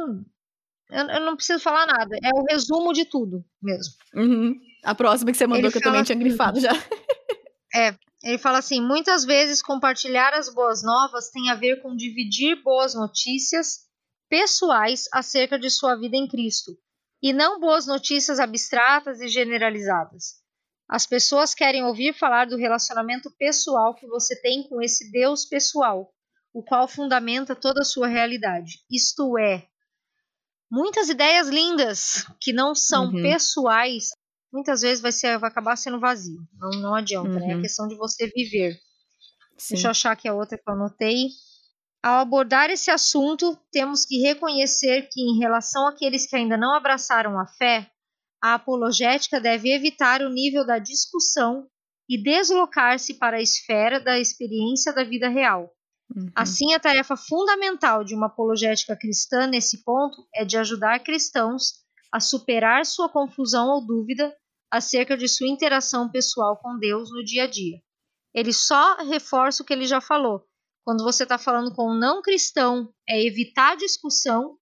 eu, 0.91 1.07
eu, 1.07 1.21
não 1.21 1.37
preciso 1.37 1.61
falar 1.61 1.87
nada. 1.87 2.17
É 2.23 2.31
o 2.35 2.45
resumo 2.49 2.93
de 2.93 3.05
tudo 3.05 3.45
mesmo. 3.63 3.95
Uhum. 4.15 4.59
A 4.83 4.95
próxima 4.95 5.31
que 5.31 5.37
você 5.37 5.47
mandou, 5.47 5.65
ele 5.65 5.73
que 5.73 5.79
eu 5.79 5.83
também 5.83 6.03
tinha 6.03 6.17
assim, 6.17 6.25
grifado 6.25 6.61
já. 6.61 6.71
É, 7.73 7.95
ele 8.25 8.37
fala 8.37 8.59
assim: 8.59 8.81
muitas 8.81 9.25
vezes 9.25 9.63
compartilhar 9.63 10.35
as 10.35 10.53
boas 10.53 10.83
novas 10.83 11.31
tem 11.31 11.51
a 11.51 11.55
ver 11.55 11.81
com 11.81 11.95
dividir 11.95 12.61
boas 12.65 12.97
notícias 12.97 13.89
pessoais 14.29 15.05
acerca 15.13 15.57
de 15.57 15.71
sua 15.71 15.95
vida 15.95 16.17
em 16.17 16.27
Cristo, 16.27 16.73
e 17.23 17.33
não 17.33 17.61
boas 17.61 17.87
notícias 17.87 18.41
abstratas 18.41 19.21
e 19.21 19.29
generalizadas. 19.29 20.41
As 20.89 21.07
pessoas 21.07 21.55
querem 21.55 21.85
ouvir 21.85 22.13
falar 22.13 22.47
do 22.47 22.57
relacionamento 22.57 23.31
pessoal 23.39 23.95
que 23.95 24.09
você 24.09 24.35
tem 24.41 24.69
com 24.69 24.83
esse 24.83 25.11
Deus 25.13 25.45
pessoal, 25.45 26.13
o 26.53 26.65
qual 26.65 26.89
fundamenta 26.89 27.55
toda 27.55 27.83
a 27.83 27.85
sua 27.85 28.09
realidade. 28.09 28.81
Isto 28.91 29.39
é, 29.39 29.69
muitas 30.71 31.09
ideias 31.09 31.49
lindas 31.49 32.27
que 32.41 32.53
não 32.53 32.75
são 32.75 33.07
uhum. 33.07 33.23
pessoais, 33.23 34.11
muitas 34.53 34.83
vezes 34.83 35.01
vai, 35.01 35.13
ser, 35.13 35.39
vai 35.39 35.51
acabar 35.51 35.77
sendo 35.77 36.01
vazio. 36.01 36.41
Não, 36.59 36.71
não 36.81 36.95
adianta, 36.95 37.29
uhum. 37.29 37.39
né? 37.39 37.49
É 37.49 37.53
a 37.53 37.57
uhum. 37.57 37.63
questão 37.63 37.89
de 37.89 37.97
você 37.97 38.27
viver. 38.29 38.75
Sim. 39.57 39.75
Deixa 39.75 39.89
eu 39.89 39.91
achar 39.91 40.13
aqui 40.13 40.29
a 40.29 40.35
outra 40.35 40.59
que 40.59 40.69
eu 40.69 40.75
anotei. 40.75 41.29
Ao 42.03 42.21
abordar 42.21 42.71
esse 42.71 42.91
assunto, 42.91 43.59
temos 43.71 44.07
que 44.07 44.19
reconhecer 44.23 45.09
que, 45.11 45.21
em 45.21 45.39
relação 45.39 45.87
àqueles 45.87 46.27
que 46.27 46.37
ainda 46.37 46.57
não 46.57 46.75
abraçaram 46.75 47.39
a 47.39 47.47
fé, 47.47 47.91
a 48.43 48.55
apologética 48.55 49.39
deve 49.39 49.71
evitar 49.71 50.23
o 50.23 50.31
nível 50.31 50.65
da 50.65 50.79
discussão 50.79 51.67
e 52.09 52.21
deslocar-se 52.21 53.15
para 53.15 53.37
a 53.37 53.43
esfera 53.43 54.01
da 54.01 54.19
experiência 54.19 54.93
da 54.95 55.05
vida 55.05 55.29
real, 55.29 55.71
Uhum. 56.15 56.31
Assim, 56.35 56.75
a 56.75 56.81
tarefa 56.81 57.17
fundamental 57.17 58.03
de 58.03 58.15
uma 58.15 58.27
apologética 58.27 58.97
cristã 58.97 59.47
nesse 59.47 59.85
ponto 59.85 60.27
é 60.35 60.45
de 60.45 60.59
ajudar 60.59 61.01
cristãos 61.01 61.75
a 62.13 62.19
superar 62.19 62.85
sua 62.85 63.09
confusão 63.09 63.69
ou 63.69 63.87
dúvida 63.87 64.35
acerca 64.71 65.17
de 65.17 65.29
sua 65.29 65.49
interação 65.49 66.11
pessoal 66.11 66.57
com 66.57 66.79
Deus 66.79 67.11
no 67.11 67.25
dia 67.25 67.45
a 67.45 67.47
dia. 67.47 67.81
Ele 68.35 68.53
só 68.53 68.97
reforça 68.99 69.63
o 69.63 69.67
que 69.67 69.73
ele 69.73 69.87
já 69.87 70.01
falou. 70.01 70.45
Quando 70.85 71.05
você 71.05 71.25
está 71.25 71.37
falando 71.37 71.75
com 71.75 71.91
um 71.91 71.99
não 71.99 72.23
cristão, 72.23 72.93
é 73.09 73.23
evitar 73.23 73.77
discussão 73.77 74.57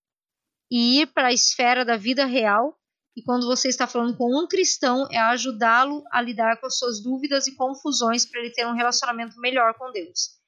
e 0.70 1.00
ir 1.00 1.06
para 1.08 1.28
a 1.28 1.32
esfera 1.32 1.84
da 1.84 1.96
vida 1.96 2.24
real. 2.24 2.76
E 3.16 3.22
quando 3.22 3.46
você 3.46 3.68
está 3.68 3.86
falando 3.86 4.16
com 4.16 4.36
um 4.36 4.46
cristão, 4.46 5.06
é 5.10 5.18
ajudá-lo 5.18 6.04
a 6.10 6.20
lidar 6.20 6.58
com 6.60 6.66
as 6.66 6.78
suas 6.78 7.02
dúvidas 7.02 7.46
e 7.46 7.56
confusões 7.56 8.24
para 8.24 8.40
ele 8.40 8.52
ter 8.52 8.66
um 8.66 8.74
relacionamento 8.74 9.38
melhor 9.40 9.74
com 9.74 9.90
Deus. 9.90 10.38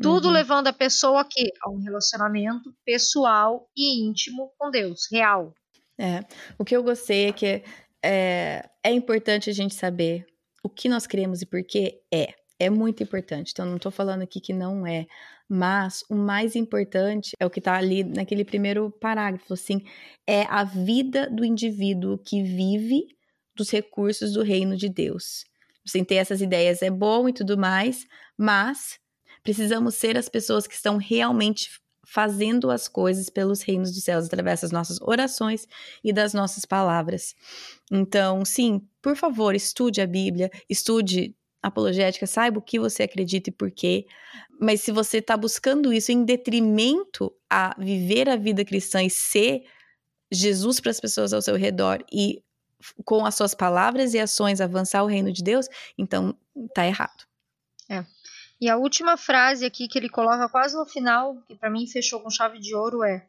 Tudo 0.00 0.28
uhum. 0.28 0.32
levando 0.32 0.68
a 0.68 0.72
pessoa 0.72 1.20
aqui 1.20 1.50
a 1.62 1.70
um 1.70 1.78
relacionamento 1.78 2.74
pessoal 2.84 3.68
e 3.76 4.06
íntimo 4.06 4.52
com 4.56 4.70
Deus, 4.70 5.06
real. 5.10 5.52
É. 5.98 6.24
O 6.58 6.64
que 6.64 6.74
eu 6.74 6.82
gostei 6.82 7.26
é 7.26 7.32
que 7.32 7.62
é, 8.04 8.68
é 8.82 8.92
importante 8.92 9.50
a 9.50 9.52
gente 9.52 9.74
saber 9.74 10.26
o 10.62 10.68
que 10.68 10.88
nós 10.88 11.06
queremos 11.06 11.42
e 11.42 11.46
por 11.46 11.62
que 11.62 12.00
é. 12.12 12.34
É 12.58 12.68
muito 12.68 13.02
importante. 13.02 13.52
Então, 13.52 13.64
não 13.64 13.76
estou 13.76 13.90
falando 13.90 14.20
aqui 14.20 14.38
que 14.38 14.52
não 14.52 14.86
é. 14.86 15.06
Mas 15.48 16.04
o 16.10 16.14
mais 16.14 16.54
importante 16.54 17.32
é 17.40 17.46
o 17.46 17.50
que 17.50 17.58
está 17.58 17.74
ali 17.76 18.04
naquele 18.04 18.44
primeiro 18.44 18.90
parágrafo, 18.90 19.54
assim, 19.54 19.82
é 20.26 20.42
a 20.42 20.62
vida 20.62 21.28
do 21.30 21.42
indivíduo 21.42 22.18
que 22.18 22.42
vive 22.42 23.06
dos 23.56 23.70
recursos 23.70 24.34
do 24.34 24.42
reino 24.42 24.76
de 24.76 24.90
Deus. 24.90 25.44
Sem 25.86 26.04
ter 26.04 26.16
essas 26.16 26.42
ideias 26.42 26.82
é 26.82 26.90
bom 26.90 27.28
e 27.28 27.32
tudo 27.32 27.56
mais, 27.56 28.06
mas 28.38 29.00
Precisamos 29.42 29.94
ser 29.94 30.18
as 30.18 30.28
pessoas 30.28 30.66
que 30.66 30.74
estão 30.74 30.96
realmente 30.98 31.70
fazendo 32.10 32.72
as 32.72 32.88
coisas 32.88 33.30
pelos 33.30 33.62
reinos 33.62 33.92
dos 33.92 34.02
céus 34.02 34.26
através 34.26 34.62
das 34.62 34.72
nossas 34.72 35.00
orações 35.00 35.68
e 36.02 36.12
das 36.12 36.34
nossas 36.34 36.64
palavras. 36.64 37.36
Então, 37.88 38.44
sim, 38.44 38.82
por 39.00 39.14
favor, 39.14 39.54
estude 39.54 40.00
a 40.00 40.08
Bíblia, 40.08 40.50
estude 40.68 41.36
apologética, 41.62 42.26
saiba 42.26 42.58
o 42.58 42.62
que 42.62 42.80
você 42.80 43.04
acredita 43.04 43.50
e 43.50 43.52
por 43.52 43.70
quê. 43.70 44.06
Mas 44.60 44.80
se 44.80 44.90
você 44.90 45.18
está 45.18 45.36
buscando 45.36 45.92
isso 45.92 46.10
em 46.10 46.24
detrimento 46.24 47.32
a 47.48 47.76
viver 47.78 48.28
a 48.28 48.34
vida 48.34 48.64
cristã 48.64 49.04
e 49.04 49.08
ser 49.08 49.62
Jesus 50.32 50.80
para 50.80 50.90
as 50.90 50.98
pessoas 50.98 51.32
ao 51.32 51.40
seu 51.40 51.54
redor 51.54 52.04
e 52.12 52.42
com 53.04 53.24
as 53.24 53.36
suas 53.36 53.54
palavras 53.54 54.14
e 54.14 54.18
ações 54.18 54.60
avançar 54.60 55.04
o 55.04 55.06
reino 55.06 55.32
de 55.32 55.44
Deus, 55.44 55.68
então 55.96 56.36
tá 56.74 56.84
errado. 56.84 57.29
E 58.60 58.68
a 58.68 58.76
última 58.76 59.16
frase 59.16 59.64
aqui 59.64 59.88
que 59.88 59.98
ele 59.98 60.10
coloca 60.10 60.46
quase 60.48 60.76
no 60.76 60.84
final, 60.84 61.40
que 61.48 61.56
para 61.56 61.70
mim 61.70 61.86
fechou 61.86 62.20
com 62.20 62.28
chave 62.28 62.58
de 62.58 62.74
ouro, 62.74 63.02
é: 63.02 63.26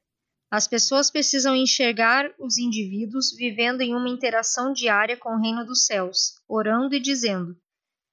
As 0.52 0.68
pessoas 0.68 1.10
precisam 1.10 1.56
enxergar 1.56 2.30
os 2.38 2.58
indivíduos 2.58 3.32
vivendo 3.34 3.80
em 3.80 3.96
uma 3.96 4.10
interação 4.10 4.74
diária 4.74 5.16
com 5.16 5.30
o 5.30 5.42
reino 5.42 5.66
dos 5.66 5.86
céus, 5.86 6.34
orando 6.50 6.94
e 6.96 7.00
dizendo: 7.00 7.56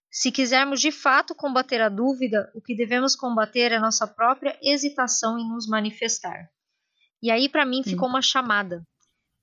Se 0.09 0.31
quisermos 0.31 0.81
de 0.81 0.93
fato 0.93 1.35
combater 1.35 1.81
a 1.81 1.89
dúvida, 1.89 2.53
o 2.55 2.62
que 2.62 2.77
devemos 2.77 3.16
combater 3.16 3.73
é 3.73 3.81
nossa 3.81 4.07
própria 4.07 4.57
hesitação 4.62 5.36
em 5.40 5.49
nos 5.49 5.66
manifestar. 5.66 6.49
E 7.20 7.32
aí 7.32 7.49
para 7.49 7.66
mim 7.66 7.82
ficou 7.82 8.09
uma 8.09 8.23
chamada. 8.23 8.86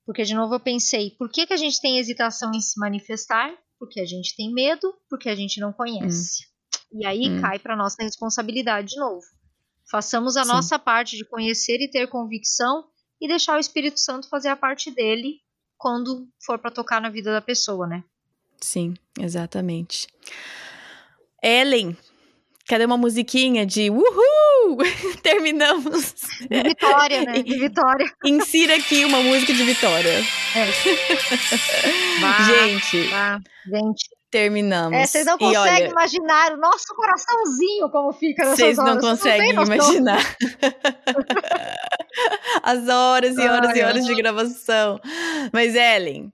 Porque 0.06 0.22
de 0.22 0.34
novo 0.34 0.54
eu 0.54 0.60
pensei, 0.60 1.10
por 1.10 1.28
que, 1.28 1.46
que 1.46 1.52
a 1.52 1.58
gente 1.58 1.78
tem 1.78 1.98
hesitação 1.98 2.52
em 2.54 2.60
se 2.60 2.80
manifestar? 2.80 3.52
Porque 3.78 4.00
a 4.00 4.06
gente 4.06 4.34
tem 4.34 4.50
medo, 4.50 4.94
porque 5.10 5.28
a 5.28 5.34
gente 5.34 5.60
não 5.60 5.74
conhece. 5.74 6.44
Hum. 6.44 6.55
E 6.92 7.04
aí 7.04 7.28
hum. 7.28 7.40
cai 7.40 7.58
para 7.58 7.76
nossa 7.76 8.02
responsabilidade 8.02 8.88
de 8.88 8.96
novo. 8.96 9.24
Façamos 9.90 10.36
a 10.36 10.42
Sim. 10.42 10.48
nossa 10.48 10.78
parte 10.78 11.16
de 11.16 11.24
conhecer 11.24 11.80
e 11.80 11.90
ter 11.90 12.08
convicção 12.08 12.84
e 13.20 13.28
deixar 13.28 13.56
o 13.56 13.60
Espírito 13.60 14.00
Santo 14.00 14.28
fazer 14.28 14.48
a 14.48 14.56
parte 14.56 14.90
dele 14.90 15.40
quando 15.78 16.28
for 16.44 16.58
para 16.58 16.70
tocar 16.70 17.00
na 17.00 17.08
vida 17.08 17.32
da 17.32 17.40
pessoa, 17.40 17.86
né? 17.86 18.02
Sim, 18.60 18.94
exatamente. 19.18 20.08
Ellen, 21.42 21.96
cadê 22.66 22.84
uma 22.84 22.96
musiquinha 22.96 23.64
de 23.64 23.90
uhul? 23.90 24.78
Terminamos. 25.22 26.14
De 26.50 26.62
vitória, 26.62 27.22
né? 27.22 27.42
De 27.42 27.58
vitória. 27.58 28.12
Insira 28.24 28.76
aqui 28.76 29.04
uma 29.04 29.20
música 29.20 29.52
de 29.52 29.62
vitória. 29.62 30.24
É. 30.54 30.66
gente. 32.44 33.10
Gente, 33.68 34.08
terminamos. 34.30 34.98
É, 34.98 35.06
vocês 35.06 35.26
não 35.26 35.38
conseguem 35.38 35.84
olha, 35.84 35.90
imaginar 35.90 36.52
o 36.52 36.56
nosso 36.56 36.94
coraçãozinho 36.94 37.90
como 37.90 38.12
fica 38.12 38.44
nessas 38.44 38.58
Vocês 38.58 38.76
não 38.76 38.98
conseguem 38.98 39.52
não 39.52 39.64
imaginar. 39.64 40.22
As 42.62 42.88
horas 42.88 43.36
e 43.36 43.40
horas 43.40 43.70
Ai, 43.70 43.78
e 43.78 43.82
horas 43.82 44.06
de 44.06 44.14
gravação. 44.14 45.00
Mas, 45.52 45.74
Ellen, 45.74 46.32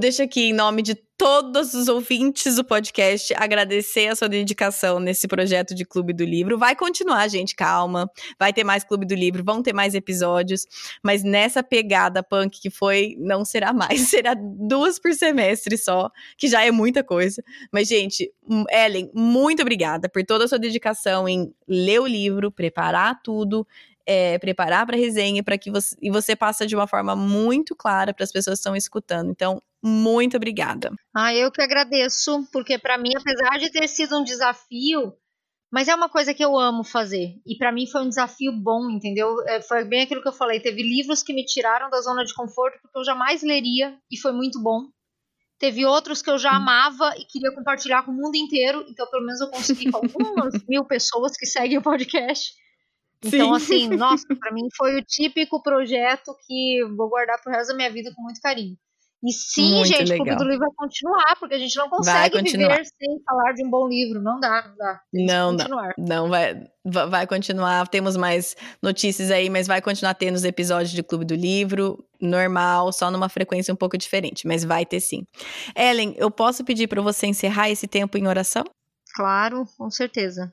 deixa 0.00 0.24
aqui 0.24 0.50
em 0.50 0.52
nome 0.52 0.82
de 0.82 0.96
todos 1.16 1.72
os 1.72 1.86
ouvintes 1.86 2.56
do 2.56 2.64
podcast 2.64 3.32
agradecer 3.36 4.08
a 4.08 4.16
sua 4.16 4.28
dedicação 4.28 4.98
nesse 4.98 5.28
projeto 5.28 5.72
de 5.72 5.84
Clube 5.84 6.12
do 6.12 6.24
Livro. 6.24 6.58
Vai 6.58 6.74
continuar, 6.74 7.28
gente, 7.28 7.54
calma. 7.54 8.10
Vai 8.36 8.52
ter 8.52 8.64
mais 8.64 8.82
Clube 8.82 9.06
do 9.06 9.14
Livro, 9.14 9.44
vão 9.44 9.62
ter 9.62 9.72
mais 9.72 9.94
episódios, 9.94 10.66
mas 11.00 11.22
nessa 11.22 11.62
pegada 11.62 12.24
punk 12.24 12.60
que 12.60 12.70
foi, 12.70 13.14
não 13.20 13.44
será 13.44 13.72
mais, 13.72 14.00
será 14.10 14.34
duas 14.34 14.98
por 14.98 15.14
semestre 15.14 15.78
só, 15.78 16.10
que 16.36 16.48
já 16.48 16.64
é 16.64 16.72
muita 16.72 17.04
coisa. 17.04 17.40
Mas, 17.72 17.86
gente, 17.86 18.32
Ellen, 18.68 19.08
muito 19.14 19.62
obrigada 19.62 20.08
por 20.08 20.24
toda 20.24 20.46
a 20.46 20.48
sua 20.48 20.58
dedicação 20.58 21.28
em 21.28 21.54
ler 21.68 22.00
o 22.00 22.06
livro, 22.06 22.50
preparar 22.50 23.20
tudo, 23.22 23.64
é, 24.06 24.38
preparar 24.38 24.86
para 24.86 24.96
resenha 24.96 25.42
para 25.42 25.58
que 25.58 25.70
você 25.70 25.96
e 26.00 26.10
você 26.10 26.34
passa 26.34 26.66
de 26.66 26.74
uma 26.74 26.86
forma 26.86 27.14
muito 27.14 27.74
clara 27.74 28.12
para 28.12 28.24
as 28.24 28.32
pessoas 28.32 28.58
que 28.58 28.60
estão 28.60 28.76
escutando. 28.76 29.30
Então, 29.30 29.62
muito 29.82 30.36
obrigada. 30.36 30.92
Ah, 31.14 31.34
eu 31.34 31.50
que 31.50 31.60
agradeço, 31.60 32.46
porque 32.52 32.78
para 32.78 32.98
mim, 32.98 33.10
apesar 33.16 33.58
de 33.58 33.70
ter 33.70 33.88
sido 33.88 34.18
um 34.18 34.24
desafio, 34.24 35.12
mas 35.72 35.88
é 35.88 35.94
uma 35.94 36.08
coisa 36.08 36.34
que 36.34 36.44
eu 36.44 36.58
amo 36.58 36.84
fazer. 36.84 37.40
E 37.46 37.56
para 37.56 37.72
mim 37.72 37.86
foi 37.86 38.02
um 38.02 38.08
desafio 38.08 38.52
bom, 38.52 38.90
entendeu? 38.90 39.34
É, 39.46 39.62
foi 39.62 39.84
bem 39.84 40.02
aquilo 40.02 40.20
que 40.20 40.28
eu 40.28 40.32
falei. 40.32 40.60
Teve 40.60 40.82
livros 40.82 41.22
que 41.22 41.32
me 41.32 41.44
tiraram 41.44 41.88
da 41.88 42.00
zona 42.00 42.24
de 42.24 42.34
conforto 42.34 42.78
porque 42.82 42.98
eu 42.98 43.04
jamais 43.04 43.42
leria 43.42 43.96
e 44.10 44.18
foi 44.18 44.32
muito 44.32 44.62
bom. 44.62 44.88
Teve 45.58 45.86
outros 45.86 46.20
que 46.20 46.28
eu 46.28 46.38
já 46.38 46.50
amava 46.50 47.14
e 47.16 47.24
queria 47.24 47.54
compartilhar 47.54 48.02
com 48.02 48.10
o 48.10 48.14
mundo 48.14 48.34
inteiro, 48.34 48.84
então 48.88 49.08
pelo 49.08 49.24
menos 49.24 49.40
eu 49.40 49.48
consegui 49.48 49.90
com 49.90 49.98
algumas 50.04 50.54
mil 50.68 50.84
pessoas 50.84 51.36
que 51.36 51.46
seguem 51.46 51.78
o 51.78 51.82
podcast. 51.82 52.52
Então, 53.24 53.58
Sim. 53.58 53.86
assim, 53.86 53.88
nossa, 53.96 54.26
para 54.38 54.52
mim 54.52 54.68
foi 54.76 54.96
o 54.96 55.04
típico 55.04 55.62
projeto 55.62 56.34
que 56.46 56.84
vou 56.96 57.08
guardar 57.08 57.40
pro 57.40 57.52
resto 57.52 57.68
da 57.70 57.76
minha 57.76 57.90
vida 57.90 58.12
com 58.14 58.22
muito 58.22 58.40
carinho. 58.40 58.76
E 59.24 59.32
sim, 59.32 59.76
Muito 59.76 59.86
gente, 59.86 60.08
legal. 60.08 60.14
o 60.14 60.24
Clube 60.24 60.36
do 60.36 60.50
Livro 60.50 60.66
vai 60.66 60.74
continuar, 60.76 61.36
porque 61.38 61.54
a 61.54 61.58
gente 61.58 61.76
não 61.76 61.88
consegue 61.88 62.42
viver 62.42 62.84
sem 62.84 63.22
falar 63.24 63.52
de 63.52 63.64
um 63.64 63.70
bom 63.70 63.86
livro. 63.86 64.20
Não 64.20 64.40
dá, 64.40 64.66
não 64.66 64.76
dá. 64.76 65.00
não, 65.12 65.52
não, 65.52 65.92
não, 65.96 66.28
vai, 66.28 66.68
vai 66.84 67.24
continuar. 67.24 67.86
Temos 67.86 68.16
mais 68.16 68.56
notícias 68.82 69.30
aí, 69.30 69.48
mas 69.48 69.68
vai 69.68 69.80
continuar 69.80 70.14
tendo 70.14 70.34
os 70.34 70.42
episódios 70.42 70.90
de 70.90 71.04
Clube 71.04 71.24
do 71.24 71.36
Livro, 71.36 72.04
normal, 72.20 72.92
só 72.92 73.12
numa 73.12 73.28
frequência 73.28 73.72
um 73.72 73.76
pouco 73.76 73.96
diferente, 73.96 74.44
mas 74.44 74.64
vai 74.64 74.84
ter 74.84 74.98
sim. 74.98 75.24
Ellen, 75.76 76.14
eu 76.16 76.28
posso 76.28 76.64
pedir 76.64 76.88
para 76.88 77.00
você 77.00 77.28
encerrar 77.28 77.70
esse 77.70 77.86
tempo 77.86 78.18
em 78.18 78.26
oração? 78.26 78.64
Claro, 79.14 79.64
com 79.78 79.88
certeza. 79.88 80.52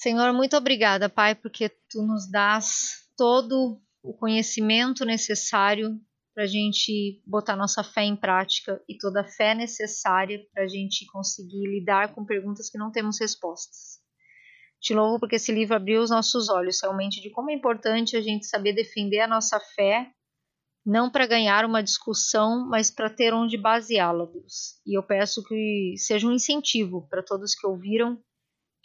Senhor, 0.00 0.32
muito 0.32 0.56
obrigada, 0.56 1.10
Pai, 1.10 1.34
porque 1.34 1.68
tu 1.68 2.00
nos 2.00 2.26
dás 2.26 3.06
todo 3.18 3.78
o 4.02 4.14
conhecimento 4.14 5.04
necessário 5.04 6.00
para 6.34 6.44
a 6.44 6.46
gente 6.46 7.22
botar 7.26 7.54
nossa 7.54 7.84
fé 7.84 8.04
em 8.04 8.16
prática 8.16 8.82
e 8.88 8.96
toda 8.96 9.20
a 9.20 9.28
fé 9.28 9.54
necessária 9.54 10.40
para 10.54 10.62
a 10.64 10.66
gente 10.66 11.04
conseguir 11.12 11.68
lidar 11.68 12.14
com 12.14 12.24
perguntas 12.24 12.70
que 12.70 12.78
não 12.78 12.90
temos 12.90 13.20
respostas. 13.20 14.00
Te 14.80 14.94
louvo 14.94 15.20
porque 15.20 15.36
esse 15.36 15.52
livro 15.52 15.76
abriu 15.76 16.00
os 16.00 16.08
nossos 16.08 16.48
olhos 16.48 16.80
realmente 16.80 17.20
de 17.20 17.28
como 17.28 17.50
é 17.50 17.54
importante 17.54 18.16
a 18.16 18.22
gente 18.22 18.46
saber 18.46 18.72
defender 18.72 19.20
a 19.20 19.28
nossa 19.28 19.60
fé, 19.60 20.10
não 20.82 21.10
para 21.10 21.26
ganhar 21.26 21.66
uma 21.66 21.82
discussão, 21.82 22.66
mas 22.66 22.90
para 22.90 23.10
ter 23.10 23.34
onde 23.34 23.58
baseá-la. 23.58 24.26
E 24.86 24.96
eu 24.96 25.02
peço 25.02 25.44
que 25.44 25.92
seja 25.98 26.26
um 26.26 26.32
incentivo 26.32 27.06
para 27.10 27.22
todos 27.22 27.54
que 27.54 27.66
ouviram, 27.66 28.18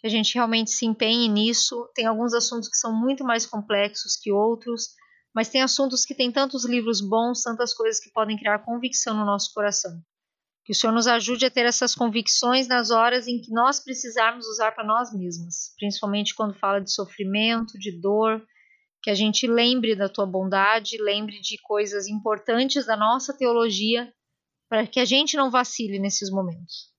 que 0.06 0.08
a 0.08 0.12
gente 0.12 0.36
realmente 0.36 0.70
se 0.70 0.86
empenhe 0.86 1.28
nisso. 1.28 1.90
Tem 1.96 2.06
alguns 2.06 2.34
assuntos 2.34 2.70
que 2.70 2.78
são 2.78 2.94
muito 2.94 3.24
mais 3.24 3.46
complexos 3.46 4.16
que 4.16 4.32
outros 4.32 4.90
mas 5.36 5.50
tem 5.50 5.62
assuntos 5.62 6.06
que 6.06 6.16
têm 6.16 6.32
tantos 6.32 6.64
livros 6.64 7.02
bons, 7.02 7.44
tantas 7.44 7.74
coisas 7.74 8.02
que 8.02 8.10
podem 8.10 8.38
criar 8.38 8.60
convicção 8.60 9.14
no 9.14 9.26
nosso 9.26 9.54
coração. 9.54 10.02
Que 10.64 10.72
o 10.72 10.76
Senhor 10.76 10.94
nos 10.94 11.08
ajude 11.08 11.46
a 11.46 11.52
ter 11.52 11.66
essas 11.66 11.94
convicções 11.94 12.70
nas 12.70 12.90
horas 12.90 13.28
em 13.28 13.42
que 13.42 13.52
nós 13.52 13.82
precisarmos 13.82 14.48
usar 14.48 14.72
para 14.72 14.86
nós 14.86 15.14
mesmas, 15.14 15.74
principalmente 15.78 16.34
quando 16.34 16.58
fala 16.58 16.80
de 16.80 16.90
sofrimento, 16.90 17.78
de 17.78 17.92
dor, 18.00 18.42
que 19.04 19.10
a 19.10 19.14
gente 19.14 19.46
lembre 19.46 19.94
da 19.94 20.08
tua 20.08 20.26
bondade, 20.26 20.98
lembre 20.98 21.42
de 21.42 21.58
coisas 21.62 22.08
importantes 22.08 22.86
da 22.86 22.96
nossa 22.96 23.34
teologia, 23.38 24.12
para 24.70 24.88
que 24.88 25.02
a 25.02 25.06
gente 25.06 25.36
não 25.36 25.52
vacile 25.52 26.00
nesses 26.00 26.32
momentos. 26.32 26.95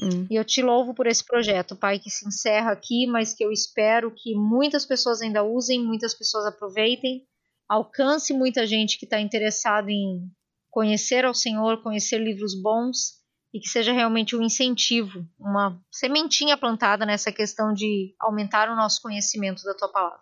Hum. 0.00 0.26
E 0.30 0.34
eu 0.34 0.44
te 0.44 0.62
louvo 0.62 0.94
por 0.94 1.06
esse 1.06 1.24
projeto, 1.24 1.74
Pai, 1.74 1.98
que 1.98 2.10
se 2.10 2.26
encerra 2.26 2.72
aqui, 2.72 3.06
mas 3.06 3.32
que 3.32 3.44
eu 3.44 3.50
espero 3.50 4.10
que 4.14 4.34
muitas 4.34 4.84
pessoas 4.84 5.22
ainda 5.22 5.42
usem, 5.42 5.82
muitas 5.82 6.14
pessoas 6.14 6.46
aproveitem 6.46 7.26
alcance 7.68 8.32
muita 8.32 8.66
gente 8.66 8.98
que 8.98 9.04
está 9.04 9.20
interessado 9.20 9.88
em 9.88 10.30
conhecer 10.70 11.24
ao 11.24 11.34
Senhor, 11.34 11.82
conhecer 11.82 12.18
livros 12.18 12.54
bons 12.54 13.16
e 13.52 13.60
que 13.60 13.68
seja 13.68 13.92
realmente 13.92 14.36
um 14.36 14.42
incentivo, 14.42 15.26
uma 15.38 15.80
sementinha 15.90 16.56
plantada 16.56 17.06
nessa 17.06 17.32
questão 17.32 17.72
de 17.72 18.14
aumentar 18.20 18.68
o 18.68 18.76
nosso 18.76 19.00
conhecimento 19.00 19.62
da 19.64 19.74
tua 19.74 19.88
palavra. 19.88 20.20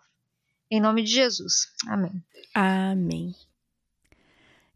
Em 0.71 0.81
nome 0.81 1.03
de 1.03 1.11
Jesus. 1.11 1.67
Amém. 1.87 2.23
Amém. 2.53 3.35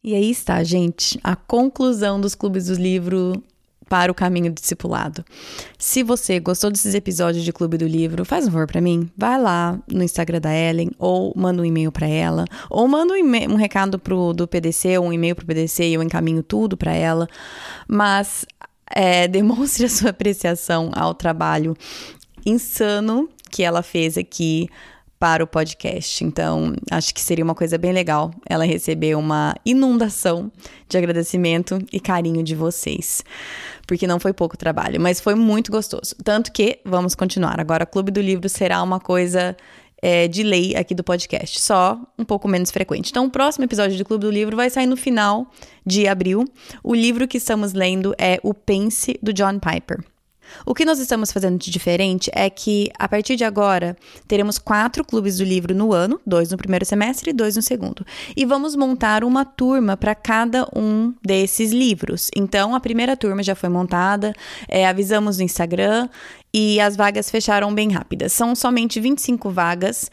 E 0.03 0.13
aí 0.13 0.29
está, 0.29 0.63
gente, 0.63 1.19
a 1.23 1.35
conclusão 1.35 2.21
dos 2.21 2.35
clubes 2.35 2.67
do 2.67 2.75
livro 2.75 3.43
para 3.89 4.11
o 4.11 4.15
caminho 4.15 4.51
do 4.51 4.61
discipulado. 4.61 5.25
Se 5.77 6.03
você 6.03 6.39
gostou 6.39 6.69
desses 6.69 6.93
episódios 6.93 7.43
de 7.43 7.51
Clube 7.51 7.77
do 7.77 7.87
Livro, 7.87 8.23
faz 8.23 8.47
um 8.47 8.51
favor 8.51 8.67
para 8.67 8.79
mim, 8.79 9.09
vai 9.17 9.41
lá 9.41 9.79
no 9.91 10.03
Instagram 10.03 10.39
da 10.39 10.53
Ellen 10.53 10.91
ou 10.99 11.33
manda 11.35 11.61
um 11.61 11.65
e-mail 11.65 11.91
para 11.91 12.07
ela, 12.07 12.45
ou 12.69 12.87
manda 12.87 13.15
um, 13.15 13.53
um 13.53 13.55
recado 13.55 13.97
pro, 13.97 14.31
do 14.31 14.47
PDC, 14.47 14.99
ou 14.99 15.07
um 15.07 15.13
e-mail 15.13 15.35
pro 15.35 15.45
PDC 15.45 15.83
e 15.85 15.93
eu 15.95 16.03
encaminho 16.03 16.43
tudo 16.43 16.77
para 16.77 16.93
ela. 16.93 17.27
Mas 17.87 18.45
é, 18.89 19.27
demonstre 19.27 19.85
a 19.85 19.89
sua 19.89 20.11
apreciação 20.11 20.91
ao 20.93 21.13
trabalho 21.13 21.75
insano 22.45 23.27
que 23.49 23.63
ela 23.63 23.81
fez 23.81 24.17
aqui 24.17 24.69
para 25.19 25.43
o 25.43 25.47
podcast. 25.47 26.23
Então, 26.23 26.73
acho 26.89 27.13
que 27.13 27.19
seria 27.19 27.43
uma 27.43 27.53
coisa 27.53 27.77
bem 27.77 27.91
legal 27.91 28.31
ela 28.47 28.65
receber 28.65 29.15
uma 29.15 29.53
inundação 29.65 30.51
de 30.87 30.97
agradecimento 30.97 31.77
e 31.91 31.99
carinho 31.99 32.41
de 32.41 32.55
vocês. 32.55 33.23
Porque 33.85 34.07
não 34.07 34.19
foi 34.19 34.31
pouco 34.31 34.57
trabalho, 34.57 34.99
mas 34.99 35.19
foi 35.19 35.35
muito 35.35 35.71
gostoso. 35.71 36.15
Tanto 36.23 36.51
que 36.51 36.79
vamos 36.85 37.15
continuar. 37.15 37.59
Agora, 37.59 37.85
Clube 37.85 38.11
do 38.11 38.21
Livro 38.21 38.47
será 38.47 38.81
uma 38.81 38.99
coisa 38.99 39.57
é, 40.01 40.27
de 40.27 40.43
lei 40.43 40.75
aqui 40.75 40.95
do 40.95 41.03
podcast, 41.03 41.59
só 41.59 41.99
um 42.17 42.23
pouco 42.23 42.47
menos 42.47 42.71
frequente. 42.71 43.09
Então, 43.09 43.25
o 43.25 43.29
próximo 43.29 43.65
episódio 43.65 43.97
do 43.97 44.05
Clube 44.05 44.25
do 44.25 44.31
Livro 44.31 44.55
vai 44.55 44.69
sair 44.69 44.87
no 44.87 44.95
final 44.95 45.51
de 45.85 46.07
abril. 46.07 46.45
O 46.81 46.95
livro 46.95 47.27
que 47.27 47.37
estamos 47.37 47.73
lendo 47.73 48.15
é 48.17 48.39
O 48.41 48.53
Pense, 48.53 49.19
do 49.21 49.33
John 49.33 49.59
Piper. 49.59 49.99
O 50.65 50.73
que 50.73 50.85
nós 50.85 50.99
estamos 50.99 51.31
fazendo 51.31 51.57
de 51.57 51.71
diferente 51.71 52.29
é 52.33 52.49
que, 52.49 52.89
a 52.97 53.07
partir 53.07 53.35
de 53.35 53.43
agora, 53.43 53.97
teremos 54.27 54.57
quatro 54.57 55.03
clubes 55.03 55.37
do 55.37 55.43
livro 55.43 55.73
no 55.73 55.93
ano, 55.93 56.19
dois 56.25 56.51
no 56.51 56.57
primeiro 56.57 56.85
semestre 56.85 57.31
e 57.31 57.33
dois 57.33 57.55
no 57.55 57.61
segundo. 57.61 58.05
E 58.35 58.45
vamos 58.45 58.75
montar 58.75 59.23
uma 59.23 59.45
turma 59.45 59.95
para 59.95 60.15
cada 60.15 60.67
um 60.75 61.13
desses 61.23 61.71
livros. 61.71 62.29
Então, 62.35 62.75
a 62.75 62.79
primeira 62.79 63.15
turma 63.15 63.43
já 63.43 63.55
foi 63.55 63.69
montada, 63.69 64.33
é, 64.67 64.87
avisamos 64.87 65.37
no 65.37 65.43
Instagram 65.43 66.09
e 66.53 66.79
as 66.79 66.95
vagas 66.95 67.29
fecharam 67.29 67.73
bem 67.73 67.91
rápidas. 67.91 68.33
São 68.33 68.55
somente 68.55 68.99
25 68.99 69.49
vagas 69.49 70.09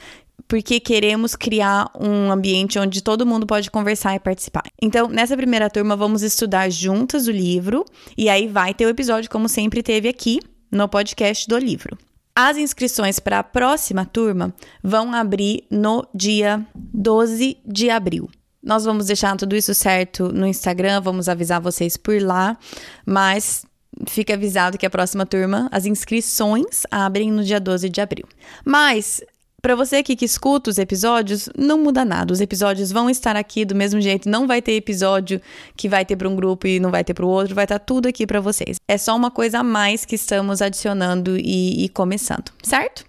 porque 0.49 0.81
queremos 0.81 1.35
criar 1.35 1.91
um 1.99 2.31
ambiente 2.31 2.79
onde 2.79 3.03
todo 3.03 3.27
mundo 3.27 3.47
pode 3.47 3.71
conversar 3.71 4.15
e 4.15 4.21
participar. 4.21 4.65
Então, 4.81 5.09
nessa 5.09 5.37
primeira 5.37 5.69
turma, 5.69 5.97
vamos 5.97 6.23
estudar 6.23 6.71
juntas 6.71 7.27
o 7.27 7.33
livro 7.33 7.85
e 8.17 8.29
aí 8.29 8.47
vai 8.47 8.73
ter 8.73 8.87
o 8.87 8.91
episódio, 8.91 9.31
como 9.31 9.49
sempre 9.49 9.83
teve 9.83 10.09
aqui 10.09 10.41
no 10.71 10.89
podcast 10.89 11.49
do 11.49 11.59
livro. 11.59 11.97
As 12.35 12.57
inscrições 12.59 13.19
para 13.19 13.39
a 13.39 13.43
próxima 13.43 14.05
turma 14.05 14.55
vão 14.83 15.15
abrir 15.15 15.65
no 15.71 16.07
dia 16.15 16.67
12 16.75 17.57
de 17.65 17.89
abril. 17.89 18.29
Nós 18.63 18.85
vamos 18.85 19.07
deixar 19.07 19.37
tudo 19.37 19.57
isso 19.57 19.73
certo 19.73 20.29
no 20.33 20.47
Instagram, 20.47 21.01
vamos 21.01 21.29
avisar 21.29 21.61
vocês 21.61 21.97
por 21.97 22.21
lá, 22.21 22.59
mas 23.07 23.65
fica 24.07 24.35
avisado 24.35 24.77
que 24.77 24.85
a 24.85 24.91
próxima 24.91 25.25
turma, 25.25 25.69
as 25.73 25.87
inscrições 25.87 26.83
abrem 26.91 27.31
no 27.31 27.43
dia 27.43 27.61
12 27.61 27.89
de 27.89 28.01
abril. 28.01 28.27
Mas 28.65 29.23
para 29.67 29.75
você 29.75 29.97
aqui 29.97 30.15
que 30.15 30.25
escuta 30.25 30.71
os 30.71 30.79
episódios, 30.79 31.49
não 31.59 31.83
muda 31.83 32.05
nada. 32.05 32.33
Os 32.33 32.41
episódios 32.41 32.93
vão 32.93 33.11
estar 33.11 33.35
aqui 33.35 33.65
do 33.65 33.75
mesmo 33.75 34.01
jeito. 34.01 34.29
Não 34.29 34.47
vai 34.47 34.63
ter 34.63 34.75
episódio 34.75 35.41
que 35.77 35.89
vai 35.89 36.05
ter 36.05 36.15
para 36.15 36.29
um 36.29 36.37
grupo 36.37 36.69
e 36.69 36.79
não 36.79 36.93
vai 36.93 37.03
ter 37.03 37.15
para 37.15 37.27
o 37.27 37.29
outro. 37.29 37.53
Vai 37.53 37.65
estar 37.65 37.81
tá 37.81 37.85
tudo 37.85 38.07
aqui 38.07 38.29
para 38.29 38.41
vocês. 38.41 38.77
É 38.87 38.97
só 38.97 39.17
uma 39.17 39.29
coisa 39.29 39.59
a 39.59 39.63
mais 39.65 40.05
que 40.05 40.15
estamos 40.15 40.63
adicionando 40.63 41.37
e, 41.37 41.85
e 41.85 41.89
começando, 41.89 42.53
certo? 42.63 43.05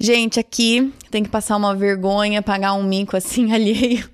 Gente, 0.00 0.40
aqui 0.40 0.92
tem 1.12 1.22
que 1.22 1.28
passar 1.28 1.56
uma 1.56 1.76
vergonha, 1.76 2.42
pagar 2.42 2.72
um 2.72 2.82
mico 2.82 3.16
assim 3.16 3.50
alheio. 3.54 4.10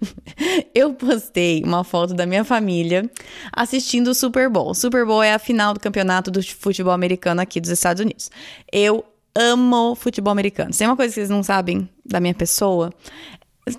Eu 0.75 0.93
postei 0.93 1.63
uma 1.65 1.83
foto 1.83 2.13
da 2.13 2.27
minha 2.27 2.45
família 2.45 3.11
assistindo 3.51 4.09
o 4.09 4.15
Super 4.15 4.51
Bowl. 4.51 4.73
O 4.73 4.75
Super 4.75 5.07
Bowl 5.07 5.23
é 5.23 5.33
a 5.33 5.39
final 5.39 5.73
do 5.73 5.81
campeonato 5.81 6.31
do 6.31 6.43
futebol 6.43 6.93
americano 6.93 7.41
aqui 7.41 7.59
dos 7.59 7.71
Estados 7.71 8.03
Unidos. 8.03 8.31
Eu 8.71 9.03
amo 9.37 9.95
futebol 9.95 10.33
americano. 10.33 10.73
Se 10.73 10.79
tem 10.79 10.89
uma 10.89 10.97
coisa 10.97 11.11
que 11.13 11.15
vocês 11.15 11.31
não 11.31 11.43
sabem 11.43 11.89
da 12.05 12.21
minha 12.21 12.35
pessoa, 12.35 12.93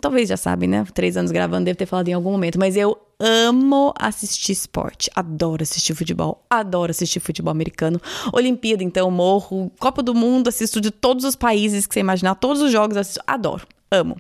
talvez 0.02 0.30
já 0.30 0.38
sabem, 0.38 0.68
né? 0.68 0.86
Três 0.94 1.16
anos 1.16 1.32
gravando, 1.32 1.66
devo 1.66 1.78
ter 1.78 1.86
falado 1.86 2.08
em 2.08 2.14
algum 2.14 2.32
momento, 2.32 2.60
mas 2.60 2.76
eu 2.76 2.98
amo 3.20 3.94
assistir 3.98 4.52
esporte. 4.52 5.10
Adoro 5.16 5.64
assistir 5.64 5.94
futebol. 5.94 6.46
Adoro 6.50 6.92
assistir 6.92 7.20
futebol 7.20 7.52
americano. 7.52 8.02
Olimpíada, 8.34 8.84
então, 8.84 9.10
morro. 9.12 9.72
Copa 9.80 10.02
do 10.04 10.14
Mundo, 10.14 10.48
assisto 10.48 10.82
de 10.82 10.92
todos 10.92 11.24
os 11.24 11.36
países 11.36 11.86
que 11.88 11.94
você 11.94 12.00
imaginar. 12.00 12.36
Todos 12.36 12.62
os 12.62 12.72
jogos 12.72 12.98
assisto. 12.98 13.22
Adoro. 13.26 13.66
Amo. 13.92 14.18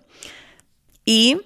E 1.05 1.39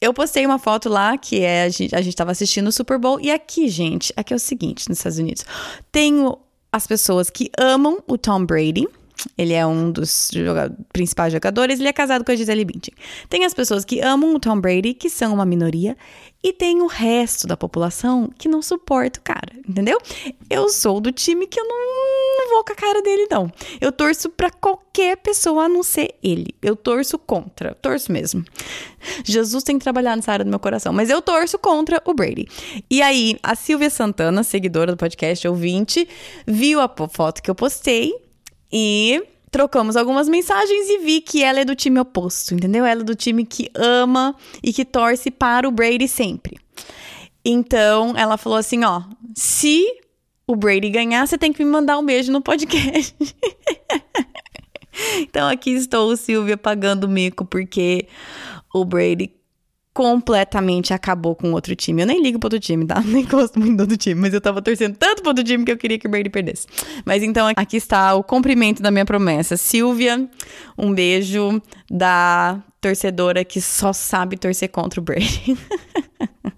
eu 0.00 0.14
postei 0.14 0.46
uma 0.46 0.58
foto 0.58 0.88
lá 0.88 1.18
que 1.18 1.40
é 1.40 1.64
a 1.64 1.68
gente, 1.68 1.94
a 1.94 2.00
gente 2.00 2.16
tava 2.16 2.30
assistindo 2.30 2.68
o 2.68 2.72
Super 2.72 2.98
Bowl. 2.98 3.20
E 3.20 3.30
aqui, 3.30 3.68
gente, 3.68 4.12
aqui 4.16 4.32
é 4.32 4.36
o 4.36 4.40
seguinte, 4.40 4.88
nos 4.88 4.98
Estados 4.98 5.18
Unidos. 5.18 5.44
Tenho 5.90 6.38
as 6.72 6.86
pessoas 6.86 7.30
que 7.30 7.50
amam 7.58 8.02
o 8.06 8.16
Tom 8.16 8.44
Brady 8.44 8.86
Ele 9.36 9.52
é 9.52 9.66
um 9.66 9.90
dos 9.90 10.30
joga 10.32 10.72
principais 10.92 11.32
jogadores, 11.32 11.80
ele 11.80 11.88
é 11.88 11.92
casado 11.92 12.24
com 12.24 12.30
a 12.30 12.36
Gisele 12.36 12.64
Bündchen. 12.64 12.94
Tem 13.28 13.44
as 13.44 13.54
pessoas 13.54 13.84
que 13.84 14.00
amam 14.00 14.34
o 14.34 14.40
Tom 14.40 14.60
Brady, 14.60 14.94
que 14.94 15.10
são 15.10 15.34
uma 15.34 15.44
minoria, 15.44 15.96
e 16.42 16.52
tem 16.52 16.80
o 16.82 16.86
resto 16.86 17.46
da 17.46 17.56
população 17.56 18.30
que 18.38 18.48
não 18.48 18.62
suporta 18.62 19.18
o 19.18 19.22
cara, 19.22 19.52
entendeu? 19.68 19.98
Eu 20.48 20.68
sou 20.68 21.00
do 21.00 21.10
time 21.10 21.46
que 21.46 21.58
eu 21.58 21.64
não, 21.64 22.50
vou 22.50 22.64
com 22.64 22.72
a 22.72 22.76
cara 22.76 23.02
dele, 23.02 23.26
não. 23.30 23.50
Eu 23.80 23.90
torço 23.90 24.30
para 24.30 24.50
qualquer 24.50 25.16
pessoa 25.16 25.64
a 25.64 25.68
não 25.68 25.82
ser 25.82 26.14
ele. 26.22 26.54
Eu 26.62 26.76
torço 26.76 27.18
contra, 27.18 27.74
torço 27.74 28.12
mesmo. 28.12 28.44
Jesus 29.24 29.64
tem 29.64 29.78
que 29.78 29.84
trabalhar 29.84 30.14
nessa 30.14 30.32
área 30.32 30.44
do 30.44 30.48
meu 30.48 30.60
coração, 30.60 30.92
mas 30.92 31.10
eu 31.10 31.20
torço 31.20 31.58
contra 31.58 32.00
o 32.04 32.14
Brady. 32.14 32.46
E 32.88 33.02
aí, 33.02 33.36
a 33.42 33.56
Silvia 33.56 33.90
Santana, 33.90 34.42
seguidora 34.42 34.92
do 34.92 34.96
podcast 34.96 35.46
ouvinte, 35.46 36.08
viu 36.46 36.80
a 36.80 36.88
foto 37.08 37.42
que 37.42 37.50
eu 37.50 37.54
postei 37.54 38.27
e 38.72 39.22
trocamos 39.50 39.96
algumas 39.96 40.28
mensagens 40.28 40.88
e 40.88 40.98
vi 40.98 41.20
que 41.20 41.42
ela 41.42 41.60
é 41.60 41.64
do 41.64 41.74
time 41.74 41.98
oposto, 41.98 42.54
entendeu? 42.54 42.84
Ela 42.84 43.00
é 43.00 43.04
do 43.04 43.14
time 43.14 43.44
que 43.44 43.70
ama 43.74 44.34
e 44.62 44.72
que 44.72 44.84
torce 44.84 45.30
para 45.30 45.68
o 45.68 45.72
Brady 45.72 46.06
sempre. 46.06 46.58
Então, 47.44 48.14
ela 48.16 48.36
falou 48.36 48.58
assim, 48.58 48.84
ó, 48.84 49.02
se 49.34 49.86
o 50.46 50.54
Brady 50.54 50.90
ganhar, 50.90 51.26
você 51.26 51.38
tem 51.38 51.52
que 51.52 51.64
me 51.64 51.70
mandar 51.70 51.98
um 51.98 52.04
beijo 52.04 52.30
no 52.32 52.42
podcast. 52.42 53.14
então, 55.18 55.48
aqui 55.48 55.70
estou, 55.70 56.16
Silvia, 56.16 56.56
pagando 56.56 57.08
mico 57.08 57.44
porque 57.44 58.06
o 58.74 58.84
Brady 58.84 59.37
completamente 59.98 60.94
acabou 60.94 61.34
com 61.34 61.50
outro 61.50 61.74
time. 61.74 62.02
Eu 62.02 62.06
nem 62.06 62.22
ligo 62.22 62.38
pro 62.38 62.46
outro 62.46 62.60
time, 62.60 62.86
tá? 62.86 63.00
Nem 63.04 63.24
gosto 63.24 63.58
muito 63.58 63.78
do 63.78 63.80
outro 63.80 63.96
time, 63.96 64.20
mas 64.20 64.32
eu 64.32 64.40
tava 64.40 64.62
torcendo 64.62 64.96
tanto 64.96 65.22
pro 65.22 65.30
outro 65.30 65.42
time 65.42 65.64
que 65.64 65.72
eu 65.72 65.76
queria 65.76 65.98
que 65.98 66.06
o 66.06 66.10
Brady 66.10 66.30
perdesse. 66.30 66.68
Mas 67.04 67.20
então 67.20 67.48
aqui 67.56 67.78
está 67.78 68.14
o 68.14 68.22
cumprimento 68.22 68.80
da 68.80 68.92
minha 68.92 69.04
promessa. 69.04 69.56
Silvia, 69.56 70.30
um 70.78 70.94
beijo 70.94 71.60
da 71.90 72.62
torcedora 72.80 73.44
que 73.44 73.60
só 73.60 73.92
sabe 73.92 74.36
torcer 74.36 74.70
contra 74.70 75.00
o 75.00 75.02
Brady. 75.02 75.58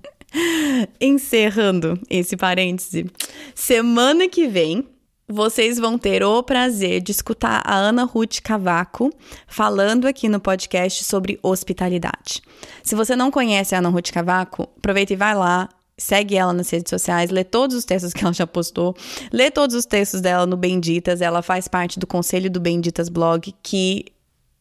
Encerrando 1.01 1.99
esse 2.11 2.37
parêntese. 2.37 3.07
Semana 3.55 4.29
que 4.29 4.49
vem 4.49 4.87
vocês 5.31 5.79
vão 5.79 5.97
ter 5.97 6.23
o 6.23 6.43
prazer 6.43 7.01
de 7.01 7.13
escutar 7.13 7.63
a 7.65 7.75
Ana 7.75 8.05
Ruth 8.05 8.41
Cavaco 8.43 9.13
falando 9.47 10.07
aqui 10.07 10.29
no 10.29 10.41
podcast 10.41 11.05
sobre 11.05 11.39
hospitalidade. 11.43 12.43
Se 12.83 12.95
você 12.95 13.15
não 13.15 13.31
conhece 13.31 13.75
a 13.75 13.79
Ana 13.79 13.89
Ruth 13.89 14.11
Cavaco, 14.11 14.69
aproveita 14.77 15.13
e 15.13 15.17
vai 15.17 15.35
lá, 15.35 15.69
segue 15.97 16.37
ela 16.37 16.53
nas 16.53 16.71
redes 16.71 16.91
sociais, 16.91 17.31
lê 17.31 17.45
todos 17.45 17.77
os 17.77 17.85
textos 17.85 18.13
que 18.13 18.25
ela 18.25 18.33
já 18.33 18.47
postou, 18.47 18.97
lê 19.33 19.51
todos 19.51 19.77
os 19.77 19.85
textos 19.85 20.21
dela 20.21 20.47
no 20.47 20.57
Benditas. 20.57 21.21
Ela 21.21 21.43
faz 21.43 21.69
parte 21.69 21.99
do 21.99 22.07
conselho 22.07 22.51
do 22.51 22.59
Benditas 22.59 23.09
Blog, 23.09 23.55
que 23.63 24.07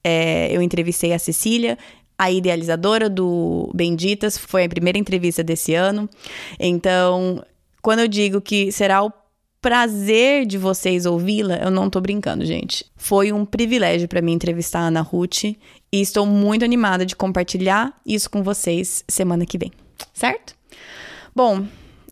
é, 0.03 0.55
eu 0.55 0.61
entrevistei 0.61 1.13
a 1.13 1.19
Cecília. 1.19 1.77
A 2.17 2.29
idealizadora 2.29 3.09
do 3.09 3.71
Benditas 3.73 4.37
foi 4.37 4.65
a 4.65 4.69
primeira 4.69 4.99
entrevista 4.99 5.41
desse 5.41 5.73
ano. 5.73 6.09
Então, 6.59 7.41
quando 7.81 7.99
eu 7.99 8.07
digo 8.07 8.41
que 8.41 8.71
será 8.71 9.01
o 9.01 9.09
prazer 9.61 10.45
de 10.45 10.57
vocês 10.57 11.05
ouvi-la, 11.05 11.57
eu 11.57 11.71
não 11.71 11.89
tô 11.89 11.99
brincando, 11.99 12.45
gente. 12.45 12.85
Foi 12.95 13.31
um 13.31 13.45
privilégio 13.45 14.07
para 14.07 14.21
mim 14.21 14.33
entrevistar 14.33 14.79
a 14.79 14.87
Ana 14.87 15.01
Ruth 15.01 15.43
e 15.43 15.57
estou 15.91 16.25
muito 16.25 16.63
animada 16.63 17.05
de 17.05 17.15
compartilhar 17.15 17.93
isso 18.05 18.29
com 18.29 18.43
vocês 18.43 19.03
semana 19.07 19.45
que 19.45 19.57
vem, 19.57 19.71
certo? 20.13 20.55
Bom, 21.35 21.65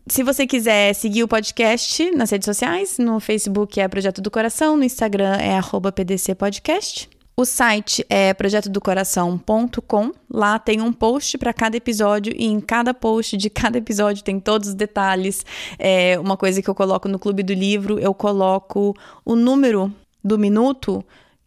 se 0.06 0.22
você 0.22 0.46
quiser 0.46 0.94
seguir 0.94 1.22
o 1.22 1.28
podcast 1.28 2.10
nas 2.12 2.30
redes 2.30 2.46
sociais, 2.46 2.98
no 2.98 3.20
Facebook 3.20 3.80
é 3.80 3.88
Projeto 3.88 4.22
do 4.22 4.30
Coração, 4.30 4.76
no 4.76 4.84
Instagram 4.84 5.36
é 5.36 5.58
@pdcpodcast. 5.60 7.08
O 7.38 7.44
site 7.44 8.04
é 8.10 8.34
projetodocoração.com. 8.34 10.12
Lá 10.28 10.58
tem 10.58 10.80
um 10.80 10.92
post 10.92 11.38
para 11.38 11.52
cada 11.52 11.76
episódio 11.76 12.34
e 12.36 12.46
em 12.46 12.60
cada 12.60 12.92
post 12.92 13.36
de 13.36 13.48
cada 13.48 13.78
episódio 13.78 14.24
tem 14.24 14.40
todos 14.40 14.70
os 14.70 14.74
detalhes. 14.74 15.46
É 15.78 16.18
uma 16.18 16.36
coisa 16.36 16.60
que 16.60 16.68
eu 16.68 16.74
coloco 16.74 17.08
no 17.08 17.16
Clube 17.16 17.44
do 17.44 17.52
Livro, 17.52 17.96
eu 17.96 18.12
coloco 18.12 18.92
o 19.24 19.36
número 19.36 19.94
do 20.24 20.36
minuto 20.36 21.04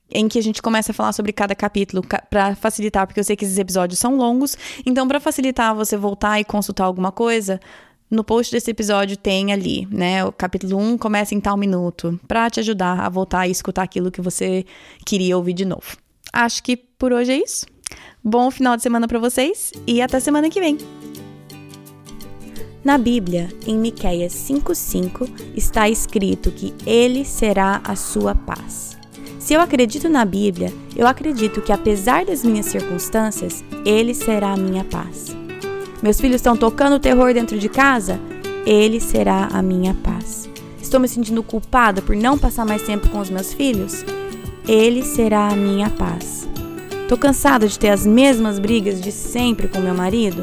em 0.10 0.30
que 0.30 0.40
a 0.40 0.42
gente 0.42 0.62
começa 0.62 0.94
a 0.94 0.96
falar 0.96 1.12
sobre 1.12 1.34
cada 1.34 1.54
capítulo 1.54 2.02
para 2.30 2.56
facilitar, 2.56 3.06
porque 3.06 3.20
eu 3.20 3.24
sei 3.26 3.36
que 3.36 3.44
esses 3.44 3.58
episódios 3.58 4.00
são 4.00 4.16
longos. 4.16 4.58
Então, 4.86 5.06
para 5.10 5.20
facilitar 5.20 5.76
você 5.76 5.98
voltar 5.98 6.40
e 6.40 6.46
consultar 6.46 6.86
alguma 6.86 7.12
coisa, 7.12 7.60
no 8.12 8.26
post 8.26 8.52
desse 8.52 8.70
episódio 8.70 9.16
tem 9.16 9.54
ali, 9.54 9.88
né? 9.90 10.26
O 10.26 10.32
capítulo 10.34 10.78
1 10.78 10.98
começa 10.98 11.34
em 11.34 11.40
tal 11.40 11.56
minuto, 11.56 12.20
para 12.28 12.50
te 12.50 12.60
ajudar 12.60 13.00
a 13.00 13.08
voltar 13.08 13.48
e 13.48 13.52
escutar 13.52 13.84
aquilo 13.84 14.12
que 14.12 14.22
você 14.22 14.66
queria 15.06 15.38
ouvir 15.38 15.54
de 15.54 15.64
novo. 15.64 15.96
Acho 16.34 16.62
que 16.62 16.76
por 16.76 17.14
hoje 17.14 17.32
é 17.32 17.38
isso. 17.38 17.66
Bom 18.22 18.52
final 18.52 18.76
de 18.76 18.84
semana 18.84 19.08
para 19.08 19.18
vocês 19.18 19.72
e 19.88 20.02
até 20.02 20.20
semana 20.20 20.50
que 20.50 20.60
vem. 20.60 20.78
Na 22.84 22.98
Bíblia, 22.98 23.50
em 23.66 23.78
Miqueias 23.78 24.34
5:5, 24.34 25.30
está 25.56 25.88
escrito 25.88 26.52
que 26.52 26.74
ele 26.86 27.24
será 27.24 27.80
a 27.84 27.96
sua 27.96 28.36
paz. 28.36 28.98
Se 29.40 29.54
eu 29.54 29.62
acredito 29.62 30.10
na 30.10 30.26
Bíblia, 30.26 30.72
eu 30.96 31.08
acredito 31.08 31.62
que 31.62 31.72
apesar 31.72 32.26
das 32.26 32.44
minhas 32.44 32.66
circunstâncias, 32.66 33.64
ele 33.86 34.14
será 34.14 34.54
a 34.54 34.58
minha 34.58 34.84
paz. 34.84 35.36
Meus 36.02 36.20
filhos 36.20 36.38
estão 36.38 36.58
tocando 36.58 37.00
terror 37.00 37.32
dentro 37.32 37.60
de 37.60 37.70
casa? 37.70 38.20
Ele 38.66 39.00
será 39.00 39.50
a 39.54 39.62
minha 39.62 39.94
paz. 39.94 40.50
Estou 40.82 41.00
me 41.00 41.08
sentindo 41.08 41.44
culpada 41.44 42.02
por 42.02 42.16
não 42.16 42.40
passar 42.40 42.66
mais 42.66 42.82
tempo 42.82 43.08
com 43.10 43.20
os 43.20 43.30
meus 43.30 43.54
filhos? 43.54 44.04
Ele 44.68 45.04
será 45.04 45.50
a 45.50 45.56
minha 45.56 45.92
paz. 45.92 46.50
Estou 47.04 47.18
cansada 47.18 47.68
de 47.68 47.78
ter 47.78 47.90
as 47.90 48.04
mesmas 48.04 48.58
brigas 48.58 49.00
de 49.00 49.12
sempre 49.12 49.68
com 49.68 49.80
meu 49.80 49.94
marido? 49.94 50.42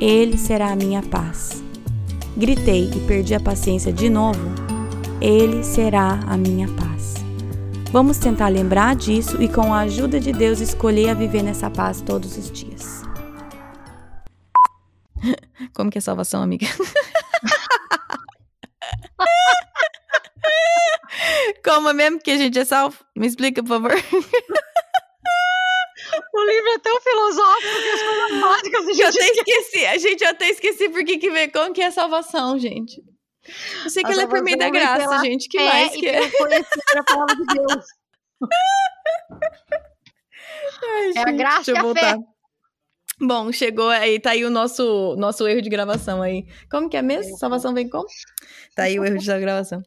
Ele 0.00 0.38
será 0.38 0.72
a 0.72 0.76
minha 0.76 1.02
paz. 1.02 1.62
Gritei 2.34 2.90
e 2.94 3.00
perdi 3.00 3.34
a 3.34 3.40
paciência 3.40 3.92
de 3.92 4.08
novo? 4.08 4.40
Ele 5.20 5.62
será 5.62 6.20
a 6.26 6.38
minha 6.38 6.68
paz. 6.68 7.14
Vamos 7.92 8.16
tentar 8.16 8.48
lembrar 8.48 8.96
disso 8.96 9.42
e, 9.42 9.48
com 9.48 9.74
a 9.74 9.80
ajuda 9.80 10.18
de 10.18 10.32
Deus, 10.32 10.60
escolher 10.60 11.10
a 11.10 11.14
viver 11.14 11.42
nessa 11.42 11.70
paz 11.70 12.00
todos 12.00 12.36
os 12.36 12.50
dias. 12.50 13.05
Como 15.74 15.90
que 15.90 15.98
é 15.98 16.00
salvação, 16.00 16.42
amiga? 16.42 16.66
Como 21.64 21.92
mesmo 21.92 22.20
que 22.20 22.30
a 22.30 22.36
gente 22.36 22.58
é 22.58 22.64
salvo? 22.64 22.98
Me 23.16 23.26
explica, 23.26 23.62
por 23.62 23.68
favor. 23.68 23.92
O 26.32 26.44
livro 26.44 26.68
é 26.70 26.78
tão 26.78 27.00
filosófico 27.00 27.82
que 27.82 27.88
as 27.88 28.02
coisas 28.02 28.40
básicas 28.40 28.86
a 28.86 28.92
gente 28.92 29.00
eu 29.00 29.08
até 29.08 29.28
esqueci. 29.30 29.86
A 29.86 29.98
gente 29.98 30.24
até 30.24 30.48
esqueci 30.50 30.88
por 30.88 31.04
que 31.04 31.18
que 31.18 31.48
como 31.48 31.72
que 31.72 31.82
é 31.82 31.90
salvação, 31.90 32.58
gente. 32.58 33.02
Eu 33.84 33.90
sei 33.90 34.02
que 34.02 34.12
ela 34.12 34.22
é 34.22 34.26
por 34.26 34.42
meio 34.42 34.58
da 34.58 34.70
graça, 34.70 35.18
gente. 35.24 35.48
Que 35.48 35.58
mais 35.58 35.92
que 35.92 36.06
é? 36.06 36.18
a 36.18 37.04
palavra 37.04 37.36
de 37.36 37.44
Deus. 37.44 37.84
Ai, 40.82 41.08
é 41.08 41.12
gente, 41.12 41.18
a 41.18 41.32
graça 41.32 41.70
e 41.72 41.76
a 41.76 41.94
fé. 41.94 42.16
Bom, 43.20 43.50
chegou 43.50 43.88
aí, 43.88 44.20
tá 44.20 44.30
aí 44.30 44.44
o 44.44 44.50
nosso, 44.50 45.16
nosso 45.16 45.46
erro 45.48 45.62
de 45.62 45.70
gravação 45.70 46.20
aí. 46.20 46.44
Como 46.70 46.88
que 46.88 46.96
é 46.96 47.02
mesmo? 47.02 47.36
Salvação 47.38 47.72
vem 47.72 47.88
como? 47.88 48.06
Tá 48.74 48.84
aí 48.84 48.98
o 49.00 49.04
erro 49.04 49.16
de 49.18 49.26
gravação. 49.40 49.82